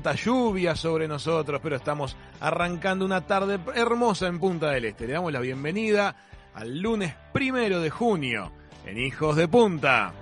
Tormenta, 0.00 0.14
lluvia 0.14 0.74
sobre 0.74 1.06
nosotros, 1.06 1.60
pero 1.62 1.76
estamos 1.76 2.16
arrancando 2.40 3.04
una 3.04 3.26
tarde 3.26 3.60
hermosa 3.74 4.28
en 4.28 4.38
Punta 4.38 4.70
del 4.70 4.86
Este. 4.86 5.06
Le 5.06 5.12
damos 5.12 5.32
la 5.32 5.40
bienvenida 5.40 6.16
al 6.54 6.78
lunes 6.78 7.14
primero 7.32 7.80
de 7.80 7.90
junio 7.90 8.50
en 8.86 8.98
Hijos 8.98 9.36
de 9.36 9.46
Punta. 9.48 10.12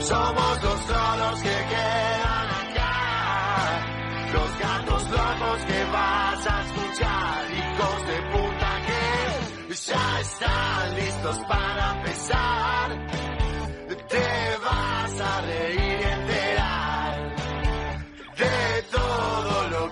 Somos 0.00 0.62
los 0.62 0.80
solos 0.82 1.42
que 1.42 1.48
quedan 1.48 2.48
acá, 2.62 3.86
los 4.32 4.58
gatos 4.58 5.10
locos 5.10 5.64
que 5.66 5.84
vas 5.92 6.46
a 6.46 6.62
escuchar, 6.62 7.50
hijos 7.50 8.06
de 8.06 8.22
puta 8.30 8.80
que 8.86 9.74
ya 9.74 10.20
están 10.20 10.94
listos 10.96 11.38
para 11.48 11.96
empezar. 11.96 12.82
Te 14.08 14.58
vas 14.64 15.20
a 15.20 15.40
reír 15.42 15.91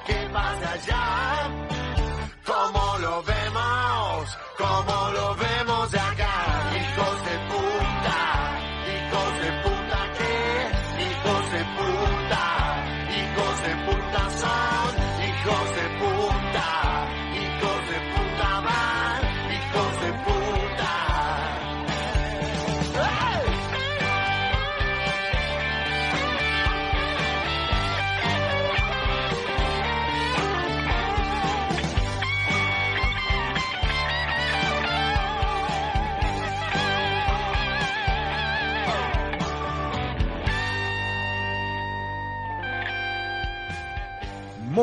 que 0.07 0.15
pasa 0.33 0.73
allá, 0.73 1.70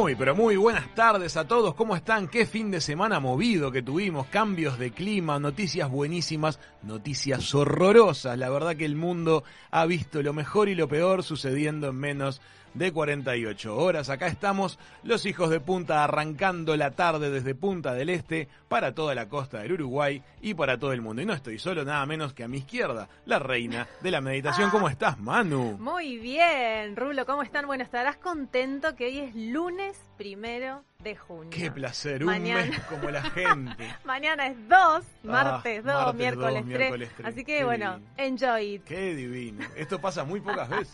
Muy, 0.07 0.15
pero 0.15 0.37
muy 0.37 0.55
buenas 0.55 0.95
tardes 0.95 1.35
a 1.35 1.49
todos. 1.49 1.75
¿Cómo 1.75 1.93
están? 1.93 2.29
Qué 2.29 2.45
fin 2.45 2.71
de 2.71 2.79
semana 2.79 3.19
movido 3.19 3.73
que 3.73 3.81
tuvimos. 3.81 4.27
Cambios 4.27 4.79
de 4.79 4.91
clima, 4.91 5.37
noticias 5.37 5.91
buenísimas, 5.91 6.61
noticias 6.81 7.53
horrorosas. 7.53 8.37
La 8.37 8.49
verdad 8.49 8.77
que 8.77 8.85
el 8.85 8.95
mundo 8.95 9.43
ha 9.69 9.85
visto 9.85 10.23
lo 10.23 10.31
mejor 10.31 10.69
y 10.69 10.75
lo 10.75 10.87
peor 10.87 11.23
sucediendo 11.23 11.89
en 11.89 11.97
menos 11.97 12.39
de 12.77 12.91
48 12.91 13.75
horas. 13.75 14.09
Acá 14.09 14.27
estamos, 14.27 14.77
los 15.03 15.25
hijos 15.25 15.49
de 15.49 15.59
punta, 15.59 16.03
arrancando 16.03 16.75
la 16.77 16.91
tarde 16.91 17.29
desde 17.29 17.55
Punta 17.55 17.93
del 17.93 18.09
Este 18.09 18.47
para 18.67 18.93
toda 18.93 19.15
la 19.15 19.27
costa 19.29 19.59
del 19.59 19.73
Uruguay 19.73 20.21
y 20.41 20.53
para 20.53 20.77
todo 20.77 20.93
el 20.93 21.01
mundo. 21.01 21.21
Y 21.21 21.25
no 21.25 21.33
estoy 21.33 21.59
solo, 21.59 21.83
nada 21.83 22.05
menos 22.05 22.33
que 22.33 22.43
a 22.43 22.47
mi 22.47 22.57
izquierda, 22.57 23.09
la 23.25 23.39
reina 23.39 23.87
de 24.01 24.11
la 24.11 24.21
meditación. 24.21 24.69
¿Cómo 24.69 24.89
estás, 24.89 25.17
Manu? 25.19 25.77
Muy 25.79 26.17
bien, 26.17 26.95
Rulo, 26.95 27.25
¿cómo 27.25 27.43
están? 27.43 27.65
Bueno, 27.65 27.83
estarás 27.83 28.17
contento 28.17 28.95
que 28.95 29.05
hoy 29.05 29.19
es 29.19 29.35
lunes 29.35 29.97
primero 30.17 30.83
de 31.03 31.15
junio. 31.15 31.49
Qué 31.51 31.69
placer, 31.71 32.23
Mañana. 32.25 32.63
un 32.63 32.69
mes 32.69 32.79
como 32.85 33.09
la 33.11 33.21
gente. 33.31 33.95
Mañana 34.03 34.47
es 34.47 34.57
2, 34.67 35.03
martes 35.23 35.23
2, 35.23 35.25
martes 35.25 35.83
dos, 35.85 36.15
miércoles 36.15 36.63
3. 36.63 36.65
miércoles 36.65 37.11
tres. 37.15 37.27
Así 37.27 37.43
que 37.45 37.57
Qué 37.57 37.63
bueno, 37.63 37.99
enjoy 38.17 38.75
it. 38.75 38.83
Qué 38.83 39.13
divino. 39.15 39.65
Esto 39.75 40.01
pasa 40.01 40.23
muy 40.23 40.41
pocas 40.41 40.67
veces. 40.69 40.93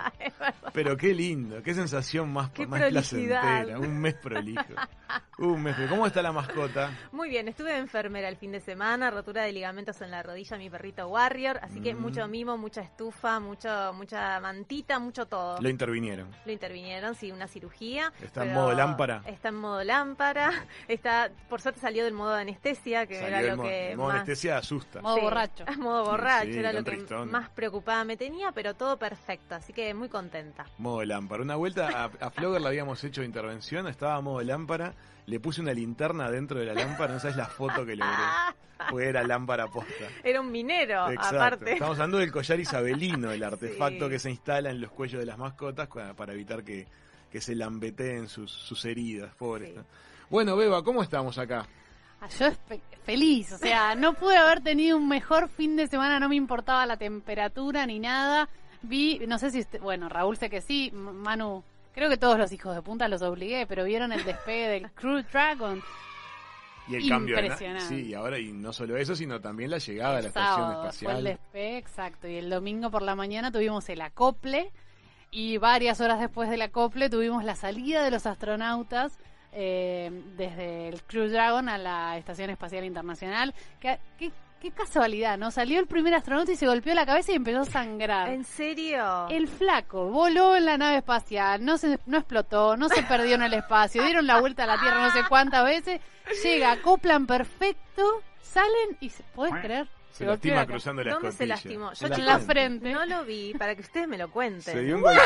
Pero 0.73 0.97
qué 0.97 1.13
lindo, 1.13 1.63
qué 1.63 1.73
sensación 1.73 2.31
más, 2.33 2.49
Qué 2.51 2.67
más 2.67 2.81
placentera. 2.83 3.79
Un 3.79 3.97
mes 3.99 4.13
prolijo. 4.15 4.63
Un 5.37 5.63
mes. 5.63 5.75
¿Cómo 5.89 6.05
está 6.05 6.21
la 6.21 6.31
mascota? 6.33 6.91
Muy 7.13 7.29
bien, 7.29 7.47
estuve 7.47 7.77
enfermera 7.77 8.27
el 8.27 8.35
fin 8.35 8.51
de 8.51 8.59
semana, 8.59 9.09
rotura 9.09 9.43
de 9.43 9.53
ligamentos 9.53 10.01
en 10.01 10.11
la 10.11 10.21
rodilla, 10.21 10.57
mi 10.57 10.69
perrito 10.69 11.07
Warrior, 11.07 11.59
así 11.61 11.79
que 11.81 11.93
Mm. 11.93 12.01
mucho 12.01 12.27
mimo, 12.27 12.57
mucha 12.57 12.81
estufa, 12.81 13.39
mucho, 13.39 13.93
mucha 13.93 14.39
mantita, 14.41 14.99
mucho 14.99 15.27
todo. 15.27 15.61
Lo 15.61 15.69
intervinieron. 15.69 16.27
Lo 16.45 16.51
intervinieron, 16.51 17.15
sí, 17.15 17.31
una 17.31 17.47
cirugía. 17.47 18.11
¿Está 18.21 18.43
en 18.45 18.53
modo 18.53 18.73
lámpara? 18.73 19.21
Está 19.25 19.47
en 19.49 19.55
modo 19.55 19.77
lámpara. 19.83 19.92
Está, 20.87 21.29
por 21.49 21.61
suerte 21.61 21.79
salió 21.79 22.03
del 22.03 22.13
modo 22.13 22.33
de 22.35 22.41
anestesia, 22.41 23.05
que 23.05 23.19
Salió 23.19 23.37
era 23.37 23.55
lo 23.55 23.63
que 23.63 23.91
el 23.91 23.97
modo 23.97 24.07
más... 24.09 24.15
anestesia 24.17 24.57
asusta. 24.57 25.01
Modo 25.01 25.15
Sí, 25.15 25.21
borracho. 25.21 25.65
Modo 25.77 26.03
borracho, 26.05 26.51
Sí, 26.51 26.57
era 26.59 26.73
lo 26.73 26.83
que 26.83 26.91
tristón. 26.91 27.31
más 27.31 27.49
preocupada 27.49 28.03
me 28.03 28.17
tenía, 28.17 28.51
pero 28.51 28.73
todo 28.73 28.97
perfecto, 28.97 29.55
así 29.55 29.73
que 29.73 29.93
muy 29.93 30.09
contenta. 30.09 30.65
Modo 30.77 31.03
lámpara. 31.05 31.41
Una 31.43 31.55
vuelta 31.55 31.87
a, 31.87 32.25
a 32.25 32.29
Flogger 32.31 32.61
le 32.61 32.67
habíamos 32.67 33.03
hecho 33.03 33.23
intervención, 33.23 33.87
estaba 33.87 34.15
a 34.15 34.21
modo 34.21 34.41
lámpara, 34.41 34.93
le 35.25 35.39
puse 35.39 35.61
una 35.61 35.73
linterna 35.73 36.29
dentro 36.29 36.59
de 36.59 36.65
la 36.65 36.73
lámpara, 36.73 37.13
no 37.13 37.19
sabes 37.19 37.35
la 37.37 37.45
foto 37.47 37.85
que 37.85 37.95
logré. 37.95 38.13
Porque 38.89 39.07
era 39.07 39.23
lámpara 39.23 39.67
posta. 39.67 40.05
Era 40.25 40.41
un 40.41 40.51
minero, 40.51 41.09
Exacto. 41.09 41.37
aparte. 41.37 41.73
Estamos 41.73 41.95
hablando 41.97 42.17
del 42.17 42.33
collar 42.33 42.59
isabelino, 42.59 43.31
el 43.31 43.41
artefacto 43.43 44.05
Sí. 44.05 44.11
que 44.11 44.19
se 44.19 44.29
instala 44.29 44.71
en 44.71 44.81
los 44.81 44.91
cuellos 44.91 45.21
de 45.21 45.25
las 45.25 45.37
mascotas 45.37 45.87
para 45.87 46.33
evitar 46.33 46.63
que, 46.65 46.87
que 47.33 47.41
se 47.41 47.55
lambeteen 47.55 48.29
sus, 48.29 48.51
sus 48.51 48.85
heridas, 48.85 49.33
pobres. 49.35 49.71
Sí. 49.71 49.75
¿no? 49.75 49.85
Bueno, 50.29 50.55
Beba, 50.55 50.83
¿cómo 50.83 51.01
estamos 51.03 51.37
acá? 51.39 51.65
Ah, 52.21 52.27
Yo 52.39 52.51
fe- 52.67 52.79
feliz, 53.03 53.51
o 53.51 53.57
sea, 53.57 53.95
no 53.95 54.13
pude 54.13 54.37
haber 54.37 54.61
tenido 54.61 54.95
un 54.97 55.09
mejor 55.09 55.49
fin 55.49 55.75
de 55.75 55.87
semana, 55.87 56.19
no 56.19 56.29
me 56.29 56.35
importaba 56.35 56.85
la 56.85 56.95
temperatura 56.95 57.85
ni 57.87 57.99
nada. 57.99 58.47
Vi, 58.83 59.19
no 59.27 59.37
sé 59.39 59.49
si, 59.51 59.59
usted- 59.61 59.81
bueno, 59.81 60.07
Raúl 60.09 60.37
sé 60.37 60.49
que 60.49 60.61
sí, 60.61 60.91
Manu, 60.93 61.63
creo 61.93 62.07
que 62.09 62.17
todos 62.17 62.37
los 62.37 62.51
hijos 62.51 62.75
de 62.75 62.81
punta 62.83 63.07
los 63.07 63.21
obligué, 63.23 63.65
pero 63.67 63.83
vieron 63.83 64.13
el 64.13 64.23
despegue 64.23 64.67
del 64.67 64.91
Crew 64.91 65.23
Dragon. 65.31 65.81
Y 66.87 66.95
el 66.95 67.09
cambio 67.09 67.37
de. 67.37 67.79
Sí, 67.79 68.07
y 68.09 68.13
ahora 68.13 68.37
y 68.37 68.51
no 68.51 68.73
solo 68.73 68.95
eso, 68.97 69.15
sino 69.15 69.39
también 69.39 69.71
la 69.71 69.77
llegada 69.79 70.09
a 70.09 70.13
la 70.15 70.19
El 70.19 70.25
estación 70.27 70.55
sábado 70.55 70.73
fue 70.73 70.81
el 70.83 70.89
espacial. 70.89 71.23
despegue, 71.23 71.77
exacto, 71.77 72.27
y 72.27 72.35
el 72.35 72.49
domingo 72.49 72.91
por 72.91 73.01
la 73.01 73.15
mañana 73.15 73.51
tuvimos 73.51 73.87
el 73.89 74.01
acople 74.01 74.71
y 75.33 75.57
varias 75.57 75.99
horas 75.99 76.19
después 76.19 76.49
del 76.49 76.61
acople 76.61 77.09
tuvimos 77.09 77.43
la 77.43 77.55
salida 77.55 78.03
de 78.03 78.11
los 78.11 78.27
astronautas 78.27 79.17
eh, 79.51 80.11
desde 80.37 80.89
el 80.89 81.03
Crew 81.03 81.27
Dragon 81.27 81.67
a 81.69 81.77
la 81.77 82.17
Estación 82.17 82.51
Espacial 82.51 82.85
Internacional. 82.85 83.53
¿Qué, 83.79 83.99
qué, 84.17 84.31
qué 84.61 84.71
casualidad, 84.71 85.39
¿no? 85.39 85.49
Salió 85.49 85.79
el 85.79 85.87
primer 85.87 86.13
astronauta 86.13 86.51
y 86.51 86.55
se 86.55 86.67
golpeó 86.67 86.93
la 86.93 87.07
cabeza 87.07 87.31
y 87.31 87.35
empezó 87.35 87.61
a 87.61 87.65
sangrar. 87.65 88.29
¿En 88.29 88.45
serio? 88.45 89.27
El 89.29 89.47
flaco 89.47 90.05
voló 90.09 90.55
en 90.55 90.65
la 90.65 90.77
nave 90.77 90.97
espacial, 90.97 91.65
no 91.65 91.79
se 91.79 91.99
no 92.05 92.19
explotó, 92.19 92.77
no 92.77 92.87
se 92.89 93.01
perdió 93.03 93.33
en 93.33 93.41
el 93.41 93.55
espacio, 93.55 94.03
dieron 94.03 94.27
la 94.27 94.39
vuelta 94.39 94.63
a 94.63 94.67
la 94.67 94.79
Tierra 94.79 95.01
no 95.01 95.11
sé 95.11 95.27
cuántas 95.27 95.65
veces, 95.65 95.99
llega, 96.43 96.71
acoplan 96.71 97.25
perfecto, 97.25 98.21
salen 98.39 98.97
y 98.99 99.09
se, 99.09 99.23
¿podés 99.35 99.55
creer? 99.55 99.87
Se 100.13 100.25
lastima 100.25 100.65
cruzando 100.67 101.03
la 101.03 101.13
¿Dónde 101.13 101.31
se 101.31 101.47
lastimó? 101.47 101.91
Yo 101.93 102.07
En 102.07 102.25
la 102.25 102.39
frente. 102.39 102.93
No 102.93 103.03
lo 103.05 103.25
vi, 103.25 103.53
para 103.57 103.75
que 103.75 103.81
ustedes 103.81 104.07
me 104.07 104.17
lo 104.17 104.29
cuenten. 104.29 104.61
Se 104.61 104.81
dio 104.81 104.97
un 104.97 105.01
golpe. 105.01 105.21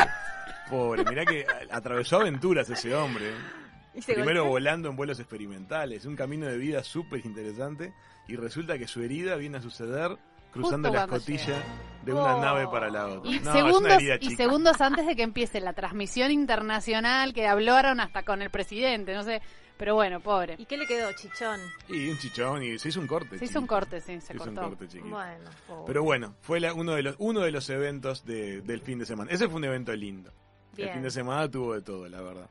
Pobre, 0.69 1.03
mirá 1.03 1.25
que 1.25 1.45
atravesó 1.69 2.21
aventuras 2.21 2.69
ese 2.69 2.95
hombre. 2.95 3.31
¿Y 3.93 4.01
se 4.01 4.13
Primero 4.13 4.43
golpeó? 4.43 4.51
volando 4.51 4.89
en 4.89 4.95
vuelos 4.95 5.19
experimentales, 5.19 6.05
un 6.05 6.15
camino 6.15 6.45
de 6.45 6.57
vida 6.57 6.83
súper 6.83 7.25
interesante 7.25 7.93
y 8.27 8.37
resulta 8.37 8.77
que 8.77 8.87
su 8.87 9.01
herida 9.01 9.35
viene 9.35 9.57
a 9.57 9.61
suceder 9.61 10.17
cruzando 10.61 10.91
la 10.91 11.03
escotilla 11.03 11.63
de 12.03 12.13
una 12.13 12.35
Oh. 12.37 12.41
nave 12.41 12.67
para 12.67 12.89
la 12.89 13.07
otra. 13.07 13.29
Y, 13.31 13.39
No, 13.39 13.51
segundos, 13.53 13.91
herida 13.93 14.17
y 14.21 14.35
segundos 14.35 14.79
antes 14.81 15.05
de 15.05 15.15
que 15.15 15.23
empiece 15.23 15.59
la 15.59 15.73
transmisión 15.73 16.31
internacional 16.31 17.33
que 17.33 17.47
hablaron 17.47 17.99
hasta 17.99 18.23
con 18.23 18.41
el 18.41 18.49
presidente, 18.49 19.13
no 19.13 19.23
sé, 19.23 19.41
pero 19.77 19.93
bueno, 19.95 20.19
pobre. 20.21 20.55
¿Y 20.57 20.65
qué 20.65 20.77
le 20.77 20.87
quedó, 20.87 21.11
chichón? 21.13 21.59
Y 21.89 22.09
un 22.09 22.17
chichón 22.17 22.63
y 22.63 22.79
se 22.79 22.89
hizo 22.89 22.99
un 22.99 23.07
corte. 23.07 23.37
Se 23.37 23.45
hizo 23.45 23.59
un 23.59 23.67
corte, 23.67 23.99
sí, 24.01 24.19
se 24.21 24.27
Se 24.27 24.33
hizo 24.35 24.43
un 24.49 24.55
cortó. 24.55 24.69
corte 24.69 24.87
chiquito. 24.87 25.09
Bueno, 25.15 25.49
pobre. 25.67 25.83
Pero 25.87 26.03
bueno, 26.03 26.35
fue 26.41 26.59
la- 26.59 26.73
uno, 26.73 26.93
de 26.93 27.03
los, 27.03 27.15
uno 27.19 27.41
de 27.41 27.51
los 27.51 27.69
eventos 27.69 28.25
de- 28.25 28.61
del 28.61 28.81
fin 28.81 28.99
de 28.99 29.05
semana. 29.05 29.29
Ese 29.31 29.47
fue 29.47 29.57
un 29.57 29.65
evento 29.65 29.93
lindo. 29.93 30.31
Bien. 30.75 30.89
El 30.89 30.93
fin 30.95 31.03
de 31.03 31.11
semana 31.11 31.49
tuvo 31.49 31.73
de 31.73 31.81
todo, 31.81 32.07
la 32.07 32.21
verdad. 32.21 32.49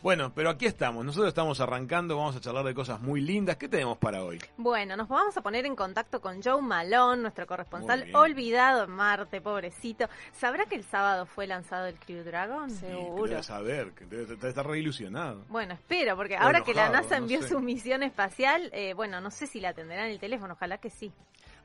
Bueno, 0.00 0.32
pero 0.32 0.50
aquí 0.50 0.64
estamos. 0.66 1.04
Nosotros 1.04 1.28
estamos 1.28 1.60
arrancando, 1.60 2.16
vamos 2.16 2.36
a 2.36 2.40
charlar 2.40 2.64
de 2.64 2.72
cosas 2.72 3.00
muy 3.00 3.20
lindas. 3.20 3.56
¿Qué 3.56 3.68
tenemos 3.68 3.98
para 3.98 4.22
hoy? 4.22 4.38
Bueno, 4.56 4.96
nos 4.96 5.08
vamos 5.08 5.36
a 5.36 5.40
poner 5.42 5.66
en 5.66 5.74
contacto 5.74 6.20
con 6.20 6.40
Joe 6.40 6.62
Malone, 6.62 7.20
nuestro 7.22 7.46
corresponsal 7.48 8.06
olvidado 8.14 8.84
en 8.84 8.90
Marte, 8.90 9.40
pobrecito. 9.40 10.08
¿Sabrá 10.32 10.66
que 10.66 10.76
el 10.76 10.84
sábado 10.84 11.26
fue 11.26 11.48
lanzado 11.48 11.86
el 11.86 11.98
Crew 11.98 12.22
Dragon? 12.22 12.70
Seguro. 12.70 13.42
saber, 13.42 13.90
que 13.92 14.04
debe 14.06 14.34
estar 14.48 14.64
re 14.66 14.78
ilusionado. 14.78 15.44
Bueno, 15.48 15.74
espero, 15.74 16.14
porque 16.16 16.36
O 16.36 16.40
ahora 16.42 16.62
que 16.62 16.74
la 16.74 16.90
NASA 16.90 17.16
no 17.18 17.24
envió 17.24 17.42
sé. 17.42 17.48
su 17.48 17.58
misión 17.60 18.04
espacial, 18.04 18.70
eh, 18.72 18.94
bueno, 18.94 19.20
no 19.20 19.32
sé 19.32 19.48
si 19.48 19.60
la 19.60 19.70
atenderán 19.70 20.06
en 20.06 20.12
el 20.12 20.20
teléfono, 20.20 20.54
ojalá 20.54 20.78
que 20.78 20.90
sí. 20.90 21.12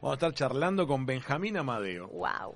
Vamos 0.02 0.14
a 0.14 0.16
estar 0.16 0.34
charlando 0.34 0.88
con 0.88 1.06
Benjamín 1.06 1.56
Amadeo, 1.56 2.08
Wow. 2.08 2.56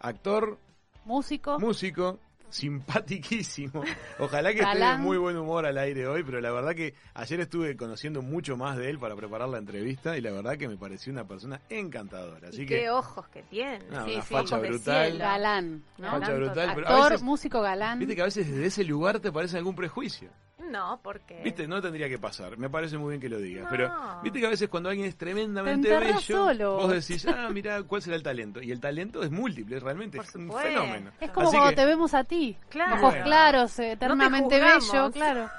actor, 0.00 0.58
Músico, 1.04 1.58
músico, 1.60 2.18
simpatiquísimo. 2.52 3.82
Ojalá 4.18 4.52
que 4.52 4.60
esté 4.60 4.78
de 4.78 4.96
muy 4.98 5.16
buen 5.18 5.36
humor 5.36 5.66
al 5.66 5.78
aire 5.78 6.06
hoy, 6.06 6.22
pero 6.22 6.40
la 6.40 6.50
verdad 6.52 6.74
que 6.74 6.94
ayer 7.14 7.40
estuve 7.40 7.76
conociendo 7.76 8.22
mucho 8.22 8.56
más 8.56 8.76
de 8.76 8.90
él 8.90 8.98
para 8.98 9.16
preparar 9.16 9.48
la 9.48 9.58
entrevista 9.58 10.16
y 10.16 10.20
la 10.20 10.30
verdad 10.30 10.56
que 10.56 10.68
me 10.68 10.76
pareció 10.76 11.12
una 11.12 11.26
persona 11.26 11.60
encantadora. 11.68 12.48
Así 12.48 12.62
y 12.62 12.66
que 12.66 12.80
qué 12.80 12.90
ojos 12.90 13.26
que 13.28 13.42
tiene. 13.44 13.78
No, 13.90 14.04
Sí, 14.04 14.14
una 14.14 14.22
sí. 14.22 14.34
facha 14.34 14.58
brutal. 14.58 15.18
galán, 15.18 15.82
¿no? 15.98 16.04
Galán 16.06 16.20
Facha 16.20 16.34
brutal, 16.34 16.54
total. 16.54 16.74
pero 16.74 16.86
a 16.88 16.90
Actor, 16.96 17.10
veces, 17.12 17.24
músico 17.24 17.62
galán. 17.62 17.98
viste 17.98 18.14
que 18.14 18.22
a 18.22 18.26
veces 18.26 18.48
desde 18.48 18.66
ese 18.66 18.84
lugar 18.84 19.20
te 19.20 19.32
parece 19.32 19.56
algún 19.58 19.74
prejuicio. 19.74 20.30
No, 20.70 21.00
porque... 21.02 21.40
Viste, 21.42 21.66
no 21.66 21.80
tendría 21.82 22.08
que 22.08 22.18
pasar. 22.18 22.56
Me 22.56 22.70
parece 22.70 22.96
muy 22.98 23.10
bien 23.10 23.20
que 23.20 23.28
lo 23.28 23.38
digas. 23.38 23.64
No. 23.64 23.70
Pero 23.70 23.92
viste 24.22 24.40
que 24.40 24.46
a 24.46 24.50
veces 24.50 24.68
cuando 24.68 24.88
alguien 24.88 25.06
es 25.06 25.16
tremendamente 25.16 25.96
bello, 25.98 26.20
solo. 26.20 26.76
vos 26.76 26.90
decís, 26.90 27.26
ah, 27.26 27.48
mira, 27.52 27.82
¿cuál 27.82 28.00
será 28.02 28.16
el 28.16 28.22
talento? 28.22 28.62
Y 28.62 28.70
el 28.72 28.80
talento 28.80 29.22
es 29.22 29.30
múltiple, 29.30 29.80
realmente 29.80 30.16
Por 30.18 30.26
es 30.26 30.34
un 30.34 30.46
supuesto. 30.46 30.68
fenómeno. 30.70 31.10
Es 31.20 31.30
como 31.30 31.48
Así 31.48 31.56
cuando 31.56 31.70
que- 31.70 31.76
te 31.76 31.86
vemos 31.86 32.14
a 32.14 32.24
ti. 32.24 32.56
Claro. 32.68 32.94
Ojos 32.94 33.10
Bueno. 33.10 33.24
claros, 33.24 33.78
eh, 33.78 33.92
eternamente 33.92 34.60
bello, 34.60 35.10
claro. 35.10 35.50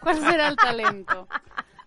¿Cuál 0.00 0.20
será 0.20 0.48
el 0.48 0.56
talento? 0.56 1.28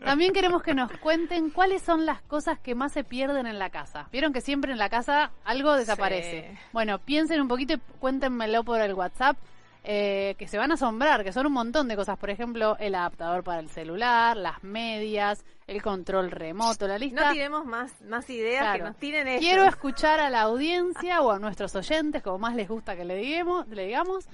También 0.03 0.33
queremos 0.33 0.61
que 0.61 0.73
nos 0.73 0.91
cuenten 0.99 1.49
cuáles 1.49 1.81
son 1.81 2.05
las 2.05 2.21
cosas 2.23 2.59
que 2.59 2.75
más 2.75 2.91
se 2.91 3.03
pierden 3.05 3.47
en 3.47 3.57
la 3.57 3.69
casa. 3.69 4.07
Vieron 4.11 4.33
que 4.33 4.41
siempre 4.41 4.71
en 4.73 4.77
la 4.77 4.89
casa 4.89 5.31
algo 5.45 5.73
desaparece. 5.77 6.49
Sí. 6.51 6.57
Bueno, 6.73 6.99
piensen 6.99 7.39
un 7.39 7.47
poquito 7.47 7.73
y 7.75 7.79
cuéntenmelo 7.99 8.63
por 8.65 8.81
el 8.81 8.93
WhatsApp. 8.95 9.37
Eh, 9.83 10.35
que 10.37 10.47
se 10.47 10.57
van 10.57 10.71
a 10.71 10.75
asombrar, 10.75 11.23
que 11.23 11.33
son 11.33 11.45
un 11.45 11.53
montón 11.53 11.87
de 11.87 11.95
cosas. 11.95 12.17
Por 12.17 12.29
ejemplo, 12.29 12.77
el 12.79 12.95
adaptador 12.95 13.43
para 13.43 13.59
el 13.59 13.69
celular, 13.69 14.37
las 14.37 14.63
medias, 14.63 15.43
el 15.67 15.81
control 15.81 16.31
remoto, 16.31 16.87
la 16.87 16.97
lista. 16.97 17.25
No 17.27 17.31
tiremos 17.33 17.65
más, 17.65 18.01
más 18.03 18.29
ideas, 18.29 18.61
Claro. 18.61 18.77
que 18.77 18.89
nos 18.91 18.97
tiren 18.97 19.27
ellos. 19.27 19.41
Quiero 19.41 19.65
escuchar 19.65 20.19
a 20.19 20.29
la 20.29 20.41
audiencia 20.41 21.21
o 21.21 21.31
a 21.31 21.39
nuestros 21.39 21.75
oyentes, 21.75 22.21
como 22.23 22.37
más 22.39 22.55
les 22.55 22.67
gusta 22.69 22.95
que 22.95 23.03
le 23.05 23.15
digamos, 23.17 23.67
le 23.67 23.85
digamos, 23.87 24.25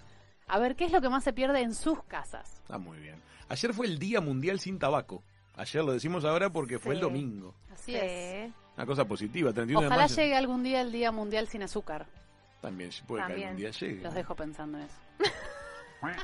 a 0.48 0.60
ver 0.60 0.76
qué 0.76 0.86
es 0.86 0.92
lo 0.92 1.02
que 1.02 1.10
más 1.10 1.24
se 1.24 1.34
pierde 1.34 1.62
en 1.62 1.74
sus 1.74 2.04
casas. 2.04 2.60
Está 2.62 2.78
muy 2.78 3.00
bien. 3.00 3.16
Ayer 3.50 3.74
fue 3.74 3.88
el 3.88 3.98
Día 3.98 4.22
Mundial 4.22 4.60
sin 4.60 4.78
Tabaco. 4.78 5.24
Ayer 5.56 5.84
lo 5.84 5.92
decimos 5.94 6.24
ahora 6.26 6.50
porque 6.52 6.78
fue 6.80 6.94
el 6.94 7.00
domingo. 7.02 7.54
Así 7.74 7.92
Sí. 7.94 7.98
es. 8.00 8.52
Una 8.78 8.86
cosa 8.86 9.04
positiva, 9.06 9.52
31 9.52 9.82
de 9.82 9.88
Ojalá 9.88 10.06
llegue 10.08 10.36
algún 10.38 10.64
día 10.64 10.80
el 10.82 10.92
Día 10.92 11.12
Mundial 11.12 11.48
sin 11.48 11.64
azúcar. 11.64 12.06
También 12.62 12.90
puede 13.08 13.22
que 13.24 13.28
También. 13.28 13.48
algún 13.50 13.62
día 13.62 13.72
llegue. 13.72 14.02
Los 14.02 14.14
dejo 14.14 14.36
pensando 14.36 14.78
en 14.78 14.84
eso. 14.86 14.96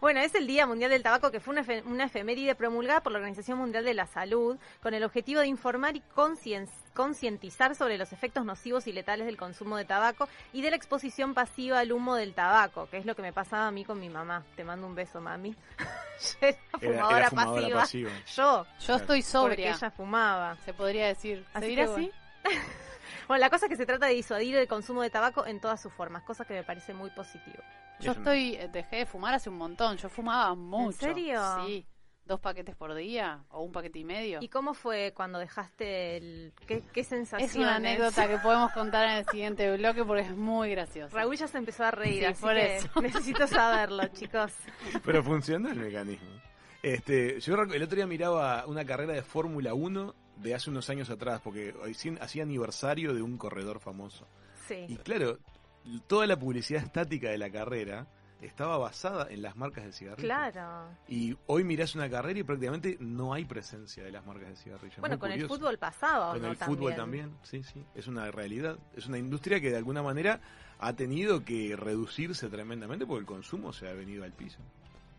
Bueno, 0.00 0.20
es 0.20 0.34
el 0.34 0.46
Día 0.46 0.66
Mundial 0.66 0.90
del 0.90 1.02
Tabaco, 1.02 1.30
que 1.30 1.40
fue 1.40 1.52
una, 1.52 1.66
una 1.84 2.04
efeméride 2.04 2.54
promulgada 2.54 3.02
por 3.02 3.12
la 3.12 3.18
Organización 3.18 3.58
Mundial 3.58 3.84
de 3.84 3.92
la 3.92 4.06
Salud, 4.06 4.56
con 4.82 4.94
el 4.94 5.04
objetivo 5.04 5.40
de 5.42 5.46
informar 5.46 5.94
y 5.94 6.02
concien- 6.16 6.70
concientizar 6.94 7.74
sobre 7.74 7.98
los 7.98 8.10
efectos 8.14 8.46
nocivos 8.46 8.86
y 8.86 8.92
letales 8.94 9.26
del 9.26 9.36
consumo 9.36 9.76
de 9.76 9.84
tabaco 9.84 10.26
y 10.54 10.62
de 10.62 10.70
la 10.70 10.76
exposición 10.76 11.34
pasiva 11.34 11.80
al 11.80 11.92
humo 11.92 12.14
del 12.16 12.32
tabaco, 12.32 12.88
que 12.88 12.96
es 12.96 13.04
lo 13.04 13.14
que 13.14 13.20
me 13.20 13.34
pasaba 13.34 13.66
a 13.66 13.70
mí 13.72 13.84
con 13.84 14.00
mi 14.00 14.08
mamá. 14.08 14.42
Te 14.56 14.64
mando 14.64 14.86
un 14.86 14.94
beso, 14.94 15.20
mami. 15.20 15.54
Yo 16.40 16.48
era 16.48 16.56
fumadora, 16.80 17.18
era 17.18 17.28
fumadora 17.28 17.60
pasiva. 17.60 17.80
pasiva. 17.80 18.10
Yo, 18.34 18.66
Yo 18.86 18.94
estoy 18.96 19.06
porque 19.20 19.22
sobria, 19.22 19.74
ella 19.76 19.90
fumaba. 19.90 20.56
se 20.64 20.72
podría 20.72 21.08
decir. 21.08 21.44
¿Se 21.52 21.58
Así 21.58 21.74
que 21.74 21.82
así? 21.82 22.10
Bueno, 23.30 23.42
la 23.42 23.50
cosa 23.50 23.66
es 23.66 23.70
que 23.70 23.76
se 23.76 23.86
trata 23.86 24.06
de 24.06 24.14
disuadir 24.14 24.56
el 24.56 24.66
consumo 24.66 25.02
de 25.02 25.08
tabaco 25.08 25.46
en 25.46 25.60
todas 25.60 25.80
sus 25.80 25.92
formas, 25.92 26.24
cosa 26.24 26.44
que 26.44 26.52
me 26.52 26.64
parece 26.64 26.94
muy 26.94 27.10
positivo. 27.10 27.62
Yo 28.00 28.10
estoy, 28.10 28.56
eh, 28.56 28.68
dejé 28.72 28.96
de 28.96 29.06
fumar 29.06 29.34
hace 29.34 29.48
un 29.48 29.56
montón. 29.56 29.96
Yo 29.98 30.08
fumaba 30.08 30.52
mucho. 30.56 30.98
serio? 30.98 31.40
Sí. 31.64 31.86
Dos 32.24 32.40
paquetes 32.40 32.74
por 32.74 32.92
día 32.92 33.44
o 33.50 33.62
un 33.62 33.70
paquete 33.70 34.00
y 34.00 34.04
medio. 34.04 34.40
¿Y 34.42 34.48
cómo 34.48 34.74
fue 34.74 35.12
cuando 35.14 35.38
dejaste 35.38 36.16
el... 36.16 36.52
¿Qué, 36.66 36.82
qué 36.92 37.04
sensaciones? 37.04 37.54
Es 37.54 37.56
una 37.56 37.76
anécdota 37.76 38.26
que 38.26 38.38
podemos 38.38 38.72
contar 38.72 39.08
en 39.08 39.18
el 39.18 39.26
siguiente 39.26 39.76
bloque 39.76 40.04
porque 40.04 40.22
es 40.22 40.36
muy 40.36 40.72
graciosa. 40.72 41.16
Raúl 41.16 41.36
ya 41.36 41.46
se 41.46 41.58
empezó 41.58 41.84
a 41.84 41.92
reír, 41.92 42.18
Sí, 42.18 42.24
así 42.24 42.42
por 42.42 42.54
que 42.54 42.76
eso. 42.78 42.88
necesito 43.00 43.46
saberlo, 43.46 44.08
chicos. 44.08 44.52
Pero 45.04 45.22
funcionó 45.22 45.70
el 45.70 45.78
mecanismo. 45.78 46.30
Este, 46.82 47.38
yo 47.38 47.54
el 47.54 47.82
otro 47.84 47.94
día 47.94 48.08
miraba 48.08 48.66
una 48.66 48.84
carrera 48.84 49.12
de 49.12 49.22
Fórmula 49.22 49.72
1 49.72 50.16
de 50.42 50.54
hace 50.54 50.70
unos 50.70 50.88
años 50.90 51.10
atrás, 51.10 51.40
porque 51.42 51.74
hacía 52.20 52.42
aniversario 52.42 53.14
de 53.14 53.22
un 53.22 53.36
corredor 53.36 53.80
famoso. 53.80 54.26
Y 54.70 54.86
Sí. 54.86 54.96
claro, 55.02 55.38
toda 56.06 56.26
la 56.26 56.38
publicidad 56.38 56.82
estática 56.82 57.30
de 57.30 57.38
la 57.38 57.50
carrera 57.50 58.06
estaba 58.40 58.78
basada 58.78 59.26
en 59.30 59.42
las 59.42 59.54
marcas 59.56 59.84
de 59.84 59.92
cigarrillos. 59.92 60.24
Claro. 60.24 60.88
Y 61.08 61.36
hoy 61.46 61.62
mirás 61.64 61.94
una 61.94 62.08
carrera 62.08 62.38
y 62.38 62.42
prácticamente 62.42 62.96
no 63.00 63.34
hay 63.34 63.44
presencia 63.44 64.02
de 64.02 64.10
las 64.10 64.24
marcas 64.24 64.48
de 64.50 64.56
cigarrillos. 64.56 64.98
Bueno, 65.00 65.16
Muy 65.16 65.20
con 65.20 65.32
el 65.32 65.46
fútbol 65.46 65.76
pasaba, 65.78 66.30
¿o 66.30 66.32
Con 66.32 66.42
no? 66.42 66.48
el 66.48 66.56
fútbol 66.56 66.94
también, 66.94 67.36
sí, 67.42 67.62
sí. 67.62 67.84
Es 67.94 68.06
una 68.06 68.30
realidad. 68.30 68.78
Es 68.96 69.06
una 69.06 69.18
industria 69.18 69.60
que 69.60 69.70
de 69.70 69.76
alguna 69.76 70.02
manera 70.02 70.40
ha 70.78 70.94
tenido 70.94 71.44
que 71.44 71.76
reducirse 71.76 72.48
tremendamente 72.48 73.04
porque 73.06 73.20
el 73.20 73.26
consumo 73.26 73.72
se 73.74 73.88
ha 73.88 73.92
venido 73.92 74.24
al 74.24 74.32
piso. 74.32 74.58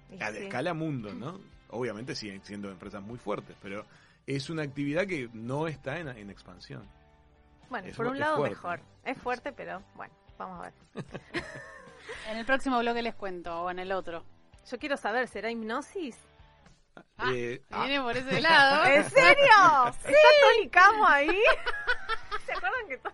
Y 0.09 0.21
A 0.21 0.31
sí. 0.31 0.37
escala 0.39 0.73
mundo, 0.73 1.13
¿no? 1.13 1.39
Obviamente 1.69 2.15
siguen 2.15 2.41
siendo 2.43 2.69
empresas 2.71 3.03
muy 3.03 3.17
fuertes, 3.19 3.55
pero 3.61 3.85
es 4.35 4.49
una 4.49 4.63
actividad 4.63 5.05
que 5.07 5.29
no 5.33 5.67
está 5.67 5.97
en, 5.99 6.07
en 6.09 6.29
expansión. 6.29 6.87
Bueno, 7.69 7.87
es 7.87 7.95
por 7.95 8.07
un 8.07 8.19
lado 8.19 8.37
fuerte. 8.37 8.55
mejor. 8.55 8.79
Es 9.05 9.17
fuerte, 9.17 9.51
pero 9.53 9.81
bueno, 9.95 10.13
vamos 10.37 10.59
a 10.59 10.63
ver. 10.63 10.73
En 12.29 12.37
el 12.37 12.45
próximo 12.45 12.79
bloque 12.79 13.01
les 13.01 13.15
cuento, 13.15 13.61
o 13.63 13.69
en 13.71 13.79
el 13.79 13.91
otro. 13.91 14.23
Yo 14.69 14.77
quiero 14.79 14.97
saber, 14.97 15.27
¿será 15.27 15.49
hipnosis? 15.49 16.17
Ah, 17.17 17.31
Eh, 17.33 17.61
ah, 17.71 17.85
Viene 17.85 18.01
por 18.03 18.15
ese 18.17 18.41
lado. 18.41 18.85
¿En 18.85 19.09
serio? 19.09 19.33
¿Está 19.87 20.09
Tony 20.09 20.69
Camo 20.69 21.07
ahí? 21.07 21.41
¿Se 22.45 22.51
acuerdan 22.51 22.87
que 22.89 22.97
to- 22.97 23.13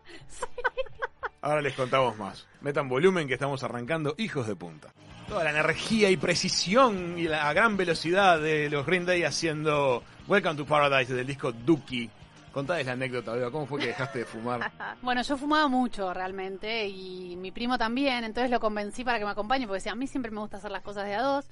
ahora 1.42 1.62
les 1.62 1.76
contamos 1.76 2.18
más. 2.18 2.48
Metan 2.62 2.90
volumen 2.90 3.28
que 3.28 3.34
estamos 3.36 3.64
arrancando 3.64 4.16
Hijos 4.18 4.48
de 4.48 4.56
Punta. 4.56 4.92
Toda 5.28 5.44
la 5.44 5.50
energía 5.50 6.10
y 6.10 6.16
precisión 6.16 7.20
y 7.20 7.24
la 7.24 7.52
gran 7.54 7.76
velocidad 7.76 8.40
de 8.40 8.70
los 8.70 8.86
Green 8.86 9.06
Day 9.06 9.24
haciendo 9.24 10.02
Welcome 10.26 10.56
to 10.56 10.66
Paradise 10.66 11.14
del 11.14 11.28
disco 11.28 11.52
Dookie. 11.52 12.10
Contades 12.54 12.86
la 12.86 12.94
anécdota, 12.94 13.34
Beba, 13.34 13.52
¿cómo 13.52 13.66
fue 13.66 13.82
que 13.82 13.88
dejaste 13.88 14.20
de 14.20 14.26
fumar? 14.26 14.72
Bueno, 15.02 15.22
yo 15.22 15.38
fumaba 15.38 15.68
mucho 15.68 16.14
realmente 16.14 16.88
y 16.88 17.36
mi 17.36 17.52
primo 17.52 17.78
también, 17.78 18.24
entonces 18.24 18.50
lo 18.50 18.62
convencí 18.62 19.04
para 19.04 19.20
que 19.20 19.26
me 19.26 19.32
acompañe 19.32 19.68
porque 19.68 19.80
decía, 19.80 19.92
a 19.92 19.96
mí 19.96 20.08
siempre 20.08 20.32
me 20.32 20.40
gusta 20.40 20.58
hacer 20.58 20.72
las 20.72 20.82
cosas 20.82 21.06
de 21.06 21.16
a 21.16 21.22
dos. 21.22 21.46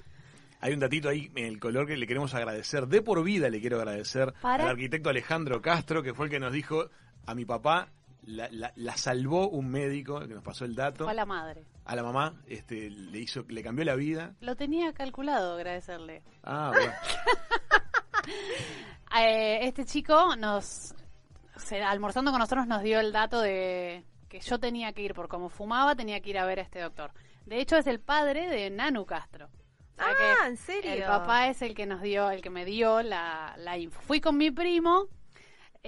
Hay 0.60 0.72
un 0.72 0.80
datito 0.80 1.10
ahí 1.10 1.30
en 1.34 1.44
el 1.44 1.60
color 1.60 1.86
que 1.86 1.98
le 1.98 2.06
queremos 2.06 2.34
agradecer. 2.34 2.86
De 2.86 3.02
por 3.02 3.22
vida 3.22 3.50
le 3.50 3.60
quiero 3.60 3.76
agradecer 3.76 4.32
¿Para? 4.40 4.64
al 4.64 4.70
arquitecto 4.70 5.10
Alejandro 5.10 5.60
Castro, 5.60 6.02
que 6.02 6.14
fue 6.14 6.26
el 6.26 6.30
que 6.30 6.40
nos 6.40 6.52
dijo 6.52 6.88
a 7.26 7.34
mi 7.34 7.44
papá, 7.44 7.90
la, 8.26 8.48
la- 8.50 8.72
la 8.76 8.96
salvó 8.96 9.48
un 9.48 9.68
médico, 9.70 10.20
que 10.20 10.34
nos 10.34 10.42
pasó 10.42 10.64
el 10.64 10.74
dato. 10.74 11.04
Fue 11.04 11.12
a 11.12 11.16
la 11.16 11.24
madre. 11.26 11.64
A 11.84 11.96
la 11.96 12.02
mamá, 12.02 12.34
este, 12.46 12.90
le 12.90 13.18
hizo, 13.20 13.44
le 13.48 13.62
cambió 13.62 13.84
la 13.84 13.94
vida. 13.94 14.34
Lo 14.40 14.54
tenía 14.56 14.92
calculado, 14.92 15.54
agradecerle. 15.54 16.22
Ah, 16.42 16.72
bueno. 16.74 16.92
Eh, 19.18 19.60
este 19.66 19.84
chico 19.84 20.36
nos 20.36 20.94
se- 21.56 21.82
almorzando 21.82 22.32
con 22.32 22.40
nosotros 22.40 22.66
nos 22.66 22.82
dio 22.82 23.00
el 23.00 23.12
dato 23.12 23.40
de 23.40 24.04
que 24.28 24.40
yo 24.40 24.58
tenía 24.58 24.92
que 24.92 25.02
ir, 25.02 25.14
por 25.14 25.28
como 25.28 25.48
fumaba, 25.48 25.94
tenía 25.94 26.20
que 26.20 26.30
ir 26.30 26.38
a 26.38 26.44
ver 26.44 26.58
a 26.58 26.62
este 26.62 26.80
doctor. 26.80 27.12
De 27.46 27.60
hecho, 27.60 27.76
es 27.76 27.86
el 27.86 28.00
padre 28.00 28.48
de 28.50 28.68
Nanu 28.70 29.06
Castro. 29.06 29.46
O 29.46 29.94
sea 30.02 30.08
que 30.08 30.42
Ah, 30.42 30.48
¿en 30.48 30.56
serio? 30.58 30.92
El 30.92 31.04
papá 31.04 31.48
es 31.48 31.62
el 31.62 31.74
que 31.74 31.86
nos 31.86 32.02
dio, 32.02 32.28
el 32.30 32.42
que 32.42 32.50
me 32.50 32.64
dio 32.66 33.00
la, 33.02 33.54
la 33.58 33.78
info. 33.78 34.00
Fui 34.02 34.20
con 34.20 34.36
mi 34.36 34.50
primo, 34.50 35.06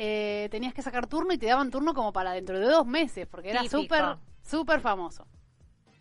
eh, 0.01 0.49
tenías 0.51 0.73
que 0.75 0.83
sacar 0.83 1.09
turno 1.09 1.33
y 1.33 1.39
te 1.39 1.47
daban 1.47 1.71
turno 1.71 1.93
como 1.93 2.13
para 2.13 2.33
dentro 2.33 2.59
de 2.59 2.67
dos 2.67 2.87
meses, 2.87 3.27
porque 3.27 3.51
era 3.51 3.65
súper, 3.69 4.17
súper 4.43 4.81
famoso. 4.81 5.27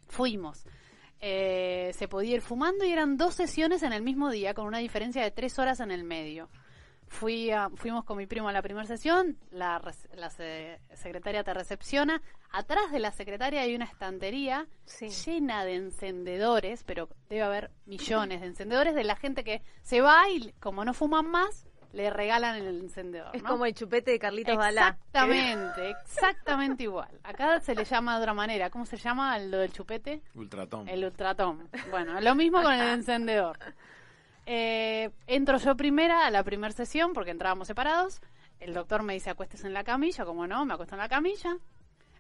Fuimos. 0.08 0.66
Eh, 1.20 1.92
se 1.96 2.08
podía 2.08 2.36
ir 2.36 2.42
fumando 2.42 2.86
y 2.86 2.92
eran 2.92 3.18
dos 3.18 3.34
sesiones 3.34 3.82
en 3.84 3.92
el 3.94 4.04
mismo 4.04 4.30
día, 4.30 4.54
con 4.54 4.68
una 4.68 4.78
diferencia 4.78 5.24
de 5.24 5.32
tres 5.32 5.58
horas 5.58 5.80
en 5.80 5.90
el 5.92 6.04
medio. 6.04 6.48
Fui 7.10 7.50
a- 7.52 7.70
fuimos 7.74 8.04
con 8.04 8.18
mi 8.18 8.28
primo 8.28 8.50
a 8.50 8.52
la 8.52 8.62
primera 8.62 8.86
sesión, 8.86 9.38
la, 9.50 9.82
la 10.14 10.30
se- 10.30 10.80
secretaria 10.94 11.44
te 11.44 11.54
recepciona. 11.54 12.22
Atrás 12.52 12.92
de 12.92 13.00
la 13.00 13.12
secretaria 13.12 13.62
hay 13.62 13.74
una 13.76 13.86
estantería 13.86 14.68
Sí. 14.86 15.08
llena 15.10 15.64
de 15.66 15.76
encendedores, 15.76 16.84
pero 16.84 17.10
debe 17.30 17.42
haber 17.44 17.72
millones 17.86 18.42
de 18.42 18.48
encendedores 18.48 18.94
de 18.94 19.04
la 19.06 19.16
gente 19.16 19.44
que 19.44 19.64
se 19.82 20.02
va 20.02 20.30
y 20.30 20.52
como 20.60 20.84
no 20.86 20.94
fuman 20.94 21.26
más, 21.32 21.66
le 21.94 22.10
regalan 22.10 22.56
el 22.56 22.68
encendedor. 22.82 23.36
Es 23.36 23.44
¿no? 23.44 23.50
como 23.50 23.66
el 23.66 23.74
chupete 23.74 24.12
de 24.12 24.20
Carlitos 24.20 24.56
Balá. 24.56 24.98
Exactamente, 25.08 25.90
exactamente 25.90 26.84
igual. 26.84 27.10
Acá 27.24 27.60
se 27.60 27.76
le 27.76 27.86
llama 27.86 28.16
de 28.16 28.22
otra 28.22 28.34
manera. 28.34 28.70
¿Cómo 28.70 28.86
se 28.86 28.98
llama 28.98 29.38
lo 29.40 29.58
del 29.60 29.72
chupete? 29.72 30.22
Ultratom. 30.36 30.88
El 30.88 31.06
ultratom. 31.06 31.68
Bueno, 31.90 32.20
lo 32.20 32.36
mismo 32.36 32.62
con 32.64 32.74
el 32.74 32.88
encendedor. 32.88 33.58
Eh, 34.46 35.10
entro 35.28 35.58
yo 35.58 35.76
primera 35.76 36.26
a 36.26 36.32
la 36.32 36.44
primera 36.44 36.74
sesión 36.74 37.14
porque 37.14 37.32
entrábamos 37.32 37.68
separados. 37.68 38.22
El 38.60 38.74
doctor 38.74 39.04
me 39.04 39.14
dice 39.14 39.30
acuéstese 39.30 39.68
en 39.68 39.74
la 39.74 39.84
camilla, 39.84 40.26
como 40.26 40.48
no, 40.48 40.66
me 40.66 40.74
acuesto 40.74 40.96
en 40.96 41.00
la 41.00 41.10
camilla. 41.10 41.58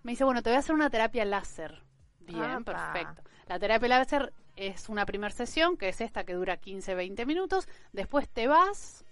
Me 0.03 0.11
dice, 0.11 0.23
bueno, 0.23 0.41
te 0.41 0.49
voy 0.49 0.55
a 0.55 0.59
hacer 0.59 0.75
una 0.75 0.89
terapia 0.89 1.25
láser. 1.25 1.81
Bien, 2.19 2.63
perfecto. 2.63 3.23
La 3.47 3.59
terapia 3.59 3.87
láser 3.89 4.33
es 4.55 4.89
una 4.89 5.05
primera 5.05 5.33
sesión, 5.33 5.77
que 5.77 5.89
es 5.89 6.01
esta 6.01 6.23
que 6.23 6.33
dura 6.33 6.59
15-20 6.59 7.25
minutos. 7.25 7.67
Después 7.93 8.27
te 8.29 8.47
vas 8.47 9.05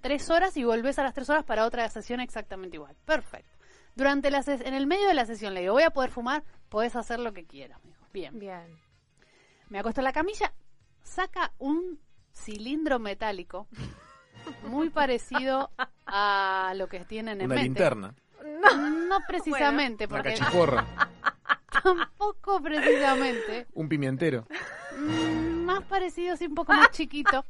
tres 0.00 0.30
horas 0.30 0.56
y 0.56 0.64
volvés 0.64 0.98
a 0.98 1.02
las 1.02 1.14
tres 1.14 1.28
horas 1.30 1.44
para 1.44 1.64
otra 1.66 1.88
sesión 1.88 2.20
exactamente 2.20 2.76
igual. 2.76 2.96
Perfecto. 3.04 3.50
Durante 3.94 4.30
la 4.30 4.40
ses- 4.42 4.64
en 4.66 4.74
el 4.74 4.86
medio 4.86 5.06
de 5.06 5.14
la 5.14 5.24
sesión 5.26 5.54
le 5.54 5.60
digo, 5.60 5.74
voy 5.74 5.84
a 5.84 5.90
poder 5.90 6.10
fumar, 6.10 6.42
podés 6.68 6.96
hacer 6.96 7.20
lo 7.20 7.32
que 7.32 7.44
quieras. 7.44 7.78
Me 7.84 7.90
dijo, 7.90 8.06
bien. 8.12 8.38
Bien. 8.38 8.78
Me 9.68 9.78
acuesto 9.78 10.00
en 10.00 10.04
la 10.04 10.12
camilla, 10.12 10.52
saca 11.02 11.52
un 11.58 12.00
cilindro 12.32 12.98
metálico 12.98 13.68
muy 14.68 14.90
parecido 14.90 15.70
a 16.06 16.72
lo 16.76 16.88
que 16.88 17.00
tienen 17.04 17.40
en 17.40 17.46
Una 17.46 17.54
mente. 17.54 17.64
linterna. 17.68 18.14
No 19.08 19.18
precisamente, 19.28 20.06
Una 20.06 20.16
porque 20.16 20.34
cachiporra. 20.34 20.86
tampoco 21.82 22.60
precisamente. 22.62 23.66
Un 23.74 23.88
pimientero. 23.88 24.46
Mm, 24.98 25.64
más 25.64 25.82
parecido, 25.84 26.36
sí, 26.36 26.46
un 26.46 26.54
poco 26.54 26.72
más 26.72 26.90
chiquito. 26.90 27.44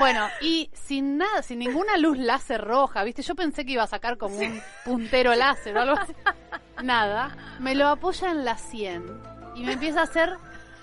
Bueno, 0.00 0.28
y 0.40 0.70
sin 0.72 1.18
nada, 1.18 1.42
sin 1.42 1.58
ninguna 1.58 1.98
luz 1.98 2.16
láser 2.16 2.62
roja, 2.62 3.04
¿viste? 3.04 3.20
Yo 3.20 3.34
pensé 3.34 3.66
que 3.66 3.72
iba 3.72 3.82
a 3.82 3.86
sacar 3.86 4.16
como 4.16 4.34
un 4.38 4.62
puntero 4.82 5.34
láser 5.34 5.76
o 5.76 5.80
algo 5.82 5.98
así. 5.98 6.14
Nada. 6.82 7.36
Me 7.58 7.74
lo 7.74 7.86
apoya 7.86 8.30
en 8.30 8.46
la 8.46 8.56
sien 8.56 9.04
y 9.54 9.62
me 9.62 9.74
empieza 9.74 10.00
a 10.00 10.04
hacer. 10.04 10.38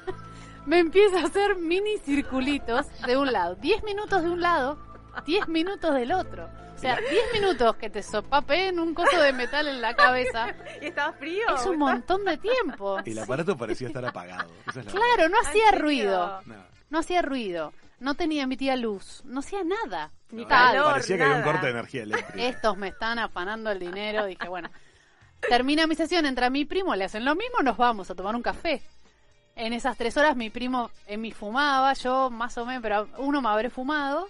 Me 0.67 0.77
empieza 0.77 1.19
a 1.19 1.23
hacer 1.23 1.55
mini 1.55 1.97
circulitos 1.97 2.85
de 3.07 3.17
un 3.17 3.31
lado. 3.31 3.55
10 3.55 3.83
minutos 3.83 4.21
de 4.21 4.29
un 4.29 4.41
lado, 4.41 4.77
10 5.25 5.47
minutos 5.47 5.95
del 5.95 6.11
otro. 6.11 6.47
O 6.75 6.77
sea, 6.77 6.97
10 6.97 7.33
minutos 7.33 7.75
que 7.77 7.89
te 7.89 8.03
sopapeen 8.03 8.77
un 8.77 8.93
coso 8.93 9.19
de 9.19 9.33
metal 9.33 9.67
en 9.67 9.81
la 9.81 9.95
cabeza. 9.95 10.53
¿Y 10.81 10.87
estaba 10.87 11.13
frío? 11.13 11.55
Es 11.55 11.65
un 11.65 11.79
montón 11.79 12.23
de 12.23 12.37
tiempo. 12.37 12.99
El 13.03 13.17
aparato 13.17 13.57
parecía 13.57 13.87
estar 13.87 14.05
apagado. 14.05 14.51
Esa 14.67 14.81
es 14.81 14.85
la 14.85 14.91
Claro, 14.91 15.29
no 15.29 15.39
¿En 15.39 15.47
hacía 15.47 15.71
ruido. 15.71 16.41
Nada. 16.45 16.67
No 16.91 16.99
hacía 16.99 17.23
ruido. 17.23 17.73
No 17.99 18.13
tenía 18.15 18.43
emitía 18.43 18.75
luz. 18.75 19.21
No 19.25 19.39
hacía 19.39 19.63
nada. 19.63 20.11
Ni 20.31 20.43
No, 20.43 20.47
Tal. 20.47 20.73
calor, 20.73 20.91
Parecía 20.91 21.17
que 21.17 21.23
había 21.23 21.37
un 21.37 21.43
corte 21.43 21.65
de 21.65 21.71
energía 21.71 22.03
eléctrica. 22.03 22.47
Estos 22.47 22.77
me 22.77 22.89
están 22.89 23.17
afanando 23.19 23.71
el 23.71 23.79
dinero. 23.79 24.25
Dije, 24.25 24.47
bueno. 24.47 24.69
Termina 25.49 25.87
mi 25.87 25.95
sesión, 25.95 26.25
entra 26.25 26.49
mi 26.49 26.65
primo, 26.65 26.95
le 26.95 27.05
hacen 27.05 27.23
lo 27.23 27.35
mismo, 27.35 27.59
nos 27.61 27.77
vamos 27.77 28.09
a 28.09 28.15
tomar 28.15 28.35
un 28.35 28.41
café. 28.41 28.81
En 29.55 29.71
esas 29.73 29.95
tres 29.97 30.17
horas 30.17 30.35
mi 30.35 30.49
primo 30.49 30.89
en 31.07 31.21
mi 31.21 31.31
fumaba, 31.31 31.93
yo 31.93 32.29
más 32.29 32.57
o 32.57 32.65
menos, 32.65 32.81
pero 32.81 33.07
uno 33.17 33.41
me 33.41 33.49
habré 33.49 33.69
fumado. 33.69 34.27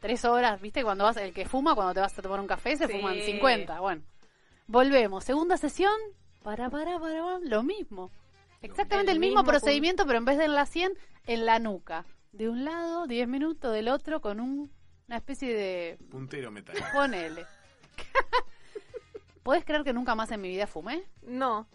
Tres 0.00 0.24
horas, 0.24 0.60
¿viste? 0.60 0.84
Cuando 0.84 1.04
vas, 1.04 1.16
el 1.16 1.32
que 1.32 1.46
fuma, 1.46 1.74
cuando 1.74 1.94
te 1.94 2.00
vas 2.00 2.16
a 2.16 2.22
tomar 2.22 2.38
un 2.40 2.46
café, 2.46 2.76
se 2.76 2.86
Sí. 2.86 2.92
fuman 2.92 3.20
50. 3.20 3.80
Bueno, 3.80 4.02
volvemos. 4.66 5.24
Segunda 5.24 5.56
sesión, 5.56 5.92
para, 6.42 6.70
para, 6.70 6.98
para, 6.98 7.18
para, 7.20 7.38
lo 7.40 7.62
mismo. 7.62 8.10
Exactamente 8.62 9.10
El 9.12 9.16
el, 9.16 9.20
mismo, 9.20 9.40
mismo 9.40 9.50
procedimiento, 9.50 10.06
pero 10.06 10.18
en 10.18 10.24
vez 10.24 10.38
de 10.38 10.44
en 10.44 10.54
la 10.54 10.66
100, 10.66 10.92
en 11.26 11.46
la 11.46 11.58
nuca. 11.58 12.04
De 12.32 12.48
un 12.48 12.64
lado, 12.64 13.06
10 13.06 13.26
minutos, 13.28 13.72
del 13.72 13.88
otro, 13.88 14.20
con 14.20 14.40
un- 14.40 14.70
una 15.06 15.16
especie 15.16 15.54
de 15.54 15.98
Puntero 16.10 16.50
metálico. 16.50 16.86
Ponele. 16.92 17.46
¿Puedes 19.42 19.64
creer 19.64 19.82
que 19.82 19.94
nunca 19.94 20.14
más 20.14 20.30
en 20.30 20.42
mi 20.42 20.48
vida 20.48 20.66
fumé? 20.66 21.04
No. 21.22 21.66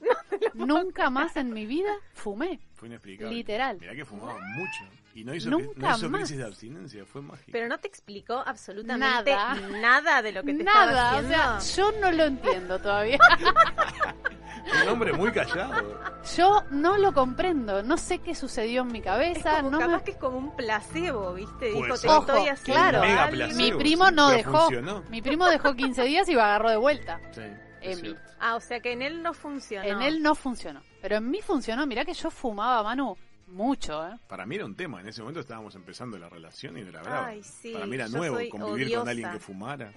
Nunca 0.54 1.10
más 1.10 1.36
en 1.38 1.52
mi 1.52 1.66
vida 1.66 1.92
fumé. 2.14 2.60
Fue 2.76 2.88
inexplicable. 2.88 3.36
Literal. 3.36 3.80
Mirá 3.80 3.96
que 3.96 4.06
fumaba 4.06 4.38
mucho. 4.40 4.84
Y 5.16 5.24
no 5.24 5.36
hizo, 5.36 5.50
Nunca 5.50 5.90
no 5.92 5.96
hizo 5.98 6.10
más. 6.10 6.22
crisis 6.22 6.38
de 6.38 6.44
abstinencia. 6.46 7.06
Fue 7.06 7.22
mágico. 7.22 7.50
Pero 7.52 7.68
no 7.68 7.78
te 7.80 7.88
explicó 7.88 8.42
absolutamente 8.46 9.32
Nada. 9.32 9.56
nada, 9.80 10.22
de 10.24 10.32
lo 10.32 10.42
que 10.44 10.54
te 10.54 10.60
estaba 10.60 10.86
Nada, 10.88 11.04
o 11.14 11.18
haciendo. 11.20 11.62
sea, 11.62 11.76
yo 11.76 11.92
no 12.02 12.12
lo 12.12 12.24
entiendo 12.24 12.80
todavía. 12.80 13.20
Un 14.84 14.90
hombre 14.90 15.14
muy 15.14 15.32
callado. 15.32 16.00
Yo 16.38 16.64
no 16.72 16.98
lo 16.98 17.14
comprendo, 17.14 17.84
no 17.84 17.98
sé 17.98 18.20
qué 18.20 18.34
sucedió 18.34 18.84
en 18.84 18.88
mi 18.94 19.00
es 19.00 19.06
cabeza, 19.06 19.58
como, 19.58 19.72
no 19.72 19.80
capaz 19.80 19.98
me... 19.98 20.04
que 20.04 20.12
es 20.12 20.18
como 20.18 20.38
un 20.38 20.56
placebo, 20.56 21.34
¿viste? 21.34 21.66
Dijo, 21.66 21.82
te 21.94 21.98
ser. 21.98 22.10
estoy 22.12 22.42
Ojo, 22.42 22.50
haciendo 22.52 22.64
claro. 22.82 23.02
Mega 23.02 23.28
placebo. 23.30 23.58
Mi 23.58 23.66
sí, 23.66 23.72
primo 23.78 24.12
no 24.12 24.30
dejó, 24.30 24.60
funcionó. 24.62 25.04
mi 25.10 25.22
primo 25.22 25.48
dejó 25.48 25.76
15 25.76 26.04
días 26.06 26.30
y 26.30 26.34
lo 26.34 26.42
agarró 26.42 26.70
de 26.70 26.78
vuelta. 26.78 27.20
Sí, 27.34 27.42
es 27.82 27.98
Emi. 28.00 28.10
cierto. 28.10 28.32
Ah, 28.40 28.56
o 28.56 28.60
sea 28.62 28.80
que 28.80 28.94
en 28.94 29.02
él 29.02 29.22
no 29.22 29.34
funcionó. 29.34 29.86
En 29.88 30.02
él 30.02 30.22
no 30.24 30.34
funcionó, 30.34 30.82
pero 31.02 31.18
en 31.18 31.30
mí 31.30 31.42
funcionó. 31.42 31.86
Mirá 31.86 32.06
que 32.06 32.14
yo 32.14 32.32
fumaba, 32.32 32.82
Manu, 32.84 33.18
mucho, 33.48 34.08
¿eh? 34.08 34.18
Para 34.28 34.46
mí 34.46 34.56
era 34.56 34.66
un 34.66 34.76
tema. 34.76 35.02
En 35.02 35.08
ese 35.08 35.22
momento 35.22 35.40
estábamos 35.42 35.76
empezando 35.76 36.18
la 36.18 36.30
relación 36.30 36.78
y 36.78 36.82
no 36.82 36.90
era 36.90 37.02
bravo. 37.04 37.26
Ay, 37.28 37.44
sí, 37.44 37.74
Para 37.74 37.86
mí 37.86 37.96
era 37.96 38.08
yo 38.08 38.18
nuevo 38.18 38.38
convivir 38.50 38.96
con 38.98 39.08
alguien 39.10 39.32
que 39.32 39.40
fumara. 39.40 39.92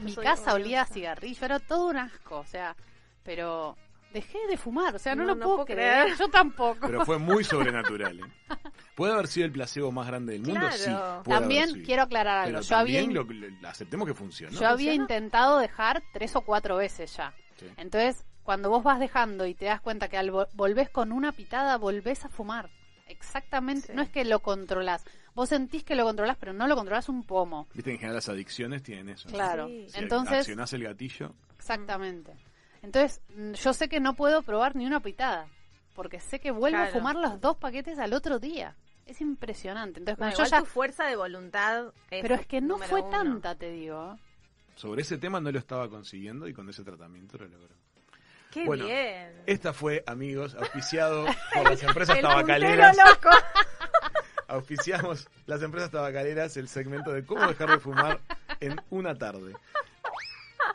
Mi 0.00 0.14
casa 0.14 0.32
odiosa. 0.42 0.54
olía 0.54 0.82
a 0.82 0.86
cigarrillo, 0.86 1.44
era 1.44 1.58
todo 1.58 1.88
un 1.88 1.96
asco, 1.96 2.38
o 2.38 2.44
sea, 2.46 2.76
pero 3.22 3.76
dejé 4.12 4.38
de 4.48 4.56
fumar, 4.56 4.94
o 4.96 4.98
sea, 4.98 5.14
no, 5.14 5.22
No, 5.22 5.28
lo 5.28 5.34
no 5.36 5.44
puedo, 5.44 5.56
puedo 5.56 5.66
creer. 5.66 6.02
creer. 6.04 6.18
Yo 6.18 6.28
tampoco. 6.28 6.86
Pero 6.86 7.04
fue 7.04 7.18
muy 7.18 7.44
sobrenatural. 7.44 8.20
¿eh? 8.20 8.56
¿Puede 8.94 9.12
haber 9.12 9.28
sido 9.28 9.46
el 9.46 9.52
placebo 9.52 9.92
más 9.92 10.06
grande 10.06 10.32
del 10.32 10.42
mundo? 10.42 10.60
Claro. 10.60 10.76
Sí. 10.76 10.90
puede 11.24 11.40
También 11.40 11.82
quiero 11.84 12.02
aclarar 12.02 12.46
Pero 12.46 12.58
algo. 12.58 12.68
Yo 12.68 12.76
había, 12.76 13.00
también 13.00 13.26
in- 13.26 13.40
lo- 13.42 13.50
lo- 13.60 13.68
aceptemos 13.68 14.08
que 14.08 14.14
funcionó. 14.14 14.52
yo 14.58 14.66
había 14.66 14.90
¿Funciona? 14.92 14.94
intentado 15.02 15.58
dejar 15.58 16.02
tres 16.12 16.34
o 16.36 16.40
cuatro 16.40 16.76
veces 16.76 17.14
ya. 17.16 17.32
Sí. 17.56 17.66
Entonces, 17.76 18.24
cuando 18.42 18.70
vos 18.70 18.82
vas 18.82 18.98
dejando 18.98 19.44
y 19.46 19.54
te 19.54 19.66
das 19.66 19.80
cuenta 19.82 20.08
que 20.08 20.16
al 20.16 20.30
vo- 20.32 20.48
volvés 20.54 20.88
con 20.88 21.12
una 21.12 21.32
pitada, 21.32 21.76
volvés 21.76 22.24
a 22.24 22.28
fumar. 22.30 22.70
Exactamente. 23.08 23.88
Sí. 23.88 23.92
No 23.94 24.02
es 24.02 24.10
que 24.10 24.24
lo 24.24 24.40
controlás. 24.40 25.04
Vos 25.34 25.48
sentís 25.48 25.84
que 25.84 25.94
lo 25.94 26.04
controlás, 26.04 26.36
pero 26.38 26.52
no 26.52 26.66
lo 26.66 26.74
controlás 26.76 27.08
un 27.08 27.22
pomo. 27.24 27.66
Viste, 27.74 27.90
en 27.90 27.96
general 27.98 28.16
las 28.16 28.28
adicciones 28.28 28.82
tienen 28.82 29.08
eso. 29.08 29.28
¿no? 29.28 29.34
Claro. 29.34 29.68
Sí. 29.68 29.86
Si 29.88 29.98
Entonces, 29.98 30.38
accionás 30.38 30.72
el 30.72 30.84
gatillo, 30.84 31.34
exactamente. 31.56 32.32
Entonces, 32.82 33.20
mm, 33.34 33.52
yo 33.52 33.72
sé 33.72 33.88
que 33.88 34.00
no 34.00 34.14
puedo 34.14 34.42
probar 34.42 34.76
ni 34.76 34.86
una 34.86 35.00
pitada. 35.00 35.48
Porque 35.94 36.20
sé 36.20 36.38
que 36.38 36.52
vuelvo 36.52 36.78
a 36.78 36.86
fumar 36.86 37.16
los 37.16 37.40
dos 37.40 37.56
paquetes 37.56 37.98
al 37.98 38.12
otro 38.12 38.38
día. 38.38 38.76
Es 39.04 39.20
impresionante. 39.20 39.98
Entonces, 39.98 40.20
No, 40.20 40.26
yo 40.28 40.32
igual 40.34 40.50
ya 40.50 40.58
tu 40.60 40.66
fuerza 40.66 41.04
de 41.06 41.16
voluntad 41.16 41.86
es 42.10 42.22
Pero 42.22 42.34
es 42.36 42.46
que 42.46 42.60
no 42.60 42.78
fue 42.78 43.00
uno. 43.00 43.10
tanta, 43.10 43.54
te 43.56 43.70
digo. 43.72 44.16
sobre 44.76 45.02
ese 45.02 45.18
tema 45.18 45.40
no 45.40 45.50
lo 45.50 45.58
estaba 45.58 45.88
consiguiendo 45.88 46.46
y 46.46 46.52
con 46.54 46.68
ese 46.68 46.84
tratamiento 46.84 47.36
lo 47.38 47.48
logró. 47.48 47.74
Qué 48.50 48.64
Bueno, 48.64 48.86
bien. 48.86 49.42
Esta 49.46 49.72
fue, 49.72 50.02
amigos, 50.06 50.54
auspiciado 50.54 51.26
por 51.54 51.70
las 51.70 51.82
empresas 51.82 52.20
tabacaleras. 52.20 52.96
loco. 52.96 53.28
Auspiciamos 54.48 55.28
las 55.46 55.62
empresas 55.62 55.90
tabacaleras 55.90 56.56
el 56.56 56.68
segmento 56.68 57.12
de 57.12 57.24
cómo 57.24 57.46
dejar 57.46 57.68
de 57.70 57.78
fumar 57.78 58.18
en 58.60 58.80
una 58.90 59.14
tarde. 59.14 59.52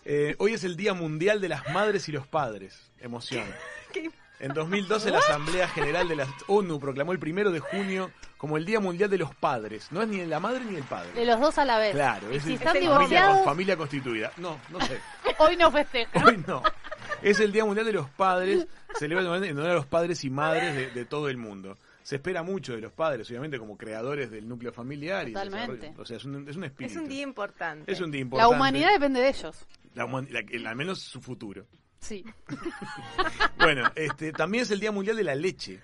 Eh, 0.06 0.36
hoy 0.38 0.54
es 0.54 0.64
el 0.64 0.76
Día 0.76 0.94
Mundial 0.94 1.42
de 1.42 1.50
las 1.50 1.68
Madres 1.70 2.08
y 2.08 2.12
los 2.12 2.28
Padres. 2.28 2.92
Emoción. 3.00 3.46
Qué- 3.92 4.12
En 4.40 4.54
2012 4.54 5.10
la 5.10 5.20
Asamblea 5.20 5.68
General 5.70 6.08
de 6.08 6.16
la 6.18 6.28
ONU 6.48 6.80
proclamó 6.80 7.14
el 7.14 7.20
primero 7.20 7.50
de 7.52 7.60
junio 7.62 8.12
como 8.38 8.58
el 8.58 8.66
Día 8.66 8.80
Mundial 8.80 9.10
de 9.10 9.18
los 9.18 9.34
Padres. 9.34 9.88
No 9.92 10.02
es 10.02 10.08
ni 10.08 10.24
la 10.26 10.40
madre 10.40 10.60
ni 10.66 10.76
el 10.76 10.84
padre. 10.84 11.12
De 11.14 11.26
los 11.26 11.40
dos 11.40 11.58
a 11.58 11.66
la 11.66 11.78
vez. 11.80 11.94
Claro, 11.94 12.30
es 12.30 12.44
si 12.44 12.50
el- 12.50 12.56
están 12.56 12.74
familia, 12.74 12.90
divorciados, 12.92 13.46
familia 13.46 13.78
constituida. 13.78 14.32
No, 14.38 14.60
no 14.70 14.82
sé. 14.82 15.00
hoy 15.40 15.56
no 15.58 15.72
festejan. 15.72 16.28
Hoy 16.28 16.44
no. 16.46 16.62
Es 17.24 17.40
el 17.40 17.52
Día 17.52 17.66
Mundial 17.66 17.86
de 17.86 17.94
los 17.94 18.10
Padres. 18.10 18.68
Celebra 19.00 19.24
en 19.38 19.58
honor 19.58 19.72
a 19.72 19.74
los 19.76 19.86
padres 19.88 20.24
y 20.24 20.30
madres 20.30 20.76
de, 20.76 20.92
de 20.92 21.06
todo 21.06 21.30
el 21.30 21.38
mundo. 21.38 21.78
se 22.04 22.18
espera 22.18 22.44
mucho 22.44 22.74
de 22.74 22.82
los 22.82 22.92
padres, 22.92 23.30
obviamente 23.30 23.58
como 23.58 23.78
creadores 23.78 24.30
del 24.30 24.48
núcleo 24.48 24.72
familiar. 24.74 25.28
y 25.28 25.34
Totalmente. 25.34 25.74
desarrollo. 25.78 26.02
O 26.02 26.06
sea, 26.06 26.18
es 26.18 26.26
un, 26.26 26.48
es 26.50 26.56
un 26.58 26.64
espíritu. 26.66 26.96
Es 27.00 27.02
un 27.04 27.10
día 27.10 27.22
importante. 27.24 27.92
Es 27.92 28.02
un 28.02 28.12
día 28.12 28.20
La 28.20 28.24
importante. 28.24 28.56
humanidad 28.56 28.92
depende 28.94 29.22
de 29.22 29.30
ellos. 29.30 29.66
La 29.96 30.06
human- 30.06 30.28
la- 30.32 30.40
el- 30.42 30.68
al 30.68 30.76
menos 30.76 31.00
su 31.00 31.22
futuro. 31.22 31.66
Sí. 32.00 32.24
Bueno, 33.58 33.90
este, 33.96 34.32
también 34.34 34.64
es 34.64 34.72
el 34.72 34.80
Día 34.80 34.92
Mundial 34.92 35.16
de 35.16 35.24
la 35.24 35.36
Leche. 35.36 35.80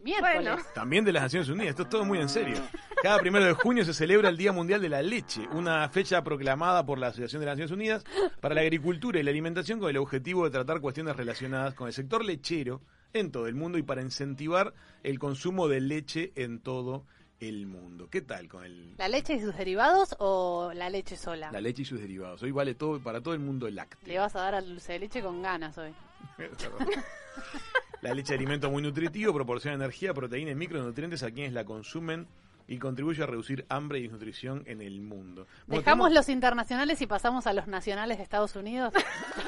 Miércoles. 0.00 0.34
Bueno. 0.42 0.56
También 0.74 1.04
de 1.04 1.12
las 1.12 1.24
Naciones 1.24 1.48
Unidas, 1.48 1.70
esto 1.70 1.82
es 1.82 1.88
todo 1.88 2.04
muy 2.04 2.18
en 2.18 2.28
serio. 2.28 2.56
Cada 3.02 3.18
primero 3.18 3.44
de 3.44 3.52
junio 3.52 3.84
se 3.84 3.94
celebra 3.94 4.28
el 4.28 4.36
Día 4.36 4.52
Mundial 4.52 4.80
de 4.80 4.88
la 4.88 5.02
Leche, 5.02 5.46
una 5.52 5.88
fecha 5.88 6.22
proclamada 6.22 6.84
por 6.86 6.98
la 6.98 7.08
Asociación 7.08 7.40
de 7.40 7.46
las 7.46 7.58
Naciones 7.58 7.72
Unidas 7.72 8.04
para 8.40 8.54
la 8.54 8.60
Agricultura 8.62 9.18
y 9.18 9.22
la 9.22 9.30
Alimentación 9.30 9.80
con 9.80 9.90
el 9.90 9.96
objetivo 9.96 10.44
de 10.44 10.50
tratar 10.50 10.80
cuestiones 10.80 11.16
relacionadas 11.16 11.74
con 11.74 11.88
el 11.88 11.92
sector 11.92 12.24
lechero 12.24 12.80
en 13.12 13.30
todo 13.30 13.46
el 13.46 13.54
mundo 13.54 13.78
y 13.78 13.82
para 13.82 14.02
incentivar 14.02 14.74
el 15.02 15.18
consumo 15.18 15.68
de 15.68 15.80
leche 15.80 16.32
en 16.36 16.60
todo 16.60 17.04
el 17.40 17.66
mundo. 17.66 18.08
¿Qué 18.10 18.20
tal 18.20 18.48
con 18.48 18.64
el, 18.64 18.96
¿La 18.96 19.08
leche 19.08 19.34
y 19.34 19.40
sus 19.40 19.56
derivados 19.56 20.16
o 20.18 20.72
la 20.74 20.90
leche 20.90 21.16
sola? 21.16 21.52
la 21.52 21.60
leche 21.60 21.82
y 21.82 21.84
sus 21.84 22.00
derivados? 22.00 22.42
Hoy 22.42 22.50
vale 22.50 22.74
todo 22.74 23.00
para 23.00 23.20
todo 23.20 23.34
el 23.34 23.40
mundo 23.40 23.68
lácteo. 23.68 24.08
Le 24.08 24.18
vas 24.18 24.34
a 24.36 24.40
dar 24.40 24.54
al 24.56 24.68
dulce 24.68 24.94
de 24.94 24.98
leche 25.00 25.22
con 25.22 25.42
ganas 25.42 25.78
hoy. 25.78 25.92
La 28.02 28.14
leche 28.14 28.32
de 28.32 28.38
alimento 28.38 28.70
muy 28.70 28.82
nutritivo, 28.82 29.32
proporciona 29.34 29.74
energía, 29.76 30.14
proteína 30.14 30.52
y 30.52 30.54
micronutrientes 30.54 31.22
a 31.22 31.30
quienes 31.30 31.52
la 31.52 31.64
consumen 31.64 32.26
y 32.70 32.76
contribuye 32.78 33.22
a 33.22 33.26
reducir 33.26 33.64
hambre 33.70 33.98
y 33.98 34.02
desnutrición 34.02 34.62
en 34.66 34.82
el 34.82 35.00
mundo. 35.00 35.46
Bueno, 35.66 35.80
Dejamos 35.80 36.08
tenemos- 36.08 36.12
los 36.12 36.28
internacionales 36.28 37.00
y 37.00 37.06
pasamos 37.06 37.46
a 37.46 37.54
los 37.54 37.66
nacionales 37.66 38.18
de 38.18 38.22
Estados 38.24 38.54
Unidos. 38.56 38.92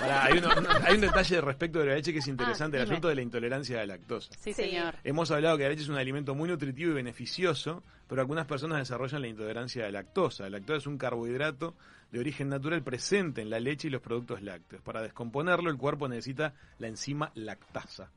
Pará, 0.01 0.25
hay, 0.25 0.39
uno- 0.39 0.49
hay 0.85 0.95
un 0.95 1.03
detalle 1.03 1.41
respecto 1.43 1.81
de 1.81 1.85
la 1.87 1.95
leche 1.97 2.15
que 2.15 2.21
es 2.21 2.27
interesante, 2.29 2.79
el 2.79 2.83
Ah, 2.83 2.85
dime. 2.87 2.95
asunto 2.95 3.09
de 3.09 3.15
la 3.17 3.21
intolerancia 3.23 3.77
a 3.77 3.81
la 3.81 3.95
lactosa. 3.99 4.33
Sí, 4.39 4.55
Sí. 4.55 4.63
señor. 4.65 4.95
Hemos 5.05 5.31
hablado 5.31 5.59
que 5.59 5.65
la 5.65 5.69
leche 5.69 5.83
es 5.83 5.89
un 5.91 5.97
alimento 5.99 6.35
muy 6.35 6.49
nutritivo 6.49 6.93
y 6.93 6.95
beneficioso, 6.95 7.83
pero 8.09 8.23
algunas 8.23 8.47
personas 8.47 8.79
desarrollan 8.79 9.21
la 9.21 9.29
intolerancia 9.29 9.83
a 9.83 9.87
la 9.91 10.01
lactosa. 10.01 10.45
La 10.45 10.51
lactosa 10.59 10.79
es 10.79 10.87
un 10.87 10.97
carbohidrato 10.97 11.77
de 12.11 12.19
origen 12.21 12.49
natural 12.49 12.83
presente 12.83 13.43
en 13.43 13.51
la 13.51 13.61
leche 13.61 13.89
y 13.89 13.91
los 13.91 14.01
productos 14.01 14.41
lácteos. 14.41 14.81
Para 14.83 15.03
descomponerlo, 15.03 15.71
el 15.71 15.77
cuerpo 15.77 16.09
necesita 16.09 16.55
la 16.79 16.89
enzima 16.89 17.31
lactasa. 17.35 18.11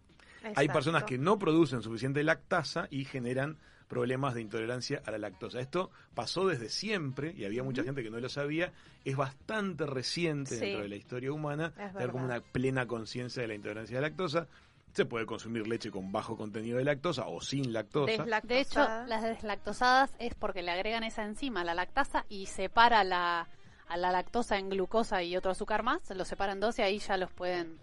Hay 0.56 0.68
personas 0.68 1.04
que 1.04 1.18
no 1.18 1.40
producen 1.40 1.82
suficiente 1.82 2.24
lactasa 2.24 2.88
y 2.90 3.06
generan 3.06 3.58
problemas 3.88 4.34
de 4.34 4.42
intolerancia 4.42 5.02
a 5.06 5.12
la 5.12 5.18
lactosa. 5.20 5.60
Esto 5.60 5.92
pasó 6.16 6.48
desde 6.48 6.70
siempre 6.70 7.34
y 7.38 7.46
había 7.46 7.64
mucha 7.64 7.84
gente 7.84 8.02
que 8.02 8.10
no 8.10 8.20
lo 8.20 8.30
sabía. 8.30 8.72
Es 9.06 9.16
bastante 9.16 9.86
reciente 9.86 10.56
Sí. 10.56 10.62
dentro 10.62 10.82
de 10.82 10.90
la 10.90 10.96
historia 10.96 11.32
humana 11.32 11.72
tener 11.74 12.10
como 12.12 12.26
una 12.26 12.42
plena 12.42 12.88
conciencia 12.88 13.42
de 13.42 13.48
la 13.50 13.56
intolerancia 13.56 13.98
a 14.00 14.02
la 14.02 14.08
lactosa. 14.08 14.48
Se 14.94 15.06
puede 15.06 15.26
consumir 15.26 15.68
leche 15.68 15.92
con 15.92 16.12
bajo 16.12 16.38
contenido 16.38 16.78
de 16.78 16.84
lactosa 16.86 17.28
o 17.28 17.42
sin 17.42 17.74
lactosa. 17.74 18.26
De 18.44 18.60
hecho, 18.60 18.80
las 19.08 19.24
deslactosadas 19.24 20.16
es 20.20 20.34
porque 20.36 20.62
le 20.62 20.72
agregan 20.72 21.04
esa 21.04 21.24
enzima, 21.26 21.64
la 21.64 21.74
lactasa, 21.74 22.26
y 22.30 22.46
separa 22.46 23.04
la, 23.04 23.48
a 23.88 23.98
la 23.98 24.12
lactosa 24.12 24.58
en 24.58 24.70
glucosa 24.70 25.24
y 25.24 25.36
otro 25.36 25.52
azúcar 25.52 25.84
más, 25.84 26.10
los 26.12 26.28
separan 26.28 26.60
dos 26.60 26.78
y 26.80 26.84
ahí 26.84 27.00
ya 27.00 27.18
los 27.18 27.32
pueden 27.32 27.78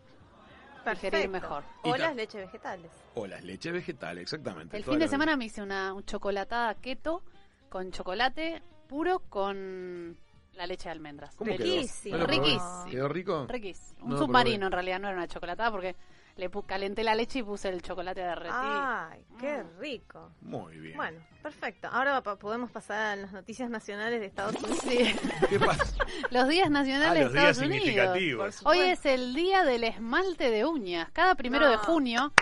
digerir 0.85 1.29
mejor. 1.29 1.65
O 1.83 1.97
las 1.97 2.15
leches 2.17 2.41
vegetales. 2.47 2.91
O 3.15 3.27
las 3.27 3.43
leches 3.45 3.73
vegetales, 3.73 4.23
exactamente. 4.23 4.77
El 4.77 4.85
fin 4.85 4.99
de 4.99 5.09
semana 5.09 5.37
me 5.37 5.47
hice 5.47 5.63
una 5.63 5.93
un 5.95 6.05
chocolatada 6.05 6.75
keto 6.75 7.23
con 7.69 7.91
chocolate 7.93 8.63
puro 8.89 9.21
con 9.29 10.17
la 10.55 10.67
leche 10.67 10.85
de 10.85 10.91
almendras. 10.91 11.35
¿Cómo 11.37 11.57
quedó? 11.57 11.65
Riquísimo. 11.65 12.17
¿No 12.17 12.21
lo 12.23 12.27
probé? 12.27 12.41
Riquísimo. 12.41 12.85
¿Quedó 12.91 13.09
rico? 13.09 13.47
Riquísimo. 13.49 14.05
Un 14.05 14.09
No 14.11 14.17
lo 14.17 14.23
submarino 14.23 14.57
probé. 14.59 14.67
en 14.67 14.73
realidad, 14.73 15.01
no 15.01 15.09
era 15.09 15.17
una 15.17 15.29
chocolatada 15.29 15.71
porque 15.71 15.97
le 16.40 16.50
pu- 16.50 16.66
calenté 16.66 17.04
la 17.04 17.14
leche 17.14 17.38
y 17.38 17.42
puse 17.44 17.68
el 17.68 17.82
chocolate 17.82 18.23
a 18.23 18.28
derretir. 18.30 18.52
Ay, 18.52 19.25
qué 19.38 19.62
Mm. 19.62 19.78
rico. 19.80 20.32
Muy 20.40 20.76
bien. 20.78 20.97
Bueno, 20.97 21.20
perfecto. 21.42 21.88
Ahora 21.92 22.20
pa- 22.23 22.37
podemos 22.37 22.70
pasar 22.73 23.00
a 23.00 23.16
las 23.16 23.30
noticias 23.32 23.70
nacionales 23.70 24.18
de 24.18 24.26
Estados 24.26 24.54
Unidos. 24.62 24.80
Sí. 24.82 25.14
¿Qué 25.49 25.61
pasa? 25.61 25.85
Los 26.30 26.49
días 26.49 26.70
nacionales 26.70 27.11
Ah, 27.11 27.14
de 27.14 27.25
los 27.25 27.32
días 27.32 27.44
Estados 27.44 27.68
Unidos. 27.68 27.85
significativos. 27.87 28.61
Hoy 28.66 28.78
es 28.80 29.06
el 29.06 29.35
día 29.35 29.62
del 29.64 29.85
esmalte 29.85 30.50
de 30.50 30.64
uñas. 30.64 31.09
Cada 31.12 31.35
primero 31.37 31.68
de 31.68 31.76
junio 31.76 32.32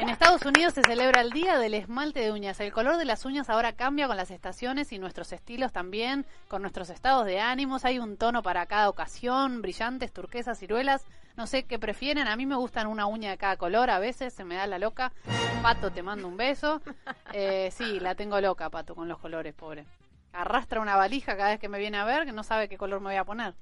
en 0.00 0.08
Estados 0.08 0.42
Unidos 0.44 0.74
se 0.74 0.82
celebra 0.82 1.20
el 1.20 1.30
día 1.30 1.56
del 1.58 1.74
esmalte 1.74 2.18
de 2.20 2.32
uñas. 2.32 2.58
El 2.58 2.72
color 2.72 2.96
de 2.96 3.04
las 3.04 3.24
uñas 3.24 3.48
ahora 3.48 3.74
cambia 3.74 4.08
con 4.08 4.16
las 4.16 4.30
estaciones 4.32 4.90
y 4.92 4.98
nuestros 4.98 5.32
estilos 5.32 5.70
también, 5.72 6.26
con 6.48 6.62
nuestros 6.62 6.90
estados 6.90 7.26
de 7.26 7.40
ánimos. 7.40 7.84
Hay 7.84 7.98
un 8.00 8.16
tono 8.16 8.42
para 8.42 8.66
cada 8.66 8.88
ocasión, 8.88 9.62
brillantes, 9.62 10.12
turquesas, 10.12 10.58
ciruelas. 10.58 11.04
No 11.36 11.46
sé 11.46 11.64
qué 11.64 11.78
prefieren. 11.78 12.28
A 12.28 12.36
mí 12.36 12.46
me 12.46 12.54
gustan 12.56 12.86
una 12.86 13.06
uña 13.06 13.30
de 13.30 13.38
cada 13.38 13.56
color. 13.56 13.90
A 13.90 13.98
veces 13.98 14.32
se 14.32 14.44
me 14.44 14.54
da 14.54 14.66
la 14.66 14.78
loca. 14.78 15.12
Pato, 15.62 15.90
te 15.90 16.02
mando 16.02 16.28
un 16.28 16.36
beso. 16.36 16.80
Eh, 17.36 17.72
sí, 17.72 17.98
la 17.98 18.14
tengo 18.14 18.40
loca, 18.40 18.70
Pato, 18.70 18.94
con 18.94 19.08
los 19.08 19.18
colores, 19.18 19.52
pobre. 19.54 19.84
Arrastra 20.32 20.80
una 20.80 20.94
valija 20.94 21.36
cada 21.36 21.50
vez 21.50 21.58
que 21.58 21.68
me 21.68 21.80
viene 21.80 21.96
a 21.98 22.04
ver, 22.04 22.24
que 22.26 22.30
no 22.32 22.44
sabe 22.44 22.68
qué 22.68 22.78
color 22.78 23.00
me 23.00 23.06
voy 23.08 23.16
a 23.16 23.24
poner. 23.24 23.54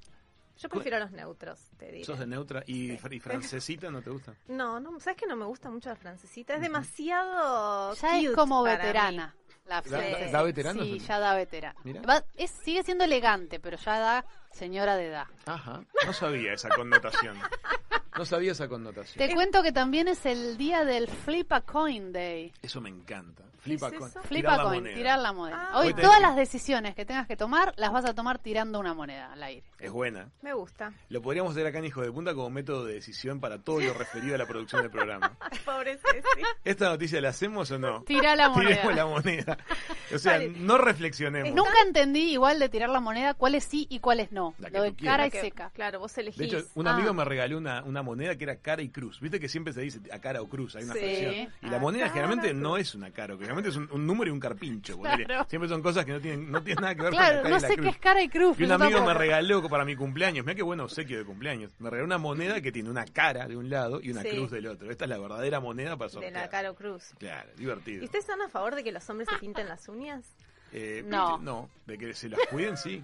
Yo 0.59 0.69
prefiero 0.69 0.99
los 0.99 1.09
neutros, 1.11 1.59
te 1.77 1.91
digo. 1.91 2.05
¿Sos 2.05 2.19
de 2.19 2.27
neutra? 2.27 2.63
¿Y, 2.67 2.91
y 2.91 3.19
francesita 3.19 3.89
no 3.89 4.03
te 4.03 4.11
gusta? 4.11 4.35
No, 4.47 4.79
no, 4.79 4.99
¿sabes 4.99 5.17
que 5.17 5.25
no 5.25 5.35
me 5.35 5.45
gusta 5.45 5.71
mucho 5.71 5.89
la 5.89 5.95
francesita? 5.95 6.53
Es 6.53 6.61
demasiado 6.61 7.95
Ya 7.95 8.19
es 8.19 8.29
como 8.31 8.63
para 8.63 8.77
veterana. 8.77 9.35
La 9.65 9.75
¿Da, 9.77 9.81
francesa. 9.81 10.25
da- 10.25 10.31
da 10.31 10.43
veterano? 10.43 10.83
Sí, 10.83 10.99
ya 10.99 11.19
da 11.19 11.33
veterana. 11.35 11.79
Mira. 11.83 12.01
Va- 12.01 12.23
es, 12.35 12.51
sigue 12.51 12.83
siendo 12.83 13.05
elegante, 13.05 13.59
pero 13.59 13.77
ya 13.77 13.97
da 13.97 14.25
señora 14.53 14.95
de 14.95 15.07
edad. 15.07 15.27
Ajá. 15.45 15.81
No 16.05 16.13
sabía 16.13 16.53
esa 16.53 16.69
connotación. 16.69 17.37
No 18.17 18.25
sabía 18.25 18.51
esa 18.51 18.67
connotación. 18.67 19.27
Te 19.27 19.33
cuento 19.33 19.63
que 19.63 19.71
también 19.71 20.07
es 20.07 20.25
el 20.25 20.57
día 20.57 20.85
del 20.85 21.07
Flip 21.07 21.51
a 21.51 21.61
Coin 21.61 22.11
Day. 22.13 22.53
Eso 22.61 22.79
me 22.79 22.89
encanta. 22.89 23.43
Flipa 23.63 23.87
es 23.87 23.93
con. 23.93 24.09
eso? 24.09 24.21
Flip 24.23 24.41
tirar 24.41 24.53
a 24.53 24.57
la 24.57 24.63
coin, 24.69 24.79
moneda. 24.81 24.95
tirar 24.95 25.19
la 25.19 25.31
moneda. 25.31 25.69
Ah. 25.71 25.79
Hoy 25.79 25.93
todas 25.93 26.19
las 26.19 26.35
decisiones 26.35 26.95
que 26.95 27.05
tengas 27.05 27.27
que 27.27 27.37
tomar 27.37 27.73
las 27.77 27.93
vas 27.93 28.03
a 28.03 28.13
tomar 28.13 28.37
tirando 28.37 28.77
una 28.77 28.93
moneda 28.93 29.31
al 29.31 29.41
aire. 29.41 29.63
Es 29.79 29.89
buena. 29.89 30.27
Me 30.41 30.53
gusta. 30.53 30.91
Lo 31.07 31.21
podríamos 31.21 31.53
hacer 31.53 31.65
acá 31.65 31.79
en 31.79 31.85
Hijo 31.85 32.01
de 32.01 32.11
Punta 32.11 32.33
como 32.33 32.49
método 32.49 32.83
de 32.85 32.95
decisión 32.95 33.39
para 33.39 33.59
todo 33.59 33.79
lo 33.79 33.93
referido 33.93 34.35
a 34.35 34.37
la 34.37 34.45
producción 34.45 34.81
del 34.81 34.91
programa. 34.91 35.37
Pobre 35.65 35.97
Ceci. 35.97 36.27
¿Esta 36.65 36.89
noticia 36.89 37.21
la 37.21 37.29
hacemos 37.29 37.71
o 37.71 37.79
no? 37.79 38.03
Tira 38.03 38.35
la 38.35 38.53
Tiremos 38.53 38.83
moneda. 38.83 38.95
la 38.95 39.05
moneda. 39.05 39.57
O 40.13 40.17
sea, 40.19 40.33
Vale. 40.33 40.49
no 40.49 40.77
reflexionemos. 40.77 41.53
Nunca 41.55 41.79
entendí 41.87 42.33
igual 42.33 42.59
de 42.59 42.67
tirar 42.67 42.89
la 42.89 42.99
moneda 42.99 43.33
cuáles 43.33 43.63
sí 43.63 43.87
y 43.89 43.99
cuáles 43.99 44.33
no. 44.33 44.42
La 44.59 44.69
que 44.69 44.77
Lo 44.77 44.83
de 44.83 44.91
tú 44.91 45.05
cara 45.05 45.27
y 45.27 45.31
Que- 45.31 45.41
seca. 45.41 45.71
Claro, 45.73 45.99
vos 45.99 46.17
elegís. 46.17 46.37
De 46.37 46.45
hecho, 46.45 46.65
un 46.75 46.87
Ah. 46.87 46.93
amigo 46.95 47.13
me 47.13 47.23
regaló 47.25 47.57
una, 47.57 47.83
una 47.83 48.01
moneda 48.01 48.35
que 48.37 48.43
era 48.43 48.55
cara 48.57 48.81
y 48.81 48.89
cruz. 48.89 49.19
Viste 49.19 49.39
que 49.39 49.47
siempre 49.49 49.73
se 49.73 49.81
dice 49.81 49.99
a 50.11 50.19
cara 50.19 50.41
o 50.41 50.47
cruz, 50.49 50.75
hay 50.75 50.83
una 50.83 50.93
Sí. 50.93 50.99
fracción. 50.99 51.33
Y 51.61 51.65
la 51.69 51.77
A 51.77 51.79
moneda 51.79 52.03
cara 52.05 52.13
generalmente 52.13 52.51
o 52.51 52.53
no 52.53 52.77
es 52.77 52.95
una 52.95 53.11
cara, 53.11 53.33
generalmente 53.35 53.69
es 53.69 53.75
un, 53.75 53.87
un 53.91 54.05
número 54.07 54.29
y 54.29 54.33
un 54.33 54.39
carpincho. 54.39 54.97
ponele. 54.97 55.25
Claro. 55.25 55.45
Siempre 55.49 55.69
son 55.69 55.81
cosas 55.81 56.05
que 56.05 56.11
no 56.11 56.19
tienen, 56.21 56.51
no 56.51 56.61
tienen 56.63 56.81
nada 56.81 56.95
que 56.95 57.01
ver 57.01 57.11
con 57.11 57.19
Claro, 57.19 57.35
la 57.35 57.41
cara 57.43 57.49
no 57.49 57.57
y 57.57 57.61
la 57.61 57.67
sé 57.67 57.73
cruz. 57.75 57.85
qué 57.85 57.91
es 57.91 57.97
cara 57.99 58.21
y 58.23 58.29
cruz. 58.29 58.59
Y 58.59 58.63
un 58.63 58.69
yo 58.69 58.75
amigo 58.75 58.89
me 58.91 58.95
tampoco. 58.97 59.19
regaló 59.19 59.69
para 59.69 59.85
mi 59.85 59.95
cumpleaños, 59.95 60.45
mira 60.45 60.55
qué 60.55 60.63
buen 60.63 60.79
obsequio 60.79 61.17
de 61.17 61.25
cumpleaños. 61.25 61.71
Me 61.79 61.89
regaló 61.89 62.05
una 62.05 62.17
moneda 62.17 62.61
que 62.61 62.71
tiene 62.71 62.89
una 62.89 63.05
cara 63.05 63.47
de 63.47 63.55
un 63.57 63.69
lado 63.69 63.99
y 64.01 64.11
una 64.11 64.21
Sí. 64.21 64.29
cruz 64.29 64.51
del 64.51 64.67
otro. 64.67 64.89
Esta 64.91 65.05
es 65.05 65.09
la 65.09 65.17
verdadera 65.17 65.59
moneda 65.59 65.97
para 65.97 66.07
de 66.07 66.13
sortear. 66.13 66.33
la 66.33 66.49
Caro 66.49 66.75
Cruz. 66.75 67.13
Claro, 67.19 67.49
divertido. 67.57 68.01
¿Y 68.01 68.05
ustedes 68.05 68.23
están 68.25 68.41
a 68.41 68.49
favor 68.49 68.75
de 68.75 68.83
que 68.83 68.91
los 68.91 69.09
hombres 69.09 69.27
se 69.31 69.37
pinten 69.39 69.67
las 69.67 69.87
uñas? 69.87 70.25
Eh, 70.71 71.03
No. 71.05 71.37
No, 71.37 71.69
de 71.85 71.97
que 71.99 72.13
se 72.13 72.29
las 72.29 72.39
cuiden, 72.49 72.77
sí. 72.77 73.03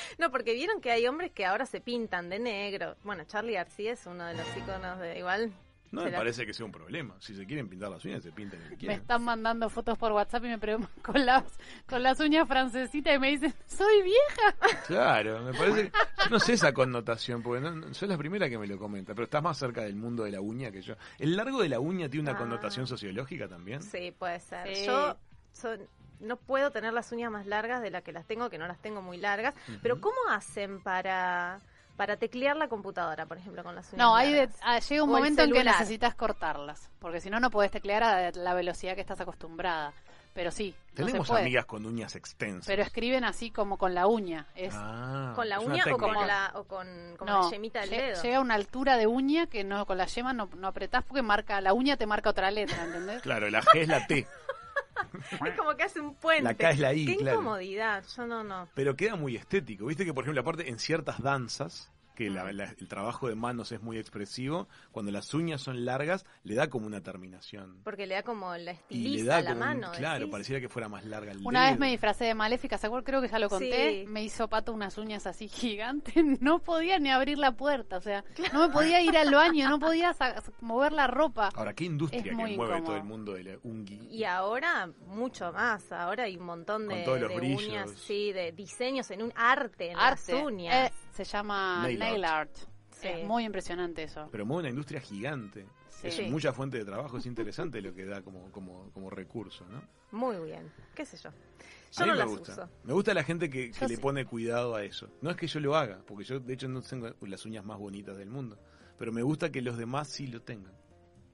No, 0.18 0.30
porque 0.30 0.54
vieron 0.54 0.80
que 0.80 0.90
hay 0.90 1.06
hombres 1.06 1.32
que 1.32 1.44
ahora 1.46 1.66
se 1.66 1.80
pintan 1.80 2.28
de 2.28 2.38
negro. 2.38 2.96
Bueno, 3.04 3.24
Charlie 3.24 3.54
García 3.54 3.92
es 3.92 4.06
uno 4.06 4.24
de 4.26 4.34
los 4.34 4.46
iconos 4.56 4.98
de 5.00 5.18
igual. 5.18 5.52
No 5.92 6.02
me 6.02 6.10
la- 6.10 6.18
parece 6.18 6.44
que 6.44 6.52
sea 6.52 6.66
un 6.66 6.72
problema. 6.72 7.14
Si 7.20 7.34
se 7.34 7.46
quieren 7.46 7.68
pintar 7.68 7.88
las 7.90 8.04
uñas, 8.04 8.20
se 8.22 8.32
pinten 8.32 8.60
lo 8.68 8.76
que 8.76 8.88
Me 8.88 8.94
están 8.94 9.22
mandando 9.22 9.70
fotos 9.70 9.96
por 9.96 10.10
WhatsApp 10.12 10.44
y 10.44 10.48
me 10.48 10.58
preguntan 10.58 10.90
con 11.02 11.24
las, 11.24 11.44
con 11.88 12.02
las 12.02 12.18
uñas 12.18 12.46
francesitas 12.48 13.14
y 13.14 13.18
me 13.20 13.28
dicen, 13.30 13.54
soy 13.66 14.02
vieja. 14.02 14.54
Claro, 14.88 15.40
me 15.42 15.52
parece. 15.54 15.92
No 16.30 16.38
sé 16.40 16.54
esa 16.54 16.72
connotación, 16.74 17.40
porque 17.42 17.60
no, 17.60 17.70
no- 17.70 17.94
soy 17.94 18.08
la 18.08 18.18
primera 18.18 18.48
que 18.50 18.58
me 18.58 18.66
lo 18.66 18.78
comenta, 18.78 19.14
pero 19.14 19.24
estás 19.24 19.42
más 19.42 19.56
cerca 19.58 19.82
del 19.82 19.94
mundo 19.94 20.24
de 20.24 20.32
la 20.32 20.40
uña 20.40 20.70
que 20.72 20.82
yo. 20.82 20.94
¿El 21.18 21.36
largo 21.36 21.62
de 21.62 21.68
la 21.68 21.78
uña 21.78 22.08
tiene 22.08 22.28
una 22.30 22.36
Ah. 22.36 22.42
connotación 22.42 22.86
sociológica 22.88 23.46
también? 23.48 23.80
Sí, 23.82 24.12
puede 24.18 24.40
ser. 24.40 24.74
Sí. 24.74 24.86
Yo 24.86 25.16
son- 25.52 25.86
no 26.20 26.36
puedo 26.36 26.70
tener 26.70 26.92
las 26.92 27.12
uñas 27.12 27.30
más 27.30 27.46
largas 27.46 27.82
de 27.82 27.90
las 27.90 28.02
que 28.02 28.12
las 28.12 28.24
tengo, 28.26 28.50
que 28.50 28.58
no 28.58 28.66
las 28.66 28.78
tengo 28.80 29.02
muy 29.02 29.16
largas. 29.18 29.54
Pero 29.82 30.00
¿cómo 30.00 30.16
hacen 30.30 30.82
para, 30.82 31.60
para 31.96 32.16
teclear 32.16 32.56
la 32.56 32.68
computadora, 32.68 33.26
por 33.26 33.38
ejemplo, 33.38 33.62
con 33.64 33.74
las 33.74 33.92
uñas 33.92 33.98
No, 34.06 34.14
hay 34.16 34.32
de- 34.32 34.48
ah, 34.62 34.78
llega 34.78 35.02
un 35.04 35.10
O 35.10 35.12
momento 35.12 35.42
en 35.42 35.52
que 35.52 35.64
necesitas 35.64 36.14
cortarlas, 36.14 36.90
porque 36.98 37.20
si 37.20 37.30
no, 37.30 37.40
no 37.40 37.50
puedes 37.50 37.70
teclear 37.70 38.02
a 38.02 38.30
la 38.32 38.54
velocidad 38.54 38.94
que 38.94 39.00
estás 39.00 39.20
acostumbrada. 39.20 39.92
Pero 40.34 40.50
sí, 40.50 40.74
no 40.90 40.96
se 40.98 41.04
Tenemos 41.06 41.28
puede. 41.28 41.40
amigas 41.40 41.64
con 41.64 41.86
uñas 41.86 42.14
extensas. 42.14 42.66
Pero 42.66 42.82
escriben 42.82 43.24
así 43.24 43.50
como 43.50 43.78
con 43.78 43.94
la 43.94 44.06
uña. 44.06 44.46
Es, 44.54 44.74
Ah, 44.76 45.32
¿Con 45.34 45.48
la 45.48 45.60
uña 45.60 45.82
o, 45.90 45.96
como 45.96 46.12
la, 46.26 46.52
o 46.56 46.64
con 46.64 46.86
como 47.16 47.30
no, 47.30 47.42
la 47.44 47.50
yemita 47.50 47.80
del 47.80 47.88
dedo? 47.88 48.22
llega 48.22 48.36
a 48.36 48.40
una 48.42 48.54
altura 48.54 48.98
de 48.98 49.06
uña 49.06 49.46
que 49.46 49.64
no 49.64 49.86
con 49.86 49.96
la 49.96 50.04
yema 50.04 50.34
no, 50.34 50.50
no 50.58 50.68
apretás 50.68 51.04
porque 51.04 51.22
marca 51.22 51.58
la 51.62 51.72
uña 51.72 51.96
te 51.96 52.04
marca 52.06 52.28
otra 52.28 52.50
letra, 52.50 52.84
¿entendés? 52.84 53.22
Claro, 53.22 53.48
la 53.48 53.62
G 53.62 53.80
es 53.80 53.88
la 53.88 54.06
T, 54.06 54.26
Es 55.46 55.54
como 55.54 55.74
que 55.76 55.82
hace 55.84 56.00
un 56.00 56.14
puente. 56.14 56.42
La 56.42 56.54
K 56.54 56.70
es 56.70 56.78
la 56.78 56.94
I, 56.94 57.06
Qué 57.06 57.16
claro. 57.16 57.40
incomodidad. 57.40 58.04
Yo 58.16 58.26
no, 58.26 58.44
no. 58.44 58.68
pero 58.74 58.96
queda 58.96 59.16
muy 59.16 59.36
estético. 59.36 59.86
Viste 59.86 60.04
que, 60.04 60.14
por 60.14 60.24
ejemplo, 60.24 60.40
aparte 60.40 60.68
en 60.68 60.78
ciertas 60.78 61.22
danzas, 61.22 61.90
que 62.16 62.28
la- 62.30 62.52
la- 62.52 62.74
el 62.76 62.88
trabajo 62.88 63.28
de 63.28 63.36
manos 63.36 63.70
es 63.70 63.80
muy 63.80 63.98
expresivo, 63.98 64.66
cuando 64.90 65.12
las 65.12 65.32
uñas 65.34 65.60
son 65.60 65.84
largas, 65.84 66.24
le 66.42 66.54
da 66.56 66.68
como 66.68 66.86
una 66.88 67.00
terminación. 67.02 67.80
Porque 67.84 68.06
le 68.06 68.14
da 68.16 68.22
como 68.24 68.56
la 68.56 68.58
Y 68.58 68.64
le 68.64 68.70
estiliza 68.72 69.24
da 69.30 69.36
a 69.36 69.40
la 69.42 69.50
como 69.50 69.60
un- 69.62 69.66
mano. 69.68 69.92
claro, 69.92 70.18
decís. 70.20 70.32
pareciera 70.32 70.60
que 70.60 70.68
fuera 70.68 70.88
más 70.88 71.04
larga 71.04 71.30
el 71.32 71.46
Una 71.46 71.70
vez 71.70 71.78
me 71.78 71.90
disfracé 71.90 72.24
de 72.24 72.34
maléfica, 72.34 72.78
¿se 72.78 72.86
acuerdan? 72.88 73.04
Creo 73.04 73.20
que 73.22 73.28
ya 73.28 73.38
lo 73.38 73.48
conté. 73.48 74.02
Sí. 74.04 74.10
Me 74.10 74.24
hizo 74.24 74.48
pato 74.48 74.72
unas 74.72 74.98
uñas 74.98 75.26
así 75.26 75.46
gigantes. 75.76 76.14
No 76.40 76.58
podía 76.58 76.98
ni 76.98 77.10
abrir 77.10 77.38
la 77.38 77.52
puerta, 77.52 77.98
o 77.98 78.00
sea, 78.00 78.24
no 78.52 78.66
me 78.66 78.72
podía 78.72 79.00
ir 79.02 79.16
al 79.16 79.32
baño, 79.32 79.68
no 79.68 79.78
podía 79.78 80.14
mover 80.60 80.92
la 80.92 81.06
ropa. 81.06 81.50
Ahora, 81.54 81.74
qué 81.74 81.84
industria 81.84 82.20
Es 82.20 82.24
que 82.28 82.34
mueve 82.34 82.52
incómodo. 82.54 82.82
todo 82.82 82.96
el 82.96 83.04
mundo 83.04 83.34
de 83.34 83.44
la 83.44 83.58
ungui. 83.62 84.08
Y 84.10 84.24
ahora 84.24 84.88
mucho 85.06 85.52
más, 85.52 85.92
ahora 85.92 86.24
hay 86.24 86.36
un 86.36 86.44
montón 86.46 86.86
Con 86.86 86.96
de, 86.96 87.04
todos 87.04 87.20
los 87.20 87.28
de 87.30 87.36
brillos. 87.36 87.62
uñas, 87.66 87.90
sí, 87.90 88.32
de 88.32 88.52
diseños 88.52 89.10
en 89.10 89.22
un 89.22 89.32
arte 89.36 89.90
en 89.90 89.98
Arte. 89.98 90.32
las 90.32 90.42
uñas. 90.42 90.90
Eh, 90.90 90.94
se 91.24 91.24
llama 91.24 91.82
Nail 91.82 91.98
nail, 91.98 92.24
art. 92.24 92.50
art. 92.56 92.68
Sí. 92.90 93.08
Es 93.08 93.26
muy 93.26 93.44
impresionante 93.44 94.02
eso. 94.02 94.28
Pero 94.32 94.46
mueve 94.46 94.60
una 94.60 94.70
industria 94.70 95.00
gigante. 95.00 95.66
Sí. 95.90 96.08
Es 96.08 96.30
mucha 96.30 96.52
fuente 96.52 96.78
de 96.78 96.84
trabajo, 96.84 97.16
es 97.18 97.26
interesante 97.26 97.80
lo 97.80 97.94
que 97.94 98.04
da 98.04 98.22
como, 98.22 98.50
como, 98.52 98.90
como 98.92 99.08
recurso, 99.10 99.64
¿no? 99.66 99.82
Muy 100.12 100.36
bien, 100.44 100.70
qué 100.94 101.04
sé 101.06 101.16
yo. 101.16 101.30
A 101.30 101.32
Yo 101.32 102.04
mí 102.04 102.06
no 102.06 102.12
me 102.12 102.16
las 102.18 102.28
gusta. 102.28 102.52
uso. 102.52 102.68
Me 102.84 102.92
gusta 102.92 103.14
la 103.14 103.24
gente 103.24 103.48
que, 103.48 103.72
le 103.80 103.88
sí. 103.88 103.96
pone 103.96 104.26
cuidado 104.26 104.74
a 104.74 104.84
eso. 104.84 105.08
No 105.22 105.30
es 105.30 105.36
que 105.36 105.46
yo 105.46 105.58
lo 105.60 105.74
haga, 105.74 106.02
porque 106.06 106.24
yo 106.24 106.38
de 106.38 106.52
hecho 106.52 106.68
no 106.68 106.82
tengo 106.82 107.10
las 107.22 107.44
uñas 107.46 107.64
más 107.64 107.78
bonitas 107.78 108.16
del 108.18 108.28
mundo. 108.28 108.58
Pero 108.98 109.10
me 109.12 109.22
gusta 109.22 109.50
que 109.50 109.62
los 109.62 109.78
demás 109.78 110.08
sí 110.08 110.26
lo 110.26 110.42
tengan. 110.42 110.74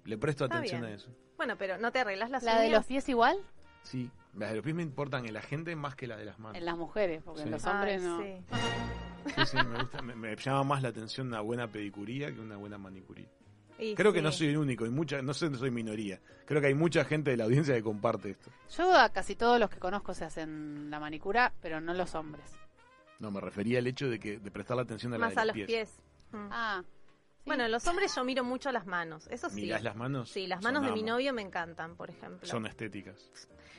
Le 0.04 0.16
presto 0.18 0.44
Está 0.44 0.58
atención 0.58 0.82
bien. 0.82 0.92
a 0.92 0.96
eso. 0.96 1.10
Bueno, 1.36 1.56
pero 1.58 1.78
¿no 1.78 1.90
te 1.90 1.98
arreglas 1.98 2.30
las 2.30 2.42
¿La 2.44 2.52
uñas? 2.52 2.62
de 2.64 2.70
los 2.70 2.86
pies 2.86 3.08
igual? 3.08 3.36
Sí, 3.82 4.10
las 4.34 4.50
de 4.50 4.56
los 4.56 4.64
pies 4.64 4.74
me 4.76 4.82
importan 4.82 5.26
en 5.26 5.34
la 5.34 5.42
gente 5.42 5.74
más 5.76 5.94
que 5.94 6.06
las 6.06 6.18
de 6.18 6.24
las 6.24 6.38
manos. 6.38 6.56
En 6.58 6.64
las 6.64 6.76
mujeres, 6.76 7.22
porque 7.24 7.40
Sí. 7.42 7.46
en 7.46 7.52
los 7.52 7.64
Ay, 7.66 7.72
hombres 7.72 8.02
no. 8.02 8.22
sí. 8.22 8.36
Sí, 9.36 9.46
sí, 9.46 9.56
me, 9.68 9.78
gusta, 9.80 10.02
me, 10.02 10.14
me 10.16 10.34
llama 10.36 10.64
más 10.64 10.82
la 10.82 10.88
atención 10.88 11.28
una 11.28 11.40
buena 11.40 11.68
pedicuría 11.68 12.32
que 12.32 12.40
una 12.40 12.56
buena 12.56 12.78
manicuría. 12.78 13.28
Y 13.78 13.94
Creo 13.94 14.12
que 14.12 14.22
no 14.22 14.30
soy 14.30 14.48
el 14.48 14.56
único, 14.58 14.86
y 14.86 14.90
mucha, 14.90 15.22
no 15.22 15.34
sé, 15.34 15.48
no 15.50 15.58
soy 15.58 15.70
minoría. 15.70 16.20
Creo 16.46 16.60
que 16.60 16.68
hay 16.68 16.74
mucha 16.74 17.04
gente 17.04 17.30
de 17.32 17.36
la 17.36 17.44
audiencia 17.44 17.74
que 17.74 17.82
comparte 17.82 18.30
esto. 18.30 18.50
Yo 18.76 18.94
a 18.96 19.08
casi 19.10 19.34
todos 19.34 19.58
los 19.58 19.70
que 19.70 19.78
conozco 19.78 20.14
se 20.14 20.24
hacen 20.24 20.88
la 20.90 21.00
manicura, 21.00 21.52
pero 21.60 21.80
no 21.80 21.92
los 21.94 22.14
hombres. 22.14 22.44
No, 23.18 23.30
me 23.30 23.40
refería 23.40 23.78
al 23.78 23.86
hecho 23.86 24.08
de 24.08 24.18
que 24.18 24.38
de 24.38 24.50
prestarle 24.50 24.82
atención 24.82 25.12
a 25.14 25.18
la 25.18 25.26
Más 25.26 25.34
de 25.34 25.40
a 25.40 25.44
los 25.44 25.54
pies. 25.54 25.66
pies. 25.66 25.98
Mm. 26.32 26.48
Ah. 26.50 26.82
sí. 26.82 27.42
Bueno, 27.46 27.66
los 27.68 27.86
hombres 27.86 28.14
yo 28.14 28.24
miro 28.24 28.44
mucho 28.44 28.70
las 28.72 28.86
manos, 28.86 29.26
eso 29.30 29.48
sí. 29.50 29.62
¿Mirás 29.62 29.82
las 29.82 29.96
manos? 29.96 30.28
Sí, 30.30 30.46
las 30.46 30.62
Son 30.62 30.72
manos 30.74 30.88
de 30.88 30.92
mi 30.94 31.02
novio 31.02 31.32
me 31.32 31.42
encantan, 31.42 31.96
por 31.96 32.10
ejemplo. 32.10 32.46
Son 32.46 32.66
estéticas. 32.66 33.30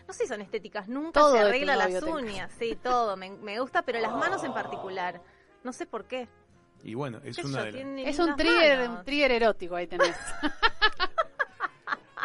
No 0.08 0.14
sé 0.14 0.24
si 0.24 0.30
son 0.30 0.42
estéticas, 0.42 0.88
nunca 0.88 1.20
Todo 1.20 1.34
se 1.34 1.40
arregla 1.40 1.76
las 1.76 2.04
uñas, 2.04 2.52
sí, 2.60 2.78
todo, 2.82 3.16
me, 3.16 3.30
me 3.32 3.60
gusta, 3.60 3.84
pero 3.84 4.00
las 4.00 4.14
manos 4.14 4.44
en 4.44 4.54
particular. 4.54 5.22
No 5.64 5.72
sé 5.72 5.86
por 5.86 6.06
qué. 6.06 6.28
Y 6.84 6.96
bueno, 6.96 7.22
es 7.24 7.38
una 7.38 7.60
yo, 7.60 7.66
de 7.66 7.72
las... 7.72 7.76
tiene 7.76 8.10
Es 8.10 8.20
un 8.20 8.36
trigger, 8.36 8.90
un 8.90 9.04
trigger 9.06 9.32
erótico 9.32 9.76
ahí 9.76 9.88
tenés. 9.88 10.16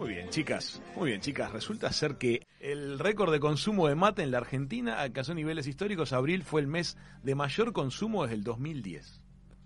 Muy 0.00 0.08
bien, 0.14 0.30
chicas. 0.30 0.80
Muy 0.96 1.10
bien, 1.10 1.20
chicas. 1.20 1.52
Resulta 1.52 1.92
ser 1.92 2.16
que 2.16 2.46
el 2.58 2.98
récord 2.98 3.30
de 3.30 3.38
consumo 3.38 3.86
de 3.86 3.94
mate 3.94 4.22
en 4.22 4.30
la 4.30 4.38
Argentina 4.38 4.98
alcanzó 4.98 5.34
niveles 5.34 5.66
históricos. 5.66 6.14
Abril 6.14 6.42
fue 6.42 6.62
el 6.62 6.68
mes 6.68 6.96
de 7.22 7.34
mayor 7.34 7.74
consumo 7.74 8.22
desde 8.22 8.36
el 8.36 8.42
2010. 8.42 9.20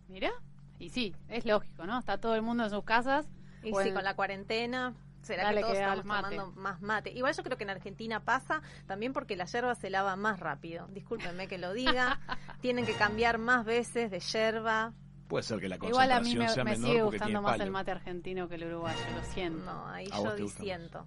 Mira, 0.08 0.32
y 0.80 0.90
sí, 0.90 1.14
es 1.28 1.46
lógico, 1.46 1.86
¿no? 1.86 2.00
Está 2.00 2.18
todo 2.18 2.34
el 2.34 2.42
mundo 2.42 2.64
en 2.64 2.70
sus 2.70 2.82
casas. 2.82 3.26
Y 3.62 3.72
sí, 3.72 3.88
en- 3.88 3.94
con 3.94 4.02
la 4.02 4.16
cuarentena. 4.16 4.92
¿Será 5.22 5.44
Dale 5.44 5.58
que 5.58 5.60
todos 5.62 5.74
que 5.74 5.80
estamos 5.80 6.04
mate. 6.04 6.36
tomando 6.36 6.60
más 6.60 6.82
mate? 6.82 7.10
Igual 7.12 7.32
yo 7.34 7.42
creo 7.44 7.56
que 7.56 7.62
en 7.64 7.70
Argentina 7.70 8.18
pasa 8.24 8.60
también 8.86 9.12
porque 9.12 9.36
la 9.36 9.44
yerba 9.44 9.76
se 9.76 9.88
lava 9.88 10.16
más 10.16 10.40
rápido. 10.40 10.88
Discúlpenme 10.88 11.46
que 11.46 11.58
lo 11.58 11.72
diga. 11.72 12.18
Tienen 12.60 12.84
que 12.86 12.94
cambiar 12.94 13.38
más 13.38 13.64
veces 13.64 14.10
de 14.10 14.18
yerba. 14.18 14.92
Puede 15.28 15.42
ser 15.42 15.58
que 15.58 15.68
la 15.68 15.76
Igual 15.76 16.12
a 16.12 16.20
mí 16.20 16.36
me, 16.36 16.48
sea 16.48 16.64
me 16.64 16.72
menor 16.72 16.86
sigue 16.90 17.02
gustando 17.02 17.42
más 17.42 17.52
palo. 17.52 17.64
el 17.64 17.70
mate 17.70 17.90
argentino 17.90 18.48
que 18.48 18.56
el 18.56 18.64
uruguayo, 18.64 18.98
lo 19.16 19.22
siento. 19.32 19.64
No, 19.64 19.86
ahí 19.88 20.06
yo 20.06 20.36
disiento. 20.36 21.06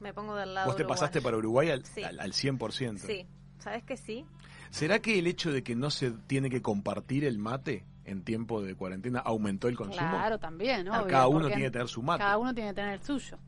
Me 0.00 0.12
pongo 0.14 0.34
del 0.36 0.54
lado 0.54 0.66
Vos 0.68 0.76
te 0.76 0.82
uruguayo. 0.82 1.00
pasaste 1.00 1.20
para 1.20 1.36
Uruguay 1.36 1.70
al, 1.70 1.84
Sí. 1.84 2.02
al, 2.02 2.18
al 2.20 2.32
100%. 2.32 2.98
Sí, 2.98 3.26
¿sabes 3.58 3.82
que 3.84 3.96
sí? 3.96 4.24
¿Será 4.70 5.00
que 5.00 5.18
el 5.18 5.26
hecho 5.26 5.50
de 5.52 5.62
que 5.62 5.74
no 5.74 5.90
se 5.90 6.10
tiene 6.12 6.50
que 6.50 6.62
compartir 6.62 7.24
el 7.24 7.38
mate 7.38 7.84
en 8.04 8.22
tiempo 8.22 8.62
de 8.62 8.74
cuarentena 8.74 9.18
aumentó 9.18 9.68
el 9.68 9.76
consumo? 9.76 9.96
Claro, 10.08 10.38
también, 10.38 10.84
Claro, 10.86 11.02
obvio, 11.04 11.10
cada 11.10 11.28
uno 11.28 11.46
tiene 11.48 11.62
que 11.64 11.70
tener 11.70 11.88
su 11.88 12.02
mate. 12.02 12.18
Cada 12.22 12.38
uno 12.38 12.54
tiene 12.54 12.70
que 12.70 12.74
tener 12.76 12.94
el 12.94 13.02
suyo, 13.02 13.38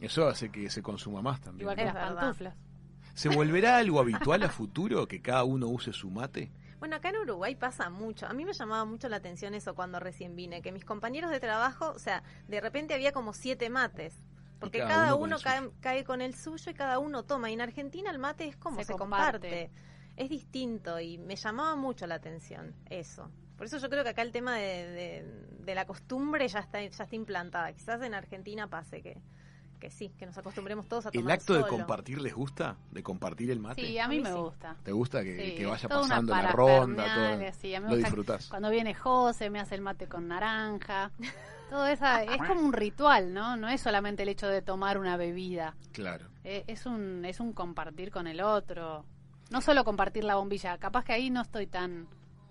Eso 0.00 0.26
hace 0.28 0.50
que 0.50 0.70
se 0.70 0.82
consuma 0.82 1.20
más 1.22 1.40
también. 1.40 1.62
igual 1.62 1.76
que 1.76 1.84
las 1.84 1.94
pantuflas. 1.94 2.54
¿Se 3.14 3.28
volverá 3.28 3.76
algo 3.78 3.98
habitual 4.00 4.42
a 4.44 4.48
futuro 4.48 5.06
que 5.08 5.20
cada 5.20 5.42
uno 5.44 5.66
use 5.66 5.92
su 5.92 6.08
mate? 6.10 6.50
Bueno, 6.78 6.96
acá 6.96 7.08
en 7.10 7.16
Uruguay 7.16 7.54
pasa 7.56 7.90
mucho. 7.90 8.26
A 8.26 8.32
mí 8.32 8.44
me 8.44 8.52
llamaba 8.52 8.84
mucho 8.84 9.08
la 9.08 9.16
atención 9.16 9.54
eso 9.54 9.74
cuando 9.74 9.98
recién 10.00 10.36
vine, 10.36 10.62
que 10.62 10.70
mis 10.72 10.84
compañeros 10.84 11.30
de 11.30 11.40
trabajo, 11.40 11.90
o 11.90 11.98
sea, 11.98 12.22
de 12.46 12.60
repente 12.60 12.94
había 12.94 13.12
como 13.12 13.32
siete 13.32 13.68
mates. 13.70 14.14
Porque 14.60 14.78
cada 14.78 14.88
cada, 14.94 15.14
uno 15.14 15.36
cae, 15.42 15.70
cae 15.80 16.04
con 16.04 16.20
el 16.20 16.34
suyo 16.34 16.70
y 16.72 16.74
cada 16.74 16.98
uno 16.98 17.22
toma. 17.24 17.48
Y 17.50 17.54
en 17.54 17.60
Argentina 17.60 18.10
el 18.10 18.18
mate 18.18 18.46
es 18.48 18.56
como 18.56 18.78
Se 18.78 18.84
se, 18.86 18.92
comparte. 18.94 19.48
comparte. 19.48 19.70
Es 20.16 20.28
distinto 20.28 20.98
y 20.98 21.16
me 21.18 21.36
llamaba 21.36 21.76
mucho 21.76 22.06
la 22.08 22.16
atención 22.16 22.74
eso. 22.90 23.30
Por 23.56 23.66
eso 23.66 23.78
yo 23.78 23.88
creo 23.88 24.02
que 24.02 24.10
acá 24.10 24.22
el 24.22 24.32
tema 24.32 24.56
de, 24.56 24.86
de- 24.90 25.46
de 25.60 25.74
la 25.76 25.84
costumbre 25.86 26.46
ya 26.48 26.58
está, 26.60 26.80
ya 26.82 27.04
está 27.04 27.14
implantada. 27.14 27.72
Quizás 27.72 28.02
en 28.02 28.14
Argentina 28.14 28.68
pase 28.68 29.00
que, 29.00 29.20
que 29.78 29.90
sí, 29.90 30.10
que 30.18 30.26
nos 30.26 30.36
acostumbremos 30.36 30.86
todos 30.86 31.06
a 31.06 31.10
tomar 31.10 31.24
¿El 31.24 31.30
acto 31.30 31.54
de 31.54 31.64
compartir 31.66 32.20
les 32.20 32.34
gusta? 32.34 32.76
¿De 32.90 33.02
compartir 33.02 33.50
el 33.50 33.60
mate? 33.60 33.80
Sí, 33.80 33.98
a 33.98 34.08
mí, 34.08 34.16
A 34.16 34.18
mí 34.18 34.24
me 34.24 34.32
sí. 34.32 34.38
gusta. 34.38 34.76
¿Te 34.82 34.92
gusta 34.92 35.22
que, 35.22 35.36
Sí, 35.36 35.54
que 35.56 35.66
vaya 35.66 35.88
pasando 35.88 36.34
la 36.34 36.52
ronda? 36.52 37.04
Todo? 37.14 37.52
sí, 37.60 37.74
a 37.74 37.80
mí 37.80 37.86
me 37.86 37.92
Lo 37.92 37.96
disfrutás. 37.96 38.48
Cuando 38.48 38.70
viene 38.70 38.94
José, 38.94 39.50
me 39.50 39.60
hace 39.60 39.74
el 39.74 39.80
mate 39.80 40.08
con 40.08 40.28
naranja. 40.28 41.10
Todo 41.70 41.86
esa 41.86 42.22
es 42.22 42.38
como 42.38 42.62
un 42.62 42.72
ritual, 42.72 43.34
¿no? 43.34 43.56
No 43.56 43.68
es 43.68 43.80
solamente 43.80 44.22
el 44.22 44.30
hecho 44.30 44.48
de 44.48 44.62
tomar 44.62 44.98
una 44.98 45.16
bebida. 45.18 45.76
Claro. 45.92 46.26
Eh, 46.44 46.64
es 46.66 46.86
un 46.86 47.24
es 47.26 47.40
un 47.40 47.52
compartir 47.52 48.10
con 48.10 48.26
el 48.26 48.40
otro. 48.40 49.04
No 49.50 49.60
solo 49.60 49.84
compartir 49.84 50.24
la 50.24 50.36
bombilla, 50.36 50.78
capaz 50.78 51.04
que 51.04 51.12
ahí 51.12 51.30
no 51.30 51.42
estoy 51.42 51.66
tan, 51.66 52.06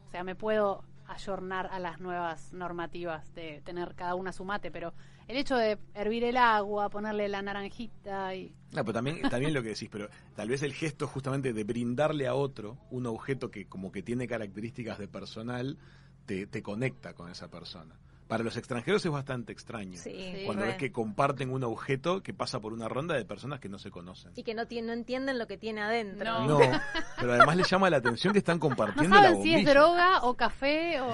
o 0.07 0.11
sea, 0.11 0.23
me 0.23 0.35
puedo 0.35 0.83
ayornar 1.07 1.67
a 1.67 1.79
las 1.79 1.99
nuevas 1.99 2.53
normativas 2.53 3.33
de 3.33 3.61
tener 3.63 3.95
cada 3.95 4.15
una 4.15 4.31
su 4.31 4.45
mate, 4.45 4.71
pero 4.71 4.93
el 5.27 5.37
hecho 5.37 5.55
de 5.55 5.77
hervir 5.93 6.23
el 6.23 6.37
agua, 6.37 6.89
ponerle 6.89 7.27
la 7.27 7.41
naranjita 7.41 8.33
y 8.35 8.53
No, 8.71 8.83
pero 8.83 8.93
también 8.93 9.21
bien 9.39 9.53
lo 9.53 9.61
que 9.61 9.69
decís, 9.69 9.89
pero 9.91 10.09
tal 10.35 10.49
vez 10.49 10.63
el 10.63 10.73
gesto 10.73 11.07
justamente 11.07 11.53
de 11.53 11.63
brindarle 11.63 12.27
a 12.27 12.35
otro 12.35 12.77
un 12.91 13.05
objeto 13.05 13.51
que 13.51 13.67
como 13.67 13.91
que 13.91 14.03
tiene 14.03 14.27
características 14.27 14.97
de 14.97 15.07
personal, 15.07 15.77
te, 16.25 16.47
te 16.47 16.61
conecta 16.61 17.13
con 17.13 17.29
esa 17.29 17.49
persona. 17.49 17.95
Para 18.27 18.43
los 18.43 18.57
extranjeros 18.57 19.05
es 19.05 19.11
bastante 19.11 19.53
extraño. 19.53 19.97
Sí, 19.97 20.11
Sí, 20.35 20.43
Cuando 20.45 20.63
re. 20.63 20.69
ves 20.69 20.77
que 20.77 20.91
comparten 20.91 21.49
un 21.49 21.63
objeto 21.63 22.21
que 22.21 22.33
pasa 22.33 22.59
por 22.59 22.73
una 22.73 22.89
ronda 22.89 23.15
de 23.15 23.23
personas 23.25 23.59
que 23.59 23.69
no 23.69 23.79
se 23.79 23.89
conocen. 23.89 24.31
Y 24.35 24.43
que 24.43 24.53
no, 24.53 24.63
no 24.63 24.93
entienden 24.93 25.37
lo 25.39 25.47
que 25.47 25.57
tiene 25.57 25.81
adentro. 25.81 26.45
No. 26.45 26.59
No, 26.59 26.59
pero 27.19 27.33
además 27.33 27.55
les 27.55 27.69
llama 27.69 27.89
la 27.89 27.97
atención 27.97 28.33
que 28.33 28.39
están 28.39 28.57
no 28.57 28.61
compartiendo 28.61 29.15
la 29.15 29.21
saben 29.23 29.43
si 29.43 29.49
bombilla. 29.51 29.57
es 29.69 29.75
droga 29.75 30.19
o 30.23 30.33
café 30.35 30.99
o 31.01 31.09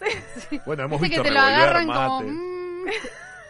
Bueno, 0.66 0.84
hemos 0.84 1.00
visto 1.00 1.22
que 1.22 1.28
te 1.28 1.34
lo 1.34 1.40
agarran 1.40 1.86
mate. 1.86 1.98
como 1.98 2.22
mm. 2.22 2.84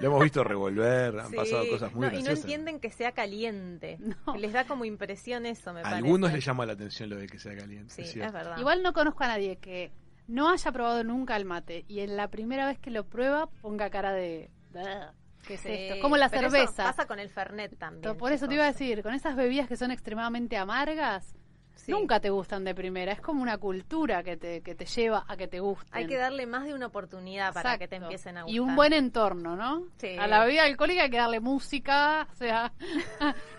Lo 0.01 0.09
hemos 0.09 0.23
visto 0.25 0.45
revolver, 0.45 1.19
han 1.21 1.31
Sí, 1.31 1.37
pasado 1.37 1.65
cosas 1.71 1.95
muy 1.95 2.03
no, 2.03 2.07
Y 2.09 2.17
no 2.17 2.25
graciosas. 2.25 2.41
entienden 2.45 2.81
que 2.81 2.91
sea 2.91 3.13
caliente. 3.13 3.99
No. 4.27 4.37
Les 4.37 4.53
da 4.53 4.67
como 4.67 4.85
impresión 4.85 5.47
eso, 5.47 5.73
me 5.73 5.81
A 5.81 5.83
parece. 5.85 6.03
algunos 6.05 6.33
les 6.33 6.45
llama 6.45 6.67
la 6.67 6.75
atención 6.75 7.09
lo 7.09 7.17
de 7.17 7.27
que 7.27 7.39
sea 7.39 7.57
caliente. 7.57 7.95
Sí, 8.05 8.21
es 8.21 8.33
verdad. 8.33 8.59
Igual 8.59 8.83
no 8.83 8.93
conozco 8.93 9.25
a 9.25 9.29
nadie 9.29 9.57
que 9.57 9.91
no 10.29 10.49
haya 10.51 10.73
probado 10.73 11.05
nunca 11.05 11.37
el 11.37 11.45
mate 11.45 11.85
y 11.89 12.01
en 12.01 12.17
la 12.17 12.29
primera 12.29 12.67
vez 12.67 12.79
que 12.79 12.91
lo 12.91 13.05
prueba 13.05 13.47
ponga 13.63 13.91
cara 13.91 14.13
de... 14.13 14.51
"Bleh, 14.73 15.07
¿Qué 15.47 15.55
es 15.55 15.61
Sí, 15.61 15.69
esto? 15.71 16.03
Como 16.03 16.17
la 16.17 16.27
eso 16.27 16.37
cerveza. 16.41 16.85
pasa 16.85 17.07
con 17.07 17.21
el 17.21 17.29
Fernet 17.31 17.79
también. 17.79 18.17
Por 18.17 18.33
eso 18.33 18.49
te 18.49 18.55
iba 18.55 18.65
a 18.65 18.73
decir, 18.73 19.03
con 19.05 19.15
esas 19.15 19.37
bebidas 19.37 19.69
que 19.69 19.77
son 19.77 19.93
extremadamente 19.93 20.57
amargas, 20.57 21.37
Sí. 21.77 21.93
nunca 21.93 22.19
te 22.19 22.31
gustan 22.31 22.65
de 22.65 22.75
primera. 22.75 23.13
Es 23.13 23.21
como 23.21 23.43
una 23.43 23.57
cultura 23.59 24.25
que 24.25 24.37
te, 24.37 24.61
que 24.63 24.75
te 24.75 24.87
lleva 24.87 25.25
a 25.29 25.37
que 25.37 25.47
te 25.47 25.61
gusten. 25.61 25.89
Hay 25.93 26.07
que 26.09 26.17
darle 26.17 26.47
más 26.47 26.65
de 26.65 26.75
una 26.75 26.87
oportunidad 26.87 27.53
para 27.55 27.79
que 27.79 27.87
te 27.87 27.97
empiecen 27.97 28.39
a 28.39 28.43
gustar. 28.43 28.55
Y 28.57 28.59
un 28.59 28.75
buen 28.75 28.93
entorno, 28.93 29.55
¿no? 29.55 29.85
Sí. 29.99 30.17
A 30.19 30.27
la 30.27 30.43
bebida 30.45 30.65
alcohólica 30.65 31.03
hay 31.05 31.11
que 31.11 31.19
darle 31.19 31.39
música, 31.39 32.27
o 32.33 32.35
sea, 32.35 32.73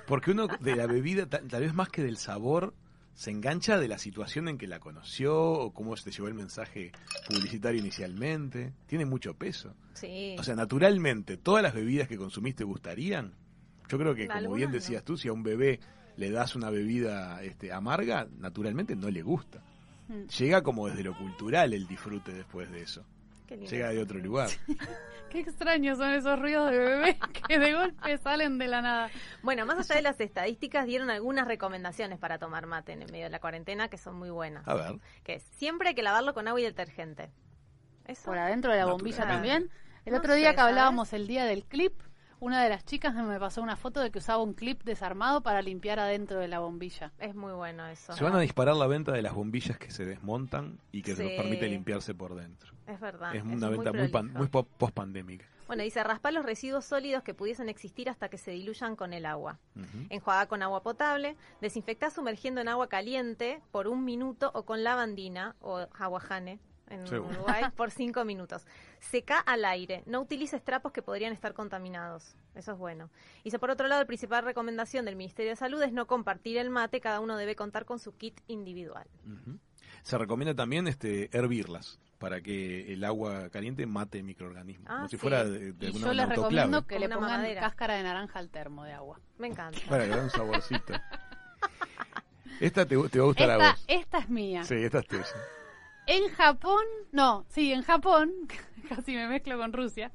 Porque 0.08 0.32
uno 0.32 0.48
de 0.60 0.76
la 0.76 0.88
bebida, 0.88 1.26
ta- 1.28 1.42
tal 1.48 1.62
vez 1.62 1.74
más 1.74 1.88
que 1.90 2.02
del 2.04 2.18
sabor, 2.18 2.74
se 3.18 3.32
engancha 3.32 3.80
de 3.80 3.88
la 3.88 3.98
situación 3.98 4.48
en 4.48 4.60
que 4.60 4.68
la 4.68 4.80
conoció 4.80 5.36
o 5.36 5.74
cómo 5.74 5.98
se 5.98 6.12
llevó 6.12 6.28
el 6.28 6.36
mensaje 6.36 6.92
publicitario 7.28 7.80
inicialmente. 7.80 8.74
Tiene 8.86 9.06
mucho 9.06 9.34
peso. 9.34 9.74
Sí. 9.96 10.36
O 10.38 10.44
sea, 10.44 10.56
naturalmente, 10.56 11.36
¿todas 11.36 11.64
las 11.64 11.74
bebidas 11.74 12.08
que 12.08 12.16
consumiste 12.16 12.64
gustarían? 12.64 13.34
Yo 13.90 13.98
creo 13.98 14.14
que, 14.14 14.28
como 14.28 14.54
bien 14.54 14.72
decías 14.72 15.04
tú, 15.04 15.18
si 15.18 15.30
a 15.30 15.34
un 15.34 15.42
bebé 15.42 15.80
le 16.16 16.30
das 16.30 16.56
una 16.56 16.70
bebida 16.70 17.42
este, 17.42 17.74
amarga, 17.74 18.28
naturalmente 18.38 18.96
no 18.96 19.10
le 19.10 19.24
gusta. 19.24 19.64
Mm. 20.10 20.28
Llega 20.38 20.62
como 20.62 20.88
desde 20.88 21.04
lo 21.04 21.18
cultural 21.18 21.74
el 21.74 21.88
disfrute 21.88 22.32
después 22.32 22.70
de 22.70 22.84
eso. 22.84 23.04
Llega 23.56 23.90
de 23.90 24.02
otro 24.02 24.20
lugar. 24.20 24.50
qué 25.30 25.40
extraños 25.40 25.98
son 25.98 26.14
esos 26.14 26.40
ruidos 26.40 26.72
de 26.72 26.78
bebé 26.78 27.18
que 27.48 27.60
de 27.60 27.74
golpe 27.74 28.18
salen 28.18 28.58
de 28.58 28.68
la 28.68 28.82
nada. 28.82 29.10
Bueno, 29.44 29.66
más 29.66 29.78
allá 29.80 29.96
de 29.98 30.02
las 30.02 30.20
estadísticas, 30.20 30.86
dieron 30.86 31.10
algunas 31.10 31.48
recomendaciones 31.48 32.20
para 32.20 32.38
tomar 32.38 32.66
mate 32.66 32.94
en 32.94 33.02
el 33.02 33.12
medio 33.12 33.26
de 33.26 33.30
la 33.32 33.40
cuarentena 33.40 33.90
que 33.90 33.98
son 33.98 34.16
muy 34.16 34.30
buenas. 34.30 34.68
A 34.68 34.74
ver. 34.76 35.00
Que 35.24 35.36
es, 35.36 35.44
siempre 35.44 35.90
hay 35.90 35.96
que 35.96 36.04
lavarlo 36.04 36.34
con 36.34 36.48
agua 36.48 36.60
y 36.60 36.64
detergente. 36.64 37.32
Eso. 38.06 38.26
Por 38.26 38.38
adentro 38.38 38.72
de 38.72 38.78
la 38.78 38.86
bombilla 38.86 39.28
también. 39.28 39.70
El 40.06 40.14
No 40.14 40.20
otro 40.20 40.36
día 40.36 40.50
sé, 40.50 40.56
que 40.56 40.62
¿sabes? 40.62 40.72
hablábamos 40.72 41.12
el 41.12 41.28
día 41.28 41.44
del 41.44 41.66
clip, 41.66 41.94
una 42.40 42.64
de 42.64 42.70
las 42.70 42.86
chicas 42.86 43.14
me 43.16 43.40
pasó 43.40 43.62
una 43.62 43.76
foto 43.76 44.00
de 44.02 44.12
que 44.12 44.20
usaba 44.20 44.42
un 44.44 44.54
clip 44.54 44.84
desarmado 44.84 45.42
para 45.42 45.62
limpiar 45.62 46.00
adentro 46.00 46.40
de 46.40 46.48
la 46.48 46.60
bombilla. 46.60 47.12
Es 47.20 47.36
muy 47.36 47.54
bueno 47.54 47.86
eso. 47.88 48.14
Se 48.14 48.24
van 48.24 48.36
a 48.36 48.40
disparar 48.40 48.76
la 48.76 48.88
venta 48.88 49.12
de 49.12 49.22
las 49.22 49.34
bombillas 49.34 49.78
que 49.78 49.92
se 49.92 50.06
desmontan 50.06 50.80
y 50.92 51.02
que 51.02 51.16
se 51.16 51.28
Sí. 51.30 51.36
permite 51.38 51.68
limpiarse 51.68 52.14
por 52.14 52.36
dentro. 52.36 52.74
Es 52.86 53.00
verdad. 53.00 53.36
es 53.36 53.44
una 53.44 53.70
venta 53.70 53.92
muy, 53.92 54.10
muy. 54.34 54.50
Bueno, 55.68 55.84
dice, 55.84 56.02
raspar 56.02 56.32
los 56.32 56.46
residuos 56.46 56.86
sólidos 56.86 57.24
que 57.24 57.34
pudiesen 57.34 57.68
existir 57.68 58.10
hasta 58.10 58.30
que 58.30 58.38
se 58.38 58.52
diluyan 58.52 58.96
con 58.96 59.12
el 59.12 59.26
agua. 59.26 59.60
Ujú. 59.76 60.06
Enjuagar 60.10 60.48
con 60.48 60.64
agua 60.64 60.82
potable. 60.82 61.36
Desinfectar 61.60 62.10
sumergiendo 62.12 62.62
en 62.62 62.70
agua 62.70 62.88
caliente 62.88 63.62
por 63.72 63.88
un 63.90 64.06
minuto 64.06 64.50
o 64.54 64.64
con 64.64 64.86
lavandina 64.86 65.56
o 65.60 65.86
aguajane 66.00 66.60
en. 66.90 67.02
Uruguay 67.14 67.66
por 67.76 67.92
cinco 67.92 68.24
minutos. 68.24 68.66
Seca 69.00 69.40
al 69.40 69.64
aire. 69.66 70.04
No 70.06 70.22
utilices 70.22 70.64
trapos 70.64 70.92
que 70.92 71.02
podrían 71.02 71.32
estar 71.34 71.54
contaminados. 71.54 72.36
Eso 72.56 72.72
es 72.74 72.78
bueno. 72.78 73.10
Dice, 73.44 73.60
por 73.60 73.70
otro 73.70 73.88
lado, 73.88 74.02
la 74.02 74.08
principal 74.08 74.44
recomendación 74.44 75.06
del 75.06 75.16
Ministerio 75.16 75.52
de 75.52 75.56
Salud 75.56 75.82
es 75.84 75.94
no 75.94 76.08
compartir 76.08 76.58
el 76.58 76.70
mate. 76.70 77.00
Cada 77.00 77.20
uno 77.20 77.38
debe 77.38 77.56
contar 77.56 77.86
con 77.86 78.00
su 78.00 78.16
kit 78.18 78.40
individual. 78.48 79.08
Se 80.04 80.18
recomienda 80.18 80.56
también 80.56 80.88
este 80.88 81.30
hervirlas 81.38 82.00
para 82.18 82.42
que 82.42 82.92
el 82.94 83.04
agua 83.04 83.50
caliente 83.52 83.86
mate 83.86 84.24
microorganismos, 84.24 84.88
Ah, 84.90 84.96
como 84.96 85.08
si 85.10 85.18
sí. 85.18 85.22
fuera 85.22 85.44
de, 85.46 85.74
de 85.74 85.86
Y 85.86 85.88
alguna 85.88 86.08
yo 86.08 86.14
les 86.14 86.30
recomiendo 86.30 86.88
que 86.88 87.00
le 87.00 87.06
una 87.06 87.16
pongan 87.18 87.32
mamadera. 87.32 87.62
cáscara 87.62 87.96
de 87.96 88.04
naranja 88.04 88.40
al 88.40 88.50
termo 88.50 88.84
de 88.86 88.94
agua. 88.94 89.20
Me 89.38 89.48
encanta. 89.48 89.78
Para 89.88 90.06
que 90.08 90.14
un 90.16 90.30
saborcito. 90.32 90.94
Esta 92.60 92.86
te, 92.88 92.98
te 93.10 93.20
va 93.20 93.26
a 93.26 93.28
gustar 93.28 93.50
a 93.52 93.54
Esta, 93.56 93.72
vos. 93.72 93.86
esta 93.88 94.18
es 94.20 94.30
mía. 94.30 94.64
Sí, 94.64 94.76
esta 94.76 95.00
es 95.00 95.08
tuya. 95.08 95.26
En 96.08 96.28
Japón, 96.30 96.84
no, 97.12 97.46
sí, 97.50 97.72
en 97.72 97.84
Japón, 97.84 98.32
casi 98.90 99.16
me 99.16 99.28
mezclo 99.28 99.58
con 99.58 99.74
Rusia, 99.74 100.12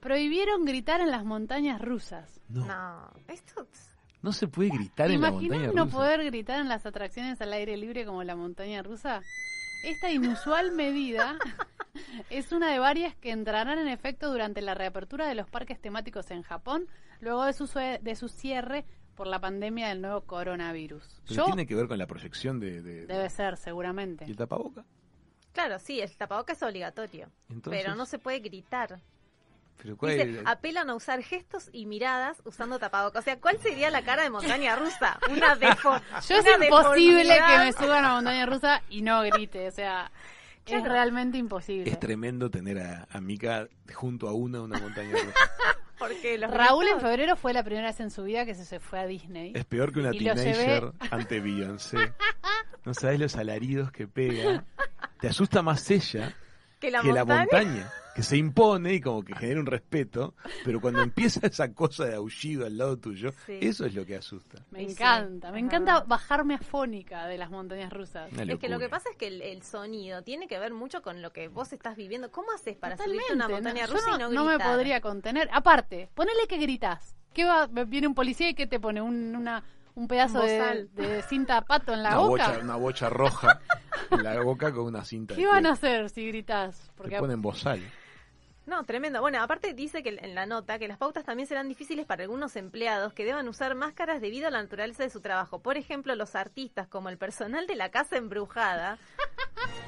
prohibieron 0.00 0.64
gritar 0.64 1.00
en 1.00 1.10
las 1.10 1.24
montañas 1.24 1.80
rusas. 1.80 2.40
No, 2.48 2.66
no, 2.66 2.66
No, 2.66 3.12
esto... 3.28 3.66
se 4.32 4.48
puede 4.48 4.70
gritar 4.70 5.08
¿Te 5.08 5.14
en 5.14 5.20
la 5.20 5.30
no 5.72 5.88
poder 5.88 6.24
gritar 6.24 6.60
en 6.60 6.68
las 6.68 6.86
atracciones 6.86 7.40
al 7.40 7.52
aire 7.52 7.76
libre 7.76 8.04
como 8.04 8.22
la 8.24 8.36
montaña 8.36 8.82
rusa? 8.82 9.20
Esta 9.84 10.10
inusual 10.10 10.72
medida 10.72 11.38
es 12.30 12.52
una 12.52 12.70
de 12.72 12.78
varias 12.78 13.16
que 13.16 13.30
entrarán 13.30 13.78
en 13.78 13.88
efecto 13.88 14.30
durante 14.30 14.60
la 14.62 14.74
reapertura 14.74 15.26
de 15.26 15.34
los 15.34 15.48
parques 15.48 15.80
temáticos 15.80 16.30
en 16.30 16.42
Japón, 16.42 16.86
luego 17.20 17.44
de 17.44 17.52
su, 17.52 17.66
de 17.66 18.14
su 18.16 18.28
cierre 18.28 18.84
por 19.14 19.26
la 19.26 19.40
pandemia 19.40 19.88
del 19.88 20.00
nuevo 20.00 20.22
coronavirus. 20.22 21.22
Pero 21.28 21.34
Yo, 21.34 21.44
tiene 21.46 21.66
que 21.66 21.74
ver 21.74 21.86
con 21.88 21.98
la 21.98 22.06
proyección 22.06 22.60
de, 22.60 22.80
de- 22.80 23.06
debe 23.06 23.28
ser, 23.28 23.56
seguramente. 23.56 24.24
¿Y 24.26 24.30
el 24.30 24.36
tapaboca. 24.36 24.84
Claro, 25.52 25.78
sí, 25.78 26.00
el 26.00 26.10
tapaboca 26.16 26.52
es 26.54 26.62
obligatorio. 26.62 27.28
Entonces, 27.50 27.82
Pero 27.82 27.94
no 27.94 28.06
se 28.06 28.18
puede 28.18 28.38
gritar. 28.40 28.98
pero 29.76 29.96
¿cuál 29.96 30.12
Dice, 30.12 30.30
es- 30.40 30.46
apelan 30.46 30.88
a 30.90 30.94
usar 30.94 31.22
gestos 31.22 31.68
y 31.72 31.86
miradas 31.86 32.40
usando 32.44 32.78
tapabocas. 32.78 33.20
O 33.20 33.24
sea, 33.24 33.38
¿cuál 33.38 33.58
sería 33.58 33.90
la 33.90 34.02
cara 34.02 34.22
de 34.22 34.30
montaña 34.30 34.76
rusa? 34.76 35.18
Una 35.30 35.54
defo 35.56 35.94
Yo 36.28 36.36
es 36.36 36.46
imposible 36.62 37.36
que 37.48 37.58
me 37.58 37.72
suba 37.72 37.96
a 37.96 38.00
una 38.00 38.14
montaña 38.14 38.46
rusa 38.46 38.82
y 38.88 39.02
no 39.02 39.20
grite, 39.22 39.68
o 39.68 39.72
sea, 39.72 40.10
es 40.66 40.82
realmente 40.84 41.36
imposible. 41.38 41.90
Es 41.90 41.98
tremendo 42.00 42.50
tener 42.50 42.78
a, 42.78 43.06
a 43.10 43.20
Mika 43.20 43.68
junto 43.92 44.28
a 44.28 44.32
una 44.32 44.62
una 44.62 44.78
montaña 44.78 45.12
rusa. 45.12 45.34
Porque 45.98 46.36
los 46.36 46.50
Raúl 46.50 46.88
en 46.88 47.00
febrero 47.00 47.36
fue 47.36 47.52
la 47.52 47.62
primera 47.62 47.86
vez 47.86 48.00
en 48.00 48.10
su 48.10 48.24
vida 48.24 48.44
que 48.44 48.56
se, 48.56 48.64
se 48.64 48.80
fue 48.80 48.98
a 48.98 49.06
Disney. 49.06 49.52
Es 49.54 49.64
peor 49.64 49.92
que 49.92 50.00
una 50.00 50.10
teenager 50.10 50.82
llevé- 50.82 50.92
ante 51.10 51.40
Beyoncé. 51.40 51.98
No 52.84 52.94
sabes 52.94 53.20
los 53.20 53.36
alaridos 53.36 53.92
que 53.92 54.08
pega. 54.08 54.64
Te 55.22 55.28
asusta 55.28 55.62
más 55.62 55.90
ella 55.90 56.34
que 56.78 56.90
la 56.90 57.00
que 57.00 57.12
la 57.12 57.24
montaña. 57.24 57.88
que 58.14 58.22
se 58.24 58.36
impone 58.36 58.92
y 58.94 59.00
como 59.00 59.22
que 59.24 59.34
genera 59.36 59.60
un 59.60 59.66
respeto, 59.66 60.34
pero 60.64 60.80
cuando 60.80 61.00
empieza 61.02 61.46
esa 61.46 61.72
cosa 61.72 62.04
de 62.06 62.16
aullido 62.16 62.66
al 62.66 62.76
lado 62.76 62.98
tuyo, 62.98 63.32
Sí. 63.46 63.58
eso 63.62 63.86
es 63.86 63.94
lo 63.94 64.04
que 64.04 64.16
asusta. 64.16 64.64
Me 64.72 64.80
sí, 64.80 64.90
encanta, 64.90 65.52
me 65.52 65.60
encanta 65.60 66.00
bajarme 66.00 66.54
afónica 66.56 67.26
de 67.26 67.38
las 67.38 67.50
montañas 67.50 67.90
rusas. 67.92 68.30
Una 68.32 68.52
Es 68.52 68.58
que 68.58 68.68
lo 68.68 68.78
que 68.80 68.88
pasa 68.88 69.08
es 69.10 69.16
que 69.16 69.28
el, 69.28 69.40
el 69.42 69.62
sonido 69.62 70.22
tiene 70.22 70.48
que 70.48 70.58
ver 70.58 70.74
mucho 70.74 71.00
con 71.02 71.22
lo 71.22 71.32
que 71.32 71.46
vos 71.48 71.72
estás 71.72 71.96
viviendo. 71.96 72.30
¿Cómo 72.32 72.50
haces 72.52 72.76
para 72.76 72.96
Totalmente, 72.96 73.28
subirte 73.28 73.32
a 73.32 73.46
una 73.46 73.48
¿no? 73.48 73.54
montaña 73.54 73.86
Yo 73.86 73.92
rusa 73.94 74.10
no, 74.10 74.16
y 74.16 74.18
no 74.18 74.30
no 74.30 74.44
gritar? 74.46 74.58
me 74.68 74.74
podría 74.74 75.00
contener. 75.00 75.48
Aparte, 75.52 76.10
ponele 76.14 76.46
que 76.48 76.58
gritas. 76.58 77.16
¿Qué 77.32 77.44
va? 77.44 77.66
Viene 77.68 78.08
un 78.08 78.14
policía 78.14 78.50
y 78.50 78.54
que 78.54 78.66
te 78.66 78.78
pone 78.78 79.00
un, 79.00 79.34
una, 79.34 79.62
un 79.94 80.08
pedazo 80.08 80.40
Un 80.40 80.46
de, 80.46 80.88
de 80.94 81.22
cinta 81.22 81.60
pato 81.62 81.92
en 81.92 82.02
la 82.02 82.10
una 82.10 82.18
boca. 82.18 82.48
bocha, 82.48 82.60
una 82.62 82.76
bocha 82.76 83.08
roja 83.10 83.60
en 84.10 84.22
la 84.22 84.40
boca 84.42 84.72
con 84.72 84.84
una 84.86 85.04
cinta. 85.04 85.34
¿Qué 85.34 85.46
van 85.46 85.66
a 85.66 85.72
hacer 85.72 86.08
si 86.10 86.26
gritas? 86.28 86.90
Te 87.08 87.18
ponen 87.18 87.42
bozal. 87.42 87.82
No, 88.64 88.84
tremendo. 88.84 89.20
Bueno, 89.20 89.42
aparte 89.42 89.74
dice 89.74 90.04
que 90.04 90.10
en 90.20 90.34
la 90.36 90.46
nota 90.46 90.78
que 90.78 90.86
las 90.86 90.96
pautas 90.96 91.24
también 91.24 91.48
serán 91.48 91.68
difíciles 91.68 92.06
para 92.06 92.22
algunos 92.22 92.54
empleados 92.54 93.12
que 93.12 93.24
deban 93.24 93.48
usar 93.48 93.74
máscaras 93.74 94.20
debido 94.20 94.46
a 94.46 94.50
la 94.50 94.62
naturaleza 94.62 95.02
de 95.02 95.10
su 95.10 95.20
trabajo. 95.20 95.58
Por 95.58 95.76
ejemplo, 95.76 96.14
los 96.14 96.36
artistas 96.36 96.86
como 96.86 97.08
el 97.08 97.18
personal 97.18 97.66
de 97.66 97.74
la 97.74 97.90
casa 97.90 98.16
embrujada. 98.16 98.98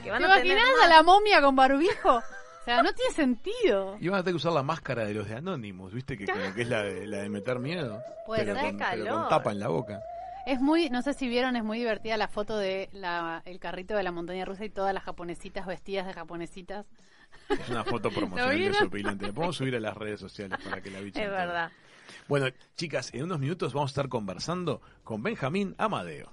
Que 0.03 0.05
¿Te 0.05 0.11
van 0.11 0.25
a 0.25 0.35
tener 0.37 0.59
imaginas 0.59 0.85
a 0.85 0.88
la 0.88 1.03
momia 1.05 1.40
con 1.40 1.55
barbijo? 1.55 2.21
O 2.64 2.66
sea, 2.66 2.83
no 2.83 2.94
tiene 2.94 3.12
sentido. 3.12 3.98
Y 4.00 4.09
van 4.09 4.20
a 4.20 4.22
tener 4.22 4.33
que 4.33 4.37
usar 4.37 4.53
la 4.53 4.62
máscara 4.62 5.05
de 5.05 5.12
los 5.12 5.29
de 5.29 5.35
Anonymous, 5.37 5.92
¿viste? 5.92 6.16
Que 6.16 6.24
como 6.24 6.55
que 6.55 6.62
es 6.62 6.68
la 6.68 6.83
de, 6.83 7.07
la 7.07 7.18
de 7.18 7.29
meter 7.29 7.59
miedo. 7.59 8.03
Puede 8.24 8.42
pero, 8.46 8.55
con, 8.59 8.62
Qué 8.79 8.85
pero 8.90 9.05
con 9.05 9.14
calor. 9.14 9.29
tapa 9.29 9.53
en 9.53 9.59
la 9.61 9.68
boca. 9.68 10.00
Es 10.46 10.61
muy, 10.61 10.88
no 10.88 11.03
sé 11.03 11.12
si 11.12 11.29
vieron, 11.29 11.57
es 11.57 11.64
muy 11.64 11.79
divertida 11.79 12.16
la 12.16 12.29
foto 12.29 12.57
de 12.57 12.88
la, 12.92 13.42
el 13.44 13.59
carrito 13.59 13.94
de 13.96 14.03
la 14.03 14.12
montaña 14.12 14.46
rusa 14.46 14.64
y 14.64 14.70
todas 14.70 14.94
las 14.94 15.03
japonesitas 15.03 15.66
vestidas 15.66 16.07
de 16.07 16.14
japonesitas. 16.14 16.87
Es 17.50 17.68
una 17.68 17.85
foto 17.85 18.11
promocional 18.14 18.50
de 18.50 18.57
vieron? 18.57 18.79
su 18.79 18.85
opilante. 18.87 19.27
La 19.27 19.33
podemos 19.35 19.57
subir 19.57 19.77
a 19.77 19.81
las 19.81 19.94
redes 19.94 20.20
sociales 20.20 20.59
para 20.64 20.81
que 20.81 20.90
la 20.90 21.00
bichen. 21.00 21.22
Es 21.22 21.31
verdad. 21.31 21.70
Bueno, 22.29 22.46
chicas, 22.77 23.12
en 23.12 23.24
unos 23.24 23.40
minutos 23.40 23.74
vamos 23.74 23.90
a 23.90 23.92
estar 23.92 24.09
conversando 24.09 24.81
con 25.03 25.22
Benjamín 25.22 25.74
Amadeo. 25.77 26.33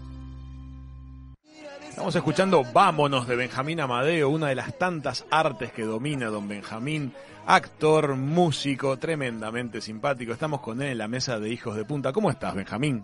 Estamos 2.01 2.15
escuchando 2.15 2.63
Vámonos 2.73 3.27
de 3.27 3.35
Benjamín 3.35 3.79
Amadeo, 3.79 4.27
una 4.31 4.47
de 4.47 4.55
las 4.55 4.75
tantas 4.79 5.23
artes 5.29 5.71
que 5.71 5.83
domina 5.83 6.29
don 6.29 6.47
Benjamín, 6.47 7.13
actor, 7.45 8.15
músico, 8.15 8.97
tremendamente 8.97 9.81
simpático. 9.81 10.33
Estamos 10.33 10.61
con 10.61 10.81
él 10.81 10.93
en 10.93 10.97
la 10.97 11.07
mesa 11.07 11.39
de 11.39 11.49
Hijos 11.49 11.75
de 11.75 11.85
Punta. 11.85 12.11
¿Cómo 12.11 12.31
estás, 12.31 12.55
Benjamín? 12.55 13.03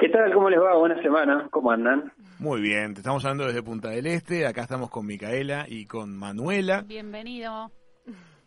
¿Qué 0.00 0.08
tal? 0.08 0.34
¿Cómo 0.34 0.50
les 0.50 0.58
va? 0.60 0.76
Buena 0.76 1.00
semana. 1.00 1.46
¿Cómo 1.52 1.70
andan? 1.70 2.12
Muy 2.40 2.60
bien, 2.60 2.94
te 2.94 3.02
estamos 3.02 3.24
hablando 3.24 3.46
desde 3.46 3.62
Punta 3.62 3.90
del 3.90 4.08
Este. 4.08 4.44
Acá 4.44 4.62
estamos 4.62 4.90
con 4.90 5.06
Micaela 5.06 5.64
y 5.68 5.86
con 5.86 6.16
Manuela. 6.18 6.82
Bienvenido. 6.88 7.70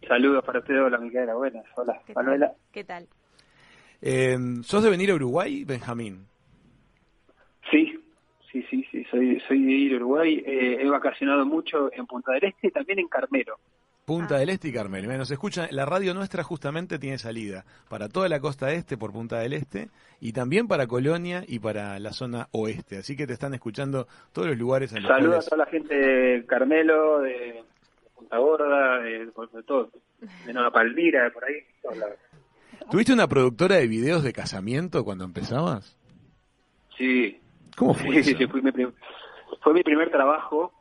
Saludos 0.06 0.44
para 0.44 0.60
ustedes. 0.60 0.82
Hola, 0.82 0.98
Micaela. 0.98 1.34
Buenas. 1.36 1.64
Hola, 1.78 1.98
¿Qué 2.06 2.14
Manuela. 2.14 2.48
tal? 2.50 2.58
¿Qué 2.74 2.84
tal? 2.84 3.08
Eh, 4.02 4.38
¿Sos 4.64 4.84
de 4.84 4.90
venir 4.90 5.12
a 5.12 5.16
Uruguay, 5.16 5.64
Benjamín? 5.64 6.28
Sí, 8.52 8.66
sí, 8.70 8.86
sí. 8.92 9.06
Soy, 9.10 9.40
soy 9.48 9.64
de 9.64 9.72
ir 9.72 9.94
a 9.94 9.96
Uruguay. 9.98 10.44
Eh, 10.46 10.78
he 10.82 10.90
vacacionado 10.90 11.46
mucho 11.46 11.90
en 11.94 12.06
Punta 12.06 12.34
del 12.34 12.46
Este 12.46 12.68
y 12.68 12.72
también 12.72 13.00
en 13.00 13.08
Carmelo. 13.08 13.56
Punta 14.04 14.36
Ah. 14.36 14.40
del 14.40 14.50
Este 14.50 14.68
y 14.70 14.74
Carmel. 14.74 15.04
Mira, 15.04 15.18
Nos 15.18 15.32
escuchan, 15.32 15.68
la 15.72 15.86
radio 15.86 16.14
nuestra 16.14 16.44
justamente 16.44 17.00
tiene 17.00 17.18
salida 17.18 17.64
para 17.88 18.10
toda 18.10 18.28
la 18.28 18.40
costa 18.42 18.74
este 18.74 18.98
por 18.98 19.12
Punta 19.14 19.40
del 19.40 19.54
Este 19.54 19.90
y 20.20 20.34
también 20.34 20.68
para 20.68 20.88
Colonia 20.88 21.44
y 21.48 21.60
para 21.60 21.98
la 22.00 22.12
zona 22.12 22.48
oeste. 22.52 22.98
Así 22.98 23.16
que 23.16 23.26
te 23.28 23.34
están 23.34 23.54
escuchando 23.54 24.08
todos 24.34 24.48
los 24.50 24.58
lugares 24.58 24.92
en 24.94 25.04
los 25.04 25.10
Saludos 25.10 25.46
a 25.48 25.50
cuales... 25.50 25.50
toda 25.50 25.66
la 25.66 25.72
gente 25.72 25.96
de 25.96 26.46
Carmelo, 26.46 27.20
de, 27.22 27.30
de 27.32 27.64
Punta 28.16 28.38
Gorda, 28.38 29.00
de, 29.00 29.26
de 29.28 29.64
todo. 29.66 29.90
De 30.46 30.54
Nueva 30.54 30.72
Palmira, 30.72 31.24
de 31.26 31.32
por 31.32 31.46
ahí. 31.46 31.56
todos 31.82 31.98
lados. 31.98 32.16
¿Tuviste 32.90 33.14
una 33.14 33.28
productora 33.28 33.76
de 33.78 33.88
videos 33.88 34.24
de 34.24 34.34
casamiento 34.34 35.06
cuando 35.06 35.24
empezabas? 35.24 35.96
Sí, 36.98 37.40
¿Cómo 37.76 37.94
fue 37.94 38.22
Sí, 38.24 38.32
eso? 38.32 38.38
sí, 38.40 38.48
fue 38.48 38.62
mi, 38.62 38.72
prim- 38.72 38.94
fue 39.62 39.74
mi 39.74 39.84
primer 39.84 40.10
trabajo. 40.12 40.74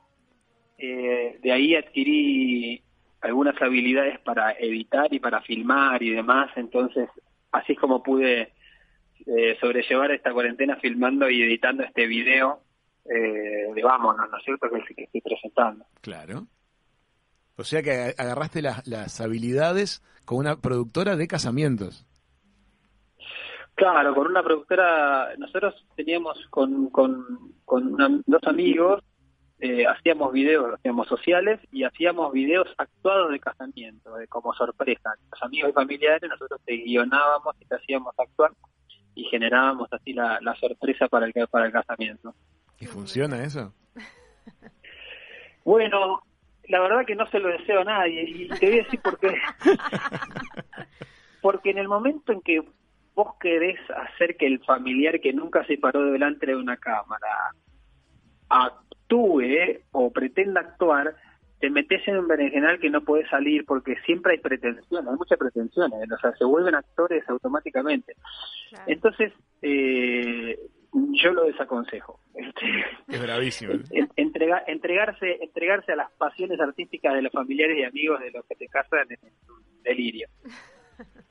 Eh, 0.78 1.38
de 1.42 1.52
ahí 1.52 1.74
adquirí 1.76 2.82
algunas 3.20 3.60
habilidades 3.60 4.18
para 4.20 4.52
editar 4.52 5.12
y 5.12 5.20
para 5.20 5.40
filmar 5.42 6.02
y 6.02 6.10
demás. 6.10 6.50
Entonces, 6.56 7.08
así 7.52 7.72
es 7.72 7.78
como 7.78 8.02
pude 8.02 8.52
eh, 9.26 9.56
sobrellevar 9.60 10.10
esta 10.12 10.32
cuarentena 10.32 10.76
filmando 10.76 11.28
y 11.28 11.42
editando 11.42 11.82
este 11.84 12.06
video 12.06 12.62
eh, 13.04 13.72
de 13.74 13.82
Vámonos, 13.82 14.30
¿no 14.30 14.38
es 14.38 14.44
cierto? 14.44 14.68
Que 14.70 14.78
es 14.78 14.84
el 14.90 14.96
que 14.96 15.04
estoy 15.04 15.20
presentando. 15.20 15.84
Claro. 16.00 16.46
O 17.56 17.64
sea 17.64 17.82
que 17.82 17.90
ag- 17.90 18.14
agarraste 18.18 18.62
las, 18.62 18.86
las 18.86 19.20
habilidades 19.20 20.02
con 20.24 20.38
una 20.38 20.56
productora 20.56 21.16
de 21.16 21.28
casamientos. 21.28 22.06
Claro, 23.80 24.14
con 24.14 24.26
una 24.26 24.42
productora, 24.42 25.30
nosotros 25.38 25.74
teníamos 25.96 26.36
con, 26.50 26.90
con, 26.90 27.24
con 27.64 27.94
una- 27.94 28.20
dos 28.26 28.42
amigos, 28.44 29.02
eh, 29.58 29.86
hacíamos 29.86 30.34
videos, 30.34 30.74
hacíamos 30.74 31.08
sociales 31.08 31.58
y 31.72 31.84
hacíamos 31.84 32.30
videos 32.30 32.68
actuados 32.76 33.30
de 33.30 33.40
casamiento, 33.40 34.14
de 34.16 34.28
como 34.28 34.52
sorpresa. 34.52 35.14
Los 35.32 35.42
amigos 35.42 35.70
y 35.70 35.72
familiares, 35.72 36.28
nosotros 36.28 36.60
te 36.66 36.74
guionábamos 36.74 37.56
y 37.58 37.64
te 37.64 37.76
hacíamos 37.76 38.14
actuar 38.18 38.50
y 39.14 39.24
generábamos 39.24 39.90
así 39.94 40.12
la, 40.12 40.38
la 40.42 40.54
sorpresa 40.56 41.08
para 41.08 41.24
el, 41.24 41.32
para 41.50 41.64
el 41.64 41.72
casamiento. 41.72 42.34
¿Y 42.80 42.84
funciona 42.84 43.42
eso? 43.42 43.72
Bueno, 45.64 46.22
la 46.68 46.80
verdad 46.80 47.06
que 47.06 47.14
no 47.14 47.26
se 47.30 47.38
lo 47.38 47.48
deseo 47.48 47.80
a 47.80 47.84
nadie 47.84 48.24
y 48.28 48.48
te 48.48 48.66
voy 48.66 48.80
a 48.80 48.82
decir 48.82 49.00
por 49.00 49.18
qué. 49.18 49.38
Porque 51.40 51.70
en 51.70 51.78
el 51.78 51.88
momento 51.88 52.32
en 52.32 52.42
que 52.42 52.62
vos 53.22 53.34
querés 53.40 53.78
hacer 53.90 54.36
que 54.36 54.46
el 54.46 54.58
familiar 54.64 55.20
que 55.20 55.32
nunca 55.32 55.64
se 55.66 55.76
paró 55.78 56.10
delante 56.12 56.46
de 56.46 56.56
una 56.56 56.76
cámara 56.76 57.28
actúe 58.48 59.80
o 59.92 60.10
pretenda 60.12 60.60
actuar, 60.60 61.14
te 61.60 61.68
metes 61.70 62.06
en 62.08 62.16
un 62.18 62.28
berenjenal 62.28 62.78
que 62.80 62.88
no 62.90 63.02
puedes 63.02 63.28
salir 63.28 63.64
porque 63.66 63.94
siempre 64.06 64.32
hay 64.32 64.38
pretensiones, 64.38 65.08
hay 65.10 65.16
muchas 65.16 65.38
pretensiones, 65.38 66.10
o 66.10 66.18
sea, 66.18 66.32
se 66.36 66.44
vuelven 66.44 66.74
actores 66.74 67.22
automáticamente. 67.28 68.14
Claro. 68.70 68.84
Entonces, 68.86 69.32
eh, 69.62 70.58
yo 71.22 71.32
lo 71.32 71.44
desaconsejo. 71.44 72.18
Este, 72.34 72.84
Es 73.08 73.22
bravísimo. 73.22 73.72
¿eh? 73.74 73.80
en- 73.90 74.08
entrega- 74.16 74.64
entregarse 74.66 75.38
entregarse 75.42 75.92
a 75.92 75.96
las 75.96 76.10
pasiones 76.12 76.58
artísticas 76.60 77.14
de 77.14 77.22
los 77.22 77.32
familiares 77.32 77.76
y 77.78 77.84
amigos 77.84 78.20
de 78.20 78.30
los 78.30 78.44
que 78.46 78.54
te 78.56 78.66
casan 78.68 79.06
es 79.10 79.20
un 79.48 79.82
delirio. 79.82 80.28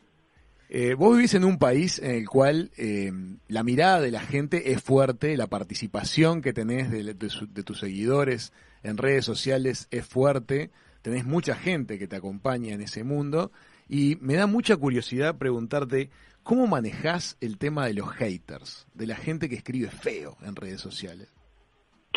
Eh, 0.72 0.94
vos 0.94 1.16
vivís 1.16 1.34
en 1.34 1.46
un 1.46 1.58
país 1.58 1.98
en 1.98 2.12
el 2.12 2.30
cual 2.30 2.70
eh, 2.78 3.12
la 3.48 3.64
mirada 3.64 4.02
de 4.02 4.12
la 4.12 4.20
gente 4.20 4.72
es 4.72 4.84
fuerte, 4.84 5.36
la 5.36 5.48
participación 5.48 6.44
que 6.44 6.54
tenés 6.54 6.92
de, 6.92 7.16
tus 7.16 7.80
seguidores 7.80 8.54
en 8.84 8.98
redes 8.98 9.26
sociales 9.26 9.88
es 9.90 10.06
fuerte, 10.06 10.70
tenés 11.02 11.26
mucha 11.26 11.56
gente 11.56 11.98
que 11.98 12.08
te 12.08 12.16
acompaña 12.16 12.72
en 12.72 12.82
ese 12.82 13.04
mundo 13.04 13.52
y 13.88 14.18
me 14.22 14.36
da 14.36 14.46
mucha 14.46 14.78
curiosidad 14.78 15.40
preguntarte 15.40 16.12
cómo 16.44 16.68
manejás 16.68 17.36
el 17.42 17.58
tema 17.58 17.88
de 17.88 17.96
los 17.96 18.12
haters, 18.12 18.88
de 18.94 19.08
la 19.08 19.16
gente 19.16 19.50
que 19.50 19.56
escribe 19.56 19.90
feo 19.90 20.38
en 20.44 20.56
redes 20.56 20.82
sociales. 20.82 21.34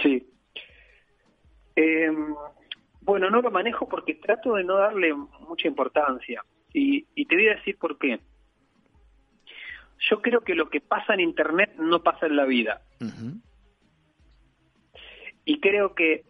Sí. 0.03 0.29
Eh, 1.77 2.11
bueno, 3.01 3.31
no 3.31 3.41
lo 3.41 3.51
manejo 3.51 3.89
porque 3.89 4.17
trato 4.17 4.57
de 4.57 4.65
no 4.65 4.77
darle 4.77 5.15
mucha 5.15 5.69
importancia. 5.69 6.45
Y, 6.75 7.07
y 7.15 7.25
te 7.25 7.35
voy 7.35 7.49
a 7.49 7.55
decir 7.55 7.79
por 7.79 7.99
qué. 7.99 8.21
Yo 10.11 10.21
creo 10.21 10.41
que 10.41 10.55
lo 10.55 10.69
que 10.69 10.81
pasa 10.81 11.15
en 11.15 11.21
Internet 11.21 11.75
no 11.79 12.03
pasa 12.03 12.27
en 12.27 12.37
la 12.37 12.45
vida. 12.45 12.83
Y 15.45 15.61
creo 15.61 15.95
que 15.95 16.25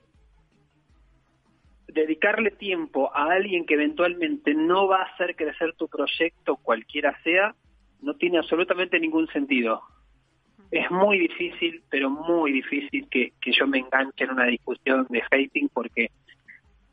dedicarle 1.89 2.51
tiempo 2.51 3.15
a 3.15 3.33
alguien 3.33 3.67
que 3.67 3.75
eventualmente 3.75 4.55
no 4.55 4.89
va 4.89 5.03
a 5.03 5.07
hacer 5.07 5.37
crecer 5.37 5.75
tu 5.75 5.89
proyecto, 5.89 6.57
cualquiera 6.57 7.19
sea, 7.23 7.55
no 8.01 8.15
tiene 8.15 8.39
absolutamente 8.39 8.99
ningún 8.99 9.29
sentido. 9.29 9.83
Es 10.71 10.91
muy 10.91 11.19
difícil, 11.19 11.83
pero 11.91 12.09
muy 12.09 12.53
difícil 12.53 13.07
que, 13.11 13.33
que 13.41 13.53
yo 13.53 13.67
me 13.67 13.79
enganche 13.79 14.25
en 14.25 14.31
una 14.31 14.47
discusión 14.47 15.07
de 15.11 15.23
hating 15.31 15.69
porque 15.69 16.11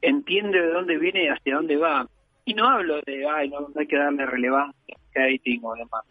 entiende 0.01 0.61
de 0.61 0.71
dónde 0.71 0.97
viene 0.97 1.23
y 1.23 1.27
hacia 1.27 1.55
dónde 1.55 1.77
va. 1.77 2.07
Y 2.43 2.53
no 2.53 2.67
hablo 2.67 3.01
de, 3.05 3.27
ay, 3.27 3.49
no, 3.49 3.61
no 3.61 3.73
hay 3.75 3.87
que 3.87 3.97
darle 3.97 4.25
relevancia 4.25 4.97
al 5.15 5.23
hating 5.23 5.61
o 5.63 5.75
demás. 5.75 6.03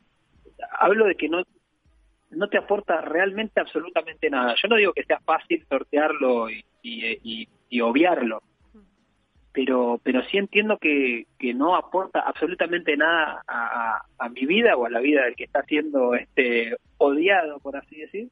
Hablo 0.78 1.06
de 1.06 1.14
que 1.14 1.28
no, 1.28 1.42
no 2.30 2.48
te 2.48 2.58
aporta 2.58 3.00
realmente 3.00 3.60
absolutamente 3.60 4.30
nada. 4.30 4.54
Yo 4.60 4.68
no 4.68 4.76
digo 4.76 4.92
que 4.92 5.04
sea 5.04 5.20
fácil 5.20 5.64
sortearlo 5.68 6.50
y, 6.50 6.64
y, 6.82 7.80
obviarlo, 7.80 8.42
pero 9.52 10.00
pero 10.02 10.22
sí 10.24 10.38
entiendo 10.38 10.78
que, 10.78 11.26
que 11.38 11.54
no 11.54 11.76
aporta 11.76 12.20
absolutamente 12.20 12.96
nada 12.96 13.42
a 13.46 14.28
mi 14.30 14.46
vida 14.46 14.76
o 14.76 14.86
a 14.86 14.90
la 14.90 15.00
vida 15.00 15.24
del 15.24 15.36
que 15.36 15.44
está 15.44 15.62
siendo 15.62 16.14
este 16.14 16.76
odiado, 16.98 17.60
por 17.60 17.76
así 17.76 17.96
decir. 17.96 18.30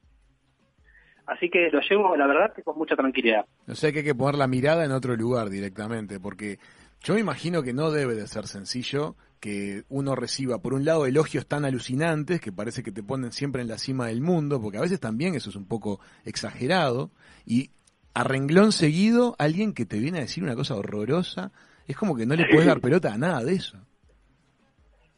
Así 1.27 1.51
que 1.51 1.71
lo 1.71 1.81
llevo, 1.81 2.17
la 2.17 2.27
verdad, 2.27 2.53
que 2.55 2.63
con 2.63 2.79
mucha 2.79 2.95
tranquilidad. 2.95 3.47
O 3.67 3.75
sea 3.75 3.91
que 3.91 3.99
hay 3.99 4.05
que 4.05 4.15
poner 4.15 4.37
la 4.37 4.47
mirada 4.47 4.85
en 4.85 4.93
otro 4.93 5.17
lugar 5.17 5.51
directamente, 5.51 6.21
porque 6.21 6.59
yo 7.01 7.15
me 7.15 7.21
imagino 7.21 7.63
que 7.63 7.73
no 7.73 7.91
debe 7.91 8.15
de 8.15 8.29
ser 8.29 8.47
sencillo 8.47 9.17
que 9.41 9.85
uno 9.89 10.15
reciba, 10.15 10.59
por 10.59 10.75
un 10.75 10.85
lado, 10.85 11.07
elogios 11.07 11.47
tan 11.47 11.65
alucinantes 11.65 12.41
que 12.41 12.53
parece 12.53 12.83
que 12.83 12.93
te 12.93 13.03
ponen 13.03 13.33
siempre 13.33 13.63
en 13.63 13.69
la 13.69 13.79
cima 13.79 14.07
del 14.09 14.21
mundo, 14.21 14.61
porque 14.61 14.79
a 14.79 14.83
veces 14.83 14.99
también 15.01 15.35
eso 15.35 15.51
es 15.51 15.57
un 15.57 15.67
poco 15.67 16.01
exagerado, 16.25 17.11
y 17.45 17.71
a 18.15 18.25
renglón 18.25 18.73
seguido 18.73 19.37
alguien 19.39 19.75
que 19.75 19.85
te 19.87 19.99
viene 19.99 20.19
a 20.19 20.23
decir 20.23 20.43
una 20.43 20.55
cosa 20.57 20.75
horrorosa, 20.75 21.53
es 21.87 21.97
como 21.97 22.17
que 22.17 22.27
no 22.27 22.35
le 22.35 22.47
puedes 22.51 22.67
dar 22.67 22.81
pelota 22.81 23.13
a 23.13 23.19
nada 23.19 23.45
de 23.45 23.55
eso. 23.55 23.79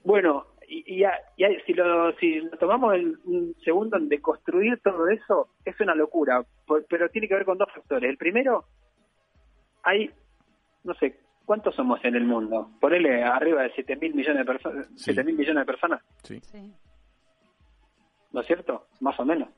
Bueno, 0.04 0.46
y, 0.68 0.96
y 0.96 1.00
ya 1.00 1.12
si, 1.64 1.72
lo, 1.72 2.12
si 2.18 2.40
lo 2.40 2.56
tomamos 2.58 2.94
el, 2.94 3.18
un 3.24 3.54
segundo 3.64 3.96
en 3.96 4.08
deconstruir 4.08 4.80
todo 4.82 5.08
eso, 5.08 5.48
es 5.64 5.78
una 5.80 5.94
locura, 5.94 6.44
por- 6.66 6.84
pero 6.88 7.08
tiene 7.08 7.28
que 7.28 7.34
ver 7.34 7.44
con 7.44 7.56
dos 7.56 7.68
factores. 7.74 8.10
El 8.10 8.16
primero, 8.18 8.64
hay, 9.82 10.10
no 10.84 10.92
sé, 10.94 11.18
¿cuántos 11.48 11.74
somos 11.74 11.98
en 12.04 12.14
el 12.14 12.24
mundo? 12.24 12.72
Ponele 12.78 13.24
arriba 13.24 13.62
de 13.62 13.72
7 13.74 13.96
mil 13.96 14.14
millones 14.14 14.40
de 14.40 14.44
personas, 14.44 14.86
Sí. 14.88 15.14
7 15.14 15.24
mil 15.24 15.34
millones 15.34 15.62
de 15.62 15.64
personas, 15.66 16.02
Sí. 16.22 16.42
¿no 18.32 18.42
es 18.42 18.46
cierto? 18.46 18.84
Más 19.00 19.18
o 19.18 19.24
menos. 19.24 19.48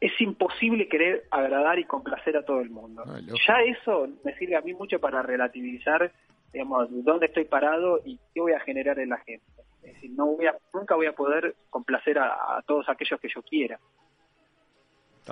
Es 0.00 0.18
imposible 0.22 0.88
querer 0.88 1.24
agradar 1.30 1.78
y 1.78 1.84
complacer 1.84 2.38
a 2.38 2.42
todo 2.42 2.60
el 2.62 2.70
mundo. 2.70 3.04
Ah, 3.06 3.18
ya 3.46 3.60
eso 3.60 4.08
me 4.24 4.34
sirve 4.38 4.56
a 4.56 4.62
mí 4.62 4.72
mucho 4.72 4.98
para 4.98 5.20
relativizar, 5.20 6.10
digamos, 6.54 6.88
dónde 7.04 7.26
estoy 7.26 7.44
parado 7.44 8.00
y 8.06 8.18
qué 8.32 8.40
voy 8.40 8.52
a 8.52 8.60
generar 8.60 8.98
en 8.98 9.10
la 9.10 9.18
gente. 9.18 9.44
Es 9.82 9.92
decir, 9.92 10.12
no 10.16 10.24
voy 10.36 10.46
a, 10.46 10.56
nunca 10.72 10.94
voy 10.94 11.06
a 11.06 11.12
poder 11.12 11.54
complacer 11.68 12.18
a, 12.18 12.56
a 12.56 12.62
todos 12.62 12.88
aquellos 12.88 13.20
que 13.20 13.28
yo 13.28 13.42
quiera. 13.42 13.78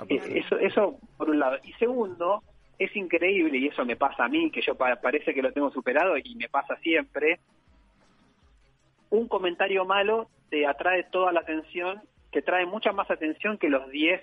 Eh. 0.07 0.41
Eso, 0.45 0.59
eso 0.59 0.99
por 1.17 1.31
un 1.31 1.39
lado. 1.39 1.57
Y 1.63 1.73
segundo, 1.73 2.43
es 2.79 2.95
increíble, 2.95 3.57
y 3.57 3.67
eso 3.67 3.85
me 3.85 3.95
pasa 3.95 4.25
a 4.25 4.29
mí, 4.29 4.51
que 4.51 4.61
yo 4.61 4.75
pa- 4.75 4.95
parece 4.97 5.33
que 5.33 5.41
lo 5.41 5.51
tengo 5.53 5.71
superado 5.71 6.17
y 6.17 6.35
me 6.35 6.49
pasa 6.49 6.75
siempre, 6.77 7.39
un 9.09 9.27
comentario 9.27 9.85
malo 9.85 10.29
te 10.49 10.65
atrae 10.67 11.03
toda 11.11 11.31
la 11.31 11.41
atención, 11.41 12.01
te 12.31 12.41
trae 12.41 12.65
mucha 12.65 12.91
más 12.91 13.09
atención 13.09 13.57
que 13.57 13.69
los 13.69 13.89
10 13.89 14.21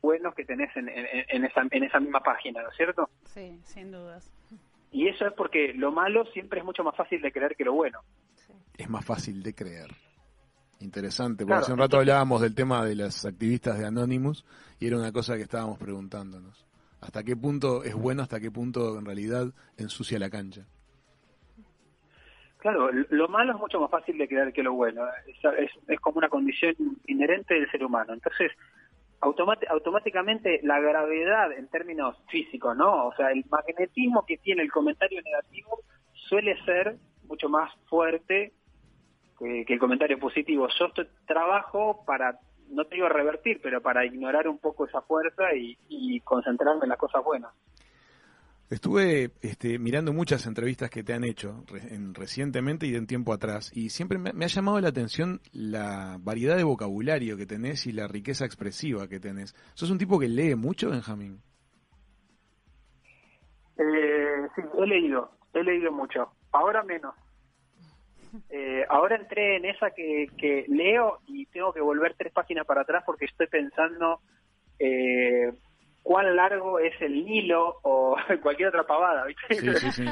buenos 0.00 0.34
que 0.34 0.44
tenés 0.44 0.74
en, 0.76 0.88
en- 0.88 1.06
en 1.28 1.44
esa, 1.44 1.62
en 1.70 1.84
esa 1.84 2.00
misma 2.00 2.20
página, 2.20 2.62
¿no 2.62 2.70
es 2.70 2.76
cierto? 2.76 3.08
Sí, 3.24 3.58
sin 3.64 3.92
dudas. 3.92 4.30
Y 4.92 5.08
eso 5.08 5.26
es 5.26 5.32
porque 5.34 5.72
lo 5.74 5.92
malo 5.92 6.24
siempre 6.32 6.60
es 6.60 6.64
mucho 6.64 6.82
más 6.82 6.96
fácil 6.96 7.20
de 7.20 7.30
creer 7.30 7.54
que 7.54 7.64
lo 7.64 7.74
bueno. 7.74 8.00
Es 8.76 8.88
más 8.88 9.04
fácil 9.04 9.42
de 9.42 9.54
creer. 9.54 9.90
Interesante, 10.80 11.44
porque 11.44 11.48
Claro, 11.48 11.62
hace 11.62 11.72
un 11.72 11.78
rato 11.78 11.96
entonces- 11.96 12.08
hablábamos 12.12 12.40
del 12.40 12.54
tema 12.54 12.84
de 12.84 12.94
las 12.96 13.24
activistas 13.26 13.78
de 13.78 13.86
Anonymous 13.86 14.44
y 14.80 14.86
era 14.86 14.96
una 14.96 15.12
cosa 15.12 15.36
que 15.36 15.42
estábamos 15.42 15.78
preguntándonos. 15.78 16.66
¿Hasta 17.00 17.22
qué 17.22 17.36
punto 17.36 17.82
es 17.82 17.94
bueno, 17.94 18.22
hasta 18.22 18.40
qué 18.40 18.50
punto 18.50 18.98
en 18.98 19.04
realidad 19.04 19.46
ensucia 19.78 20.18
la 20.18 20.28
cancha? 20.28 20.66
Claro, 22.58 22.90
lo 22.92 23.28
malo 23.28 23.54
es 23.54 23.58
mucho 23.58 23.80
más 23.80 23.90
fácil 23.90 24.18
de 24.18 24.28
creer 24.28 24.52
que 24.52 24.62
lo 24.62 24.74
bueno. 24.74 25.02
Es, 25.26 26.00
como 26.00 26.18
una 26.18 26.28
condición 26.28 26.74
inherente 27.06 27.54
del 27.54 27.70
ser 27.70 27.82
humano. 27.82 28.12
Entonces, 28.12 28.52
automáticamente 29.20 30.60
la 30.62 30.78
gravedad 30.78 31.52
en 31.52 31.68
términos 31.68 32.16
físicos, 32.28 32.76
¿no? 32.76 33.06
O 33.06 33.14
sea, 33.14 33.30
el 33.32 33.46
magnetismo 33.50 34.26
que 34.26 34.36
tiene 34.36 34.62
el 34.62 34.70
comentario 34.70 35.22
negativo 35.22 35.80
suele 36.12 36.62
ser 36.64 36.96
mucho 37.26 37.48
más 37.48 37.72
fuerte 37.86 38.52
que, 39.38 39.64
que 39.64 39.72
el 39.72 39.78
comentario 39.78 40.18
positivo. 40.18 40.68
Yo 40.78 40.92
trabajo 41.26 42.04
para, 42.04 42.38
no 42.70 42.84
te 42.84 42.94
digo 42.96 43.08
revertir, 43.08 43.60
pero 43.62 43.80
para 43.80 44.04
ignorar 44.06 44.48
un 44.48 44.58
poco 44.58 44.86
esa 44.86 45.00
fuerza 45.02 45.54
y, 45.54 45.76
y 45.88 46.20
concentrarme 46.20 46.84
en 46.84 46.88
las 46.90 46.98
cosas 46.98 47.22
buenas. 47.24 47.52
Estuve 48.70 49.32
este, 49.40 49.80
mirando 49.80 50.12
muchas 50.12 50.46
entrevistas 50.46 50.90
que 50.90 51.02
te 51.02 51.12
han 51.12 51.24
hecho 51.24 51.64
en- 51.90 52.14
recientemente 52.14 52.86
y 52.86 52.92
de 52.92 53.00
un 53.00 53.06
tiempo 53.08 53.32
atrás 53.32 53.72
y 53.76 53.90
siempre 53.90 54.16
me, 54.16 54.32
me 54.32 54.44
ha 54.44 54.48
llamado 54.48 54.80
la 54.80 54.88
atención 54.90 55.40
la 55.52 56.18
variedad 56.20 56.56
de 56.56 56.62
vocabulario 56.62 57.36
que 57.36 57.46
tenés 57.46 57.86
y 57.88 57.92
la 57.92 58.06
riqueza 58.06 58.44
expresiva 58.44 59.08
que 59.08 59.18
tenés. 59.18 59.56
¿Sos 59.74 59.90
un 59.90 59.98
tipo 59.98 60.20
que 60.20 60.28
lee 60.28 60.54
mucho, 60.54 60.90
Benjamín? 60.90 61.42
Eh, 63.76 64.48
sí, 64.54 64.62
he 64.78 64.86
leído, 64.86 65.32
he 65.54 65.64
leído 65.64 65.90
mucho. 65.90 66.30
Ahora 66.52 66.82
menos. 66.84 67.14
Eh, 68.50 68.84
ahora 68.88 69.16
entré 69.16 69.56
en 69.56 69.64
esa 69.64 69.90
que, 69.90 70.28
que 70.36 70.64
leo 70.68 71.20
y 71.26 71.46
tengo 71.46 71.72
que 71.72 71.80
volver 71.80 72.14
tres 72.16 72.32
páginas 72.32 72.66
para 72.66 72.82
atrás 72.82 73.02
porque 73.04 73.24
estoy 73.24 73.46
pensando 73.46 74.20
eh, 74.78 75.52
cuán 76.02 76.34
largo 76.34 76.78
es 76.78 76.94
el 77.00 77.24
Nilo 77.24 77.78
o 77.82 78.16
cualquier 78.42 78.68
otra 78.68 78.84
pavada, 78.84 79.24
¿viste? 79.26 79.54
Sí, 79.54 79.74
sí, 79.74 79.92
sí. 79.92 80.04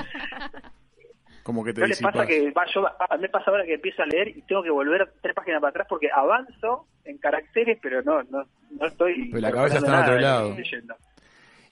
Como 1.42 1.64
que 1.64 1.72
te 1.72 1.80
¿No 1.80 1.86
les 1.86 2.02
pasa 2.02 2.26
que 2.26 2.50
va, 2.50 2.66
yo, 2.74 2.86
a 2.86 3.16
mí 3.16 3.22
me 3.22 3.28
pasa 3.30 3.50
ahora 3.50 3.64
que 3.64 3.74
empiezo 3.74 4.02
a 4.02 4.06
leer 4.06 4.28
y 4.28 4.42
tengo 4.42 4.62
que 4.62 4.70
volver 4.70 5.10
tres 5.22 5.34
páginas 5.34 5.62
para 5.62 5.70
atrás 5.70 5.86
porque 5.88 6.08
avanzo 6.14 6.86
en 7.04 7.16
caracteres, 7.16 7.78
pero 7.80 8.02
no 8.02 8.22
no, 8.24 8.44
no 8.70 8.86
estoy... 8.86 9.30
Pero 9.30 9.40
la 9.40 9.50
cabeza 9.50 9.78
está 9.78 9.94
en 9.94 10.02
otro 10.02 10.20
lado. 10.20 10.56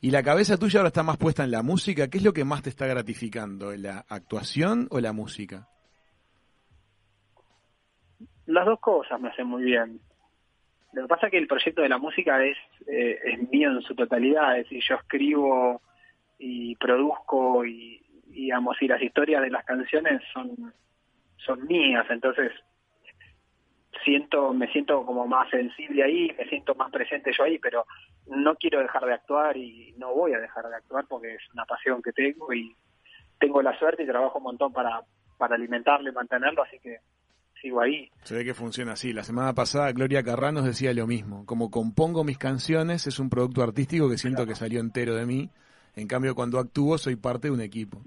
¿Y 0.01 0.11
la 0.11 0.23
cabeza 0.23 0.57
tuya 0.57 0.81
ahora 0.81 0.89
está 0.89 1.03
más 1.03 1.19
puesta 1.19 1.45
en 1.45 1.51
la 1.51 1.63
música? 1.63 2.09
¿Qué 2.09 2.19
es 2.19 2.25
lo 2.25 2.33
que 2.33 2.45
más 2.45 2.63
te 2.63 2.71
está 2.71 2.87
gratificando? 2.87 3.75
¿La 3.77 4.05
actuación 4.09 4.89
o 4.91 5.01
la 5.01 5.13
música? 5.13 5.69
Las 8.47 8.65
dos 8.65 8.81
cosas 8.81 9.21
me 9.21 9.29
hacen 9.29 9.47
muy 9.47 9.65
bien. 9.65 10.01
Lo 10.93 11.03
que 11.03 11.09
pasa 11.09 11.27
es 11.27 11.33
que 11.33 11.39
el 11.39 11.47
proyecto 11.47 11.83
de 11.83 11.89
la 11.89 11.99
música 11.99 12.43
es, 12.45 12.57
eh, 12.87 13.19
es 13.25 13.51
mío 13.51 13.71
en 13.71 13.83
su 13.83 13.95
totalidad, 13.95 14.59
es 14.59 14.65
decir, 14.65 14.83
yo 14.89 14.95
escribo 14.97 15.83
y 16.39 16.75
produzco 16.77 17.65
y, 17.65 18.03
y, 18.29 18.33
digamos, 18.33 18.81
y 18.81 18.89
las 18.89 19.03
historias 19.03 19.43
de 19.43 19.51
las 19.51 19.65
canciones 19.65 20.23
son, 20.33 20.73
son 21.37 21.67
mías, 21.67 22.07
entonces 22.09 22.53
siento, 24.05 24.53
me 24.55 24.69
siento 24.69 25.05
como 25.05 25.27
más 25.27 25.51
sensible 25.51 26.03
ahí, 26.03 26.35
me 26.39 26.47
siento 26.47 26.75
más 26.75 26.91
presente 26.91 27.33
yo 27.37 27.45
ahí, 27.45 27.59
pero 27.59 27.85
no 28.27 28.55
quiero 28.57 28.81
dejar 28.81 29.05
de 29.05 29.15
actuar 29.15 29.57
y 29.57 29.95
no 29.99 30.15
voy 30.15 30.33
a 30.35 30.39
dejar 30.39 30.69
de 30.69 30.77
actuar 30.77 31.05
porque 31.09 31.35
es 31.35 31.43
una 31.53 31.65
pasión 31.65 32.03
que 32.03 32.13
tengo 32.13 32.53
y 32.53 32.75
tengo 33.39 33.61
la 33.63 33.79
suerte 33.79 34.05
y 34.05 34.07
trabajo 34.07 34.39
un 34.39 34.45
montón 34.45 34.73
para, 34.73 35.03
para 35.37 35.57
alimentarlo 35.57 36.09
y 36.09 36.15
mantenerlo, 36.15 36.63
así 36.63 36.79
que 36.79 36.99
sigo 37.61 37.81
ahí. 37.81 38.11
Se 38.23 38.35
ve 38.35 38.45
que 38.45 38.55
funciona 38.55 38.93
así. 38.93 39.13
La 39.13 39.23
semana 39.23 39.55
pasada 39.55 39.93
Gloria 39.93 40.23
Carrá 40.23 40.53
nos 40.53 40.65
decía 40.65 40.93
lo 40.95 41.07
mismo. 41.07 41.45
Como 41.47 41.71
compongo 41.71 42.25
mis 42.25 42.39
canciones, 42.39 43.07
es 43.07 43.19
un 43.19 43.31
producto 43.31 43.63
artístico 43.63 44.09
que 44.09 44.19
siento 44.19 44.47
que 44.47 44.55
salió 44.55 44.81
entero 44.81 45.15
de 45.15 45.27
mí. 45.27 45.51
En 45.95 46.07
cambio, 46.07 46.35
cuando 46.35 46.59
actúo, 46.59 46.99
soy 46.99 47.17
parte 47.17 47.49
de 47.49 47.55
un 47.55 47.61
equipo. 47.61 48.03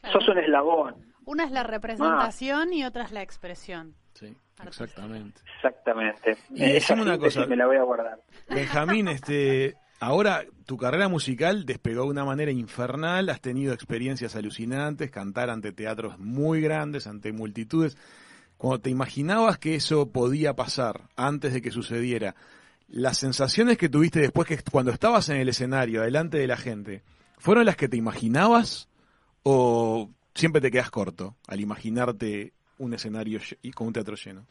Claro. 0.00 0.20
Sos 0.20 0.28
un 0.28 0.38
eslabón, 0.38 0.94
Una 1.26 1.44
es 1.44 1.50
la 1.50 1.62
representación 1.62 2.72
y 2.72 2.84
otra 2.84 3.04
es 3.04 3.12
la 3.12 3.22
expresión. 3.22 3.94
Sí, 4.14 4.34
exactamente. 4.66 5.40
exactamente. 5.56 6.38
Y 6.50 6.64
Esa 6.64 6.94
decime 6.94 7.02
una 7.02 7.18
cosa. 7.18 7.46
Me 7.46 7.56
la 7.56 7.66
voy 7.66 7.76
a 7.76 7.82
guardar. 7.82 8.18
Benjamín, 8.48 9.08
este, 9.08 9.76
ahora 10.00 10.44
tu 10.66 10.76
carrera 10.78 11.08
musical 11.08 11.66
despegó 11.66 12.04
de 12.04 12.10
una 12.10 12.24
manera 12.24 12.50
infernal, 12.50 13.28
has 13.28 13.40
tenido 13.40 13.74
experiencias 13.74 14.34
alucinantes, 14.36 15.10
cantar 15.10 15.50
ante 15.50 15.72
teatros 15.72 16.18
muy 16.18 16.60
grandes, 16.60 17.06
ante 17.06 17.32
multitudes. 17.32 17.96
Cuando 18.60 18.82
te 18.82 18.90
imaginabas 18.90 19.56
que 19.56 19.74
eso 19.74 20.12
podía 20.12 20.54
pasar 20.54 21.08
antes 21.16 21.54
de 21.54 21.62
que 21.62 21.70
sucediera, 21.70 22.34
las 22.88 23.16
sensaciones 23.16 23.78
que 23.78 23.88
tuviste 23.88 24.20
después 24.20 24.46
que 24.46 24.58
cuando 24.70 24.90
estabas 24.90 25.30
en 25.30 25.38
el 25.38 25.48
escenario, 25.48 26.02
delante 26.02 26.36
de 26.36 26.46
la 26.46 26.58
gente, 26.58 27.02
¿fueron 27.38 27.64
las 27.64 27.78
que 27.78 27.88
te 27.88 27.96
imaginabas 27.96 28.90
o 29.44 30.10
siempre 30.34 30.60
te 30.60 30.70
quedas 30.70 30.90
corto 30.90 31.36
al 31.48 31.60
imaginarte 31.60 32.52
un 32.76 32.92
escenario 32.92 33.40
y 33.62 33.70
con 33.70 33.86
un 33.86 33.92
teatro 33.94 34.14
lleno? 34.14 34.44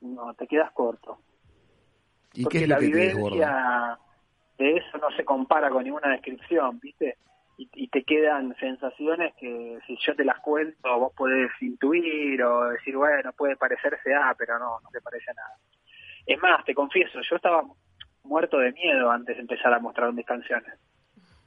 No, 0.00 0.32
te 0.32 0.46
quedas 0.46 0.72
corto. 0.72 1.18
¿Y 2.32 2.44
porque 2.44 2.60
qué 2.60 2.64
es 2.64 2.70
lo 2.70 2.74
la 2.74 2.80
que 2.80 2.86
te 2.86 2.90
vivencia 2.90 3.98
de 4.56 4.76
eso 4.78 4.96
no 4.96 5.14
se 5.14 5.26
compara 5.26 5.68
con 5.68 5.84
ninguna 5.84 6.08
descripción, 6.08 6.80
¿viste? 6.80 7.18
Y, 7.56 7.68
y 7.74 7.88
te 7.88 8.02
quedan 8.02 8.54
sensaciones 8.58 9.32
que 9.38 9.78
si 9.86 9.96
yo 10.04 10.14
te 10.16 10.24
las 10.24 10.40
cuento 10.40 10.98
vos 10.98 11.12
podés 11.14 11.50
intuir 11.60 12.42
o 12.42 12.70
decir, 12.70 12.96
bueno, 12.96 13.32
puede 13.32 13.56
parecerse 13.56 14.14
a, 14.14 14.34
pero 14.36 14.58
no, 14.58 14.80
no 14.80 14.90
te 14.90 15.00
parece 15.00 15.30
a 15.30 15.34
nada. 15.34 15.56
Es 16.26 16.40
más, 16.40 16.64
te 16.64 16.74
confieso, 16.74 17.20
yo 17.28 17.36
estaba 17.36 17.62
muerto 18.24 18.58
de 18.58 18.72
miedo 18.72 19.10
antes 19.10 19.36
de 19.36 19.42
empezar 19.42 19.72
a 19.72 19.78
mostrar 19.78 20.12
mis 20.12 20.26
canciones. 20.26 20.72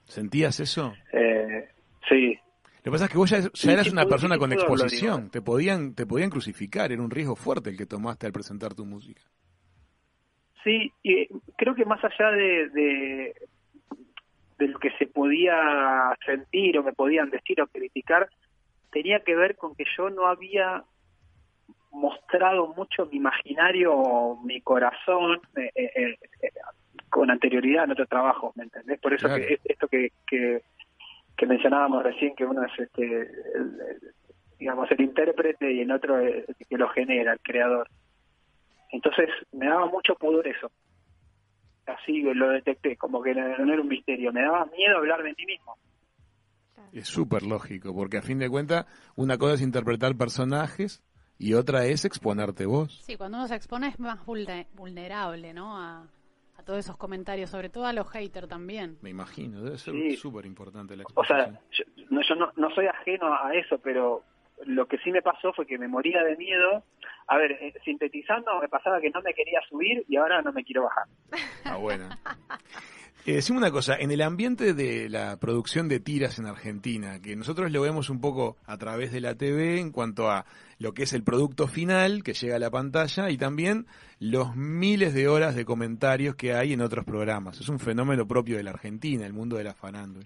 ¿Sentías 0.05 0.59
eso? 0.59 0.93
Eh, 1.11 1.67
sí, 2.07 2.39
Lo 2.77 2.83
que 2.83 2.91
pasa 2.91 3.05
es 3.05 3.11
que 3.11 3.17
vos 3.17 3.29
ya, 3.29 3.71
eras 3.71 3.91
una 3.91 4.05
persona 4.05 4.37
con 4.37 4.53
exposición, 4.53 5.29
te 5.29 5.41
podían, 5.41 5.95
te 5.95 6.05
podían 6.05 6.29
crucificar, 6.29 6.91
era 6.91 7.01
un 7.01 7.11
riesgo 7.11 7.35
fuerte 7.35 7.69
el 7.69 7.77
que 7.77 7.85
tomaste 7.85 8.25
al 8.25 8.31
presentar 8.31 8.73
tu 8.73 8.85
música. 8.85 9.21
Sí, 10.63 10.91
y 11.03 11.27
creo 11.57 11.75
que 11.75 11.85
más 11.85 12.03
allá 12.03 12.31
de, 12.31 12.69
de, 12.69 13.35
de 14.57 14.67
lo 14.67 14.79
que 14.79 14.91
se 14.97 15.05
podía 15.07 16.15
sentir 16.25 16.77
o 16.79 16.83
me 16.83 16.93
podían 16.93 17.29
decir 17.29 17.61
o 17.61 17.67
criticar, 17.67 18.27
tenía 18.91 19.19
que 19.19 19.35
ver 19.35 19.55
con 19.55 19.75
que 19.75 19.85
yo 19.97 20.09
no 20.09 20.25
había 20.27 20.83
mostrado 21.91 22.67
mucho 22.75 23.05
mi 23.07 23.17
imaginario 23.17 23.93
o 23.93 24.41
mi 24.43 24.61
corazón 24.61 25.39
eh, 25.55 25.71
eh, 25.75 25.91
eh, 25.95 26.49
con 27.09 27.31
anterioridad 27.31 27.85
en 27.85 27.91
otro 27.91 28.05
trabajo, 28.05 28.51
¿me 28.55 28.63
entendés? 28.63 28.99
Por 28.99 29.13
eso 29.13 29.27
Claro. 29.27 29.41
que 29.45 29.53
es- 29.53 29.61
esto 29.65 29.87
que, 29.87 30.11
que, 30.27 30.61
que 31.37 31.45
mencionábamos 31.45 32.03
recién, 32.03 32.35
que 32.35 32.45
uno 32.45 32.63
es 32.65 32.71
este, 32.79 33.03
el- 33.03 33.79
el- 33.81 34.13
digamos, 34.59 34.89
el 34.91 35.01
intérprete 35.01 35.71
y 35.71 35.81
el 35.81 35.91
otro 35.91 36.17
el 36.19 36.45
que 36.67 36.77
lo 36.77 36.89
genera, 36.89 37.33
el 37.33 37.39
creador. 37.39 37.87
Entonces 38.91 39.29
me 39.51 39.67
daba 39.67 39.85
mucho 39.85 40.15
pudor 40.15 40.47
eso. 40.47 40.71
Así 41.88 42.21
lo 42.21 42.49
detecté, 42.49 42.97
como 42.97 43.21
que 43.21 43.33
no, 43.33 43.57
no 43.59 43.73
era 43.73 43.81
un 43.81 43.88
misterio. 43.88 44.31
Me 44.33 44.41
daba 44.41 44.65
miedo 44.65 44.97
hablar 44.97 45.23
de 45.23 45.33
mí 45.38 45.45
mismo. 45.45 45.77
Es 46.93 47.07
súper 47.07 47.43
lógico, 47.43 47.93
porque 47.95 48.17
a 48.17 48.21
fin 48.21 48.39
de 48.39 48.49
cuentas, 48.49 48.85
una 49.15 49.38
cosa 49.38 49.55
es 49.55 49.61
interpretar 49.61 50.15
personajes 50.15 51.03
y 51.38 51.53
otra 51.53 51.85
es 51.85 52.05
exponerte 52.05 52.65
vos. 52.65 53.01
Sí, 53.03 53.15
cuando 53.17 53.38
uno 53.38 53.47
se 53.47 53.55
expone 53.55 53.88
es 53.89 53.99
más 53.99 54.19
vulne- 54.25 54.67
vulnerable, 54.73 55.53
¿no? 55.53 55.77
A, 55.77 56.07
a 56.57 56.63
todos 56.63 56.79
esos 56.79 56.97
comentarios, 56.97 57.49
sobre 57.49 57.69
todo 57.69 57.85
a 57.85 57.93
los 57.93 58.09
haters 58.09 58.47
también. 58.47 58.97
Me 59.01 59.09
imagino, 59.09 59.61
debe 59.61 59.77
ser 59.77 59.93
Sí. 59.93 60.15
súper 60.17 60.45
importante 60.45 60.95
la 60.95 61.03
O 61.13 61.23
sea, 61.25 61.39
exposición. 61.43 61.59
yo, 61.95 62.05
no, 62.09 62.21
yo 62.21 62.35
no, 62.35 62.51
no 62.55 62.69
soy 62.73 62.85
ajeno 62.88 63.33
a 63.33 63.53
eso, 63.53 63.77
pero 63.79 64.23
lo 64.65 64.88
que 64.88 64.97
sí 64.99 65.11
me 65.11 65.21
pasó 65.21 65.51
fue 65.53 65.65
que 65.67 65.77
me 65.77 65.88
moría 65.88 66.23
de 66.23 66.35
miedo. 66.38 66.83
A 67.28 67.38
ver, 67.38 67.51
eh, 67.51 67.73
sintetizando, 67.84 68.59
me 68.61 68.69
pasaba 68.69 69.01
que 69.01 69.09
no 69.09 69.21
me 69.21 69.34
quería 69.34 69.59
subir 69.69 70.05
y 70.07 70.15
ahora 70.15 70.41
no 70.41 70.53
me 70.53 70.63
quiero 70.63 70.84
bajar. 70.84 71.05
Ah, 71.65 71.75
bueno. 71.78 72.09
Eh, 73.25 73.34
decime 73.34 73.57
una 73.57 73.71
cosa, 73.71 73.97
en 73.97 74.11
el 74.11 74.21
ambiente 74.21 74.73
de 74.73 75.09
la 75.09 75.36
producción 75.36 75.89
de 75.89 75.99
tiras 75.99 76.39
en 76.39 76.45
Argentina, 76.45 77.21
que 77.21 77.36
nosotros 77.36 77.69
lo 77.73 77.82
vemos 77.82 78.09
un 78.09 78.21
poco 78.21 78.55
a 78.65 78.78
través 78.78 79.11
de 79.11 79.19
la 79.19 79.36
TV 79.36 79.82
en 79.82 79.91
cuanto 79.91 80.32
a 80.32 80.45
lo 80.80 80.93
que 80.93 81.03
es 81.03 81.11
el 81.11 81.23
producto 81.23 81.67
final 81.67 82.23
que 82.23 82.34
llega 82.34 82.55
a 82.55 82.59
la 82.59 82.71
pantalla 82.71 83.30
y 83.30 83.38
también 83.38 83.86
los 84.21 84.55
miles 84.55 85.13
de 85.13 85.28
horas 85.28 85.55
de 85.55 85.65
comentarios 85.65 86.36
que 86.36 86.53
hay 86.53 86.71
en 86.71 86.80
otros 86.80 87.03
programas. 87.03 87.59
Es 87.59 87.67
un 87.67 87.80
fenómeno 87.80 88.25
propio 88.25 88.55
de 88.55 88.63
la 88.63 88.71
Argentina, 88.71 89.25
el 89.25 89.34
mundo 89.34 89.57
de 89.57 89.65
la 89.65 89.73
farándula. 89.73 90.25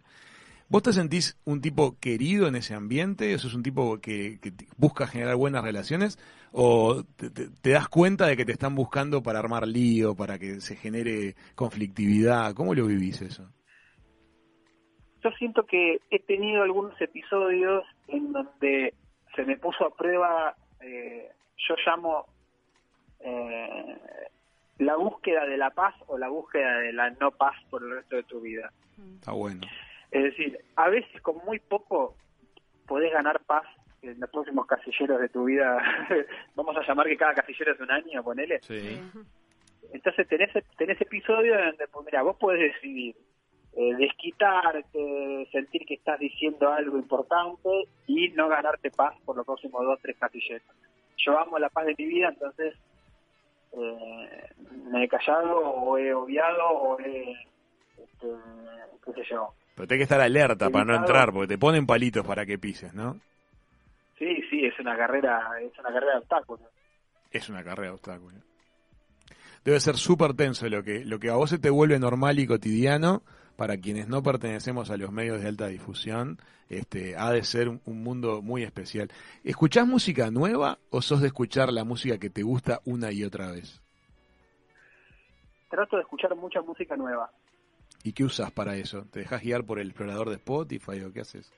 ¿Vos 0.72 0.84
te 0.84 0.94
sentís 0.94 1.38
un 1.44 1.60
tipo 1.60 1.98
querido 2.00 2.48
en 2.48 2.56
ese 2.56 2.74
ambiente? 2.74 3.34
¿Eso 3.34 3.50
es 3.50 3.54
un 3.56 3.62
tipo 3.62 4.00
que, 4.00 4.40
busca 4.78 5.06
generar 5.06 5.36
buenas 5.36 5.66
relaciones? 5.66 6.18
¿O 6.54 7.04
te, 7.18 7.30
te- 7.30 7.50
te 7.50 7.72
das 7.72 7.90
cuenta 7.90 8.26
de 8.26 8.38
que 8.38 8.46
te 8.46 8.54
están 8.54 8.74
buscando 8.74 9.22
para 9.22 9.40
armar 9.40 9.68
lío, 9.68 10.16
para 10.16 10.40
que 10.40 10.62
se 10.62 10.78
genere 10.78 11.36
conflictividad? 11.56 12.54
¿Cómo 12.54 12.74
lo 12.74 12.86
vivís 12.86 13.22
eso? 13.22 13.52
Yo 15.22 15.30
siento 15.32 15.66
que 15.66 16.00
he 16.10 16.20
tenido 16.20 16.64
algunos 16.64 17.00
episodios 17.02 17.84
en 18.08 18.32
donde 18.32 18.94
se 19.36 19.44
me 19.44 19.58
puso 19.58 19.86
a 19.86 19.94
prueba, 19.94 20.56
eh, 20.80 21.30
yo 21.68 21.76
llamo 21.86 22.28
eh, 23.20 23.98
la 24.78 24.96
búsqueda 24.96 25.46
de 25.46 25.58
la 25.58 25.72
paz 25.72 25.96
o 26.08 26.18
la 26.18 26.30
búsqueda 26.30 26.78
de 26.80 26.94
la 26.94 27.10
no 27.12 27.32
paz 27.32 27.56
por 27.70 27.84
el 27.84 27.92
resto 27.92 28.16
de 28.16 28.24
tu 28.24 28.40
vida. 28.40 28.72
Está 29.20 29.34
bueno. 29.34 29.62
Es 30.12 30.24
decir, 30.24 30.60
a 30.76 30.90
veces 30.90 31.22
con 31.22 31.38
muy 31.46 31.60
poco 31.60 32.16
podés 32.86 33.12
ganar 33.12 33.40
paz 33.46 33.64
en 34.02 34.20
los 34.20 34.30
próximos 34.30 34.66
casilleros 34.66 35.20
de 35.22 35.30
tu 35.30 35.46
vida. 35.46 35.78
Vamos 36.56 36.76
a 36.76 36.86
llamar 36.86 37.08
que 37.08 37.18
cada 37.18 37.34
casillero 37.34 37.74
es 37.74 37.80
un 37.80 37.92
año, 37.92 38.24
ponele. 38.24 38.60
Sí. 38.62 39.02
Entonces 39.94 40.28
tenés, 40.28 40.50
tenés 40.78 41.00
episodios 41.02 41.58
donde, 41.58 41.88
pues, 41.88 42.06
mira, 42.06 42.22
vos 42.24 42.36
podés 42.38 42.74
decidir 42.74 43.16
eh, 43.74 43.96
desquitarte, 43.96 45.48
sentir 45.52 45.86
que 45.86 45.94
estás 45.94 46.20
diciendo 46.20 46.70
algo 46.70 46.98
importante 46.98 47.70
y 48.08 48.30
no 48.30 48.50
ganarte 48.50 48.92
paz 48.92 49.16
por 49.24 49.38
los 49.38 49.46
próximos 49.46 49.82
dos, 49.84 50.00
tres 50.02 50.18
casilleros. 50.18 50.68
Yo 51.18 51.40
amo 51.40 51.58
la 51.60 51.70
paz 51.70 51.86
de 51.86 51.96
mi 51.98 52.06
vida, 52.06 52.30
entonces 52.30 52.76
eh, 53.74 54.50
me 54.92 55.06
he 55.06 55.08
callado 55.08 55.58
o 55.58 55.98
he 55.98 56.14
obviado 56.14 56.68
o 56.68 57.00
he, 57.00 57.32
este, 57.98 58.28
qué 59.06 59.14
sé 59.14 59.24
yo. 59.30 59.54
Pero 59.82 59.88
tenés 59.88 60.02
que 60.02 60.14
estar 60.14 60.22
alerta 60.22 60.70
para 60.70 60.86
no 60.86 60.96
entrar, 60.96 61.32
porque 61.32 61.48
te 61.48 61.58
ponen 61.58 61.88
palitos 61.88 62.24
para 62.24 62.46
que 62.46 62.60
pises, 62.60 62.94
¿no? 62.94 63.20
Sí, 64.16 64.44
sí, 64.48 64.64
es 64.64 64.80
una 64.80 64.96
carrera, 64.96 65.42
es 65.60 65.72
una 65.80 65.92
carrera 65.92 66.12
de 66.12 66.18
obstáculos. 66.20 66.68
Es 67.32 67.50
una 67.50 67.64
carrera 67.64 67.88
de 67.88 67.94
obstáculos. 67.96 68.44
Debe 69.66 69.80
ser 69.80 69.96
súper 69.98 70.36
tenso 70.36 70.70
lo 70.70 70.84
que, 70.84 71.04
lo 71.04 71.18
que 71.18 71.32
a 71.32 71.34
vos 71.34 71.50
se 71.50 71.58
te 71.58 71.72
vuelve 71.72 71.98
normal 71.98 72.38
y 72.38 72.46
cotidiano, 72.46 73.24
para 73.56 73.76
quienes 73.78 74.08
no 74.08 74.22
pertenecemos 74.22 74.92
a 74.92 74.98
los 74.98 75.12
medios 75.12 75.42
de 75.42 75.48
alta 75.48 75.66
difusión, 75.66 76.38
este, 76.70 77.18
ha 77.18 77.32
de 77.32 77.44
ser 77.44 77.68
un, 77.68 77.82
un 77.86 78.04
mundo 78.04 78.44
muy 78.44 78.62
especial. 78.62 79.10
¿Escuchás 79.44 79.88
música 79.88 80.30
nueva 80.30 80.78
o 80.92 81.02
sos 81.02 81.22
de 81.22 81.28
escuchar 81.28 81.74
la 81.74 81.86
música 81.86 82.20
que 82.20 82.30
te 82.30 82.44
gusta 82.44 82.82
una 82.86 83.12
y 83.12 83.24
otra 83.24 83.50
vez? 83.50 83.82
Trato 85.72 85.96
de 85.96 86.04
escuchar 86.04 86.36
mucha 86.36 86.62
música 86.62 86.96
nueva. 86.96 87.32
¿Y 88.04 88.14
qué 88.14 88.24
usas 88.24 88.52
para 88.52 88.76
eso? 88.76 89.06
¿Te 89.12 89.20
dejas 89.20 89.42
guiar 89.44 89.64
por 89.66 89.80
el 89.80 89.88
explorador 89.90 90.30
de 90.30 90.36
Spotify 90.36 91.02
o 91.04 91.14
qué 91.14 91.22
haces? 91.22 91.52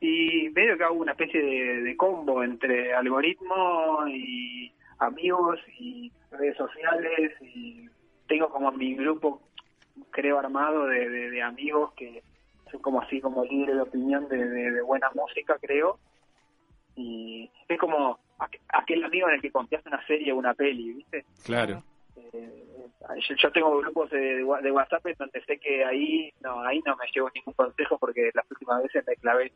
Y 0.00 0.48
veo 0.50 0.76
que 0.76 0.84
hago 0.84 0.94
una 0.94 1.12
especie 1.12 1.42
de, 1.42 1.82
de 1.82 1.96
combo 1.96 2.42
entre 2.44 2.92
algoritmo 2.94 4.06
y 4.08 4.72
amigos 4.98 5.58
y 5.78 6.12
redes 6.30 6.56
sociales 6.56 7.32
y 7.40 7.88
tengo 8.28 8.48
como 8.50 8.70
mi 8.72 8.94
grupo, 8.94 9.42
creo, 10.10 10.38
armado 10.38 10.86
de, 10.86 11.08
de- 11.08 11.30
de 11.30 11.42
amigos 11.42 11.92
que 11.94 12.22
son 12.70 12.80
como 12.80 13.00
así, 13.00 13.20
como 13.20 13.44
líderes 13.44 13.76
de 13.76 13.82
opinión 13.82 14.28
de, 14.28 14.36
de- 14.48 14.70
de 14.72 14.82
buena 14.82 15.08
música, 15.14 15.56
creo. 15.60 15.98
Y 16.96 17.50
es 17.68 17.78
como 17.78 18.18
aqu- 18.38 18.60
aquel 18.68 19.04
amigo 19.04 19.28
en 19.28 19.34
el 19.36 19.40
que 19.42 19.50
confiaste 19.50 19.88
una 19.88 20.06
serie 20.06 20.32
o 20.32 20.36
una 20.36 20.54
peli, 20.54 20.92
¿viste? 20.92 21.24
Claro. 21.44 21.82
Eh, 22.16 22.64
yo, 23.28 23.34
yo 23.34 23.50
tengo 23.50 23.76
grupos 23.78 24.10
de, 24.10 24.44
WhatsApp 24.44 25.06
en 25.06 25.16
donde 25.18 25.42
sé 25.44 25.58
que 25.58 25.84
ahí 25.84 26.32
no 26.40 26.62
ahí 26.62 26.80
no 26.86 26.94
me 26.96 27.06
llevo 27.12 27.28
ningún 27.34 27.54
consejo 27.54 27.98
porque 27.98 28.30
las 28.34 28.48
últimas 28.50 28.82
veces 28.84 29.04
me 29.06 29.16
clavé 29.16 29.52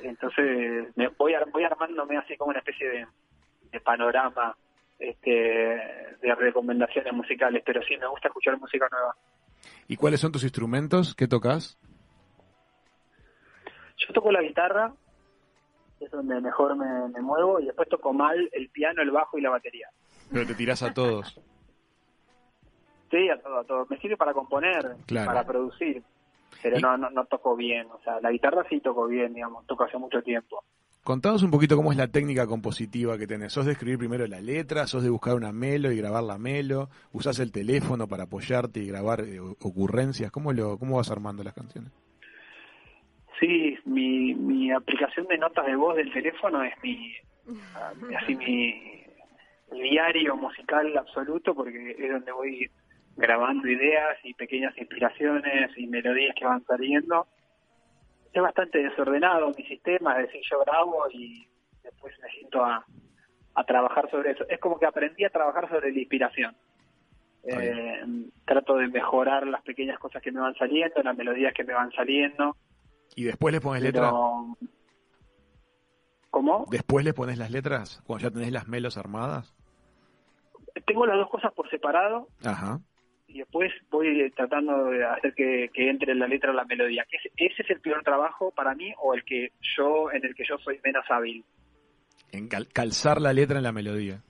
entonces 0.00 0.96
me 0.96 1.08
voy 1.08 1.34
voy 1.52 1.64
armándome 1.64 2.18
así 2.18 2.36
como 2.36 2.50
una 2.50 2.60
especie 2.60 2.88
de, 2.88 3.06
de 3.72 3.80
panorama 3.80 4.56
este 5.00 5.30
de 5.30 6.34
recomendaciones 6.36 7.12
musicales 7.12 7.62
pero 7.66 7.82
sí 7.82 7.96
me 7.96 8.06
gusta 8.06 8.28
escuchar 8.28 8.58
música 8.58 8.86
nueva 8.90 9.14
¿Y 9.88 9.96
cuáles 9.96 10.20
son 10.20 10.30
tus 10.30 10.44
instrumentos? 10.44 11.14
¿Qué 11.16 11.26
tocas? 11.26 11.78
yo 13.96 14.12
toco 14.12 14.30
la 14.30 14.42
guitarra 14.42 14.92
es 15.98 16.10
donde 16.12 16.40
mejor 16.40 16.76
me, 16.76 17.08
me 17.08 17.20
muevo 17.22 17.58
y 17.58 17.66
después 17.66 17.88
toco 17.88 18.12
mal 18.12 18.48
el 18.52 18.68
piano 18.68 19.02
el 19.02 19.10
bajo 19.10 19.36
y 19.36 19.40
la 19.40 19.50
batería 19.50 19.88
Pero 20.32 20.46
te 20.46 20.54
tirás 20.54 20.84
a 20.84 20.94
todos. 20.94 21.40
Sí 23.16 23.28
a 23.30 23.40
todo 23.40 23.58
a 23.60 23.64
todo 23.64 23.86
me 23.88 23.98
sirve 23.98 24.16
para 24.16 24.32
componer 24.34 24.96
Claro. 25.06 25.26
para 25.26 25.44
producir 25.46 26.02
pero 26.62 26.78
Y- 26.78 26.82
no, 26.82 26.96
no 26.96 27.10
no 27.10 27.24
toco 27.26 27.56
bien 27.56 27.86
o 27.90 27.98
sea 28.02 28.20
la 28.20 28.30
guitarra 28.30 28.64
sí 28.68 28.80
toco 28.80 29.06
bien 29.06 29.34
digamos 29.34 29.66
toco 29.66 29.84
hace 29.84 29.98
mucho 29.98 30.22
tiempo 30.22 30.62
Contanos 31.02 31.44
un 31.44 31.52
poquito 31.52 31.76
cómo 31.76 31.92
es 31.92 31.96
la 31.98 32.08
técnica 32.08 32.48
compositiva 32.48 33.16
que 33.16 33.28
tenés. 33.28 33.52
¿Sos 33.52 33.64
de 33.64 33.70
escribir 33.70 33.96
primero 33.96 34.26
la 34.26 34.40
letra? 34.40 34.88
¿Sos 34.88 35.04
de 35.04 35.08
buscar 35.08 35.36
una 35.36 35.52
melo 35.52 35.92
y 35.92 35.96
grabar 35.98 36.24
la 36.24 36.36
melo? 36.36 36.88
¿Usás 37.12 37.38
el 37.38 37.52
teléfono 37.52 38.08
para 38.08 38.24
apoyarte 38.24 38.80
y 38.80 38.88
grabar 38.88 39.20
eh, 39.20 39.38
ocurrencias? 39.38 40.32
¿Cómo, 40.32 40.52
lo, 40.52 40.78
¿Cómo 40.80 40.96
vas 40.96 41.08
armando 41.12 41.44
las 41.44 41.54
canciones? 41.54 41.92
Sí, 43.38 43.76
mi, 43.84 44.34
mi 44.34 44.72
aplicación 44.72 45.28
de 45.28 45.38
notas 45.38 45.64
de 45.66 45.76
voz 45.76 45.94
del 45.94 46.12
teléfono 46.12 46.64
es 46.64 46.74
mi, 46.82 47.12
ah, 47.76 47.92
así 48.20 48.34
mi 48.34 49.04
diario 49.70 50.34
musical 50.36 50.96
absoluto 50.98 51.54
porque 51.54 51.94
es 51.98 52.10
donde 52.10 52.32
voy 52.32 52.68
grabando 53.16 53.66
ideas 53.68 54.18
y 54.24 54.34
pequeñas 54.34 54.76
inspiraciones 54.76 55.70
y 55.76 55.86
melodías 55.86 56.34
que 56.38 56.44
van 56.44 56.64
saliendo. 56.64 57.26
Es 58.32 58.42
bastante 58.42 58.82
desordenado 58.82 59.52
mi 59.56 59.64
sistema, 59.64 60.20
es 60.20 60.26
decir, 60.26 60.42
yo 60.50 60.60
grabo 60.60 61.06
y 61.10 61.48
después 61.82 62.14
me 62.22 62.28
siento 62.30 62.64
a, 62.64 62.84
a 63.54 63.64
trabajar 63.64 64.10
sobre 64.10 64.32
eso. 64.32 64.44
Es 64.48 64.60
como 64.60 64.78
que 64.78 64.86
aprendí 64.86 65.24
a 65.24 65.30
trabajar 65.30 65.68
sobre 65.68 65.92
la 65.92 65.98
inspiración. 65.98 66.54
Eh, 67.48 68.02
trato 68.44 68.76
de 68.76 68.88
mejorar 68.88 69.46
las 69.46 69.62
pequeñas 69.62 69.98
cosas 69.98 70.20
que 70.20 70.32
me 70.32 70.40
van 70.40 70.54
saliendo, 70.56 71.02
las 71.02 71.16
melodías 71.16 71.54
que 71.54 71.64
me 71.64 71.72
van 71.72 71.92
saliendo. 71.92 72.56
¿Y 73.14 73.24
después 73.24 73.52
les 73.52 73.62
pones 73.62 73.82
letra? 73.82 74.10
Pero... 74.10 74.56
¿Cómo? 76.30 76.66
¿Después 76.70 77.04
les 77.04 77.14
pones 77.14 77.38
las 77.38 77.50
letras 77.50 78.02
cuando 78.04 78.24
ya 78.24 78.30
tenés 78.30 78.52
las 78.52 78.68
melos 78.68 78.98
armadas? 78.98 79.54
Tengo 80.86 81.06
las 81.06 81.16
dos 81.16 81.30
cosas 81.30 81.52
por 81.54 81.70
separado 81.70 82.28
Ajá. 82.44 82.80
Y 83.28 83.38
después 83.38 83.72
voy 83.90 84.30
tratando 84.32 84.86
de 84.86 85.04
hacer 85.04 85.34
que, 85.34 85.70
que 85.72 85.90
entre 85.90 86.12
en 86.12 86.18
la 86.18 86.26
letra 86.28 86.52
la 86.52 86.64
melodía. 86.64 87.04
Ese 87.36 87.62
es 87.62 87.70
el 87.70 87.80
peor 87.80 88.02
trabajo 88.02 88.50
para 88.52 88.74
mí 88.74 88.92
o 89.02 89.14
el 89.14 89.24
que 89.24 89.52
yo 89.76 90.10
en 90.12 90.24
el 90.24 90.34
que 90.34 90.44
yo 90.48 90.56
soy 90.58 90.78
menos 90.84 91.04
hábil. 91.10 91.44
En 92.32 92.48
cal- 92.48 92.68
calzar 92.72 93.20
la 93.20 93.32
letra 93.32 93.58
en 93.58 93.64
la 93.64 93.72
melodía. 93.72 94.22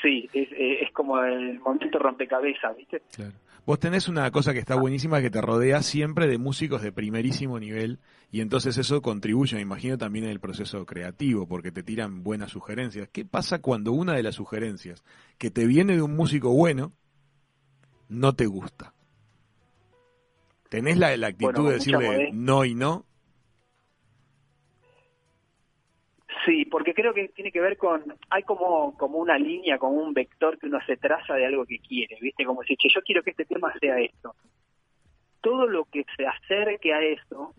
Sí, 0.00 0.28
es, 0.32 0.50
eh, 0.52 0.82
es 0.82 0.92
como 0.92 1.22
el 1.22 1.60
momento 1.60 1.98
rompecabezas, 1.98 2.76
¿viste? 2.76 3.02
Claro. 3.14 3.32
Vos 3.64 3.78
tenés 3.78 4.08
una 4.08 4.28
cosa 4.32 4.52
que 4.52 4.58
está 4.58 4.74
buenísima 4.74 5.20
que 5.20 5.30
te 5.30 5.40
rodea 5.40 5.82
siempre 5.82 6.26
de 6.26 6.36
músicos 6.36 6.82
de 6.82 6.90
primerísimo 6.90 7.60
nivel 7.60 8.00
y 8.32 8.40
entonces 8.40 8.76
eso 8.76 9.00
contribuye, 9.02 9.54
me 9.54 9.62
imagino, 9.62 9.96
también 9.96 10.24
en 10.24 10.32
el 10.32 10.40
proceso 10.40 10.84
creativo 10.84 11.46
porque 11.46 11.70
te 11.70 11.84
tiran 11.84 12.24
buenas 12.24 12.50
sugerencias. 12.50 13.08
¿Qué 13.12 13.24
pasa 13.24 13.60
cuando 13.60 13.92
una 13.92 14.14
de 14.14 14.24
las 14.24 14.34
sugerencias 14.34 15.04
que 15.38 15.52
te 15.52 15.64
viene 15.66 15.94
de 15.94 16.02
un 16.02 16.16
músico 16.16 16.50
bueno 16.50 16.92
no 18.12 18.34
te 18.34 18.46
gusta? 18.46 18.92
¿Tenés 20.68 20.96
la, 20.96 21.16
la 21.16 21.28
actitud 21.28 21.52
Bueno, 21.52 21.68
de 21.68 21.74
decirle 21.74 22.06
modestia. 22.06 22.30
no 22.32 22.64
y 22.64 22.74
no? 22.74 23.04
Sí, 26.46 26.64
porque 26.64 26.92
creo 26.94 27.14
que 27.14 27.28
tiene 27.28 27.52
que 27.52 27.60
ver 27.60 27.76
con, 27.76 28.02
hay 28.30 28.42
como, 28.42 28.96
como 28.96 29.18
una 29.18 29.38
línea, 29.38 29.78
como 29.78 29.94
un 30.02 30.12
vector 30.12 30.58
que 30.58 30.66
uno 30.66 30.78
se 30.86 30.96
traza 30.96 31.34
de 31.34 31.46
algo 31.46 31.64
que 31.66 31.78
quiere, 31.78 32.18
¿viste? 32.20 32.44
Como 32.44 32.62
si, 32.64 32.76
che, 32.76 32.88
yo 32.92 33.00
quiero 33.02 33.22
que 33.22 33.30
este 33.30 33.44
tema 33.44 33.72
sea 33.78 34.00
esto. 34.00 34.34
Todo 35.40 35.66
lo 35.68 35.84
que 35.84 36.04
se 36.16 36.26
acerque 36.26 36.92
a 36.92 37.00
eso, 37.00 37.54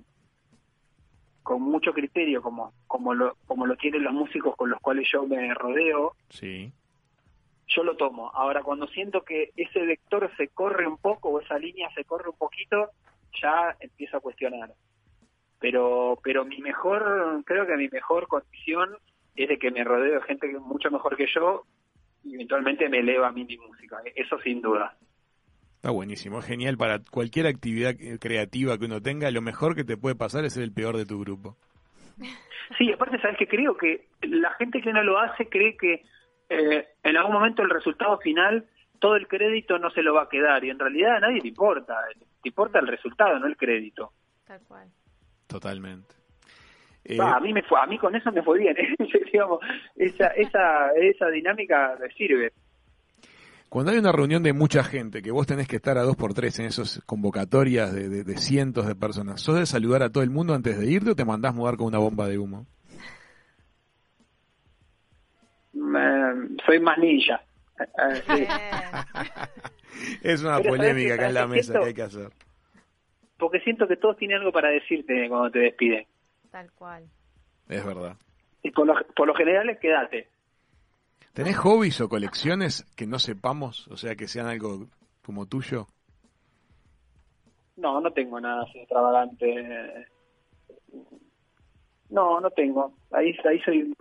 con 1.44 1.62
mucho 1.62 1.94
criterio, 1.94 2.42
como, 2.42 2.74
como, 2.88 3.14
lo, 3.14 3.38
como 3.46 3.66
lo 3.66 3.78
tienen 3.78 4.04
los 4.04 4.14
músicos 4.14 4.56
con 4.58 4.70
los 4.70 4.80
cuales 4.82 5.08
yo 5.12 5.26
me 5.26 5.54
rodeo, 5.54 6.16
Sí. 6.30 6.72
Yo 7.76 7.84
lo 7.84 7.96
tomo. 7.96 8.32
Ahora, 8.34 8.64
cuando 8.64 8.88
siento 8.88 9.24
que 9.24 9.52
ese 9.56 9.86
vector 9.86 10.30
se 10.38 10.50
corre 10.50 10.88
un 10.88 10.98
poco 10.98 11.30
o 11.30 11.42
esa 11.42 11.58
línea 11.58 11.90
se 11.96 12.04
corre 12.04 12.30
un 12.30 12.38
poquito, 12.38 12.90
ya 13.42 13.76
empiezo 13.80 14.18
a 14.18 14.22
cuestionar. 14.22 14.72
Pero, 15.60 16.20
pero 16.24 16.46
mi 16.46 16.60
mejor, 16.60 17.44
creo 17.46 17.66
que 17.66 17.78
mi 17.78 17.88
mejor 17.90 18.28
condición 18.28 18.98
es 19.36 19.50
de 19.50 19.58
que 19.58 19.72
me 19.72 19.84
rodeo 19.84 20.16
de 20.16 20.22
gente 20.24 20.50
que 20.50 20.58
es 20.58 20.62
mucho 20.62 20.92
mejor 20.92 21.16
que 21.16 21.28
yo 21.34 21.64
y 22.24 22.36
eventualmente 22.36 22.90
me 22.90 23.00
eleva 23.00 23.30
a 23.30 23.32
mí 23.32 23.46
mi 23.46 23.58
música. 23.58 24.02
Eso 24.16 24.38
sin 24.40 24.62
duda. 24.62 24.98
Está 25.76 25.92
buenísimo, 25.92 26.40
es 26.40 26.46
genial 26.46 26.78
para 26.78 27.00
cualquier 27.12 27.48
actividad 27.48 27.94
creativa 28.20 28.78
que 28.78 28.86
uno 28.86 29.02
tenga. 29.02 29.30
Lo 29.32 29.42
mejor 29.42 29.76
que 29.76 29.84
te 29.84 29.98
puede 29.98 30.16
pasar 30.16 30.46
es 30.46 30.54
ser 30.54 30.64
el 30.64 30.74
peor 30.74 30.98
de 30.98 31.06
tu 31.06 31.20
grupo. 31.20 31.58
Sí, 32.78 32.92
aparte, 32.92 33.20
¿sabes 33.20 33.38
que 33.38 33.48
Creo 33.48 33.76
que 33.76 34.08
la 34.22 34.52
gente 34.54 34.82
que 34.82 34.94
no 34.94 35.04
lo 35.04 35.20
hace 35.20 35.48
cree 35.48 35.76
que 35.76 36.04
eh, 36.54 36.88
en 37.04 37.18
algún 37.18 37.34
momento 37.34 37.62
el 37.62 37.70
resultado 37.70 38.18
final, 38.20 38.66
todo 39.00 39.16
el 39.16 39.28
crédito 39.28 39.78
no 39.80 39.90
se 39.92 40.02
lo 40.04 40.14
va 40.14 40.24
a 40.24 40.30
quedar 40.30 40.64
y 40.64 40.70
en 40.70 40.80
realidad 40.80 41.18
a 41.18 41.20
nadie 41.20 41.42
le 41.42 41.50
importa. 41.50 41.96
Te 42.42 42.50
importa 42.50 42.80
el 42.80 42.88
resultado, 42.88 43.38
no 43.40 43.48
el 43.48 43.58
crédito. 43.58 44.12
Tal 44.46 44.62
cual. 44.68 44.88
Totalmente. 45.48 46.16
Eh, 47.06 47.18
Ah, 47.20 47.36
a 47.36 47.40
mí 47.42 47.52
me 47.54 47.62
fue, 47.64 47.80
a 47.82 47.86
mí 47.86 47.98
con 47.98 48.16
eso 48.16 48.32
me 48.32 48.42
fue 48.44 48.60
bien, 48.60 48.76
¿eh? 48.78 48.96
digamos, 49.34 49.60
esa, 49.96 50.28
esa, 50.28 50.90
esa 50.96 51.28
dinámica 51.30 51.98
me 52.00 52.10
sirve. 52.14 52.54
Cuando 53.70 53.92
hay 53.92 53.98
una 53.98 54.12
reunión 54.12 54.44
de 54.44 54.54
mucha 54.54 54.84
gente, 54.84 55.22
que 55.24 55.32
vos 55.32 55.48
tenés 55.48 55.68
que 55.68 55.78
estar 55.78 55.98
a 55.98 56.04
dos 56.04 56.16
por 56.16 56.34
tres 56.36 56.60
en 56.60 56.66
esas 56.68 57.02
convocatorias 57.08 57.92
de, 57.94 58.08
de- 58.08 58.24
de 58.24 58.38
cientos 58.38 58.86
de 58.88 58.96
personas, 58.96 59.42
¿sos 59.42 59.58
de 59.58 59.66
saludar 59.66 60.04
a 60.04 60.12
todo 60.12 60.24
el 60.24 60.30
mundo 60.30 60.54
antes 60.54 60.78
de 60.80 60.86
irte 60.92 61.10
o 61.12 61.16
te 61.16 61.26
mandás 61.26 61.56
mudar 61.56 61.76
con 61.76 61.88
una 61.88 61.98
bomba 61.98 62.28
de 62.28 62.38
humo? 62.38 62.68
Mm, 65.74 66.58
soy 66.66 66.80
más 66.80 66.98
ninja. 66.98 67.42
Eh, 67.80 68.22
sí. 68.26 68.34
Bien. 68.36 68.50
Es 70.24 70.42
una 70.42 70.58
Pero 70.58 70.70
¿sabes 70.76 70.80
polémica 70.80 71.14
acá 71.14 71.28
en 71.28 71.34
la 71.34 71.42
¿Sabes 71.42 71.52
qué 71.54 71.58
mesa 71.58 71.72
siento? 71.72 71.82
que 71.82 71.88
hay 71.88 71.94
que 71.94 72.02
hacer. 72.02 72.30
Porque 73.38 73.60
siento 73.62 73.88
que 73.88 73.96
todos 73.96 74.18
tienen 74.18 74.38
algo 74.38 74.52
para 74.52 74.70
decirte 74.70 75.28
cuando 75.30 75.52
te 75.52 75.60
despiden. 75.60 76.06
Tal 76.52 76.72
cual. 76.74 77.06
Es 77.70 77.86
verdad. 77.86 78.18
Y 78.64 78.72
por 78.72 78.88
lo, 78.88 78.96
por 79.16 79.28
lo 79.28 79.36
general 79.36 79.70
es 79.70 79.80
quédate. 79.80 80.28
¿Tenés 81.34 81.58
hobbies 81.58 82.00
o 82.02 82.10
colecciones 82.10 82.84
que 82.96 83.08
no 83.08 83.20
sepamos? 83.20 83.88
O 83.90 83.98
sea, 83.98 84.16
que 84.16 84.28
sean 84.28 84.48
algo 84.48 84.88
como 85.24 85.46
tuyo. 85.46 85.88
No, 87.76 88.02
no 88.02 88.12
tengo 88.12 88.40
nada 88.40 88.64
así 88.64 88.80
extravagante. 88.80 90.08
No, 92.14 92.40
no 92.40 92.52
tengo. 92.52 92.94
Ahí, 93.12 93.36
ahí 93.44 93.60
soy 93.62 93.92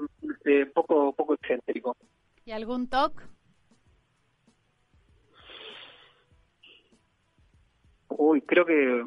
eh, 0.45 0.67
poco, 0.67 1.15
poco 1.15 1.33
excéntrico. 1.33 1.97
¿Y 2.45 2.53
algún 2.53 2.87
toque? 2.87 3.25
Uy, 8.11 8.43
creo 8.43 8.67
que 8.67 9.03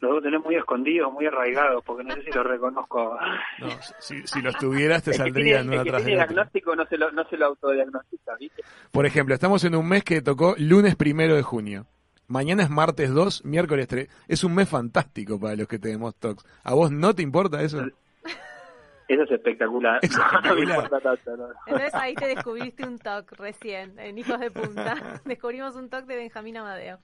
los 0.00 0.10
debo 0.10 0.20
tener 0.20 0.40
muy 0.40 0.56
escondidos, 0.56 1.10
muy 1.10 1.24
arraigados, 1.24 1.82
porque 1.86 2.04
no 2.04 2.14
sé 2.16 2.24
si 2.24 2.30
los 2.32 2.46
reconozco. 2.46 3.16
No, 3.60 3.70
si, 3.98 4.26
si 4.26 4.42
los 4.42 4.54
tuvieras 4.56 5.02
te 5.02 5.14
saldrían 5.14 5.68
una 5.68 5.82
tras 5.84 6.04
de 6.04 6.12
diagnóstico 6.12 6.76
no 6.76 6.84
se 6.86 6.98
lo, 6.98 7.10
no 7.12 7.24
se 7.28 7.38
lo 7.38 7.46
autodiagnostica, 7.46 8.36
¿viste? 8.38 8.62
Por 8.92 9.06
ejemplo, 9.06 9.34
estamos 9.34 9.64
en 9.64 9.74
un 9.74 9.88
mes 9.88 10.04
que 10.04 10.20
tocó 10.20 10.54
lunes 10.58 10.96
primero 10.96 11.34
de 11.34 11.42
junio. 11.42 11.86
Mañana 12.28 12.62
es 12.62 12.70
martes 12.70 13.10
2, 13.10 13.44
miércoles 13.44 13.88
3. 13.88 14.08
Es 14.28 14.44
un 14.44 14.54
mes 14.54 14.68
fantástico 14.68 15.40
para 15.40 15.56
los 15.56 15.66
que 15.66 15.78
tenemos 15.78 16.14
talks. 16.16 16.44
¿A 16.62 16.74
vos 16.74 16.90
no 16.92 17.14
te 17.14 17.22
importa 17.22 17.62
eso? 17.62 17.82
Eso 19.08 19.22
es 19.22 19.30
espectacular. 19.30 20.00
Es 20.02 20.10
No 20.10 20.18
me 20.18 20.24
espectacular. 20.26 20.76
importa 20.84 21.00
tanto, 21.00 21.36
no. 21.38 21.48
Entonces 21.66 21.94
ahí 21.94 22.14
te 22.14 22.26
descubriste 22.26 22.86
un 22.86 22.98
TOC 22.98 23.32
recién, 23.38 23.98
en 23.98 24.18
Hijos 24.18 24.38
de 24.38 24.50
Punta. 24.50 25.20
Descubrimos 25.24 25.74
un 25.76 25.88
TOC 25.88 26.04
de 26.04 26.16
Benjamín 26.16 26.58
Amadeo. 26.58 26.98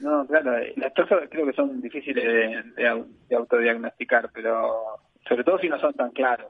No, 0.00 0.26
claro, 0.26 0.58
eh, 0.58 0.74
las 0.76 0.92
cosas 0.92 1.20
creo 1.30 1.46
que 1.46 1.54
son 1.54 1.80
difíciles 1.80 2.22
de, 2.22 2.62
de 2.82 2.88
au- 2.90 3.06
de 3.30 3.34
autodiagnosticar, 3.36 4.30
pero 4.34 5.00
sobre 5.26 5.42
todo 5.44 5.58
si 5.58 5.70
no 5.70 5.80
son 5.80 5.94
tan 5.94 6.10
claros. 6.10 6.48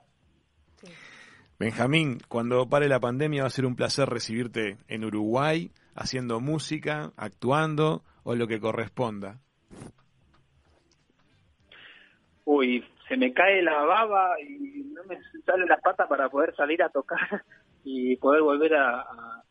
Benjamín, 1.58 2.18
cuando 2.28 2.68
pare 2.68 2.88
la 2.88 2.98
pandemia 2.98 3.42
va 3.42 3.46
a 3.46 3.50
ser 3.50 3.64
un 3.66 3.76
placer 3.76 4.08
recibirte 4.08 4.78
en 4.88 5.04
Uruguay, 5.04 5.70
haciendo 5.94 6.40
música, 6.40 7.12
actuando 7.16 8.02
o 8.22 8.34
lo 8.34 8.46
que 8.46 8.60
corresponda. 8.60 9.40
Uy, 12.44 12.84
se 13.08 13.16
me 13.16 13.32
cae 13.32 13.62
la 13.62 13.82
baba 13.84 14.40
y 14.40 14.84
no 14.92 15.02
me 15.04 15.18
sale 15.44 15.66
la 15.66 15.78
pata 15.78 16.06
para 16.08 16.28
poder 16.28 16.54
salir 16.56 16.82
a 16.82 16.88
tocar 16.90 17.18
y 17.84 18.16
poder 18.16 18.42
volver 18.42 18.74
a, 18.74 19.00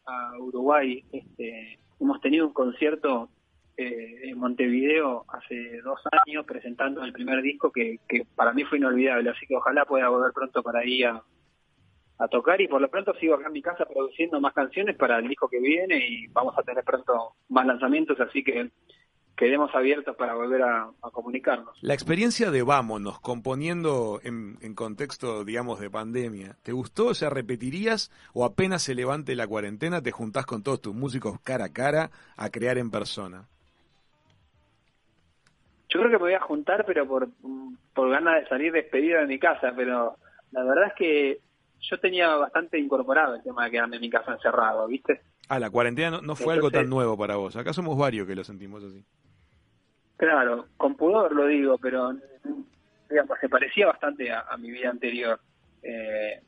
a- 0.05 0.37
Uruguay. 0.39 1.03
Este, 1.11 1.79
hemos 1.99 2.19
tenido 2.21 2.47
un 2.47 2.53
concierto 2.53 3.29
eh, 3.77 4.29
en 4.29 4.37
Montevideo 4.37 5.25
hace 5.29 5.81
dos 5.81 5.99
años 6.25 6.45
presentando 6.45 7.03
el 7.03 7.13
primer 7.13 7.41
disco 7.41 7.71
que, 7.71 7.99
que 8.07 8.25
para 8.35 8.53
mí 8.53 8.63
fue 8.65 8.77
inolvidable, 8.77 9.29
así 9.31 9.47
que 9.47 9.55
ojalá 9.55 9.85
pueda 9.85 10.09
volver 10.09 10.31
pronto 10.33 10.61
para 10.61 10.79
ahí 10.79 11.03
a, 11.03 11.21
a 12.23 12.27
tocar 12.29 12.61
y 12.61 12.67
por 12.67 12.79
lo 12.79 12.89
pronto 12.89 13.13
sigo 13.15 13.35
acá 13.35 13.47
en 13.47 13.53
mi 13.53 13.61
casa 13.61 13.85
produciendo 13.85 14.39
más 14.39 14.53
canciones 14.53 14.95
para 14.95 15.19
el 15.19 15.27
disco 15.27 15.49
que 15.49 15.59
viene 15.59 15.97
y 16.07 16.27
vamos 16.27 16.57
a 16.57 16.63
tener 16.63 16.83
pronto 16.83 17.33
más 17.49 17.65
lanzamientos, 17.65 18.17
así 18.21 18.43
que 18.43 18.71
quedemos 19.35 19.73
abiertos 19.75 20.15
para 20.15 20.33
volver 20.33 20.61
a, 20.61 20.83
a 20.83 21.09
comunicarnos. 21.11 21.77
La 21.81 21.93
experiencia 21.93 22.49
de 22.49 22.63
Vámonos, 22.63 23.19
componiendo 23.19 24.21
en, 24.23 24.57
en 24.61 24.73
contexto, 24.73 25.43
digamos, 25.43 25.81
de 25.81 25.89
pandemia, 25.89 26.55
¿te 26.63 26.71
gustó? 26.71 27.07
O 27.07 27.13
sea, 27.13 27.29
¿repetirías 27.29 28.09
o 28.33 28.45
apenas 28.45 28.83
se 28.83 28.95
levante 28.95 29.35
la 29.35 29.47
cuarentena 29.47 30.01
te 30.01 30.11
juntás 30.11 30.45
con 30.45 30.63
todos 30.63 30.81
tus 30.81 30.95
músicos 30.95 31.41
cara 31.41 31.65
a 31.65 31.73
cara 31.73 32.09
a 32.37 32.49
crear 32.51 32.77
en 32.77 32.89
persona? 32.89 33.47
Yo 35.89 35.99
creo 35.99 36.11
que 36.11 36.17
me 36.17 36.23
voy 36.23 36.33
a 36.33 36.39
juntar, 36.39 36.85
pero 36.85 37.05
por, 37.05 37.27
por 37.93 38.09
ganas 38.09 38.41
de 38.41 38.47
salir 38.47 38.71
despedido 38.71 39.19
de 39.19 39.27
mi 39.27 39.39
casa, 39.39 39.73
pero 39.75 40.15
la 40.51 40.63
verdad 40.63 40.87
es 40.87 40.93
que 40.93 41.39
yo 41.89 41.99
tenía 41.99 42.35
bastante 42.35 42.79
incorporado 42.79 43.35
el 43.35 43.43
tema 43.43 43.65
de 43.65 43.71
quedarme 43.71 43.97
en 43.97 44.01
mi 44.01 44.09
casa 44.09 44.33
encerrado, 44.33 44.87
¿viste? 44.87 45.21
Ah, 45.49 45.59
la 45.59 45.69
cuarentena 45.69 46.11
no, 46.11 46.21
no 46.21 46.35
fue 46.35 46.53
algo 46.53 46.71
tan 46.71 46.89
nuevo 46.89 47.17
para 47.17 47.35
vos. 47.35 47.55
Acá 47.55 47.73
somos 47.73 47.97
varios 47.97 48.25
que 48.27 48.35
lo 48.35 48.43
sentimos 48.43 48.83
así. 48.83 49.03
Claro, 50.17 50.67
con 50.77 50.95
pudor 50.95 51.33
lo 51.33 51.47
digo, 51.47 51.77
pero 51.77 52.13
digamos, 53.09 53.37
se 53.41 53.49
parecía 53.49 53.87
bastante 53.87 54.31
a, 54.31 54.41
a 54.41 54.57
mi 54.57 54.71
vida 54.71 54.89
anterior. 54.89 55.39
Eh, 55.81 56.41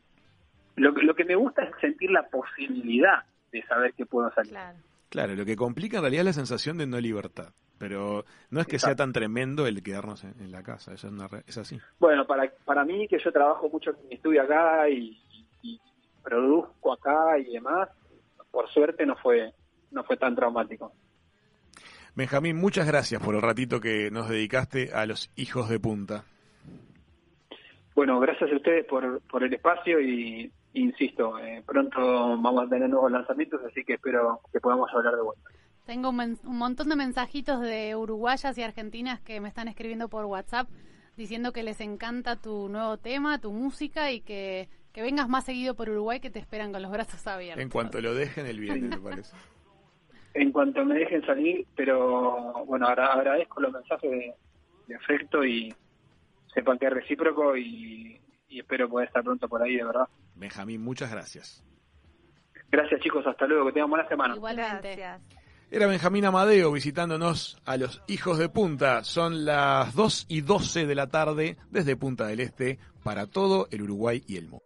lo, 0.78 0.94
que- 0.94 1.02
lo 1.02 1.16
que 1.16 1.26
me 1.26 1.36
gusta 1.36 1.64
es 1.64 1.72
sentir 1.82 2.12
la 2.12 2.24
posibilidad 2.28 3.24
de 3.52 3.64
saber 3.64 3.94
que 3.94 4.06
puedo 4.06 4.32
salir. 4.34 4.52
Claro. 4.52 4.78
Claro, 5.10 5.36
lo 5.36 5.46
que 5.46 5.56
complica 5.56 5.98
en 5.98 6.04
realidad 6.04 6.22
es 6.22 6.26
la 6.28 6.34
sensación 6.46 6.78
de 6.78 6.88
no 6.88 7.00
libertad. 7.00 7.50
Pero 7.78 8.24
no 8.52 8.62
es 8.62 8.68
que 8.68 8.80
sea 8.80 8.96
tan 8.96 9.12
tremendo 9.12 9.68
el 9.68 9.84
quedarnos 9.84 10.24
en, 10.24 10.34
en 10.40 10.50
la 10.54 10.64
casa, 10.64 10.94
eso 10.94 11.08
es, 11.08 11.14
una 11.14 11.28
re- 11.28 11.44
es 11.46 11.58
así. 11.58 11.78
Bueno, 12.00 12.26
para, 12.26 12.50
para 12.64 12.86
mí, 12.86 13.06
que 13.10 13.20
yo 13.20 13.34
trabajo 13.34 13.68
mucho 13.70 13.92
estudio 14.10 14.44
acá 14.44 14.88
y, 14.88 15.22
y- 15.74 15.82
produzco 16.24 16.94
acá 16.94 17.38
y 17.38 17.54
demás, 17.54 17.88
por 18.52 18.68
suerte 18.70 19.06
no 19.06 19.16
fue 19.18 19.54
no 19.92 20.04
fue 20.04 20.18
tan 20.18 20.36
traumático. 20.36 20.92
Benjamín, 22.16 22.56
muchas 22.58 22.88
gracias 22.88 23.22
por 23.22 23.36
el 23.36 23.42
ratito 23.42 23.80
que 23.80 24.10
nos 24.12 24.28
dedicaste 24.30 24.92
a 24.94 25.06
los 25.06 25.30
hijos 25.36 25.70
de 25.70 25.80
punta. 25.80 26.24
Bueno, 27.94 28.20
gracias 28.20 28.52
a 28.52 28.56
ustedes 28.56 28.86
por, 28.86 29.22
por 29.22 29.44
el 29.44 29.54
espacio 29.54 30.00
y 30.02 30.52
insisto, 30.74 31.38
eh, 31.40 31.64
pronto 31.66 32.00
vamos 32.02 32.66
a 32.66 32.70
tener 32.70 32.90
nuevos 32.90 33.12
lanzamientos, 33.12 33.62
así 33.70 33.84
que 33.86 33.94
espero 33.94 34.42
que 34.52 34.60
podamos 34.60 34.90
hablar 34.94 35.16
de 35.16 35.22
vuelta. 35.22 35.50
Tengo 35.86 36.10
un, 36.10 36.16
men- 36.18 36.40
un 36.44 36.58
montón 36.58 36.90
de 36.90 36.96
mensajitos 36.96 37.62
de 37.62 37.96
uruguayas 37.96 38.58
y 38.58 38.64
argentinas 38.64 39.22
que 39.22 39.40
me 39.40 39.48
están 39.48 39.68
escribiendo 39.68 40.10
por 40.10 40.26
WhatsApp 40.26 40.68
diciendo 41.16 41.54
que 41.54 41.64
les 41.64 41.80
encanta 41.80 42.36
tu 42.36 42.68
nuevo 42.68 42.98
tema, 42.98 43.40
tu 43.40 43.54
música 43.54 44.12
y 44.12 44.20
que, 44.22 44.68
que 44.96 45.02
vengas 45.02 45.28
más 45.28 45.44
seguido 45.44 45.76
por 45.76 45.90
Uruguay 45.90 46.22
que 46.22 46.30
te 46.30 46.40
esperan 46.40 46.72
con 46.72 46.82
los 46.82 46.90
brazos 46.90 47.28
abiertos. 47.28 47.62
En 47.62 47.70
cuanto 47.70 48.00
lo 48.02 48.16
dejen, 48.16 48.46
el 48.48 48.60
viene, 48.60 48.88
me 48.88 48.98
parece. 48.98 49.36
En 50.34 50.52
cuanto 50.52 50.84
me 50.84 50.96
dejen 50.96 51.26
salir, 51.26 51.66
pero 51.78 52.66
bueno, 52.66 52.88
agra- 52.88 53.14
agradezco 53.14 53.62
los 53.62 53.72
mensajes 53.72 54.12
de, 54.12 54.34
de 54.88 54.96
afecto 54.96 55.46
y 55.46 55.74
sepan 56.54 56.78
que 56.78 56.88
es 56.88 56.94
recíproco 56.94 57.56
y, 57.56 58.20
y 58.50 58.60
espero 58.60 58.90
poder 58.90 59.08
estar 59.08 59.24
pronto 59.24 59.48
por 59.48 59.62
ahí, 59.64 59.78
de 59.78 59.86
verdad. 59.86 60.08
Benjamín, 60.36 60.82
muchas 60.82 61.10
gracias. 61.10 61.64
Gracias 62.70 63.00
chicos, 63.02 63.26
hasta 63.26 63.48
luego, 63.48 63.68
que 63.68 63.72
tengan 63.74 63.90
buena 63.90 64.08
semana. 64.10 64.36
Igualmente. 64.36 64.96
Gracias. 64.98 65.22
Era 65.72 65.88
Benjamín 65.88 66.26
Amadeo 66.26 66.70
visitándonos 66.72 67.58
a 67.66 67.78
los 67.78 68.02
hijos 68.08 68.38
de 68.38 68.50
punta. 68.50 69.04
Son 69.06 69.46
las 69.46 69.96
2 69.96 70.26
y 70.28 70.42
12 70.42 70.86
de 70.86 70.96
la 70.96 71.08
tarde 71.08 71.58
desde 71.72 71.96
Punta 71.96 72.28
del 72.28 72.42
Este 72.42 72.78
para 73.04 73.26
todo 73.28 73.68
el 73.72 73.84
Uruguay 73.84 74.22
y 74.28 74.36
el 74.36 74.50
mundo. 74.50 74.66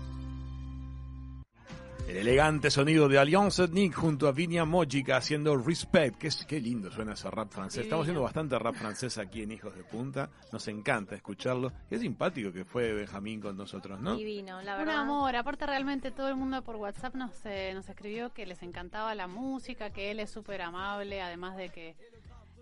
El 2.11 2.17
elegante 2.17 2.69
sonido 2.69 3.07
de 3.07 3.17
Alliance 3.17 3.63
Ethnique 3.63 3.95
junto 3.95 4.27
a 4.27 4.33
Vinia 4.33 4.65
Mojica 4.65 5.15
haciendo 5.15 5.55
Respect. 5.55 6.17
Que 6.17 6.27
es, 6.27 6.45
qué 6.45 6.59
lindo 6.59 6.91
suena 6.91 7.13
ese 7.13 7.31
rap 7.31 7.49
francés. 7.49 7.83
Estamos 7.83 8.03
haciendo 8.03 8.21
bastante 8.21 8.59
rap 8.59 8.75
francés 8.75 9.17
aquí 9.17 9.43
en 9.43 9.53
Hijos 9.53 9.73
de 9.73 9.85
Punta. 9.85 10.29
Nos 10.51 10.67
encanta 10.67 11.15
escucharlo. 11.15 11.71
Es 11.89 12.01
simpático 12.01 12.51
que 12.51 12.65
fue 12.65 12.91
Benjamín 12.91 13.39
con 13.39 13.55
nosotros, 13.55 14.01
¿no? 14.01 14.17
Divino, 14.17 14.61
la 14.61 14.73
Un 14.73 14.79
verdad. 14.79 14.99
amor, 14.99 15.33
aparte 15.37 15.65
realmente 15.65 16.11
todo 16.11 16.27
el 16.27 16.35
mundo 16.35 16.61
por 16.63 16.75
WhatsApp 16.75 17.15
nos, 17.15 17.31
eh, 17.45 17.71
nos 17.73 17.87
escribió 17.87 18.33
que 18.33 18.45
les 18.45 18.61
encantaba 18.61 19.15
la 19.15 19.27
música, 19.27 19.91
que 19.91 20.11
él 20.11 20.19
es 20.19 20.29
súper 20.29 20.63
amable, 20.63 21.21
además 21.21 21.55
de 21.55 21.69
que 21.69 21.95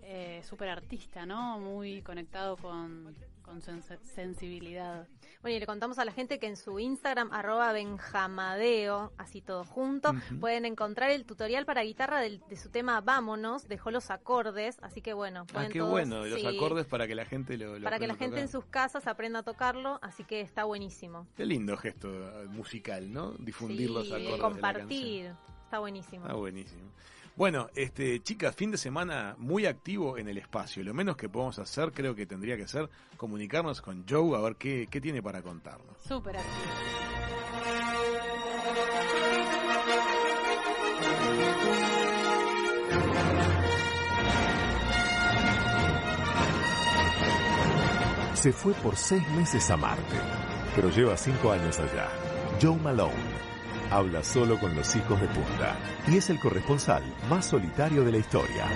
eh, 0.04 0.42
súper 0.48 0.68
artista, 0.68 1.26
¿no? 1.26 1.58
Muy 1.58 2.02
conectado 2.02 2.56
con, 2.56 3.16
con 3.50 3.60
sen- 3.62 3.82
sensibilidad. 4.04 5.08
Bueno, 5.42 5.56
y 5.56 5.60
le 5.60 5.66
contamos 5.66 5.98
a 5.98 6.04
la 6.04 6.12
gente 6.12 6.38
que 6.38 6.46
en 6.46 6.56
su 6.56 6.78
Instagram, 6.78 7.32
arroba 7.32 7.72
benjamadeo, 7.72 9.12
así 9.18 9.40
todo 9.40 9.64
junto, 9.64 10.12
pueden 10.38 10.64
encontrar 10.66 11.10
el 11.10 11.24
tutorial 11.24 11.64
para 11.66 11.82
guitarra 11.82 12.20
del- 12.20 12.40
de 12.48 12.56
su 12.56 12.70
tema 12.70 13.00
Vámonos, 13.00 13.66
dejó 13.66 13.90
los 13.90 14.10
acordes, 14.10 14.78
así 14.82 15.00
que 15.00 15.12
bueno, 15.14 15.40
Ah, 15.48 15.52
pueden 15.52 15.72
qué 15.72 15.78
todos- 15.80 15.90
bueno, 15.90 16.24
los 16.26 16.40
sí, 16.40 16.46
acordes 16.46 16.86
para 16.86 17.06
que 17.08 17.14
la 17.14 17.24
gente 17.24 17.56
lo, 17.56 17.78
lo 17.78 17.84
para 17.84 17.98
que 17.98 18.06
la 18.06 18.14
gente 18.14 18.40
en 18.40 18.48
sus 18.48 18.64
casas 18.66 19.06
aprenda 19.06 19.40
a 19.40 19.42
tocarlo, 19.42 19.98
así 20.02 20.24
que 20.24 20.40
está 20.42 20.64
buenísimo. 20.64 21.26
Qué 21.36 21.44
lindo 21.46 21.76
gesto 21.76 22.08
eh, 22.42 22.46
musical, 22.48 23.12
¿no? 23.12 23.32
Difundir 23.32 23.88
Sí, 23.88 23.94
los 23.94 24.06
acordes 24.06 24.24
de 24.30 24.36
la 24.36 24.42
compartir, 24.42 25.32
está 25.64 25.78
buenísimo. 25.80 26.26
Ah, 26.28 26.34
buenísimo. 26.34 26.92
Bueno, 27.40 27.70
este, 27.74 28.22
chicas, 28.22 28.54
fin 28.54 28.70
de 28.70 28.76
semana 28.76 29.34
muy 29.38 29.64
activo 29.64 30.18
en 30.18 30.28
el 30.28 30.36
espacio. 30.36 30.84
Lo 30.84 30.92
menos 30.92 31.16
que 31.16 31.30
podemos 31.30 31.58
hacer, 31.58 31.90
creo 31.90 32.14
que 32.14 32.26
tendría 32.26 32.54
que 32.54 32.68
ser 32.68 32.90
comunicarnos 33.16 33.80
con 33.80 34.04
Joe 34.06 34.36
a 34.36 34.42
ver 34.42 34.56
qué, 34.56 34.88
qué 34.90 35.00
tiene 35.00 35.22
para 35.22 35.40
contarnos. 35.40 35.96
Súper 36.06 36.36
activo. 36.36 36.52
Se 48.34 48.52
fue 48.52 48.74
por 48.74 48.96
seis 48.96 49.26
meses 49.30 49.70
a 49.70 49.78
Marte, 49.78 50.16
pero 50.76 50.90
lleva 50.90 51.16
cinco 51.16 51.52
años 51.52 51.78
allá. 51.78 52.06
Joe 52.60 52.76
Malone 52.76 53.49
habla 53.90 54.22
solo 54.22 54.58
con 54.58 54.74
los 54.74 54.94
hijos 54.96 55.20
de 55.20 55.26
punta 55.28 55.76
y 56.08 56.16
es 56.16 56.30
el 56.30 56.38
corresponsal 56.38 57.02
más 57.28 57.46
solitario 57.46 58.04
de 58.04 58.12
la 58.12 58.18
historia. 58.18 58.66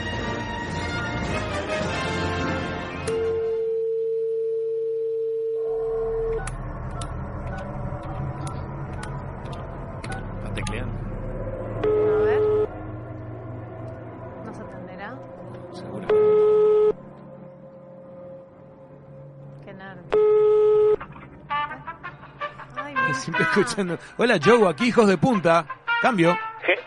Escuchando. 23.61 23.99
Hola 24.17 24.39
Joe, 24.43 24.69
aquí 24.69 24.87
hijos 24.89 25.07
de 25.09 25.17
punta. 25.19 25.67
Cambio. 26.03 26.37
He- 26.67 26.79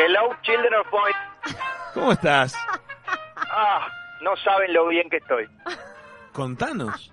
Hello, 0.00 0.34
children 0.42 0.74
of 0.74 0.86
point. 0.88 1.16
¿Cómo 1.94 2.12
estás? 2.12 2.54
Ah, 3.50 3.88
no 4.22 4.36
saben 4.36 4.72
lo 4.72 4.86
bien 4.88 5.08
que 5.08 5.16
estoy. 5.18 5.46
Contanos. 6.32 7.12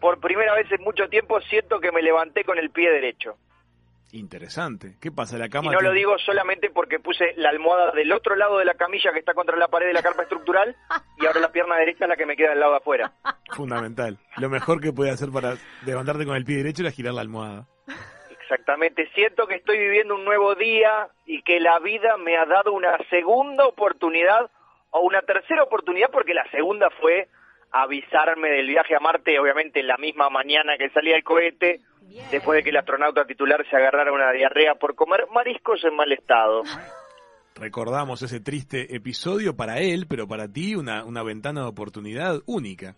Por 0.00 0.18
primera 0.20 0.54
vez 0.54 0.70
en 0.72 0.82
mucho 0.82 1.08
tiempo 1.08 1.40
siento 1.42 1.80
que 1.80 1.92
me 1.92 2.02
levanté 2.02 2.44
con 2.44 2.58
el 2.58 2.70
pie 2.70 2.90
derecho. 2.90 3.36
Interesante. 4.12 4.96
¿Qué 5.00 5.12
pasa? 5.12 5.38
La 5.38 5.46
Y 5.46 5.50
cama. 5.50 5.70
no 5.72 5.80
lo 5.80 5.92
digo 5.92 6.18
solamente 6.18 6.68
porque 6.70 6.98
puse 6.98 7.32
la 7.36 7.50
almohada 7.50 7.92
del 7.92 8.10
otro 8.12 8.34
lado 8.34 8.58
de 8.58 8.64
la 8.64 8.74
camilla 8.74 9.12
que 9.12 9.20
está 9.20 9.34
contra 9.34 9.56
la 9.56 9.68
pared 9.68 9.86
de 9.86 9.92
la 9.92 10.02
carpa 10.02 10.22
estructural 10.22 10.74
y 11.18 11.26
ahora 11.26 11.40
la 11.40 11.52
pierna 11.52 11.76
derecha 11.76 12.04
es 12.06 12.08
la 12.08 12.16
que 12.16 12.26
me 12.26 12.34
queda 12.36 12.52
al 12.52 12.60
lado 12.60 12.72
de 12.72 12.78
afuera. 12.78 13.12
Fundamental. 13.52 14.18
Lo 14.38 14.48
mejor 14.50 14.80
que 14.80 14.92
puede 14.92 15.10
hacer 15.12 15.30
para 15.30 15.54
levantarte 15.86 16.26
con 16.26 16.34
el 16.34 16.44
pie 16.44 16.56
derecho 16.56 16.82
era 16.82 16.90
girar 16.90 17.14
la 17.14 17.20
almohada. 17.20 17.68
Exactamente, 18.50 19.08
siento 19.14 19.46
que 19.46 19.54
estoy 19.54 19.78
viviendo 19.78 20.16
un 20.16 20.24
nuevo 20.24 20.56
día 20.56 21.06
y 21.24 21.40
que 21.42 21.60
la 21.60 21.78
vida 21.78 22.16
me 22.16 22.36
ha 22.36 22.44
dado 22.46 22.72
una 22.72 22.98
segunda 23.08 23.64
oportunidad 23.64 24.50
o 24.90 25.02
una 25.02 25.22
tercera 25.22 25.62
oportunidad 25.62 26.10
porque 26.10 26.34
la 26.34 26.44
segunda 26.50 26.90
fue 27.00 27.28
avisarme 27.70 28.50
del 28.50 28.66
viaje 28.66 28.96
a 28.96 28.98
Marte, 28.98 29.38
obviamente 29.38 29.84
la 29.84 29.96
misma 29.98 30.30
mañana 30.30 30.76
que 30.76 30.90
salía 30.90 31.14
el 31.14 31.22
cohete, 31.22 31.78
Bien. 32.00 32.26
después 32.32 32.56
de 32.56 32.64
que 32.64 32.70
el 32.70 32.76
astronauta 32.78 33.24
titular 33.24 33.64
se 33.70 33.76
agarrara 33.76 34.12
una 34.12 34.32
diarrea 34.32 34.74
por 34.74 34.96
comer 34.96 35.28
mariscos 35.32 35.84
en 35.84 35.94
mal 35.94 36.10
estado. 36.10 36.64
Recordamos 37.54 38.20
ese 38.22 38.40
triste 38.40 38.96
episodio 38.96 39.54
para 39.54 39.78
él, 39.78 40.06
pero 40.08 40.26
para 40.26 40.48
ti 40.48 40.74
una, 40.74 41.04
una 41.04 41.22
ventana 41.22 41.60
de 41.60 41.68
oportunidad 41.68 42.40
única. 42.46 42.96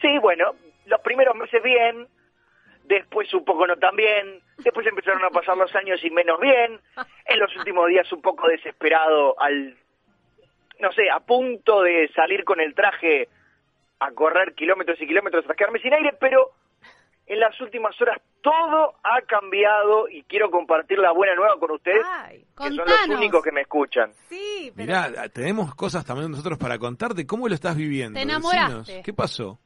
Sí, 0.00 0.18
bueno, 0.20 0.56
los 0.86 1.00
primeros 1.02 1.36
meses 1.36 1.62
bien, 1.62 2.08
después 2.88 3.32
un 3.34 3.44
poco 3.44 3.66
no 3.66 3.76
tan 3.76 3.94
bien, 3.96 4.40
después 4.58 4.86
empezaron 4.86 5.24
a 5.24 5.30
pasar 5.30 5.56
los 5.56 5.74
años 5.74 6.02
y 6.04 6.10
menos 6.10 6.40
bien, 6.40 6.80
en 7.26 7.38
los 7.38 7.54
últimos 7.56 7.88
días 7.88 8.10
un 8.12 8.22
poco 8.22 8.48
desesperado 8.48 9.38
al, 9.40 9.76
no 10.80 10.92
sé, 10.92 11.10
a 11.10 11.20
punto 11.20 11.82
de 11.82 12.08
salir 12.14 12.44
con 12.44 12.60
el 12.60 12.74
traje 12.74 13.28
a 13.98 14.10
correr 14.12 14.54
kilómetros 14.54 15.00
y 15.00 15.06
kilómetros 15.06 15.44
hasta 15.44 15.54
quedarme 15.54 15.80
sin 15.80 15.94
aire, 15.94 16.14
pero 16.20 16.52
en 17.26 17.40
las 17.40 17.60
últimas 17.60 18.00
horas 18.00 18.20
todo 18.40 18.94
ha 19.02 19.20
cambiado 19.22 20.08
y 20.08 20.22
quiero 20.24 20.50
compartir 20.50 20.98
la 20.98 21.12
buena 21.12 21.34
nueva 21.34 21.58
con 21.58 21.72
ustedes, 21.72 22.04
Ay, 22.08 22.44
que 22.56 22.68
son 22.68 22.76
los 22.76 23.08
únicos 23.08 23.42
que 23.42 23.50
me 23.50 23.62
escuchan. 23.62 24.12
sí, 24.28 24.72
pero 24.76 24.86
Mirá, 24.86 25.28
tenemos 25.30 25.74
cosas 25.74 26.04
también 26.04 26.30
nosotros 26.30 26.56
para 26.58 26.78
contarte. 26.78 27.26
¿Cómo 27.26 27.48
lo 27.48 27.54
estás 27.54 27.76
viviendo? 27.76 28.16
Te 28.18 28.22
enamoraste. 28.22 28.76
Decinos, 28.76 29.04
¿Qué 29.04 29.12
pasó? 29.12 29.58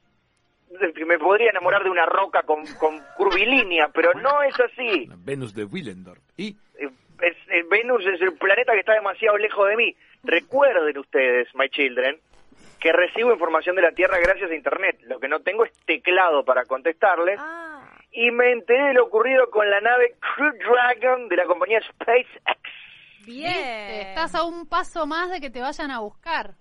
Me 1.05 1.19
podría 1.19 1.49
enamorar 1.49 1.83
de 1.83 1.89
una 1.89 2.05
roca 2.05 2.43
con, 2.43 2.65
con 2.75 2.99
curvilínea, 3.17 3.89
pero 3.93 4.13
no 4.13 4.41
es 4.43 4.57
así. 4.59 5.09
Venus 5.17 5.53
de 5.53 5.65
Willendorf. 5.65 6.21
Y 6.37 6.55
Eh, 6.79 6.89
es- 7.21 7.37
eh, 7.49 7.63
Venus 7.69 8.05
es 8.07 8.21
el 8.21 8.33
planeta 8.37 8.73
que 8.73 8.79
está 8.79 8.93
demasiado 8.93 9.37
lejos 9.37 9.67
de 9.67 9.75
mí. 9.75 9.95
Recuerden 10.23 10.97
ustedes, 10.97 11.47
my 11.55 11.69
children, 11.69 12.17
que 12.79 12.91
recibo 12.93 13.31
información 13.31 13.75
de 13.75 13.81
la 13.83 13.91
Tierra 13.91 14.17
gracias 14.19 14.49
a 14.49 14.55
Internet. 14.55 14.99
Lo 15.03 15.19
que 15.19 15.27
no 15.27 15.41
tengo 15.41 15.65
es 15.65 15.71
teclado 15.85 16.43
para 16.45 16.65
contestarles. 16.65 17.37
Ah, 17.39 17.67
Y 18.13 18.29
me 18.31 18.51
enteré 18.51 18.87
de 18.89 18.93
lo 18.95 19.05
ocurrido 19.05 19.49
con 19.49 19.69
la 19.69 19.79
nave 19.81 20.15
Crew 20.35 20.51
Dragon 20.53 21.27
de 21.29 21.35
la 21.37 21.45
compañía 21.45 21.79
SpaceX. 21.81 22.27
bien. 23.25 23.51
¿Viste? 23.53 24.01
Estás 24.09 24.33
a 24.35 24.43
un 24.43 24.67
paso 24.67 25.05
más 25.05 25.29
de 25.31 25.39
que 25.39 25.49
te 25.49 25.61
vayan 25.61 25.91
a 25.91 25.99
buscar. 25.99 26.55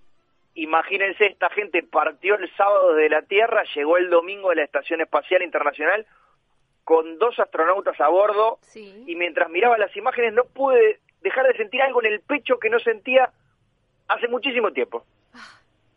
Imagínense, 0.63 1.25
esta 1.25 1.49
gente 1.51 1.83
partió 1.83 2.35
el 2.35 2.55
sábado 2.55 2.93
de 2.95 3.09
la 3.09 3.23
Tierra, 3.23 3.63
llegó 3.75 3.97
el 3.97 4.11
domingo 4.11 4.51
de 4.51 4.57
la 4.57 4.65
Estación 4.65 5.01
Espacial 5.01 5.43
Internacional 5.43 6.07
con 6.85 7.19
dos 7.19 7.39
astronautas 7.39 7.99
a 7.99 8.09
bordo 8.09 8.59
Sí. 8.61 9.05
y 9.07 9.15
mientras 9.17 9.49
miraba 9.49 9.79
las 9.79 9.97
imágenes 9.97 10.35
no 10.35 10.45
pude 10.45 11.01
dejar 11.23 11.47
de 11.47 11.57
sentir 11.57 11.81
algo 11.81 12.03
en 12.03 12.13
el 12.13 12.21
pecho 12.21 12.59
que 12.59 12.69
no 12.69 12.79
sentía 12.79 13.31
hace 14.09 14.29
muchísimo 14.29 14.71
tiempo. 14.73 15.03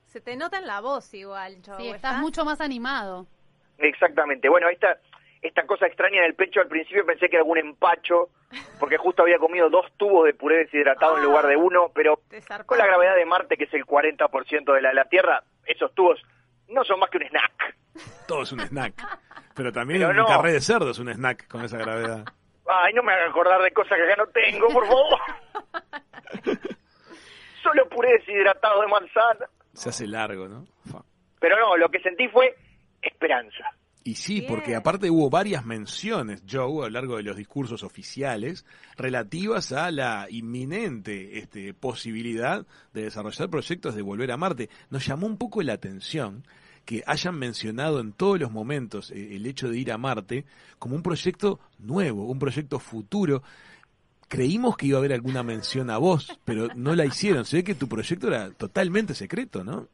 Se 0.05 0.21
te 0.21 0.37
nota 0.37 0.59
en 0.59 0.67
la 0.67 0.79
voz 0.79 1.13
igual, 1.13 1.57
Joe. 1.65 1.75
Sí, 1.77 1.89
estás 1.89 2.19
mucho 2.19 2.45
más 2.45 2.61
animado. 2.61 3.25
Exactamente. 3.79 4.47
Bueno, 4.47 4.69
esta, 4.69 4.97
esta 5.43 5.65
cosa 5.67 5.85
extraña 5.87 6.19
en 6.19 6.23
el 6.25 6.35
pecho 6.35 6.61
al 6.61 6.67
principio 6.67 7.05
pensé 7.05 7.27
que 7.29 7.35
era 7.35 7.41
algún 7.43 7.57
empacho, 7.59 8.29
porque 8.79 8.97
justo 8.97 9.21
había 9.23 9.37
comido 9.37 9.69
dos 9.69 9.85
tubos 9.97 10.25
de 10.25 10.33
puré 10.33 10.57
deshidratado 10.59 11.17
en 11.17 11.23
Ah. 11.23 11.25
lugar 11.25 11.47
de 11.47 11.55
uno, 11.57 11.91
pero 11.93 12.19
con 12.65 12.77
la 12.77 12.85
gravedad 12.87 13.15
de 13.15 13.25
Marte, 13.25 13.57
que 13.57 13.65
es 13.65 13.73
el 13.73 13.85
40% 13.85 14.73
de 14.73 14.81
la 14.81 14.89
de 14.89 14.95
la 14.95 15.05
Tierra, 15.05 15.43
esos 15.65 15.93
tubos 15.93 16.19
no 16.69 16.83
son 16.83 16.99
más 16.99 17.09
que 17.09 17.17
un 17.17 17.23
snack. 17.27 17.75
todo 18.27 18.43
es 18.43 18.51
un 18.51 18.61
snack. 18.61 18.93
Pero 19.55 19.71
también 19.71 19.99
Pero 20.07 20.21
un 20.21 20.27
carré 20.27 20.53
de 20.53 20.61
cerdo 20.61 20.89
es 20.91 20.97
un 20.99 21.09
snack 21.09 21.47
con 21.47 21.63
esa 21.63 21.77
gravedad. 21.77 22.25
Ay, 22.67 22.93
no 22.93 23.03
me 23.03 23.13
hagan 23.13 23.29
acordar 23.29 23.61
de 23.61 23.71
cosas 23.71 23.97
que 23.97 24.03
acá 24.11 24.15
no 24.23 24.27
tengo, 24.31 24.67
por 24.69 24.87
favor. 24.87 25.19
Solo 27.61 27.87
puré 27.89 28.13
deshidratado 28.13 28.81
de 28.81 28.87
manzana. 28.87 29.45
Se 29.73 29.89
hace 29.89 30.07
largo, 30.07 30.47
¿no? 30.47 30.65
Pero 31.39 31.57
no, 31.59 31.77
lo 31.77 31.89
que 31.89 31.99
sentí 31.99 32.27
fue 32.29 32.55
esperanza. 33.01 33.65
Y 34.03 34.15
sí, 34.15 34.41
Bien. 34.41 34.47
porque 34.47 34.75
aparte 34.75 35.09
hubo 35.09 35.29
varias 35.29 35.65
menciones, 35.65 36.43
Joe, 36.49 36.85
a 36.85 36.89
lo 36.89 36.89
largo 36.89 37.17
de 37.17 37.23
los 37.23 37.37
discursos 37.37 37.83
oficiales, 37.83 38.65
relativas 38.97 39.71
a 39.71 39.91
la 39.91 40.27
inminente 40.29 41.39
este, 41.39 41.73
posibilidad 41.73 42.65
de 42.93 43.03
desarrollar 43.03 43.49
proyectos 43.49 43.95
de 43.95 44.01
volver 44.01 44.31
a 44.31 44.37
Marte. 44.37 44.69
Nos 44.89 45.05
llamó 45.05 45.25
un 45.25 45.37
poco 45.37 45.61
la 45.63 45.73
atención 45.73 46.43
que 46.85 47.03
hayan 47.05 47.39
mencionado 47.39 48.01
en 48.01 48.11
todos 48.11 48.39
los 48.39 48.51
momentos 48.51 49.11
eh, 49.11 49.35
el 49.35 49.45
hecho 49.45 49.69
de 49.69 49.77
ir 49.77 49.91
a 49.91 49.97
Marte 49.97 50.45
como 50.79 50.95
un 50.95 51.03
proyecto 51.03 51.61
nuevo, 51.79 52.25
un 52.25 52.39
proyecto 52.39 52.79
futuro. 52.79 53.41
Creímos 54.27 54.75
que 54.75 54.87
iba 54.87 54.97
a 54.97 54.99
haber 54.99 55.13
alguna 55.13 55.43
mención 55.43 55.89
a 55.89 55.97
vos, 55.97 56.39
pero 56.43 56.67
no 56.75 56.95
la 56.95 57.05
hicieron. 57.05 57.45
Se 57.45 57.57
ve 57.57 57.63
que 57.63 57.75
tu 57.75 57.87
proyecto 57.87 58.27
era 58.27 58.51
totalmente 58.51 59.13
secreto, 59.13 59.63
¿no? 59.63 59.87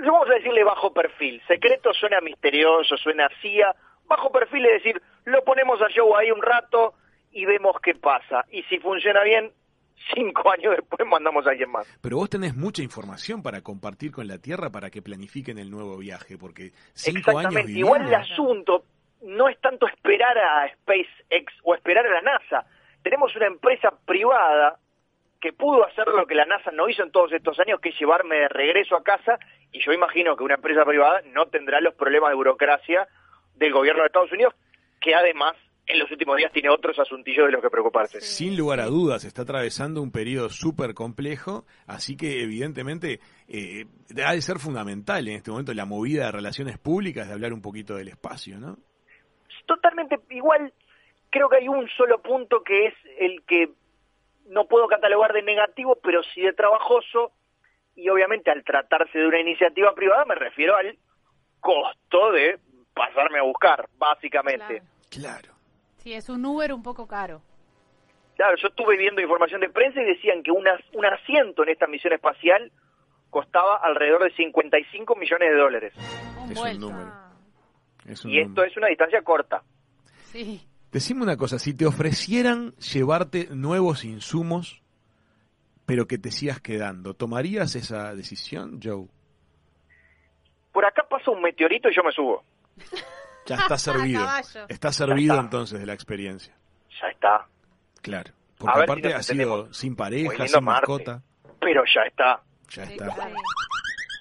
Vamos 0.00 0.28
a 0.30 0.34
decirle 0.34 0.64
bajo 0.64 0.92
perfil. 0.92 1.42
Secreto 1.46 1.92
suena 1.92 2.20
misterioso, 2.20 2.96
suena 2.96 3.28
CIA. 3.40 3.74
Bajo 4.06 4.30
perfil 4.30 4.66
es 4.66 4.82
decir, 4.82 5.02
lo 5.24 5.42
ponemos 5.44 5.80
a 5.80 5.86
Joe 5.94 6.12
ahí 6.18 6.30
un 6.30 6.42
rato 6.42 6.94
y 7.30 7.44
vemos 7.44 7.76
qué 7.82 7.94
pasa. 7.94 8.44
Y 8.50 8.62
si 8.64 8.78
funciona 8.78 9.22
bien, 9.22 9.52
cinco 10.14 10.50
años 10.52 10.76
después 10.76 11.06
mandamos 11.08 11.46
a 11.46 11.50
alguien 11.50 11.70
más. 11.70 11.86
Pero 12.00 12.16
vos 12.16 12.30
tenés 12.30 12.54
mucha 12.54 12.82
información 12.82 13.42
para 13.42 13.62
compartir 13.62 14.12
con 14.12 14.26
la 14.26 14.38
Tierra 14.38 14.70
para 14.70 14.90
que 14.90 15.02
planifiquen 15.02 15.58
el 15.58 15.70
nuevo 15.70 15.96
viaje, 15.96 16.36
porque 16.38 16.72
cinco 16.92 17.38
años 17.38 17.54
Exactamente. 17.56 17.66
viviendo... 17.68 17.96
Igual 17.96 18.08
el 18.08 18.14
asunto 18.14 18.84
no 19.22 19.48
es 19.48 19.60
tanto 19.60 19.86
esperar 19.86 20.36
a 20.38 20.72
SpaceX 20.74 21.52
o 21.62 21.74
esperar 21.74 22.06
a 22.06 22.10
la 22.10 22.22
NASA. 22.22 22.66
Tenemos 23.02 23.34
una 23.36 23.46
empresa 23.46 23.92
privada 24.04 24.78
que 25.42 25.52
pudo 25.52 25.84
hacer 25.84 26.06
lo 26.06 26.24
que 26.24 26.36
la 26.36 26.46
NASA 26.46 26.70
no 26.70 26.88
hizo 26.88 27.02
en 27.02 27.10
todos 27.10 27.32
estos 27.32 27.58
años, 27.58 27.80
que 27.80 27.88
es 27.88 27.98
llevarme 27.98 28.36
de 28.36 28.48
regreso 28.48 28.96
a 28.96 29.02
casa, 29.02 29.40
y 29.72 29.84
yo 29.84 29.92
imagino 29.92 30.36
que 30.36 30.44
una 30.44 30.54
empresa 30.54 30.84
privada 30.84 31.20
no 31.34 31.46
tendrá 31.46 31.80
los 31.80 31.94
problemas 31.94 32.30
de 32.30 32.36
burocracia 32.36 33.08
del 33.56 33.72
gobierno 33.72 34.02
de 34.02 34.06
Estados 34.06 34.30
Unidos, 34.30 34.54
que 35.00 35.16
además 35.16 35.54
en 35.84 35.98
los 35.98 36.08
últimos 36.12 36.36
días 36.36 36.52
tiene 36.52 36.70
otros 36.70 36.96
asuntillos 36.96 37.46
de 37.46 37.52
los 37.52 37.60
que 37.60 37.70
preocuparse. 37.70 38.20
Sin 38.20 38.56
lugar 38.56 38.78
a 38.78 38.86
dudas, 38.86 39.24
está 39.24 39.42
atravesando 39.42 40.00
un 40.00 40.12
periodo 40.12 40.48
súper 40.48 40.94
complejo, 40.94 41.64
así 41.88 42.16
que 42.16 42.44
evidentemente 42.44 43.18
eh, 43.48 43.86
ha 44.24 44.34
de 44.34 44.42
ser 44.42 44.60
fundamental 44.60 45.26
en 45.26 45.34
este 45.34 45.50
momento 45.50 45.74
la 45.74 45.86
movida 45.86 46.26
de 46.26 46.32
relaciones 46.32 46.78
públicas 46.78 47.26
de 47.26 47.34
hablar 47.34 47.52
un 47.52 47.62
poquito 47.62 47.96
del 47.96 48.06
espacio, 48.06 48.60
¿no? 48.60 48.78
Totalmente 49.66 50.20
igual, 50.30 50.72
creo 51.30 51.48
que 51.48 51.56
hay 51.56 51.66
un 51.66 51.88
solo 51.96 52.22
punto 52.22 52.62
que 52.62 52.86
es 52.86 52.94
el 53.18 53.42
que 53.44 53.70
no 54.46 54.66
puedo 54.66 54.86
catalogar 54.88 55.32
de 55.32 55.42
negativo, 55.42 55.98
pero 56.02 56.22
sí 56.22 56.40
de 56.42 56.52
trabajoso, 56.52 57.32
y 57.94 58.08
obviamente 58.08 58.50
al 58.50 58.64
tratarse 58.64 59.18
de 59.18 59.26
una 59.26 59.40
iniciativa 59.40 59.94
privada 59.94 60.24
me 60.24 60.34
refiero 60.34 60.74
al 60.76 60.96
costo 61.60 62.32
de 62.32 62.58
pasarme 62.94 63.38
a 63.38 63.42
buscar, 63.42 63.88
básicamente. 63.98 64.82
Claro. 65.10 65.52
Sí, 65.98 66.12
es 66.14 66.28
un 66.28 66.44
Uber 66.44 66.72
un 66.72 66.82
poco 66.82 67.06
caro. 67.06 67.42
Claro, 68.36 68.56
yo 68.56 68.68
estuve 68.68 68.96
viendo 68.96 69.20
información 69.20 69.60
de 69.60 69.68
prensa 69.68 70.00
y 70.00 70.04
decían 70.04 70.42
que 70.42 70.50
una, 70.50 70.76
un 70.94 71.06
asiento 71.06 71.62
en 71.62 71.68
esta 71.68 71.86
misión 71.86 72.12
espacial 72.12 72.72
costaba 73.30 73.76
alrededor 73.76 74.24
de 74.24 74.34
55 74.34 75.14
millones 75.16 75.50
de 75.50 75.56
dólares. 75.56 75.94
Un 76.42 76.50
Es 76.52 76.58
vuelto. 76.58 76.86
un 76.86 76.92
número. 76.92 77.12
Es 78.06 78.24
un 78.24 78.30
Y 78.32 78.40
esto 78.40 78.64
es 78.64 78.76
una 78.76 78.88
distancia 78.88 79.22
corta. 79.22 79.62
Sí. 80.24 80.66
Decime 80.92 81.22
una 81.22 81.36
cosa, 81.36 81.58
si 81.58 81.72
te 81.74 81.86
ofrecieran 81.86 82.74
llevarte 82.76 83.48
nuevos 83.50 84.04
insumos, 84.04 84.82
pero 85.86 86.06
que 86.06 86.18
te 86.18 86.30
sigas 86.30 86.60
quedando, 86.60 87.14
¿tomarías 87.14 87.74
esa 87.76 88.14
decisión, 88.14 88.78
Joe? 88.82 89.06
Por 90.72 90.84
acá 90.84 91.02
pasa 91.08 91.30
un 91.30 91.42
meteorito 91.42 91.88
y 91.88 91.94
yo 91.96 92.02
me 92.04 92.12
subo. 92.12 92.44
Ya 93.44 93.56
está 93.56 93.76
servido. 93.92 94.24
Está 94.68 94.92
servido 94.92 95.34
está. 95.34 95.44
entonces 95.44 95.80
de 95.80 95.84
la 95.86 95.94
experiencia. 95.94 96.54
Ya 97.00 97.08
está. 97.08 97.44
Claro. 98.00 98.30
Porque 98.56 98.82
aparte 98.84 99.08
si 99.08 99.14
ha 99.14 99.22
sido 99.24 99.74
sin 99.74 99.96
pareja, 99.96 100.46
sin 100.46 100.62
Marte. 100.64 100.80
mascota. 100.80 101.22
Pero 101.60 101.82
ya 101.92 102.02
está. 102.02 102.40
Ya 102.70 102.86
Sí, 102.86 102.92
está. 102.92 103.06
claro. 103.12 103.34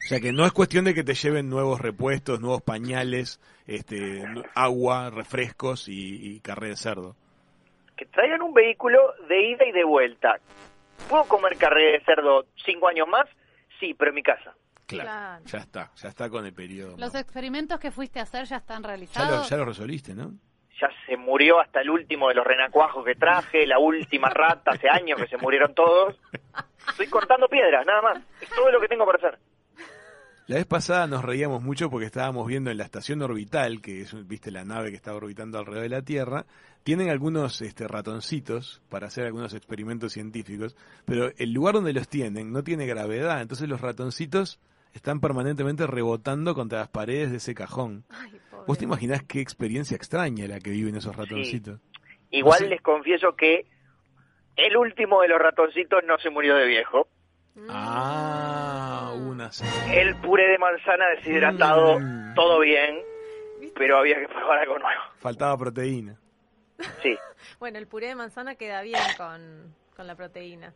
O 0.04 0.08
sea 0.08 0.20
que 0.20 0.32
no 0.34 0.46
es 0.46 0.52
cuestión 0.52 0.86
de 0.86 0.94
que 0.94 1.04
te 1.04 1.14
lleven 1.14 1.50
nuevos 1.50 1.80
repuestos, 1.80 2.40
nuevos 2.42 2.62
pañales, 2.62 3.40
este, 3.68 4.24
agua, 4.56 5.10
refrescos 5.10 5.88
y, 5.88 6.36
y 6.36 6.40
carré 6.40 6.70
de 6.70 6.76
cerdo. 6.76 7.16
Que 7.96 8.06
traigan 8.08 8.42
un 8.42 8.54
vehículo 8.54 9.00
de 9.30 9.50
ida 9.52 9.66
y 9.66 9.72
de 9.72 9.84
vuelta. 9.84 10.40
¿Puedo 11.08 11.24
comer 11.26 11.56
carrera 11.58 11.98
de 12.00 12.04
cerdo 12.04 12.46
cinco 12.66 12.88
años 12.88 13.08
más? 13.08 13.26
Sí, 13.80 13.94
pero 13.94 14.10
en 14.10 14.16
mi 14.16 14.24
casa. 14.24 14.54
Claro, 14.88 15.10
Claro. 15.10 15.44
ya 15.46 15.58
está, 15.60 15.92
ya 15.96 16.10
está 16.10 16.30
con 16.30 16.46
el 16.46 16.54
periodo. 16.54 16.98
Los 16.98 17.14
¿no? 17.14 17.20
experimentos 17.20 17.80
que 17.80 17.92
fuiste 17.92 18.20
a 18.20 18.24
hacer 18.24 18.46
ya 18.46 18.58
están 18.58 18.82
Ya 18.82 18.88
realizados. 18.90 19.38
lo, 19.44 19.44
ya 19.50 19.58
lo 19.58 19.66
resolviste, 19.66 20.14
¿no? 20.16 20.34
Ya 20.82 20.90
se 21.06 21.16
murió 21.16 21.60
hasta 21.62 21.80
el 21.82 21.92
último 21.92 22.28
de 22.30 22.34
los 22.36 22.46
renacuajos 22.46 23.06
que 23.06 23.14
traje, 23.16 23.68
la 23.68 23.78
última 23.78 24.30
rata, 24.30 24.72
hace 24.72 24.90
años 24.90 25.20
que 25.22 25.28
se 25.28 25.38
murieron 25.38 25.74
todos. 25.76 26.20
Estoy 26.90 27.08
cortando 27.08 27.48
piedras, 27.48 27.86
nada 27.86 28.02
más. 28.02 28.18
Es 28.42 28.50
todo 28.50 28.70
lo 28.72 28.82
que 28.82 28.88
tengo 28.88 29.06
para 29.06 29.18
hacer. 29.20 29.40
La 30.52 30.58
vez 30.58 30.66
pasada 30.66 31.08
nos 31.08 31.24
reíamos 31.24 31.64
mucho 31.64 31.90
porque 31.90 32.08
estábamos 32.08 32.46
viendo 32.46 32.72
en 32.72 32.78
la 32.78 32.84
estación 32.84 33.22
orbital, 33.22 33.80
que 33.82 34.02
es, 34.02 34.28
viste, 34.28 34.52
la 34.52 34.66
nave 34.66 34.90
que 34.90 34.98
está 34.98 35.16
orbitando 35.16 35.58
alrededor 35.58 35.84
de 35.84 35.96
la 35.96 36.02
Tierra, 36.02 36.46
tienen 36.84 37.10
algunos 37.10 37.62
este, 37.62 37.88
ratoncitos 37.88 38.82
para 38.90 39.08
hacer 39.08 39.24
algunos 39.24 39.54
experimentos 39.54 40.12
científicos, 40.12 40.76
pero 41.06 41.32
el 41.38 41.54
lugar 41.54 41.76
donde 41.76 41.94
los 41.94 42.10
tienen 42.10 42.52
no 42.52 42.66
tiene 42.66 42.86
gravedad, 42.86 43.42
entonces 43.42 43.70
los 43.70 43.80
ratoncitos 43.80 44.60
están 44.94 45.22
permanentemente 45.22 45.88
rebotando 45.88 46.54
contra 46.54 46.80
las 46.80 46.90
paredes 46.90 47.32
de 47.32 47.38
ese 47.38 47.56
cajón. 47.56 48.04
Ay. 48.10 48.38
¿Vos 48.68 48.78
te 48.78 48.84
imaginás 48.84 49.24
qué 49.24 49.40
experiencia 49.40 49.96
extraña 49.96 50.50
la 50.50 50.60
que 50.60 50.72
viven 50.72 50.98
esos 50.98 51.16
ratoncitos? 51.16 51.80
Igual 52.30 52.60
No 52.60 52.66
sé. 52.66 52.70
les 52.72 52.82
confieso 52.82 53.38
que 53.38 53.68
el 54.58 54.76
último 54.76 55.22
de 55.22 55.30
los 55.30 55.40
ratoncitos 55.40 56.04
no 56.06 56.18
se 56.18 56.30
murió 56.30 56.58
de 56.58 56.68
viejo. 56.68 57.08
Mm. 57.56 57.68
Ah, 57.70 59.14
una 59.16 59.50
El 59.94 60.16
puré 60.18 60.48
de 60.48 60.58
manzana 60.58 61.06
deshidratado, 61.16 62.00
Mm. 62.00 62.34
todo 62.34 62.60
bien, 62.60 62.98
pero 63.76 63.98
había 63.98 64.20
que 64.20 64.28
probar 64.28 64.60
algo 64.60 64.80
nuevo. 64.80 65.02
Faltaba 65.18 65.58
proteína. 65.58 66.16
Sí, 67.02 67.18
Bueno, 67.60 67.78
el 67.78 67.88
puré 67.88 68.08
de 68.08 68.16
manzana 68.16 68.56
queda 68.56 68.82
bien 68.82 69.00
con, 69.18 69.76
con 69.96 70.08
la 70.08 70.16
proteína. 70.16 70.74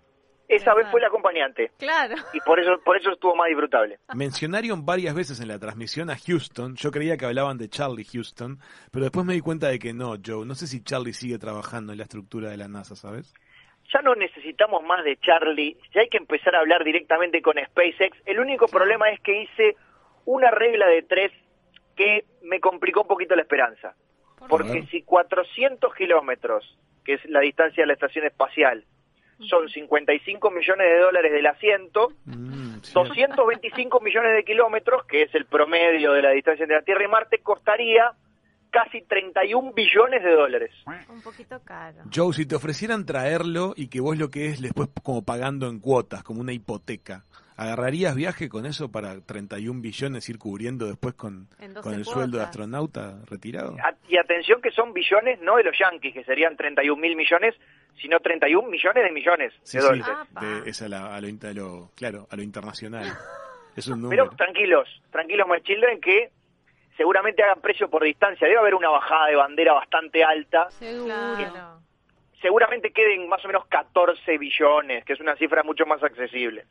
esa 0.47 0.75
vez 0.75 0.85
fue 0.91 0.99
el 0.99 1.05
acompañante 1.07 1.71
Claro. 1.79 2.15
y 2.33 2.39
por 2.41 2.59
eso 2.59 2.71
por 2.83 2.97
eso 2.97 3.11
estuvo 3.13 3.35
más 3.35 3.47
disfrutable. 3.47 3.97
Mencionaron 4.13 4.85
varias 4.85 5.15
veces 5.15 5.39
en 5.39 5.47
la 5.47 5.57
transmisión 5.57 6.09
a 6.11 6.17
Houston. 6.17 6.75
Yo 6.75 6.91
creía 6.91 7.17
que 7.17 7.25
hablaban 7.25 7.57
de 7.57 7.69
Charlie 7.69 8.05
Houston, 8.05 8.59
pero 8.91 9.05
después 9.05 9.25
me 9.25 9.33
di 9.33 9.41
cuenta 9.41 9.69
de 9.69 9.79
que 9.79 9.93
no, 9.93 10.15
Joe. 10.23 10.45
No 10.45 10.53
sé 10.55 10.67
si 10.67 10.83
Charlie 10.83 11.13
sigue 11.13 11.39
trabajando 11.39 11.93
en 11.93 11.97
la 11.97 12.03
estructura 12.03 12.49
de 12.49 12.57
la 12.57 12.67
NASA, 12.67 12.95
¿sabes? 12.95 13.33
Ya 13.93 14.01
no 14.01 14.15
necesitamos 14.15 14.83
más 14.83 15.03
de 15.03 15.17
Charlie, 15.17 15.77
ya 15.93 16.01
hay 16.01 16.09
que 16.09 16.17
empezar 16.17 16.55
a 16.55 16.59
hablar 16.59 16.83
directamente 16.83 17.41
con 17.41 17.55
SpaceX. 17.63 18.17
El 18.25 18.39
único 18.39 18.67
problema 18.67 19.09
es 19.09 19.19
que 19.21 19.43
hice 19.43 19.75
una 20.25 20.51
regla 20.51 20.87
de 20.87 21.03
tres 21.03 21.31
que 21.95 22.25
me 22.41 22.59
complicó 22.59 23.01
un 23.01 23.07
poquito 23.07 23.35
la 23.35 23.43
esperanza. 23.43 23.95
Por 24.37 24.49
Porque 24.49 24.83
si 24.91 25.03
400 25.03 25.93
kilómetros, 25.95 26.77
que 27.03 27.13
es 27.13 27.25
la 27.25 27.39
distancia 27.39 27.83
de 27.83 27.87
la 27.87 27.93
estación 27.93 28.25
espacial, 28.25 28.83
son 29.39 29.69
55 29.69 30.51
millones 30.51 30.87
de 30.87 30.99
dólares 30.99 31.31
del 31.31 31.45
asiento, 31.47 32.09
Mm, 32.75 32.81
sí. 32.83 32.93
225 32.93 33.99
millones 33.99 34.33
de 34.33 34.43
kilómetros, 34.43 35.05
que 35.05 35.23
es 35.23 35.35
el 35.35 35.45
promedio 35.45 36.13
de 36.13 36.21
la 36.21 36.31
distancia 36.31 36.63
entre 36.63 36.77
la 36.77 36.83
Tierra 36.83 37.03
y 37.03 37.07
Marte, 37.07 37.39
costaría 37.39 38.11
casi 38.75 39.01
31 39.03 39.71
billones 39.73 40.21
de 40.21 40.31
dólares. 40.31 40.71
Un 41.09 41.21
poquito 41.21 41.61
caro. 41.63 41.99
Joe, 42.13 42.33
si 42.33 42.45
te 42.45 42.55
ofrecieran 42.55 43.05
traerlo 43.05 43.73
y 43.77 43.87
que 43.87 44.01
vos 44.01 44.17
lo 44.17 44.29
que 44.29 44.47
es 44.47 44.61
después 44.61 44.89
como 45.01 45.23
pagando 45.23 45.67
en 45.69 45.79
cuotas, 45.79 46.23
como 46.23 46.41
una 46.41 46.51
hipoteca, 46.51 47.23
¿agarrarías 47.55 48.15
viaje 48.15 48.49
con 48.49 48.65
eso 48.65 48.91
para 48.91 49.21
31 49.21 49.79
billones 49.81 50.27
ir 50.27 50.37
cubriendo 50.37 50.87
después 50.87 51.15
con, 51.15 51.47
En 51.59 51.73
12 51.73 51.83
con 51.83 51.93
el 51.93 52.03
sueldo 52.03 52.37
de 52.37 52.43
astronauta 52.43 53.19
retirado? 53.29 53.77
A- 53.81 53.95
Y 54.09 54.17
atención 54.17 54.61
que 54.61 54.71
son 54.71 54.91
billones, 54.93 55.39
no 55.41 55.55
de 55.55 55.63
los 55.63 55.75
yanquis, 55.79 56.13
que 56.13 56.25
serían 56.25 56.57
31 56.57 56.99
mil 57.01 57.15
millones, 57.15 57.55
sino 58.01 58.19
31 58.19 58.69
millones 58.69 59.03
de 59.05 59.11
millones 59.11 59.53
Sí, 59.63 59.77
de 59.77 59.81
sí, 59.83 59.87
dólares. 59.87 60.05
Apa. 60.31 60.45
de- 60.45 60.69
es 60.69 60.81
a, 60.81 60.89
la- 60.89 61.15
a 61.15 61.21
lo, 61.21 61.29
inter- 61.29 61.51
a 61.51 61.53
lo- 61.53 61.91
claro, 61.95 62.27
a 62.29 62.35
lo 62.35 62.43
internacional. 62.43 63.05
Es 63.77 63.87
un 63.87 64.09
Pero 64.09 64.23
número. 64.25 64.29
tranquilos, 64.37 64.87
tranquilos, 65.11 65.47
my 65.49 65.61
children, 65.61 65.99
que 66.01 66.29
seguramente 66.97 67.43
hagan 67.43 67.61
precio 67.61 67.89
por 67.89 68.03
distancia. 68.03 68.47
Debe 68.47 68.59
haber 68.59 68.75
una 68.75 68.89
bajada 68.89 69.27
de 69.27 69.35
bandera 69.35 69.73
bastante 69.73 70.23
alta. 70.23 70.69
Seguro. 70.71 71.13
Seguramente 72.41 72.91
queden 72.91 73.27
más 73.27 73.43
o 73.43 73.47
menos 73.47 73.65
14 73.67 74.37
billones, 74.37 75.03
que 75.05 75.13
es 75.13 75.19
una 75.19 75.35
cifra 75.35 75.63
mucho 75.63 75.85
más 75.85 76.03
accesible. 76.03 76.65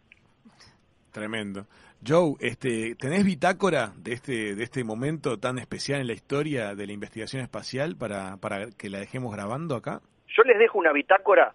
Tremendo. 1.12 1.66
Joe, 2.06 2.34
este, 2.40 2.96
¿tenés 2.96 3.24
bitácora 3.24 3.92
de 3.96 4.12
este, 4.12 4.54
de 4.54 4.62
este 4.62 4.84
momento 4.84 5.38
tan 5.38 5.58
especial 5.58 6.00
en 6.00 6.06
la 6.06 6.12
historia 6.12 6.74
de 6.74 6.86
la 6.86 6.92
investigación 6.92 7.42
espacial 7.42 7.96
para, 7.96 8.36
para 8.36 8.66
que 8.78 8.90
la 8.90 8.98
dejemos 8.98 9.32
grabando 9.34 9.74
acá? 9.74 10.00
Yo 10.28 10.42
les 10.42 10.58
dejo 10.58 10.78
una 10.78 10.92
bitácora 10.92 11.54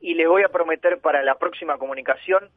y 0.00 0.14
les 0.14 0.28
voy 0.28 0.42
a 0.42 0.48
prometer 0.48 0.98
para 1.00 1.22
la 1.22 1.36
próxima 1.36 1.78
comunicación 1.78 2.50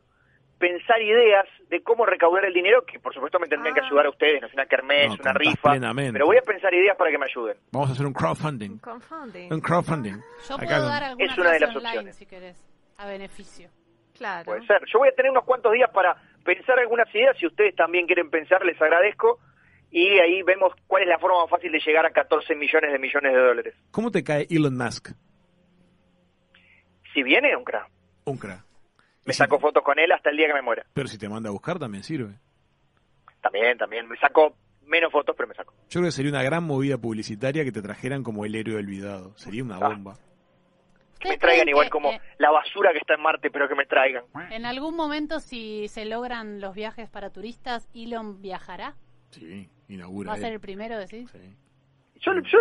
pensar 0.63 1.01
ideas 1.01 1.45
de 1.69 1.81
cómo 1.83 2.05
recaudar 2.05 2.45
el 2.45 2.53
dinero, 2.53 2.85
que 2.85 2.97
por 2.99 3.13
supuesto 3.13 3.37
me 3.37 3.47
tendrían 3.47 3.75
que 3.75 3.81
Ah. 3.81 3.85
ayudar 3.85 4.05
a 4.05 4.09
ustedes, 4.11 4.39
no 4.41 4.47
es 4.47 4.53
una 4.53 4.65
kermés, 4.65 5.09
No, 5.09 5.15
una 5.19 5.33
rifa, 5.33 5.71
plenamente. 5.71 6.13
pero 6.13 6.25
voy 6.25 6.37
a 6.37 6.41
pensar 6.41 6.73
ideas 6.73 6.95
para 6.95 7.11
que 7.11 7.17
me 7.17 7.25
ayuden. 7.25 7.57
Vamos 7.73 7.89
a 7.89 7.91
hacer 7.93 8.05
un 8.05 8.13
crowdfunding. 8.13 8.71
Un 8.71 8.79
confounding. 8.79 9.51
Un 9.51 9.59
crowdfunding. 9.59 10.13
Yo 10.47 10.55
Acá 10.55 10.65
puedo 10.65 10.85
dar 10.87 11.03
alguna 11.03 11.25
Es 11.25 11.37
una 11.37 11.51
de 11.51 11.59
las 11.59 11.69
online 11.75 11.87
opciones. 11.89 12.15
si 12.15 12.25
querés, 12.25 12.65
a 12.97 13.05
beneficio. 13.07 13.69
Claro. 14.17 14.45
Puede 14.45 14.65
ser. 14.65 14.81
Yo 14.85 14.99
voy 14.99 15.09
a 15.09 15.11
tener 15.15 15.31
unos 15.31 15.43
cuantos 15.43 15.73
días 15.73 15.89
para 15.91 16.15
pensar 16.45 16.79
algunas 16.79 17.13
ideas, 17.13 17.35
si 17.37 17.45
ustedes 17.47 17.75
también 17.75 18.05
quieren 18.05 18.29
pensar, 18.29 18.63
les 18.65 18.81
agradezco, 18.81 19.39
y 19.91 20.07
ahí 20.19 20.43
vemos 20.43 20.71
cuál 20.87 21.03
es 21.03 21.09
la 21.09 21.19
forma 21.19 21.41
más 21.41 21.49
fácil 21.49 21.71
de 21.73 21.79
llegar 21.85 22.05
a 22.05 22.11
14 22.11 22.55
millones 22.55 22.91
de 22.93 22.99
millones 22.99 23.33
de 23.33 23.39
dólares. 23.39 23.75
¿Cómo 23.91 24.11
te 24.11 24.23
cae 24.23 24.47
Elon 24.49 24.77
Musk? 24.77 25.09
Si 27.13 27.21
viene, 27.21 27.53
un 27.57 27.63
crack. 27.65 27.89
Un 28.25 28.37
crack. 28.37 28.63
Me 29.25 29.33
saco 29.33 29.59
fotos 29.59 29.83
con 29.83 29.97
él 29.99 30.11
hasta 30.11 30.29
el 30.29 30.37
día 30.37 30.47
que 30.47 30.53
me 30.53 30.61
muera. 30.61 30.85
Pero 30.93 31.07
si 31.07 31.17
te 31.17 31.29
manda 31.29 31.49
a 31.49 31.51
buscar 31.53 31.79
también 31.79 32.03
sirve. 32.03 32.33
También, 33.41 33.77
también. 33.77 34.07
Me 34.07 34.17
saco 34.17 34.55
menos 34.85 35.11
fotos, 35.11 35.35
pero 35.35 35.47
me 35.47 35.55
saco. 35.55 35.73
Yo 35.89 35.99
creo 35.99 36.05
que 36.05 36.11
sería 36.11 36.31
una 36.31 36.43
gran 36.43 36.63
movida 36.63 36.97
publicitaria 36.97 37.63
que 37.63 37.71
te 37.71 37.81
trajeran 37.81 38.23
como 38.23 38.45
el 38.45 38.55
héroe 38.55 38.75
olvidado. 38.77 39.37
Sería 39.37 39.63
una 39.63 39.77
Ah. 39.77 39.89
bomba. 39.89 40.13
Que 41.19 41.29
me 41.29 41.35
¿Ustedes 41.35 41.39
traigan 41.39 41.69
igual 41.69 41.85
que, 41.85 41.89
como 41.91 42.11
eh, 42.11 42.19
la 42.37 42.51
basura 42.51 42.91
que 42.91 42.97
está 42.97 43.13
en 43.13 43.21
Marte, 43.21 43.49
pero 43.49 43.69
que 43.69 43.75
me 43.75 43.85
traigan. 43.85 44.25
en 44.51 44.65
algún 44.65 44.95
momento, 44.95 45.39
si 45.39 45.87
se 45.87 46.03
logran 46.03 46.59
los 46.59 46.75
viajes 46.75 47.09
para 47.09 47.29
turistas, 47.29 47.87
Elon 47.95 48.41
viajará? 48.41 48.95
Sí, 49.29 49.69
inaugura. 49.87 50.31
¿Va 50.31 50.35
a 50.35 50.39
ser 50.39 50.51
el 50.51 50.59
primero, 50.59 50.97
decís? 50.97 51.29
Sí. 51.31 51.55
Yo, 52.19 52.33
yo 52.41 52.59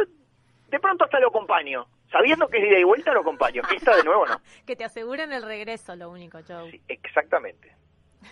de 0.70 0.78
pronto 0.78 1.04
hasta 1.04 1.18
lo 1.18 1.28
acompaño. 1.28 1.86
Sabiendo 2.12 2.46
que 2.46 2.58
es 2.58 2.64
ida 2.70 2.78
y 2.78 2.84
vuelta, 2.84 3.12
lo 3.12 3.20
acompaño. 3.20 3.62
Esta 3.74 3.96
de 3.96 4.04
nuevo 4.04 4.26
no. 4.26 4.40
Que 4.66 4.76
te 4.76 4.84
aseguren 4.84 5.32
el 5.32 5.42
regreso, 5.42 5.96
lo 5.96 6.10
único, 6.10 6.38
Joe. 6.46 6.70
Sí, 6.70 6.80
exactamente. 6.88 7.74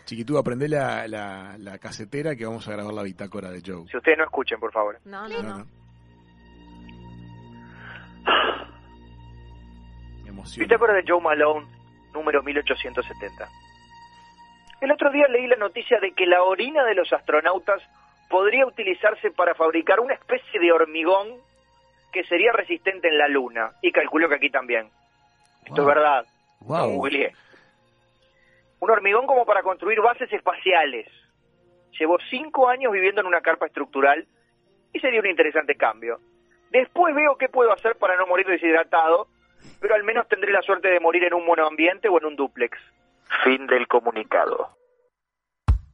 Chiquitú, 0.05 0.39
aprende 0.39 0.68
la, 0.68 1.09
la, 1.09 1.57
la 1.59 1.78
casetera 1.78 2.37
que 2.37 2.47
vamos 2.47 2.68
a 2.68 2.72
grabar 2.72 2.95
la 2.95 3.03
bitácora 3.03 3.51
de 3.51 3.61
Joe. 3.64 3.89
Si 3.91 3.97
ustedes 3.97 4.18
no 4.18 4.24
escuchen, 4.24 4.61
por 4.61 4.72
favor. 4.72 5.01
No, 5.05 5.28
no, 5.28 5.43
No. 5.43 5.66
Bitácora 10.57 10.95
de 10.95 11.05
Joe 11.07 11.20
Malone, 11.20 11.66
número 12.14 12.43
1870. 12.43 13.49
El 14.81 14.91
otro 14.91 15.11
día 15.11 15.26
leí 15.28 15.47
la 15.47 15.57
noticia 15.57 16.01
de 16.01 16.12
que 16.12 16.24
la 16.26 16.43
orina 16.43 16.85
de 16.85 16.95
los 16.95 17.12
astronautas 17.12 17.83
podría 18.31 18.64
utilizarse 18.64 19.31
para 19.31 19.55
fabricar 19.55 20.01
una 20.01 20.14
especie 20.14 20.59
de 20.59 20.72
hormigón 20.72 21.28
que 22.13 22.25
sería 22.25 22.53
resistente 22.53 23.09
en 23.09 23.19
la 23.19 23.29
Luna. 23.29 23.73
Y 23.83 23.93
calculo 23.93 24.29
que 24.29 24.35
aquí 24.37 24.51
también. 24.51 24.89
Esto 25.65 25.83
Wow. 25.83 25.89
es 25.91 25.95
verdad. 25.95 26.27
Wow. 26.61 27.09
Un 28.81 28.91
hormigón 28.91 29.27
como 29.27 29.45
para 29.45 29.63
construir 29.63 30.01
bases 30.01 30.33
espaciales. 30.33 31.07
Llevo 31.99 32.19
cinco 32.31 32.69
años 32.69 32.93
viviendo 32.93 33.21
en 33.21 33.27
una 33.27 33.41
carpa 33.43 33.67
estructural 33.67 34.27
y 34.93 35.01
sería 35.01 35.21
un 35.21 35.27
interesante 35.27 35.75
cambio. 35.77 36.19
Después 36.71 37.15
veo 37.15 37.37
qué 37.37 37.49
puedo 37.49 37.73
hacer 37.73 37.97
para 37.97 38.17
no 38.17 38.27
morir 38.27 38.47
deshidratado, 38.47 39.27
pero 39.81 39.95
al 39.95 40.05
menos 40.05 40.27
tendré 40.29 40.51
la 40.53 40.63
suerte 40.63 40.89
de 40.89 41.01
morir 41.01 41.25
en 41.25 41.35
un 41.35 41.45
monoambiente 41.45 42.09
o 42.09 42.19
en 42.19 42.25
un 42.27 42.37
dúplex. 42.37 42.79
Fin 43.45 43.67
del 43.67 43.87
comunicado. 43.87 44.71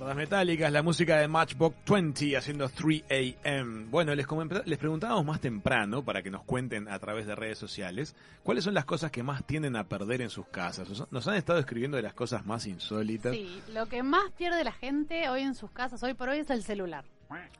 Cuerdas 0.00 0.16
metálicas, 0.16 0.72
la 0.72 0.82
música 0.82 1.18
de 1.18 1.28
Matchbox 1.28 1.76
20 1.86 2.34
haciendo 2.34 2.70
3 2.70 3.04
AM. 3.44 3.90
Bueno, 3.90 4.14
les, 4.14 4.26
les 4.64 4.78
preguntábamos 4.78 5.26
más 5.26 5.42
temprano 5.42 6.02
para 6.02 6.22
que 6.22 6.30
nos 6.30 6.42
cuenten 6.44 6.88
a 6.88 6.98
través 6.98 7.26
de 7.26 7.34
redes 7.34 7.58
sociales 7.58 8.16
cuáles 8.42 8.64
son 8.64 8.72
las 8.72 8.86
cosas 8.86 9.10
que 9.10 9.22
más 9.22 9.44
tienden 9.44 9.76
a 9.76 9.84
perder 9.84 10.22
en 10.22 10.30
sus 10.30 10.46
casas. 10.46 10.88
Nos- 11.10 11.28
han 11.28 11.34
estado 11.34 11.58
escribiendo 11.58 11.98
de 11.98 12.02
las 12.02 12.14
cosas 12.14 12.46
más 12.46 12.66
insólitas. 12.66 13.34
Sí, 13.34 13.60
lo 13.74 13.84
que 13.90 14.02
más 14.02 14.30
pierde 14.38 14.64
la 14.64 14.72
gente 14.72 15.28
hoy 15.28 15.42
en 15.42 15.54
sus 15.54 15.70
casas, 15.70 16.02
hoy 16.02 16.14
por 16.14 16.30
hoy, 16.30 16.38
es 16.38 16.48
el 16.48 16.62
celular. 16.62 17.04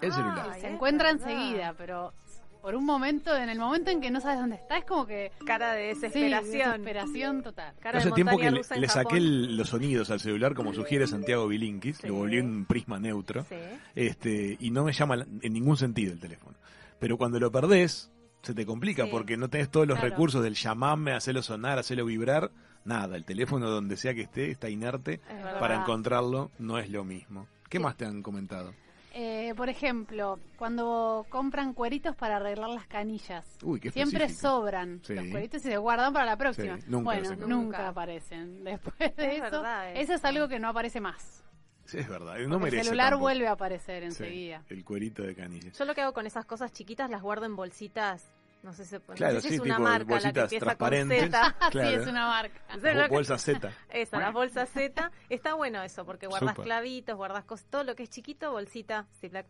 El 0.00 0.10
celular. 0.10 0.58
Se 0.58 0.66
encuentra 0.68 1.10
enseguida, 1.10 1.74
pero 1.76 2.14
por 2.60 2.74
un 2.74 2.84
momento, 2.84 3.36
en 3.36 3.48
el 3.48 3.58
momento 3.58 3.90
en 3.90 4.00
que 4.00 4.10
no 4.10 4.20
sabes 4.20 4.38
dónde 4.40 4.56
está, 4.56 4.78
es 4.78 4.84
como 4.84 5.06
que... 5.06 5.32
Cara 5.46 5.72
de 5.72 5.94
Sí, 5.94 6.00
desesperación. 6.00 6.70
desesperación 6.70 7.42
total. 7.42 7.74
Cara 7.80 7.98
de 7.98 8.04
Hace 8.06 8.12
tiempo 8.12 8.36
que 8.38 8.50
le, 8.50 8.88
saqué 8.88 9.16
el- 9.16 9.56
los 9.56 9.68
sonidos 9.70 10.10
al 10.10 10.20
celular, 10.20 10.54
como 10.54 10.72
sugiere 10.74 11.06
Santiago 11.06 11.46
Bilinkis, 11.48 11.98
Sí. 11.98 12.06
lo 12.08 12.14
volví 12.14 12.38
en 12.38 12.46
un 12.46 12.64
prisma 12.66 12.98
neutro, 12.98 13.44
Sí. 13.48 13.56
este 13.94 14.56
y 14.60 14.70
no 14.70 14.84
me 14.84 14.92
llama 14.92 15.16
la- 15.16 15.26
en 15.42 15.52
ningún 15.52 15.76
sentido 15.76 16.12
el 16.12 16.20
teléfono. 16.20 16.56
Pero 16.98 17.16
cuando 17.16 17.40
lo 17.40 17.50
perdés, 17.50 18.10
se 18.42 18.54
te 18.54 18.64
complica 18.66 19.04
Sí. 19.04 19.10
porque 19.10 19.36
no 19.36 19.48
tenés 19.48 19.70
todos 19.70 19.86
los 19.86 19.98
Claro. 19.98 20.10
recursos 20.10 20.42
del 20.42 20.54
llamarme, 20.54 21.12
hacerlo 21.12 21.42
sonar, 21.42 21.78
hacerlo 21.78 22.04
vibrar, 22.04 22.50
nada. 22.84 23.16
El 23.16 23.24
teléfono 23.24 23.68
donde 23.70 23.96
sea 23.96 24.14
que 24.14 24.22
esté 24.22 24.50
está 24.50 24.68
inerte. 24.70 25.14
Es. 25.28 25.44
Para 25.58 25.76
encontrarlo 25.76 26.50
no 26.58 26.78
es 26.78 26.90
lo 26.90 27.04
mismo. 27.04 27.46
¿Qué 27.68 27.78
Sí. 27.78 27.84
más 27.84 27.96
te 27.96 28.04
han 28.06 28.22
comentado? 28.22 28.72
Eh, 29.12 29.54
por 29.56 29.68
ejemplo, 29.68 30.38
cuando 30.56 31.26
compran 31.30 31.74
cueritos 31.74 32.14
para 32.14 32.36
arreglar 32.36 32.70
las 32.70 32.86
canillas. 32.86 33.44
Uy, 33.62 33.80
qué 33.80 33.90
Siempre 33.90 34.28
sobran 34.28 35.00
Sí. 35.02 35.14
los 35.14 35.26
cueritos 35.28 35.64
y 35.64 35.68
se 35.70 35.76
guardan 35.78 36.12
para 36.12 36.26
la 36.26 36.36
próxima. 36.36 36.76
Sí, 36.78 36.84
nunca 36.88 37.04
bueno, 37.18 37.46
nunca, 37.46 37.88
aparecen. 37.88 38.62
Después 38.64 39.16
de 39.16 39.26
Es 39.26 39.32
eso, 39.34 39.42
verdad 39.42 39.90
eso 39.92 40.12
es 40.14 40.18
eso. 40.20 40.26
algo 40.28 40.48
que 40.48 40.58
no 40.60 40.68
aparece 40.68 41.00
más. 41.00 41.44
Sí, 41.86 41.98
es 41.98 42.08
verdad. 42.08 42.36
No 42.46 42.60
merece 42.60 42.78
el 42.80 42.84
celular 42.84 43.06
tampoco. 43.10 43.22
vuelve 43.22 43.48
a 43.48 43.52
aparecer 43.52 44.02
Sí, 44.02 44.06
enseguida. 44.06 44.62
el 44.68 44.84
cuerito 44.84 45.24
de 45.24 45.34
canilla. 45.34 45.72
Yo 45.72 45.84
lo 45.84 45.94
que 45.94 46.02
hago 46.02 46.12
con 46.12 46.26
esas 46.26 46.46
cosas 46.46 46.72
chiquitas 46.72 47.10
las 47.10 47.20
guardo 47.20 47.46
en 47.46 47.56
bolsitas. 47.56 48.30
No 48.62 48.72
sé 48.74 48.84
si, 48.84 48.94
no 48.96 49.00
Claro, 49.14 49.36
sé 49.36 49.42
si 49.42 49.48
sí, 49.48 49.54
es 49.54 49.60
una 49.60 49.76
tipo 49.76 49.88
marca 49.88 50.14
la 50.20 50.32
que 50.32 50.40
empieza 50.40 50.64
transparentes. 50.66 51.20
con 51.22 51.30
Z. 51.30 51.56
Claro. 51.70 51.88
Sí, 51.88 51.94
es 51.94 52.06
una 52.06 52.26
marca. 52.28 52.60
Que- 52.82 53.08
Bolsa 53.08 53.38
Z. 53.38 53.72
Esa, 53.90 54.18
las 54.18 54.32
bolsas 54.34 54.68
Z. 54.70 55.10
Está 55.30 55.54
bueno 55.54 55.82
eso, 55.82 56.04
porque 56.04 56.26
guardas 56.26 56.54
clavitos, 56.56 57.16
guardas 57.16 57.44
cosas, 57.44 57.66
todo 57.70 57.84
lo 57.84 57.94
que 57.96 58.02
es 58.02 58.10
chiquito, 58.10 58.52
bolsita. 58.52 59.06
Ziploc. 59.20 59.46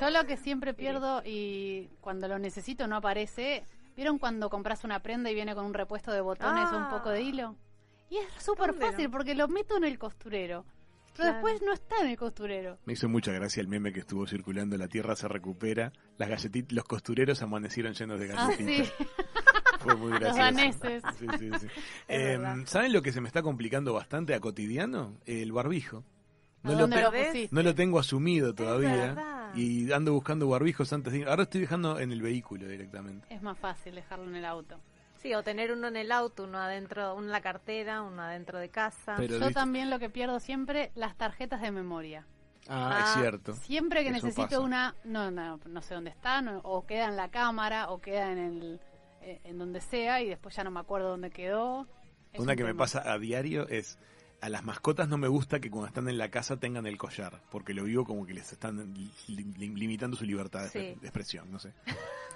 Yo 0.00 0.10
lo 0.10 0.24
que 0.24 0.36
siempre 0.36 0.72
pierdo 0.72 1.20
y 1.24 1.88
cuando 2.00 2.28
lo 2.28 2.38
necesito 2.38 2.86
no 2.86 2.96
aparece. 2.96 3.64
¿Vieron 3.96 4.18
cuando 4.18 4.50
compras 4.50 4.82
una 4.82 5.00
prenda 5.00 5.30
y 5.30 5.34
viene 5.34 5.54
con 5.54 5.64
un 5.66 5.74
repuesto 5.74 6.10
de 6.12 6.20
botones 6.20 6.68
o 6.72 6.76
un 6.76 6.84
Ah. 6.84 6.90
poco 6.90 7.10
de 7.10 7.22
hilo? 7.22 7.54
Y 8.10 8.16
es 8.18 8.26
súper 8.42 8.74
fácil 8.74 9.10
porque 9.10 9.34
lo 9.34 9.46
meto 9.48 9.76
en 9.76 9.84
el 9.84 9.98
costurero. 9.98 10.64
Pero 11.16 11.30
Claro. 11.30 11.32
después 11.34 11.62
no 11.62 11.72
está 11.72 11.96
en 12.02 12.08
el 12.08 12.16
costurero. 12.16 12.78
Me 12.86 12.94
hizo 12.94 13.08
mucha 13.08 13.32
gracia 13.32 13.60
el 13.60 13.68
meme 13.68 13.92
que 13.92 14.00
estuvo 14.00 14.26
circulando, 14.26 14.76
la 14.76 14.88
tierra 14.88 15.14
se 15.16 15.28
recupera, 15.28 15.92
las 16.18 16.28
galletitas, 16.28 16.72
los 16.72 16.84
costureros 16.84 17.40
amanecieron 17.42 17.94
llenos 17.94 18.18
de 18.18 18.32
Ah, 18.32 18.48
galletitas. 18.48 18.86
sí. 18.88 18.92
Fue 19.80 19.96
muy 19.96 20.10
gracioso. 20.12 20.38
daneses. 20.38 21.02
Sí, 21.18 21.26
sí, 21.38 21.50
sí. 21.60 21.66
Eh, 22.08 22.36
verdad. 22.38 22.56
¿Saben 22.66 22.92
lo 22.92 23.02
que 23.02 23.12
se 23.12 23.20
me 23.20 23.28
está 23.28 23.42
complicando 23.42 23.92
bastante 23.92 24.34
a 24.34 24.40
cotidiano? 24.40 25.18
El 25.26 25.52
barbijo. 25.52 26.04
¿A 26.62 26.68
No 26.68 26.72
lo, 26.74 26.86
lo 26.86 27.12
no 27.50 27.62
lo 27.62 27.74
tengo 27.74 27.98
asumido 27.98 28.54
todavía 28.54 29.50
y 29.54 29.92
ando 29.92 30.14
buscando 30.14 30.48
barbijos 30.48 30.92
antes 30.94 31.12
de 31.12 31.18
ir. 31.20 31.28
Ahora 31.28 31.42
estoy 31.42 31.60
dejando 31.60 32.00
en 32.00 32.10
el 32.10 32.22
vehículo 32.22 32.66
directamente. 32.66 33.26
Es 33.32 33.42
más 33.42 33.58
fácil 33.58 33.94
dejarlo 33.94 34.26
en 34.30 34.36
el 34.36 34.44
auto. 34.46 34.80
Sí, 35.24 35.32
o 35.32 35.42
tener 35.42 35.72
uno 35.72 35.88
en 35.88 35.96
el 35.96 36.12
auto, 36.12 36.44
uno 36.44 36.58
adentro, 36.58 37.14
uno 37.14 37.24
en 37.24 37.32
la 37.32 37.40
cartera, 37.40 38.02
uno 38.02 38.20
adentro 38.20 38.58
de 38.58 38.68
casa. 38.68 39.14
Pero 39.16 39.38
Yo 39.38 39.46
viste- 39.46 39.54
también 39.54 39.88
lo 39.88 39.98
que 39.98 40.10
pierdo 40.10 40.38
siempre, 40.38 40.92
las 40.96 41.16
tarjetas 41.16 41.62
de 41.62 41.70
memoria. 41.70 42.26
Ah, 42.68 42.98
es 42.98 43.04
Ah, 43.16 43.20
cierto. 43.20 43.54
Siempre 43.54 44.02
que 44.02 44.08
Eso 44.10 44.16
necesito 44.26 44.42
pasa. 44.48 44.60
una, 44.60 44.94
no, 45.04 45.30
no, 45.30 45.58
no 45.64 45.80
sé 45.80 45.94
dónde 45.94 46.10
está, 46.10 46.42
no- 46.42 46.58
o 46.58 46.84
queda 46.86 47.06
en 47.06 47.16
la 47.16 47.30
cámara, 47.30 47.88
o 47.88 48.02
queda 48.02 48.32
en 48.32 48.38
el, 48.38 48.80
eh, 49.22 49.40
en 49.44 49.58
donde 49.58 49.80
sea, 49.80 50.20
y 50.20 50.28
después 50.28 50.54
ya 50.54 50.62
no 50.62 50.70
me 50.70 50.80
acuerdo 50.80 51.08
dónde 51.08 51.30
quedó. 51.30 51.86
Es 52.34 52.40
Una 52.40 52.52
un 52.52 52.58
que 52.58 52.64
me 52.64 52.70
tema. 52.70 52.80
pasa 52.84 53.10
a 53.10 53.18
diario 53.18 53.66
es 53.68 53.98
a 54.44 54.48
las 54.50 54.62
mascotas 54.62 55.08
no 55.08 55.16
me 55.16 55.26
gusta 55.28 55.58
que 55.58 55.70
cuando 55.70 55.86
están 55.88 56.06
en 56.08 56.18
la 56.18 56.30
casa 56.30 56.58
tengan 56.58 56.86
el 56.86 56.98
collar, 56.98 57.40
porque 57.50 57.72
lo 57.72 57.84
vivo 57.84 58.04
como 58.04 58.26
que 58.26 58.34
les 58.34 58.52
están 58.52 58.92
li- 58.94 59.10
li- 59.28 59.68
limitando 59.74 60.16
su 60.18 60.24
libertad 60.24 60.64
de, 60.64 60.68
Sí. 60.68 60.78
de 60.78 61.06
expresión, 61.08 61.50
no 61.50 61.58
sé. 61.58 61.72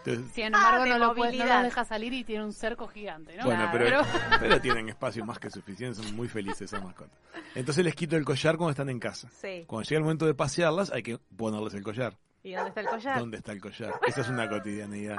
Entonces, 0.05 0.33
Sin 0.35 0.45
embargo, 0.47 0.83
Ah, 0.83 0.85
de 0.85 0.91
no, 0.91 0.99
lo 0.99 1.15
puede- 1.15 1.37
no 1.37 1.45
los 1.45 1.63
deja 1.65 1.85
salir 1.85 2.15
y 2.15 2.25
tiene 2.25 2.45
un 2.45 2.53
cerco 2.55 2.89
gigante, 2.89 3.37
¿no? 3.37 3.45
bueno, 3.45 3.71
Claro. 3.71 3.79
pero, 3.79 4.01
pero 4.41 4.61
tienen 4.61 4.89
espacio 4.89 5.23
más 5.27 5.39
que 5.39 5.51
suficiente, 5.51 6.03
son 6.03 6.17
muy 6.17 6.29
felices 6.29 6.63
esas 6.63 6.83
mascotas. 6.83 7.19
Entonces 7.55 7.85
les 7.85 7.95
quito 7.95 8.17
el 8.17 8.25
collar 8.25 8.57
cuando 8.57 8.71
están 8.71 8.89
en 8.89 9.01
casa. 9.01 9.29
Sí. 9.31 9.65
Cuando 9.67 9.87
llega 9.87 9.99
el 9.99 10.05
momento 10.05 10.25
de 10.27 10.35
pasearlas 10.35 10.91
hay 10.91 11.03
que 11.03 11.19
ponerles 11.37 11.75
el 11.75 11.83
collar. 11.83 12.17
¿Y 12.43 12.53
dónde 12.55 12.69
está 12.71 12.81
el 12.81 12.87
collar? 12.87 13.19
¿Dónde 13.19 13.37
está 13.37 13.53
el 13.53 13.61
collar? 13.61 13.93
Esa 14.07 14.21
es 14.23 14.29
una 14.31 14.49
cotidianidad 14.49 15.19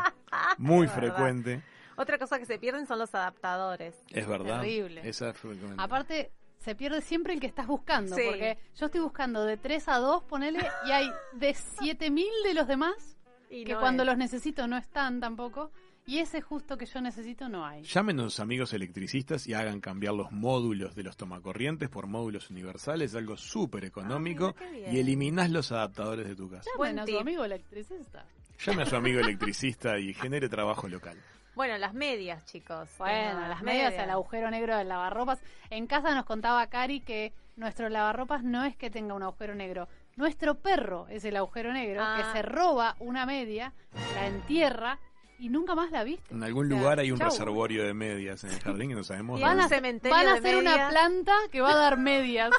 muy 0.57 0.87
Es 0.87 0.95
verdad. 0.95 1.15
frecuente. 1.15 1.61
Otra 1.97 2.17
cosa 2.17 2.39
que 2.39 2.45
se 2.45 2.57
pierden 2.57 2.87
son 2.87 2.97
los 2.97 3.13
adaptadores. 3.13 3.93
Es 4.09 4.25
verdad. 4.25 4.61
Terrible. 4.61 5.01
Esa 5.07 5.29
es 5.31 5.37
frecuente. 5.37 5.75
Aparte, 5.77 6.31
se 6.60 6.76
pierde 6.76 7.01
siempre 7.01 7.34
el 7.34 7.39
que 7.39 7.47
estás 7.47 7.68
buscando, 7.68 8.16
Sí. 8.16 8.22
porque 8.26 8.57
yo 8.78 8.86
estoy 8.88 9.01
buscando 9.01 9.45
de 9.45 9.57
3 9.57 9.88
a 9.88 9.97
2, 9.97 10.24
ponele, 10.24 10.60
y 10.88 10.91
hay 10.91 11.10
de 11.34 11.53
7000 11.53 12.28
de 12.43 12.53
los 12.53 12.68
demás 12.68 13.18
Y 13.49 13.64
que 13.64 13.74
no 13.74 13.80
cuando 13.80 14.03
es. 14.03 14.07
los 14.07 14.18
necesito 14.18 14.68
no 14.68 14.78
están 14.78 15.20
tampoco, 15.20 15.72
y 16.05 16.18
ese 16.20 16.41
justo 16.41 16.78
que 16.78 16.86
yo 16.88 17.01
necesito 17.01 17.49
no 17.49 17.66
hay. 17.66 17.84
Llamen 17.84 18.20
a 18.20 18.24
los 18.24 18.39
amigos 18.39 18.74
electricistas 18.74 19.45
y 19.47 19.53
hagan 19.53 19.80
cambiar 19.80 20.14
los 20.16 20.32
módulos 20.32 20.95
de 20.95 21.03
los 21.03 21.16
tomacorrientes 21.18 21.88
por 21.89 22.07
módulos 22.07 22.49
universales, 22.49 23.14
algo 23.16 23.38
súper 23.38 23.86
económico, 23.86 24.55
Ah, 24.60 24.91
y 24.91 24.99
eliminás 24.99 25.49
los 25.51 25.72
adaptadores 25.72 26.28
de 26.28 26.36
tu 26.36 26.49
casa. 26.49 26.70
Llamen 26.78 26.99
a 26.99 27.05
su 27.07 27.20
amigo 27.20 27.45
electricista. 27.45 28.26
Llame 28.66 28.82
a 28.84 28.86
su 28.86 28.95
amigo 28.95 29.20
electricista 29.20 29.97
y 29.99 30.14
genere 30.14 30.49
trabajo 30.49 30.88
local. 30.89 31.18
Bueno, 31.60 31.78
las 31.78 31.93
medias, 31.93 32.45
chicos. 32.45 32.88
Bueno, 32.99 33.41
No, 33.41 33.47
las 33.49 33.62
medias, 33.64 33.93
el 33.95 34.10
agujero 34.10 34.49
negro 34.49 34.78
del 34.78 34.88
lavarropas. 34.88 35.41
En 35.70 35.88
casa 35.88 36.16
nos 36.16 36.24
contaba 36.24 36.66
Cari 36.68 37.01
que 37.01 37.34
nuestro 37.57 37.89
lavarropas 37.89 38.45
no 38.45 38.64
es 38.64 38.78
que 38.78 38.89
tenga 38.89 39.14
un 39.14 39.24
agujero 39.24 39.55
negro. 39.55 39.89
Nuestro 40.16 40.55
perro 40.55 41.07
es 41.10 41.26
el 41.26 41.36
agujero 41.36 41.74
negro 41.74 42.01
Ah. 42.01 42.16
que 42.16 42.32
se 42.32 42.43
roba 42.43 42.95
una 42.99 43.26
media, 43.26 43.74
la 44.16 44.28
entierra 44.28 44.99
y 45.38 45.49
nunca 45.49 45.76
más 45.76 45.91
la 45.91 46.05
viste. 46.05 46.34
En 46.34 46.41
algún 46.43 46.70
lugar 46.70 46.97
hay 46.99 47.12
un 47.12 47.20
chau. 47.20 47.28
reservorio 47.30 47.84
de 47.84 47.93
medias 47.93 48.41
en 48.45 48.51
el 48.51 48.62
jardín 48.62 48.91
y 48.91 48.93
no 48.93 49.03
sabemos 49.03 49.38
Y 49.38 49.43
Van 49.43 49.60
a, 49.60 49.68
van 49.68 50.28
a 50.28 50.32
de 50.32 50.38
hacer 50.39 50.55
una 50.55 50.88
planta 50.88 51.34
que 51.51 51.60
va 51.60 51.74
a 51.74 51.76
dar 51.76 51.97
medias. 51.97 52.51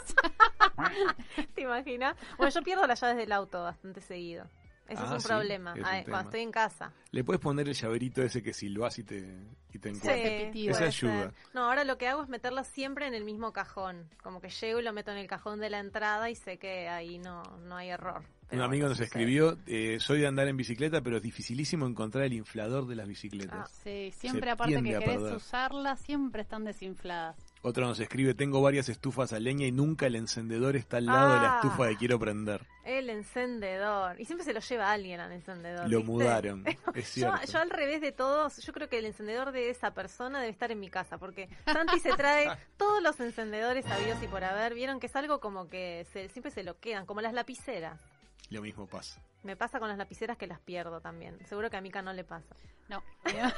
¿Te 1.54 1.62
imaginas? 1.62 2.16
Bueno, 2.36 2.52
yo 2.52 2.60
pierdo 2.60 2.86
las 2.86 3.00
llaves 3.00 3.16
del 3.16 3.32
auto 3.32 3.62
bastante 3.62 4.02
seguido. 4.02 4.44
Eso 4.90 5.02
Ah, 5.02 5.06
es 5.06 5.10
un 5.12 5.20
sí, 5.20 5.28
problema, 5.28 5.72
es 5.74 5.78
un 5.78 5.84
ah, 5.86 6.02
cuando 6.04 6.30
estoy 6.30 6.40
en 6.40 6.50
casa. 6.50 6.92
Le 7.12 7.22
puedes 7.24 7.40
poner 7.40 7.68
el 7.68 7.74
llaverito 7.74 8.22
ese 8.22 8.42
que 8.42 8.52
silbás 8.52 8.98
y 8.98 9.04
te, 9.04 9.38
y 9.72 9.78
te 9.78 9.88
encuentra. 9.90 10.14
Repetitivo. 10.14 10.72
Esa 10.74 10.84
ayuda. 10.84 11.22
ser. 11.22 11.34
No, 11.54 11.64
ahora 11.64 11.84
lo 11.84 11.96
que 11.96 12.08
hago 12.08 12.22
es 12.24 12.28
meterlo 12.28 12.64
siempre 12.64 13.06
en 13.06 13.14
el 13.14 13.24
mismo 13.24 13.52
cajón. 13.52 14.08
Como 14.22 14.40
que 14.40 14.48
llego 14.50 14.80
y 14.80 14.82
lo 14.82 14.92
meto 14.92 15.12
en 15.12 15.18
el 15.18 15.28
cajón 15.28 15.60
de 15.60 15.70
la 15.70 15.78
entrada 15.78 16.28
y 16.28 16.34
sé 16.34 16.58
que 16.58 16.88
ahí 16.88 17.18
no, 17.18 17.42
no 17.62 17.76
hay 17.76 17.90
error. 17.90 18.22
Un 18.52 18.62
amigo 18.62 18.88
nos 18.88 18.98
escribió, 18.98 19.56
eh, 19.68 19.98
soy 20.00 20.18
de 20.22 20.26
andar 20.26 20.48
en 20.48 20.56
bicicleta, 20.56 21.00
pero 21.02 21.18
es 21.18 21.22
dificilísimo 21.22 21.86
encontrar 21.86 22.24
el 22.24 22.32
inflador 22.32 22.88
de 22.88 22.96
las 22.96 23.06
bicicletas. 23.06 23.70
Sí, 23.84 24.10
siempre 24.12 24.46
Se 24.46 24.50
aparte 24.50 24.74
que 24.74 24.82
querés 24.82 25.08
perder. 25.08 25.36
usarla, 25.36 25.94
siempre 25.94 26.42
están 26.42 26.64
desinfladas. 26.64 27.36
Otro 27.62 27.86
nos 27.86 28.00
escribe, 28.00 28.32
tengo 28.32 28.62
varias 28.62 28.88
estufas 28.88 29.34
a 29.34 29.38
leña 29.38 29.66
y 29.66 29.72
nunca 29.72 30.06
el 30.06 30.16
encendedor 30.16 30.76
está 30.76 30.96
al 30.96 31.04
lado 31.06 31.34
de 31.34 31.40
la 31.40 31.52
Ah. 31.54 31.60
estufa 31.62 31.88
que 31.88 31.96
quiero 31.98 32.18
prender. 32.18 32.66
El 32.84 33.10
encendedor. 33.10 34.18
Y 34.18 34.24
siempre 34.24 34.44
se 34.46 34.54
lo 34.54 34.60
lleva 34.60 34.90
alguien 34.90 35.20
al 35.20 35.30
encendedor. 35.32 35.82
Lo 35.90 35.98
¿viste? 35.98 36.10
mudaron, 36.12 36.64
es 36.94 37.14
Yo, 37.16 37.30
yo 37.52 37.58
al 37.58 37.68
revés 37.68 38.00
de 38.00 38.12
todos, 38.12 38.56
yo 38.64 38.72
creo 38.72 38.88
que 38.88 38.98
el 38.98 39.04
encendedor 39.04 39.52
de 39.52 39.68
esa 39.68 39.92
persona 39.92 40.38
debe 40.40 40.50
estar 40.52 40.72
en 40.72 40.80
mi 40.80 40.88
casa, 40.88 41.18
porque 41.18 41.50
Santi 41.66 42.00
se 42.00 42.12
trae 42.12 42.48
todos 42.78 43.02
los 43.02 43.20
encendedores 43.20 43.84
habidos 43.86 44.22
y 44.22 44.26
por 44.28 44.42
haber. 44.42 44.72
Vieron 44.74 44.98
que 44.98 45.06
es 45.08 45.16
algo 45.16 45.38
como 45.40 45.68
que 45.68 46.06
se- 46.12 46.30
siempre 46.30 46.50
se 46.50 46.62
lo 46.62 46.78
quedan, 46.80 47.04
como 47.04 47.20
las 47.20 47.34
lapiceras. 47.34 48.00
Lo 48.48 48.62
mismo 48.62 48.86
pasa. 48.86 49.20
Me 49.42 49.56
pasa 49.56 49.78
con 49.78 49.88
las 49.88 49.98
lapiceras 49.98 50.36
que 50.36 50.46
las 50.46 50.60
pierdo 50.60 51.00
también. 51.00 51.38
Seguro 51.46 51.70
que 51.70 51.76
a 51.76 51.80
Mika 51.80 52.02
no 52.02 52.12
le 52.12 52.24
pasa. 52.24 52.54
No. 52.88 53.02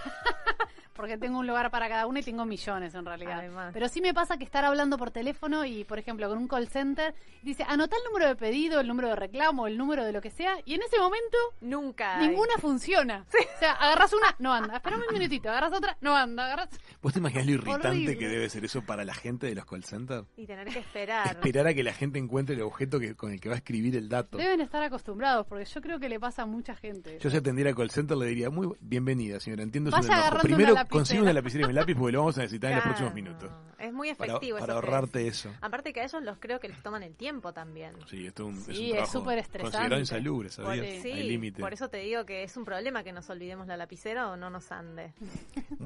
Porque 0.95 1.17
tengo 1.17 1.39
un 1.39 1.47
lugar 1.47 1.71
para 1.71 1.89
cada 1.89 2.07
una 2.07 2.21
y 2.21 2.23
tengo 2.23 2.45
millones 2.45 2.95
en 2.95 3.07
realidad. 3.07 3.39
Además. 3.39 3.71
Pero 3.73 3.89
sí 3.89 4.03
me 4.03 4.13
pasa 4.13 4.37
que 4.37 4.45
estar 4.45 4.65
hablando 4.65 4.99
por 4.99 5.11
teléfono 5.11 5.65
y, 5.65 5.85
por 5.85 5.99
ejemplo, 5.99 6.29
con 6.29 6.37
un 6.37 6.47
call 6.47 6.69
center, 6.69 7.15
dice, 7.43 7.65
anota 7.67 7.97
el 7.97 8.05
número 8.05 8.29
de 8.29 8.37
pedido, 8.37 8.79
el 8.79 8.89
número 8.89 9.09
de 9.09 9.17
reclamo, 9.17 9.67
el 9.67 9.79
número 9.79 10.05
de 10.05 10.13
lo 10.13 10.21
que 10.21 10.31
sea, 10.31 10.59
y 10.67 10.75
en 10.75 10.83
ese 10.83 10.99
momento 10.99 11.39
Nunca. 11.63 12.19
hay. 12.19 12.29
ninguna 12.29 12.53
funciona. 12.59 13.25
O 13.29 13.59
sea, 13.59 13.73
agarras 13.73 14.13
una, 14.13 14.35
no 14.39 14.53
anda. 14.53 14.77
Espérame 14.77 15.05
un 15.09 15.15
minutito, 15.15 15.49
agarras 15.49 15.73
otra, 15.73 15.97
no 16.01 16.15
anda. 16.15 16.45
Agarras... 16.45 16.69
¿Vos 17.01 17.13
te 17.13 17.21
imaginas 17.21 17.47
lo 17.47 17.53
irritante 17.53 17.89
Horrible. 17.89 18.19
que 18.19 18.29
debe 18.29 18.49
ser 18.51 18.65
eso 18.65 18.83
para 18.83 19.05
la 19.05 19.15
gente 19.15 19.47
de 19.47 19.55
los 19.55 19.65
call 19.65 19.85
centers? 19.85 20.27
Y 20.37 20.47
tener 20.47 20.69
que 20.69 20.81
esperar. 20.81 21.29
Esperar 21.29 21.69
a 21.69 21.75
que 21.75 21.83
la 21.83 21.95
gente 21.95 22.19
encuentre 22.19 22.55
el 22.55 22.63
objeto 22.63 23.01
que, 23.01 23.15
con 23.15 23.33
el 23.33 23.41
que 23.41 23.49
va 23.49 23.55
a 23.55 23.59
escribir 23.59 23.97
el 23.97 24.09
dato. 24.09 24.37
Deben 24.37 24.61
estar 24.61 24.83
acostumbrados, 24.83 25.47
porque 25.47 25.65
yo 25.75 25.81
creo 25.81 25.99
que 26.01 26.09
le 26.09 26.19
pasa 26.21 26.43
a 26.43 26.47
mucha 26.47 26.75
gente. 26.75 27.19
Yo 27.21 27.31
si 27.31 27.37
atendiera 27.37 27.71
al 27.71 27.77
call 27.77 27.91
center 27.91 28.17
le 28.17 28.27
diría, 28.27 28.51
muy 28.51 28.69
bienvenida 28.81 29.41
señora, 29.41 29.63
entiendo 29.63 29.91
su 29.91 29.97
agarrando 29.97 30.41
Primero 30.43 30.73
una 30.73 30.81
lapicera". 30.81 30.89
consigue 30.99 31.23
una 31.23 31.33
lapicera 31.33 31.65
y 31.65 31.69
un 31.69 31.75
lápiz 31.75 31.95
porque 31.95 32.13
lo 32.13 32.19
vamos 32.21 32.39
a 32.39 32.43
necesitar 32.43 32.71
en 32.71 32.77
los 32.77 32.85
próximos 32.85 33.15
minutos. 33.15 33.51
Es 33.79 33.93
muy 33.93 34.15
Para, 34.15 34.31
efectivo 34.33 34.59
para 34.61 34.73
eso 34.75 34.81
que 34.81 34.87
ahorrarte 34.87 35.27
eso. 35.27 35.51
Aparte 35.61 35.93
que 35.93 36.01
a 36.01 36.05
ellos 36.05 36.23
los 36.23 36.39
creo 36.39 36.61
que 36.61 36.69
les 36.69 36.81
toman 36.83 37.03
el 37.03 37.15
tiempo 37.17 37.53
también. 37.53 37.95
Sí, 38.09 38.27
esto 38.27 38.49
es 38.49 38.55
un, 38.55 38.59
es 38.61 38.65
Sí, 38.65 38.73
un 38.73 38.85
es 38.87 38.93
trabajo 38.93 39.13
súper 39.13 39.39
estresante. 39.39 39.73
considerado 39.77 40.01
insalubre, 40.01 40.49
¿sabías? 40.51 41.03
Sí, 41.03 41.11
Hay 41.11 41.29
límite. 41.29 41.61
por 41.61 41.73
eso 41.73 41.89
te 41.89 41.97
digo 41.99 42.25
que 42.25 42.45
es 42.45 42.57
un 42.57 42.65
problema 42.65 43.03
que 43.03 43.13
nos 43.13 43.29
olvidemos 43.31 43.67
la 43.67 43.77
lapicera 43.77 44.31
o 44.31 44.37
no 44.37 44.51
nos 44.51 44.71
ande. 44.71 45.13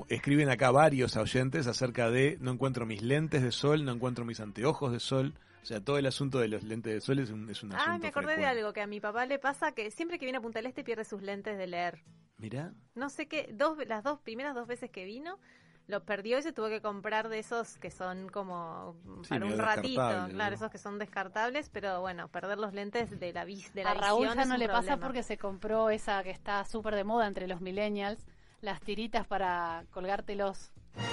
Escriben 0.08 0.50
acá 0.50 0.70
varios 0.70 1.16
oyentes 1.16 1.66
acerca 1.66 2.10
de 2.10 2.36
no 2.40 2.50
encuentro 2.52 2.86
mis 2.86 3.02
lentes 3.02 3.42
de 3.42 3.50
sol, 3.52 3.84
no 3.84 3.92
encuentro 3.92 4.24
mis 4.24 4.40
anteojos 4.40 4.92
de 4.92 5.00
sol. 5.00 5.34
O 5.66 5.68
sea, 5.68 5.80
todo 5.80 5.98
el 5.98 6.06
asunto 6.06 6.38
de 6.38 6.46
los 6.46 6.62
lentes 6.62 6.94
de 6.94 7.00
sol 7.00 7.18
es 7.18 7.28
un, 7.30 7.50
es 7.50 7.60
un 7.64 7.72
asunto 7.72 7.90
Ah, 7.92 7.98
me 7.98 8.06
acordé 8.06 8.36
de 8.36 8.46
algo 8.46 8.72
que 8.72 8.80
a 8.82 8.86
mi 8.86 9.00
papá 9.00 9.26
le 9.26 9.40
pasa 9.40 9.72
que 9.72 9.90
siempre 9.90 10.16
que 10.16 10.24
viene 10.24 10.38
a 10.38 10.40
Punta 10.40 10.60
del 10.60 10.66
Este 10.66 10.84
pierde 10.84 11.04
sus 11.04 11.22
lentes 11.22 11.58
de 11.58 11.66
leer. 11.66 12.04
Mirá, 12.38 12.72
No 12.94 13.10
sé 13.10 13.26
qué, 13.26 13.50
dos, 13.52 13.76
las 13.88 14.04
dos 14.04 14.20
primeras 14.20 14.54
dos 14.54 14.68
veces 14.68 14.92
que 14.92 15.04
vino 15.04 15.40
lo 15.88 16.04
perdió 16.04 16.38
y 16.38 16.42
se 16.42 16.52
tuvo 16.52 16.68
que 16.68 16.80
comprar 16.80 17.28
de 17.28 17.40
esos 17.40 17.78
que 17.78 17.90
son 17.90 18.28
como 18.28 18.94
Sí, 19.22 19.30
para 19.30 19.44
un 19.44 19.58
ratito, 19.58 19.96
claro, 19.96 20.28
¿no? 20.28 20.44
esos 20.44 20.70
que 20.70 20.78
son 20.78 21.00
descartables, 21.00 21.68
pero 21.68 22.00
bueno, 22.00 22.28
perder 22.28 22.58
los 22.58 22.72
lentes 22.72 23.18
de 23.18 23.32
la 23.32 23.44
vis, 23.44 23.74
de 23.74 23.82
la 23.82 23.90
a 23.90 23.94
Raúl 23.94 24.20
visión 24.20 24.38
ya 24.38 24.44
no 24.44 24.56
le 24.58 24.68
pasa 24.68 24.98
porque 24.98 25.24
se 25.24 25.36
compró 25.36 25.90
esa 25.90 26.22
que 26.22 26.30
está 26.30 26.64
súper 26.64 26.94
de 26.94 27.02
moda 27.02 27.26
entre 27.26 27.48
los 27.48 27.60
millennials, 27.60 28.24
las 28.60 28.80
tiritas 28.80 29.26
para 29.26 29.84
colgártelos. 29.90 30.70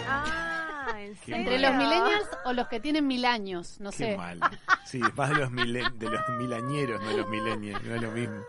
Ah, 0.07 0.93
¿en 0.97 1.15
Qué 1.15 1.25
serio? 1.25 1.35
Entre 1.37 1.59
los 1.59 1.73
millennials 1.75 2.27
o 2.45 2.53
los 2.53 2.67
que 2.67 2.79
tienen 2.79 3.05
mil 3.07 3.25
años, 3.25 3.79
no 3.79 3.89
qué 3.91 3.97
sé. 3.97 4.17
mal. 4.17 4.39
Sí, 4.85 4.99
más 5.15 5.29
de 5.29 5.35
los, 5.35 5.51
milen- 5.51 5.93
de 5.97 6.09
los 6.09 6.21
milañeros, 6.37 7.01
no 7.01 7.09
de 7.09 7.17
los 7.17 7.29
millennials, 7.29 7.83
no 7.83 7.95
es 7.95 8.01
lo 8.01 8.11
mismo. 8.11 8.41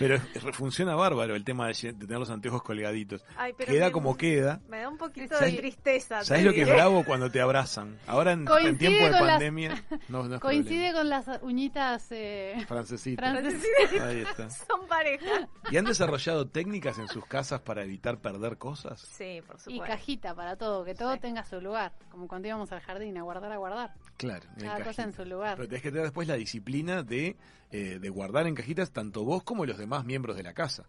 Pero 0.00 0.18
funciona 0.52 0.96
bárbaro 0.96 1.36
el 1.36 1.44
tema 1.44 1.68
de, 1.68 1.74
tener 1.74 2.18
los 2.18 2.30
anteojos 2.30 2.62
colgaditos. 2.62 3.22
Ay, 3.36 3.52
pero 3.56 3.70
Queda 3.72 3.86
me- 3.86 3.92
como 3.92 4.16
queda. 4.16 4.60
Me 4.68 4.80
da 4.80 4.88
un 4.88 4.96
poquito 4.98 5.36
¿Sabes- 5.36 5.52
de 5.52 5.58
tristeza. 5.58 6.24
¿Sabes 6.24 6.44
lo 6.44 6.52
que 6.52 6.62
es 6.62 6.68
bravo 6.68 7.04
cuando 7.04 7.30
te 7.30 7.40
abrazan? 7.40 7.98
Ahora 8.08 8.32
en, 8.32 8.44
tiempo 8.78 9.04
de 9.04 9.10
con 9.10 9.26
las- 9.26 9.30
pandemia 9.36 9.84
no, 10.08 10.24
no 10.24 10.34
es 10.36 10.40
Coincide 10.40 10.92
con 10.92 11.08
las 11.08 11.26
uñitas 11.42 12.06
eh, 12.10 12.64
Francesita. 12.66 13.22
francesas. 13.30 14.00
Ahí 14.02 14.20
está. 14.20 14.50
Son 14.66 14.86
pareja. 14.88 15.48
¿Y 15.70 15.76
han 15.76 15.84
desarrollado 15.84 16.48
técnicas 16.48 16.98
en 16.98 17.06
sus 17.08 17.24
casas 17.26 17.60
para 17.60 17.84
evitar 17.84 18.18
perder 18.18 18.56
cosas? 18.58 19.00
Sí, 19.00 19.40
por 19.46 19.56
y 19.56 19.60
supuesto. 19.60 19.84
cajita 19.86 20.34
para 20.34 20.56
todo, 20.56 20.84
que 20.84 20.94
todo 20.94 21.12
Sí. 21.14 21.20
tenga 21.20 21.44
su 21.44 21.60
lugar. 21.60 21.92
Como 22.10 22.26
cuando 22.26 22.48
íbamos 22.48 22.72
al 22.72 22.80
jardín 22.80 23.18
a 23.18 23.22
guardar, 23.22 23.52
a 23.52 23.56
guardar. 23.58 23.94
Claro, 24.16 24.46
Cada 24.58 24.82
cosa 24.82 25.02
en 25.02 25.12
su 25.12 25.24
lugar. 25.24 25.56
Pero 25.56 25.68
tenés 25.68 25.82
que 25.82 25.90
tener 25.90 26.04
después 26.04 26.26
la 26.26 26.34
disciplina 26.34 27.02
de, 27.02 27.36
eh, 27.70 27.98
de 28.00 28.08
guardar 28.08 28.46
en 28.46 28.54
cajitas 28.54 28.92
tanto 28.92 29.24
vos 29.24 29.42
como 29.42 29.66
los 29.66 29.78
demás 29.78 30.04
miembros 30.04 30.36
de 30.36 30.42
la 30.42 30.52
casa. 30.54 30.84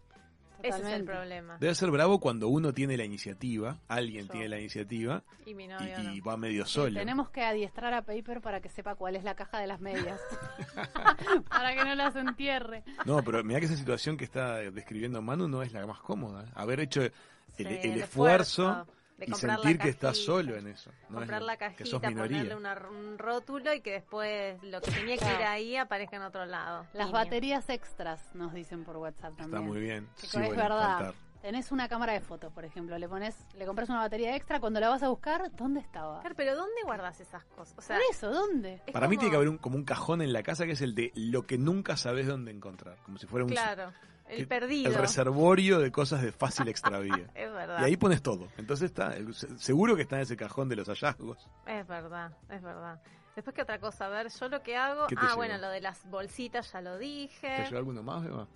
Ese 0.62 0.78
es 0.78 0.86
el 0.86 1.04
problema. 1.04 1.58
Debe 1.58 1.74
ser 1.74 1.90
bravo 1.90 2.20
cuando 2.20 2.46
uno 2.46 2.72
tiene 2.72 2.96
la 2.96 3.04
iniciativa, 3.04 3.80
alguien 3.88 4.26
Yo. 4.26 4.32
tiene 4.32 4.48
la 4.48 4.60
iniciativa 4.60 5.24
Y 5.44 5.54
mi 5.54 5.64
y, 5.64 5.68
novio 5.68 5.98
y 6.14 6.18
no. 6.20 6.24
va 6.24 6.36
medio 6.36 6.64
solo. 6.66 7.00
tenemos 7.00 7.30
que 7.30 7.42
adiestrar 7.42 7.92
a 7.94 8.02
Paper 8.02 8.40
para 8.40 8.60
que 8.60 8.68
sepa 8.68 8.94
cuál 8.94 9.16
es 9.16 9.24
la 9.24 9.34
caja 9.34 9.58
de 9.58 9.66
las 9.66 9.80
medias. 9.80 10.20
para 11.48 11.74
que 11.74 11.84
no 11.84 11.94
las 11.96 12.14
entierre. 12.14 12.84
No, 13.04 13.22
pero 13.24 13.42
mira 13.42 13.58
que 13.58 13.66
esa 13.66 13.76
situación 13.76 14.16
que 14.16 14.24
está 14.24 14.58
describiendo 14.70 15.20
Manu 15.20 15.48
no 15.48 15.62
es 15.62 15.72
la 15.72 15.84
más 15.84 15.98
cómoda. 16.00 16.44
Haber 16.54 16.78
hecho 16.80 17.02
el, 17.02 17.12
Sí, 17.56 17.64
el 17.64 17.68
el 17.68 18.00
esfuerzo, 18.02 18.68
esfuerzo 18.70 18.92
de 19.18 19.26
y 19.26 19.30
comprar 19.30 19.58
la 19.58 19.62
sentir 19.64 19.78
que 19.80 19.88
estás 19.90 20.10
cajita, 20.12 20.24
solo 20.32 20.56
en 20.56 20.66
eso. 20.68 20.90
No 21.08 21.18
comprar 21.18 21.42
la 21.42 21.56
que 21.56 21.84
sos 21.84 22.00
cajita, 22.00 22.22
ponerle 22.22 22.56
una- 22.56 22.88
un 22.88 23.18
rótulo 23.18 23.72
y 23.74 23.80
que 23.80 23.92
después 23.92 24.62
lo 24.62 24.80
que 24.80 24.90
tenía 24.90 25.16
que 25.16 25.24
ir 25.24 25.42
ahí 25.46 25.76
aparezca 25.76 26.16
en 26.16 26.22
otro 26.22 26.44
lado. 26.46 26.86
Las 26.92 27.10
baterías 27.12 27.68
extras 27.68 28.34
nos 28.34 28.52
dicen 28.52 28.84
por 28.84 28.96
WhatsApp 28.96 29.36
también. 29.36 29.48
Está 29.48 29.60
muy 29.60 29.80
bien. 29.80 30.08
Sí, 30.16 30.26
es 30.26 30.32
bueno, 30.34 30.50
verdad. 30.56 30.78
faltar. 30.98 31.14
Tenés 31.42 31.72
una 31.72 31.88
cámara 31.88 32.12
de 32.12 32.20
fotos, 32.20 32.52
por 32.52 32.64
ejemplo, 32.64 32.96
le 32.98 33.08
pones, 33.08 33.36
le 33.56 33.66
compras 33.66 33.88
una 33.88 33.98
batería 33.98 34.36
extra, 34.36 34.60
cuando 34.60 34.78
la 34.78 34.88
vas 34.88 35.02
a 35.02 35.08
buscar, 35.08 35.50
¿dónde 35.56 35.80
estaba? 35.80 36.20
Claro, 36.20 36.36
pero 36.36 36.54
¿dónde 36.54 36.80
guardas 36.84 37.18
esas 37.20 37.44
cosas? 37.46 37.74
O 37.76 37.82
sea, 37.82 37.96
Por 37.96 38.04
eso, 38.12 38.30
¿dónde? 38.30 38.80
es 38.86 38.92
Para 38.92 39.08
mí 39.08 39.16
como- 39.16 39.20
tiene 39.22 39.30
que 39.32 39.36
haber 39.38 39.48
un, 39.48 39.58
como 39.58 39.74
un 39.74 39.84
cajón 39.84 40.22
en 40.22 40.32
la 40.32 40.44
casa 40.44 40.66
que 40.66 40.72
es 40.72 40.80
el 40.82 40.94
de 40.94 41.10
lo 41.16 41.44
que 41.44 41.58
nunca 41.58 41.96
sabes 41.96 42.28
dónde 42.28 42.52
encontrar. 42.52 42.96
Como 43.04 43.18
si 43.18 43.26
fuera 43.26 43.44
un 43.44 43.50
Claro, 43.50 43.92
el 44.28 44.38
que- 44.38 44.46
perdido. 44.46 44.90
el 44.90 44.98
reservorio 44.98 45.78
de 45.78 45.90
cosas 45.92 46.22
de 46.22 46.32
fácil 46.32 46.68
extravía. 46.68 47.28
Es 47.34 47.52
verdad. 47.52 47.80
y 47.80 47.84
ahí 47.84 47.96
pones 47.96 48.22
todo. 48.22 48.48
Entonces 48.58 48.90
está, 48.90 49.14
seguro 49.58 49.96
que 49.96 50.02
está 50.02 50.16
en 50.16 50.22
ese 50.22 50.36
cajón 50.36 50.68
de 50.68 50.76
los 50.76 50.88
hallazgos. 50.88 51.48
Es 51.66 51.86
verdad, 51.86 52.32
es 52.50 52.62
verdad. 52.62 53.00
Después, 53.34 53.54
¿qué 53.56 53.62
otra 53.62 53.78
cosa? 53.78 54.06
A 54.06 54.08
ver, 54.10 54.28
yo 54.28 54.48
lo 54.48 54.62
que 54.62 54.76
hago... 54.76 55.06
¿Qué 55.06 55.16
te 55.16 55.22
Ah, 55.24 55.34
bueno, 55.36 55.56
lo 55.56 55.68
de 55.70 55.80
las 55.80 56.04
bolsitas 56.10 56.70
ya 56.72 56.82
lo 56.82 56.98
dije. 56.98 57.48
¿Te 57.56 57.64
llegó 57.64 57.78
alguno 57.78 58.02
más, 58.02 58.26
Eva? 58.26 58.46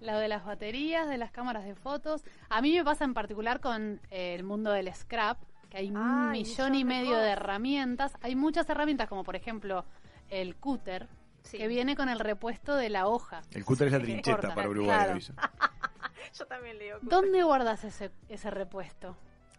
Lo 0.00 0.18
de 0.18 0.28
las 0.28 0.44
baterías, 0.44 1.08
de 1.08 1.16
las 1.18 1.30
cámaras 1.32 1.64
de 1.64 1.74
fotos. 1.74 2.22
A 2.50 2.60
mí 2.60 2.76
me 2.76 2.84
pasa 2.84 3.04
en 3.04 3.14
particular 3.14 3.60
con 3.60 4.00
eh, 4.10 4.34
el 4.34 4.44
mundo 4.44 4.70
del 4.70 4.94
scrap, 4.94 5.38
que 5.70 5.78
hay 5.78 5.90
un 5.90 6.30
millón 6.30 6.74
y 6.74 6.84
medio 6.84 7.16
de 7.16 7.30
herramientas. 7.30 8.12
Hay 8.20 8.36
muchas 8.36 8.68
herramientas, 8.68 9.08
como 9.08 9.24
por 9.24 9.34
ejemplo 9.34 9.84
el 10.30 10.56
cúter, 10.56 11.08
Sí. 11.44 11.58
que 11.58 11.68
viene 11.68 11.96
con 11.96 12.08
el 12.08 12.18
repuesto 12.20 12.74
de 12.76 12.90
la 12.90 13.06
hoja. 13.08 13.42
El 13.52 13.64
cúter 13.64 13.86
es 13.88 13.92
la 13.94 13.98
Sí, 14.00 14.04
trincheta 14.04 14.54
para 14.54 14.68
Uruguay, 14.68 14.96
claro. 15.04 15.18
Yo 16.38 16.46
también 16.46 16.78
leo. 16.78 16.98
¿Dónde 17.02 17.42
guardas 17.42 17.84
ese, 17.84 18.10
ese 18.28 18.50
repuesto? 18.50 19.16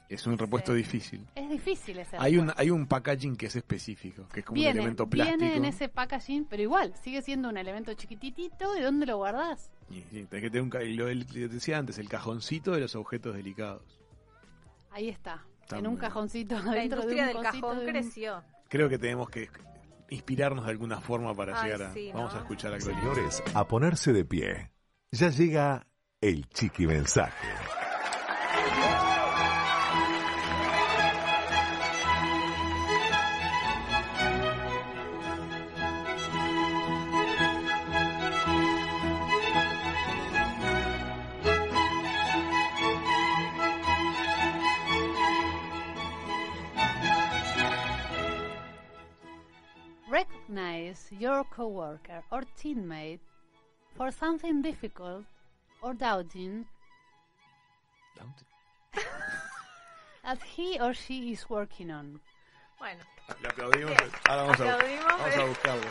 Es 0.07 0.25
un 0.25 0.37
repuesto 0.37 0.71
Sí. 0.71 0.77
difícil. 0.79 1.25
Es 1.35 1.49
difícil 1.49 1.99
ese 1.99 2.17
Hay 2.17 2.33
un, 2.37 2.47
repuesto. 2.47 2.61
hay 2.61 2.69
un 2.71 2.87
packaging 2.87 3.35
que 3.35 3.45
es 3.47 3.55
específico, 3.55 4.27
que 4.31 4.39
es 4.39 4.45
como 4.45 4.55
viene, 4.55 4.71
un 4.71 4.77
elemento 4.79 5.07
plástico. 5.07 5.37
viene 5.39 5.55
en 5.55 5.65
ese 5.65 5.87
packaging, 5.89 6.45
pero 6.45 6.63
igual, 6.63 6.93
sigue 7.03 7.21
siendo 7.21 7.49
un 7.49 7.57
elemento 7.57 7.93
chiquititito. 7.93 8.75
¿Y 8.77 8.81
dónde 8.81 9.05
lo 9.05 9.17
guardás? 9.17 9.69
Y, 9.89 10.01
sí, 10.11 10.25
tenés 10.25 10.43
que 10.43 10.49
tener 10.49 10.61
un, 10.61 10.69
lo 10.97 11.05
que 11.05 11.47
decía 11.47 11.77
antes, 11.77 11.97
el 11.99 12.09
cajoncito 12.09 12.71
de 12.71 12.81
los 12.81 12.95
objetos 12.95 13.35
delicados. 13.35 13.83
Ahí 14.91 15.09
está, 15.09 15.43
en 15.71 15.85
un 15.87 15.97
cajoncito. 15.97 16.55
La 16.63 16.71
dentro 16.73 17.01
de 17.05 17.13
industria 17.13 17.21
un 17.21 17.33
del 17.33 17.43
cajón 17.43 17.79
de 17.79 17.85
un- 17.85 17.91
creció. 17.91 18.43
Creo 18.67 18.89
que 18.89 18.97
tenemos 18.97 19.29
que 19.29 19.49
inspirarnos 20.09 20.65
de 20.65 20.71
alguna 20.71 20.99
forma 20.99 21.35
para 21.35 21.59
Ay, 21.59 21.71
llegar 21.71 21.89
a... 21.89 21.93
sí, 21.93 22.11
Vamos 22.13 22.33
¿no? 22.33 22.39
a 22.39 22.41
escuchar 22.41 22.73
a 22.73 22.77
Gloria. 22.77 22.99
Señores, 22.99 23.43
a 23.53 23.67
ponerse 23.67 24.13
de 24.13 24.25
pie. 24.25 24.71
Ya 25.11 25.29
llega 25.29 25.87
el 26.21 26.47
chiqui 26.49 26.85
mensaje. 26.87 27.47
Recognize 50.49 51.05
your 51.11 51.43
coworker 51.43 52.23
or 52.31 52.41
teammate 52.57 53.19
for 53.95 54.11
something 54.11 54.63
difficult 54.63 55.25
or 55.83 55.93
doubting 55.93 56.65
that 60.23 60.41
he 60.41 60.79
or 60.79 60.95
she 60.95 61.31
is 61.33 61.47
working 61.49 61.91
on. 61.91 62.19
Bueno, 62.79 62.99
Le 63.41 63.47
aplaudimos. 63.47 63.91
Bien. 63.91 64.11
Ahora 64.27 64.41
vamos, 64.41 64.59
a, 64.59 64.73
Aplaudimos, 64.73 65.05
vamos 65.05 65.35
a 65.35 65.43
eh. 65.43 65.47
buscarlo. 65.47 65.87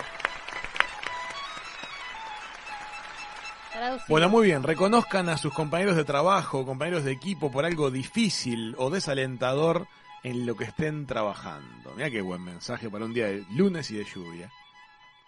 Traducido. 3.73 4.07
Bueno, 4.09 4.29
muy 4.29 4.47
bien. 4.47 4.63
Reconozcan 4.65 5.29
a 5.29 5.37
sus 5.37 5.55
compañeros 5.55 5.95
de 5.95 6.05
trabajo, 6.05 6.67
compañeros 6.67 7.05
de 7.05 7.13
equipo 7.13 7.53
por 7.53 7.65
algo 7.65 7.93
difícil 7.93 8.75
o 8.79 8.91
desalentador 8.91 9.87
en 10.25 10.47
lo 10.47 10.57
que 10.57 10.65
estén 10.65 11.07
trabajando. 11.07 11.93
Mira 11.97 12.11
qué 12.11 12.21
buen 12.21 12.43
mensaje 12.43 12.91
para 12.91 13.05
un 13.05 13.13
día 13.15 13.27
de 13.27 13.45
lunes 13.55 13.91
y 13.91 13.97
de 13.97 14.05
lluvia. 14.05 14.51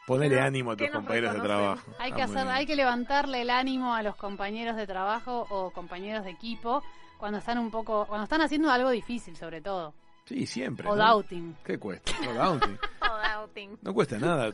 Ponele 0.06 0.30
¿Qué 0.34 0.40
nos- 0.40 0.46
ánimo 0.48 0.70
a 0.72 0.76
tus 0.76 0.90
compañeros 0.90 1.34
de 1.34 1.40
trabajo. 1.40 1.92
Hay 1.98 2.12
que 2.12 2.22
hacer, 2.22 2.48
hay 2.48 2.66
que 2.66 2.74
levantarle 2.74 3.42
el 3.42 3.50
ánimo 3.50 3.94
a 3.94 4.02
los 4.02 4.16
compañeros 4.16 4.76
de 4.76 4.86
trabajo 4.86 5.46
o 5.50 5.70
compañeros 5.70 6.24
de 6.24 6.30
equipo 6.32 6.82
cuando 7.18 7.38
están 7.38 7.58
un 7.58 7.70
poco, 7.70 8.06
cuando 8.06 8.24
están 8.24 8.40
haciendo 8.40 8.70
algo 8.70 8.90
difícil, 8.90 9.36
sobre 9.36 9.60
todo, 9.60 9.94
Sí, 10.24 10.46
siempre. 10.46 10.88
o 10.88 10.96
¿no? 10.96 11.04
doubting. 11.06 11.54
¿Qué 11.62 11.78
cuesta? 11.78 12.12
Doubting. 12.34 12.78
o 13.02 13.28
doubting. 13.38 13.78
No 13.82 13.94
cuesta 13.94 14.18
nada. 14.18 14.50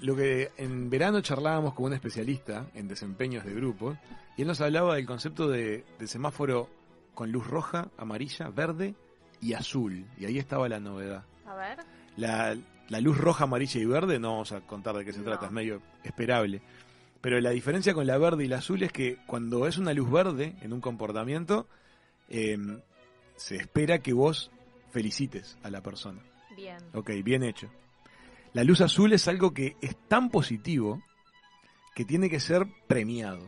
Lo 0.00 0.16
que 0.16 0.52
en 0.56 0.88
verano 0.88 1.20
charlábamos 1.20 1.74
con 1.74 1.86
un 1.86 1.92
especialista 1.94 2.66
en 2.74 2.88
desempeños 2.88 3.44
de 3.44 3.52
grupos 3.52 3.98
y 4.36 4.42
él 4.42 4.48
nos 4.48 4.60
hablaba 4.60 4.94
del 4.94 5.06
concepto 5.06 5.48
de, 5.48 5.84
de 5.98 6.06
semáforo 6.06 6.70
con 7.14 7.30
luz 7.30 7.46
roja, 7.46 7.88
amarilla, 7.98 8.48
verde 8.48 8.94
y 9.44 9.52
azul. 9.54 10.06
Y 10.18 10.24
ahí 10.24 10.38
estaba 10.38 10.68
la 10.68 10.80
novedad. 10.80 11.24
A 11.46 11.54
ver. 11.54 11.78
La, 12.16 12.56
la 12.88 13.00
luz 13.00 13.18
roja, 13.18 13.44
amarilla 13.44 13.80
y 13.80 13.84
verde, 13.84 14.18
no 14.18 14.32
vamos 14.32 14.52
a 14.52 14.60
contar 14.62 14.96
de 14.96 15.04
qué 15.04 15.12
se 15.12 15.18
No. 15.18 15.24
trata, 15.26 15.46
es 15.46 15.52
medio 15.52 15.82
esperable. 16.02 16.62
Pero 17.20 17.40
la 17.40 17.50
diferencia 17.50 17.94
con 17.94 18.06
la 18.06 18.18
verde 18.18 18.44
y 18.44 18.48
la 18.48 18.58
azul 18.58 18.82
es 18.82 18.92
que 18.92 19.16
cuando 19.26 19.66
es 19.66 19.78
una 19.78 19.92
luz 19.94 20.10
verde 20.10 20.54
en 20.62 20.72
un 20.72 20.80
comportamiento, 20.80 21.66
eh, 22.28 22.56
se 23.36 23.56
espera 23.56 23.98
que 23.98 24.12
vos 24.12 24.50
felicites 24.90 25.56
a 25.62 25.70
la 25.70 25.82
persona. 25.82 26.20
Bien. 26.56 26.76
Ok, 26.94 27.10
bien 27.24 27.42
hecho. 27.42 27.68
La 28.52 28.62
luz 28.62 28.80
azul 28.80 29.12
es 29.12 29.26
algo 29.26 29.52
que 29.52 29.76
es 29.82 29.96
tan 30.08 30.30
positivo 30.30 31.02
que 31.94 32.04
tiene 32.04 32.28
que 32.30 32.40
ser 32.40 32.66
premiado. 32.86 33.40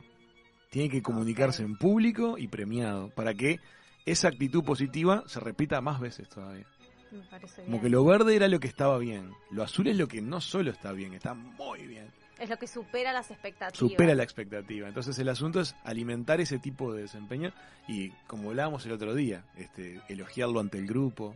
Tiene 0.71 0.89
que 0.89 1.03
comunicarse 1.03 1.63
en 1.63 1.77
público 1.77 2.37
y 2.39 2.49
premiado 2.49 3.11
para 3.11 3.35
que 3.35 3.61
esa 4.07 4.29
actitud 4.29 4.65
positiva 4.65 5.25
se 5.27 5.41
repita 5.41 5.81
más 5.81 6.01
veces 6.01 6.29
todavía. 6.29 6.67
Me 7.11 7.23
parece 7.23 7.65
Como 7.65 7.81
que 7.81 7.89
lo 7.89 8.05
verde 8.05 8.37
era 8.37 8.49
lo 8.49 8.61
que 8.61 8.69
estaba 8.69 8.99
bien. 8.99 9.33
Lo 9.51 9.63
azul 9.63 9.89
es 9.89 9.97
lo 9.97 10.09
que 10.09 10.23
no 10.23 10.41
solo 10.41 10.71
está 10.71 10.93
bien, 10.93 11.13
está 11.13 11.35
muy 11.35 11.87
bien. 11.87 12.11
Es 12.39 12.51
lo 12.51 12.59
que 12.59 12.67
supera 12.67 13.13
las 13.13 13.31
expectativas. 13.31 13.79
Supera 13.79 14.15
la 14.15 14.23
expectativa. 14.23 14.89
Entonces 14.89 15.19
el 15.19 15.29
asunto 15.29 15.61
es 15.61 15.75
alimentar 15.85 16.41
ese 16.41 16.59
tipo 16.59 16.93
de 16.93 17.03
desempeño 17.03 17.53
y 17.89 18.11
como 18.27 18.51
hablábamos 18.51 18.85
el 18.87 18.93
otro 18.93 19.15
día, 19.15 19.45
este, 19.57 20.01
elogiarlo 20.09 20.61
ante 20.61 20.79
el 20.79 20.87
grupo, 20.87 21.35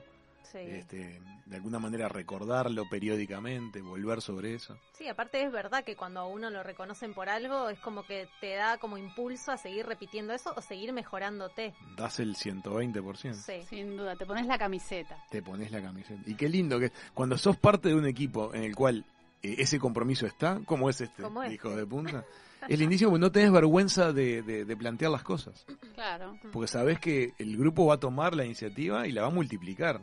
Sí. 0.53 0.59
este, 0.59 1.21
de 1.47 1.57
alguna 1.57 1.79
manera 1.79 2.09
recordarlo 2.09 2.89
periódicamente, 2.89 3.81
volver 3.83 4.21
sobre 4.21 4.55
eso. 4.55 4.77
Sí, 4.93 5.07
aparte 5.09 5.43
es 5.43 5.53
verdad 5.53 5.85
que 5.85 5.97
cuando 5.97 6.21
a 6.21 6.27
uno 6.27 6.51
lo 6.51 6.63
reconocen 6.63 7.15
por 7.15 7.29
algo 7.29 7.69
es 7.69 7.79
como 7.81 8.05
que 8.05 8.29
te 8.41 8.55
da 8.55 8.79
como 8.79 8.99
impulso 8.99 9.53
a 9.53 9.57
seguir 9.57 9.87
repitiendo 9.87 10.33
eso 10.33 10.53
o 10.57 10.61
seguir 10.61 10.93
mejorándote. 10.93 11.75
Das 11.97 12.21
el 12.21 12.35
120%. 12.37 13.35
Sí. 13.35 13.63
Sin 13.69 13.97
duda, 13.97 14.17
te 14.17 14.27
pones 14.27 14.47
la 14.47 14.59
camiseta. 14.59 15.17
Te 15.31 15.43
pones 15.43 15.71
la 15.71 15.81
camiseta. 15.83 16.21
Y 16.27 16.35
qué 16.35 16.49
lindo 16.49 16.79
que 16.79 16.93
cuando 17.15 17.37
sos 17.39 17.57
parte 17.57 17.89
de 17.91 17.95
un 17.95 18.07
equipo 18.07 18.53
en 18.55 18.65
el 18.65 18.75
cual 18.75 19.05
eh, 19.43 19.57
ese 19.59 19.79
compromiso 19.79 20.27
está, 20.27 20.61
como 20.67 20.89
es 20.91 21.01
este, 21.01 21.23
este. 21.27 21.55
hijo 21.55 21.71
de 21.77 21.87
punta, 21.87 22.25
es 22.69 22.79
lindísimo 22.79 23.11
porque 23.11 23.21
no 23.21 23.33
tenés 23.33 23.53
vergüenza 23.53 24.13
de, 24.13 24.43
de- 24.43 24.65
de 24.65 24.77
plantear 24.77 25.11
las 25.11 25.23
cosas. 25.23 25.65
Claro. 25.95 26.37
Porque 26.53 26.69
sabés 26.69 26.99
que 27.01 27.33
el 27.39 27.57
grupo 27.57 27.87
va 27.87 27.95
a 27.95 28.01
tomar 28.01 28.35
la 28.35 28.45
iniciativa 28.45 29.07
y 29.07 29.13
la 29.13 29.23
va 29.23 29.29
a 29.29 29.31
multiplicar. 29.31 30.01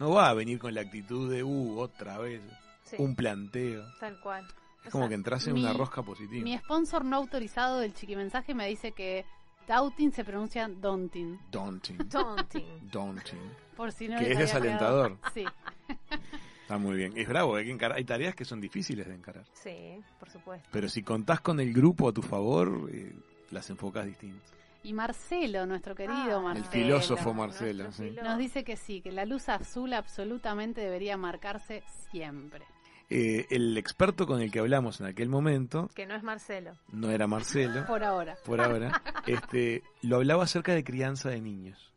No 0.00 0.10
va 0.10 0.28
a 0.30 0.34
venir 0.34 0.58
con 0.58 0.74
la 0.74 0.80
actitud 0.80 1.30
de, 1.30 1.44
uh, 1.44 1.78
otra 1.78 2.18
vez, 2.18 2.40
sí, 2.82 2.96
un 2.98 3.14
planteo. 3.14 3.84
tal 4.00 4.18
cual. 4.20 4.44
Es 4.84 4.90
como 4.90 5.08
que 5.08 5.14
entras 5.14 5.46
en 5.46 5.54
Mi- 5.54 5.60
una 5.62 5.74
rosca 5.74 6.02
positiva. 6.02 6.42
Mi 6.42 6.56
sponsor 6.58 7.04
no 7.04 7.16
autorizado 7.16 7.78
del 7.80 7.92
chiquimensaje 7.94 8.54
me 8.54 8.66
dice 8.66 8.92
que 8.92 9.26
doubting 9.68 10.10
se 10.12 10.24
pronuncia 10.24 10.68
daunting. 10.68 11.38
Daunting. 11.52 11.98
Daunting. 12.10 12.90
Daunting. 12.90 13.38
Por 13.76 13.92
si 13.92 14.08
no 14.08 14.18
Que 14.18 14.32
es 14.32 14.38
desalentador. 14.38 15.18
Sí. 15.34 15.44
Está 16.62 16.78
muy 16.78 16.96
bien. 16.96 17.12
Es 17.16 17.28
bravo, 17.28 17.56
hay 17.56 17.64
que 17.66 17.72
encarar. 17.72 17.98
Hay 17.98 18.04
tareas 18.04 18.34
que 18.34 18.44
son 18.44 18.60
difíciles 18.60 19.06
de 19.06 19.14
encarar. 19.14 19.44
Sí, 19.52 20.00
por 20.18 20.30
supuesto. 20.30 20.68
Pero 20.72 20.88
si 20.88 21.02
contás 21.02 21.40
con 21.40 21.60
el 21.60 21.72
grupo 21.74 22.08
a 22.08 22.12
tu 22.12 22.22
favor, 22.22 22.88
eh, 22.92 23.12
las 23.50 23.68
enfocás 23.70 24.06
distintas. 24.06 24.50
Y 24.82 24.92
Marcelo, 24.94 25.66
nuestro 25.66 25.94
querido 25.94 26.38
Ah, 26.38 26.42
Marcelo. 26.42 26.64
El 26.66 26.70
filósofo 26.84 27.34
Marcelo, 27.34 27.92
sí. 27.92 28.10
Nos 28.22 28.38
dice 28.38 28.64
que 28.64 28.76
sí, 28.76 29.00
que 29.02 29.12
la 29.12 29.26
luz 29.26 29.48
azul 29.48 29.92
absolutamente 29.92 30.80
debería 30.80 31.16
marcarse 31.16 31.82
siempre. 32.10 32.64
Eh, 33.10 33.46
el 33.50 33.76
experto 33.76 34.24
con 34.26 34.40
el 34.40 34.50
que 34.52 34.60
hablamos 34.60 35.00
en 35.00 35.06
aquel 35.06 35.28
momento, 35.28 35.88
Que 35.94 36.06
no 36.06 36.14
es 36.14 36.22
Marcelo. 36.22 36.76
no 36.92 37.10
era 37.10 37.26
Marcelo, 37.26 37.84
Por 37.86 38.04
ahora. 38.04 38.36
por 38.46 38.60
ahora, 38.60 39.02
este, 39.26 39.82
lo 40.02 40.16
hablaba 40.16 40.44
acerca 40.44 40.72
de 40.74 40.84
crianza 40.84 41.28
de 41.28 41.40
niños. 41.40 41.92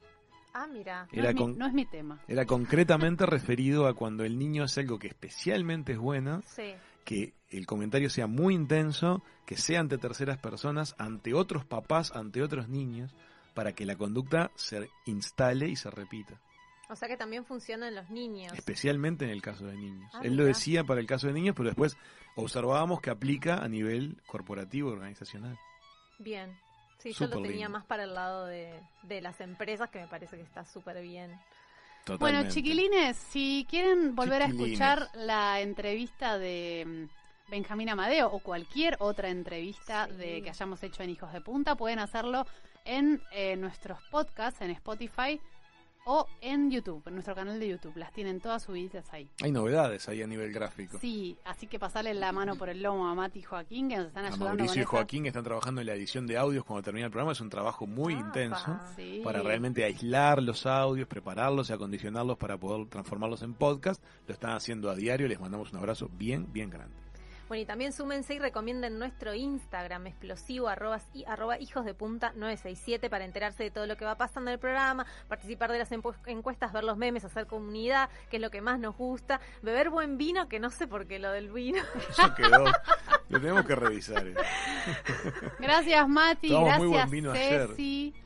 Ah, 0.56 0.68
mira. 0.68 1.08
No, 1.12 1.20
Era 1.20 1.32
mi, 1.32 1.38
con- 1.40 1.58
no 1.58 1.66
es 1.68 1.74
mi 1.74 1.86
tema. 1.86 2.20
Era 2.28 2.46
concretamente 2.46 3.26
referido 3.28 3.88
a 3.88 3.94
cuando 3.94 4.24
el 4.26 4.38
niño 4.38 4.64
hace 4.64 4.82
algo 4.82 5.00
que 5.00 5.08
especialmente 5.08 5.94
es 5.94 5.98
bueno, 6.00 6.42
Sí. 6.46 6.74
Que 7.04 7.34
el 7.50 7.66
comentario 7.66 8.10
sea 8.10 8.28
muy 8.28 8.54
intenso, 8.56 9.24
que 9.46 9.58
sea 9.58 9.80
ante 9.80 9.98
terceras 9.98 10.38
personas, 10.38 10.96
ante 10.98 11.34
otros 11.34 11.66
papás, 11.66 12.12
ante 12.16 12.42
otros 12.42 12.70
niños, 12.70 13.14
para 13.54 13.74
que 13.74 13.86
la 13.86 13.96
conducta 13.96 14.52
se 14.56 14.90
instale 15.06 15.68
y 15.68 15.76
se 15.76 15.92
repita. 15.92 16.40
O 16.90 16.96
sea 16.96 17.08
que 17.08 17.18
también 17.18 17.46
funciona 17.46 17.88
en 17.88 17.96
los 17.96 18.10
niños. 18.10 18.54
Especialmente 18.54 19.26
en 19.26 19.32
el 19.32 19.42
caso 19.42 19.66
de 19.66 19.76
niños. 19.76 20.12
Ah, 20.14 20.22
Él 20.24 20.36
lo 20.36 20.44
decía 20.46 20.84
para 20.84 21.00
el 21.00 21.08
caso 21.08 21.28
de 21.28 21.34
niños, 21.34 21.56
pero 21.56 21.70
después 21.70 21.98
observábamos 22.36 23.02
que 23.02 23.10
aplica 23.10 23.58
a 23.58 23.68
nivel 23.68 24.22
corporativo, 24.28 24.92
organizacional. 24.92 25.58
Bien. 26.20 26.58
Sí, 27.00 27.12
yo 27.14 27.28
lo 27.28 27.42
tenía 27.42 27.52
lindo. 27.52 27.70
más 27.72 27.86
para 27.86 28.04
el 28.04 28.14
lado 28.14 28.46
de, 28.46 28.80
de 29.04 29.22
las 29.22 29.42
empresas, 29.42 29.90
que 29.90 30.00
me 30.00 30.08
parece 30.08 30.38
que 30.38 30.44
está 30.44 30.66
súper 30.66 31.02
bien. 31.02 31.32
Bueno, 32.20 32.50
chiquilines, 32.50 33.16
si 33.16 33.66
quieren 33.70 34.16
volver 34.16 34.42
a 34.42 34.46
escuchar 34.46 35.10
la 35.16 35.62
entrevista 35.62 36.38
de 36.38 36.84
mm, 36.86 37.52
Benjamín 37.52 37.90
Amadeo 37.90 38.28
o 38.28 38.40
cualquier 38.40 38.98
otra 39.00 39.30
entrevista 39.30 40.08
Sí. 40.08 40.16
de 40.16 40.42
que 40.42 40.50
hayamos 40.50 40.84
hecho 40.84 41.04
en 41.04 41.12
Hijos 41.12 41.32
de 41.32 41.42
Punta, 41.42 41.76
pueden 41.76 42.00
hacerlo 42.00 42.46
en 42.86 43.22
eh, 43.32 43.56
nuestros 43.56 44.00
podcasts, 44.12 44.62
en 44.62 44.72
Spotify 44.72 45.40
o 46.06 46.28
en 46.42 46.70
YouTube, 46.72 47.02
en 47.08 47.14
nuestro 47.14 47.36
canal 47.36 47.60
de 47.60 47.68
YouTube. 47.70 47.96
Las 47.96 48.12
tienen 48.12 48.40
todas 48.42 48.64
subidas 48.64 49.06
ahí. 49.12 49.30
Hay 49.42 49.52
novedades 49.52 50.08
ahí 50.10 50.22
a 50.22 50.28
nivel 50.28 50.52
gráfico. 50.52 50.98
Sí, 51.00 51.38
así 51.46 51.68
que 51.68 51.80
pasarle 51.80 52.14
la 52.14 52.32
mano 52.32 52.56
por 52.56 52.70
el 52.70 52.82
lomo 52.82 53.08
a 53.08 53.16
Mati 53.16 53.40
y 53.40 53.44
Joaquín, 53.44 53.90
que 53.90 53.98
nos 53.98 54.08
están 54.08 54.26
A 54.26 54.28
ayudando 54.30 54.48
Mauricio 54.58 54.82
y 54.82 54.86
con 54.86 54.98
Joaquín 54.98 55.26
están 55.26 55.44
trabajando 55.44 55.82
en 55.82 55.88
la 55.88 55.94
edición 55.94 56.28
de 56.28 56.38
audios 56.38 56.64
cuando 56.66 56.84
termina 56.84 57.06
el 57.06 57.12
programa. 57.12 57.32
Es 57.32 57.42
un 57.42 57.50
trabajo 57.50 57.88
muy 57.88 58.14
intenso 58.14 58.80
Sí. 58.96 59.22
para 59.24 59.42
realmente 59.42 59.84
aislar 59.84 60.42
los 60.42 60.66
audios, 60.66 61.08
prepararlos 61.08 61.70
y 61.70 61.74
acondicionarlos 61.74 62.38
para 62.38 62.58
poder 62.58 62.88
transformarlos 62.88 63.42
en 63.44 63.54
podcast. 63.54 64.04
Lo 64.28 64.34
están 64.34 64.52
haciendo 64.52 64.90
a 64.90 64.96
diario. 64.96 65.28
Les 65.28 65.40
mandamos 65.40 65.72
un 65.72 65.78
abrazo 65.80 66.10
bien, 66.14 66.52
bien 66.52 66.70
grande. 66.70 66.96
Bueno, 67.48 67.64
y 67.64 67.66
también 67.66 67.92
súmense 67.92 68.34
y 68.36 68.40
recomienden 68.40 68.98
nuestro 68.98 69.34
Instagram 69.34 70.08
explosivo 70.08 70.68
arroba, 70.68 71.00
y, 71.14 71.26
arroba 71.26 71.60
hijos 71.60 71.86
de 71.86 71.94
punta 71.94 72.32
967 72.36 73.10
para 73.10 73.26
enterarse 73.26 73.64
de 73.64 73.72
todo 73.72 73.86
lo 73.86 73.98
que 73.98 74.06
va 74.06 74.16
pasando 74.16 74.50
en 74.50 74.54
el 74.54 74.60
programa, 74.60 75.06
participar 75.28 75.72
de 75.72 75.80
las 75.80 75.92
encuestas, 75.92 76.74
ver 76.74 76.84
los 76.84 76.98
memes, 76.98 77.26
hacer 77.26 77.48
comunidad, 77.48 78.10
que 78.30 78.38
es 78.38 78.42
lo 78.42 78.50
que 78.50 78.62
más 78.62 78.80
nos 78.80 78.96
gusta, 78.96 79.42
beber 79.62 79.90
buen 79.90 80.18
vino, 80.18 80.48
que 80.48 80.60
no 80.60 80.70
sé 80.70 80.88
por 80.88 81.08
qué 81.08 81.20
lo 81.20 81.32
del 81.32 81.52
vino. 81.52 81.82
Eso 82.10 82.34
quedó. 82.36 82.66
Lo 83.30 83.40
tenemos 83.40 83.66
que 83.66 83.76
revisar. 83.76 84.26
eh. 84.28 84.36
Gracias 85.60 86.08
Mati, 86.08 86.50
Tomamos 86.50 86.78
muy 86.78 86.90
gracias 86.90 87.10
buen 87.10 87.12
vino 87.12 87.32
ayer. 87.32 88.23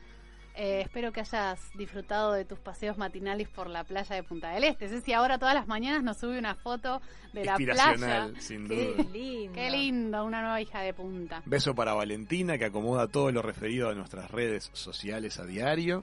Eh, 0.60 0.80
espero 0.80 1.12
que 1.12 1.20
hayas 1.20 1.60
disfrutado 1.74 2.32
de 2.32 2.44
tus 2.44 2.58
paseos 2.58 2.98
matinales 2.98 3.48
por 3.48 3.70
la 3.70 3.84
playa 3.84 4.16
de 4.16 4.24
Punta 4.24 4.50
del 4.50 4.64
Este. 4.64 4.88
Ceci 4.88 5.12
ahora 5.12 5.38
todas 5.38 5.54
las 5.54 5.68
mañanas 5.68 6.02
nos 6.02 6.16
sube 6.18 6.36
una 6.36 6.56
foto 6.56 7.00
de 7.32 7.44
la 7.44 7.54
playa. 7.54 7.72
Inspiracional, 7.92 8.40
sin 8.40 8.66
Qué 8.66 8.94
duda. 8.96 9.04
lindo. 9.12 9.52
Qué 9.54 9.70
lindo, 9.70 10.24
una 10.24 10.40
nueva 10.40 10.60
hija 10.60 10.80
de 10.80 10.92
punta. 10.94 11.42
Beso 11.46 11.76
para 11.76 11.94
Valentina, 11.94 12.58
que 12.58 12.64
acomoda 12.64 13.06
todo 13.06 13.30
lo 13.30 13.40
referido 13.40 13.88
a 13.88 13.94
nuestras 13.94 14.32
redes 14.32 14.68
sociales 14.72 15.38
a 15.38 15.44
diario. 15.46 16.02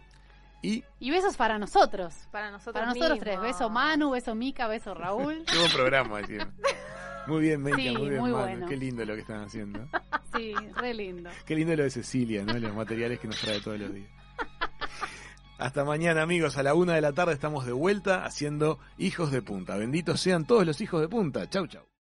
Y 0.61 0.86
Y 1.02 1.11
besos 1.11 1.36
para 1.36 1.60
nosotros. 1.60 2.14
Para 2.32 2.49
nosotros 2.49 2.76
Para 2.76 2.94
nosotros 2.94 3.19
tres. 3.19 3.41
Beso 3.41 3.69
Manu, 3.69 4.11
beso 4.11 4.36
Mica, 4.36 4.68
beso 4.69 4.94
Raúl. 4.94 5.44
qué 5.52 5.57
buen 5.57 5.72
programa, 5.73 6.19
decían. 6.19 6.53
Muy 7.27 7.41
bien, 7.41 7.61
Meika, 7.61 7.77
Sí, 7.77 7.90
muy 7.90 8.10
bien, 8.10 8.22
muy 8.22 8.32
Manu. 8.32 8.44
bueno. 8.45 8.68
Qué 8.68 8.77
lindo 8.77 9.03
lo 9.03 9.15
que 9.15 9.22
están 9.22 9.41
haciendo. 9.44 9.86
Sí, 10.36 10.53
re 10.76 10.94
lindo. 10.94 11.30
Qué 11.45 11.56
lindo 11.56 11.73
lo 11.77 11.84
de 11.84 11.90
Cecilia, 11.90 12.44
¿no? 12.44 12.60
Los 12.60 12.73
materiales 12.76 13.19
que 13.22 13.27
nos 13.30 13.40
trae 13.40 13.61
todos 13.61 13.80
los 13.80 13.94
días. 13.94 14.10
Hasta 15.57 15.86
mañana, 15.86 16.22
amigos. 16.22 16.57
A 16.57 16.64
la 16.64 16.73
una 16.73 16.95
de 16.95 17.02
la 17.02 17.14
tarde 17.14 17.34
estamos 17.34 17.65
de 17.65 17.72
vuelta 17.72 18.26
haciendo 18.26 18.77
Hijos 18.98 19.32
de 19.32 19.41
Punta. 19.41 19.77
Benditos 19.77 20.19
sean 20.19 20.45
todos 20.45 20.65
los 20.65 20.82
hijos 20.82 21.02
de 21.02 21.07
punta. 21.07 21.49
Chau, 21.49 21.68
chau. 21.68 21.94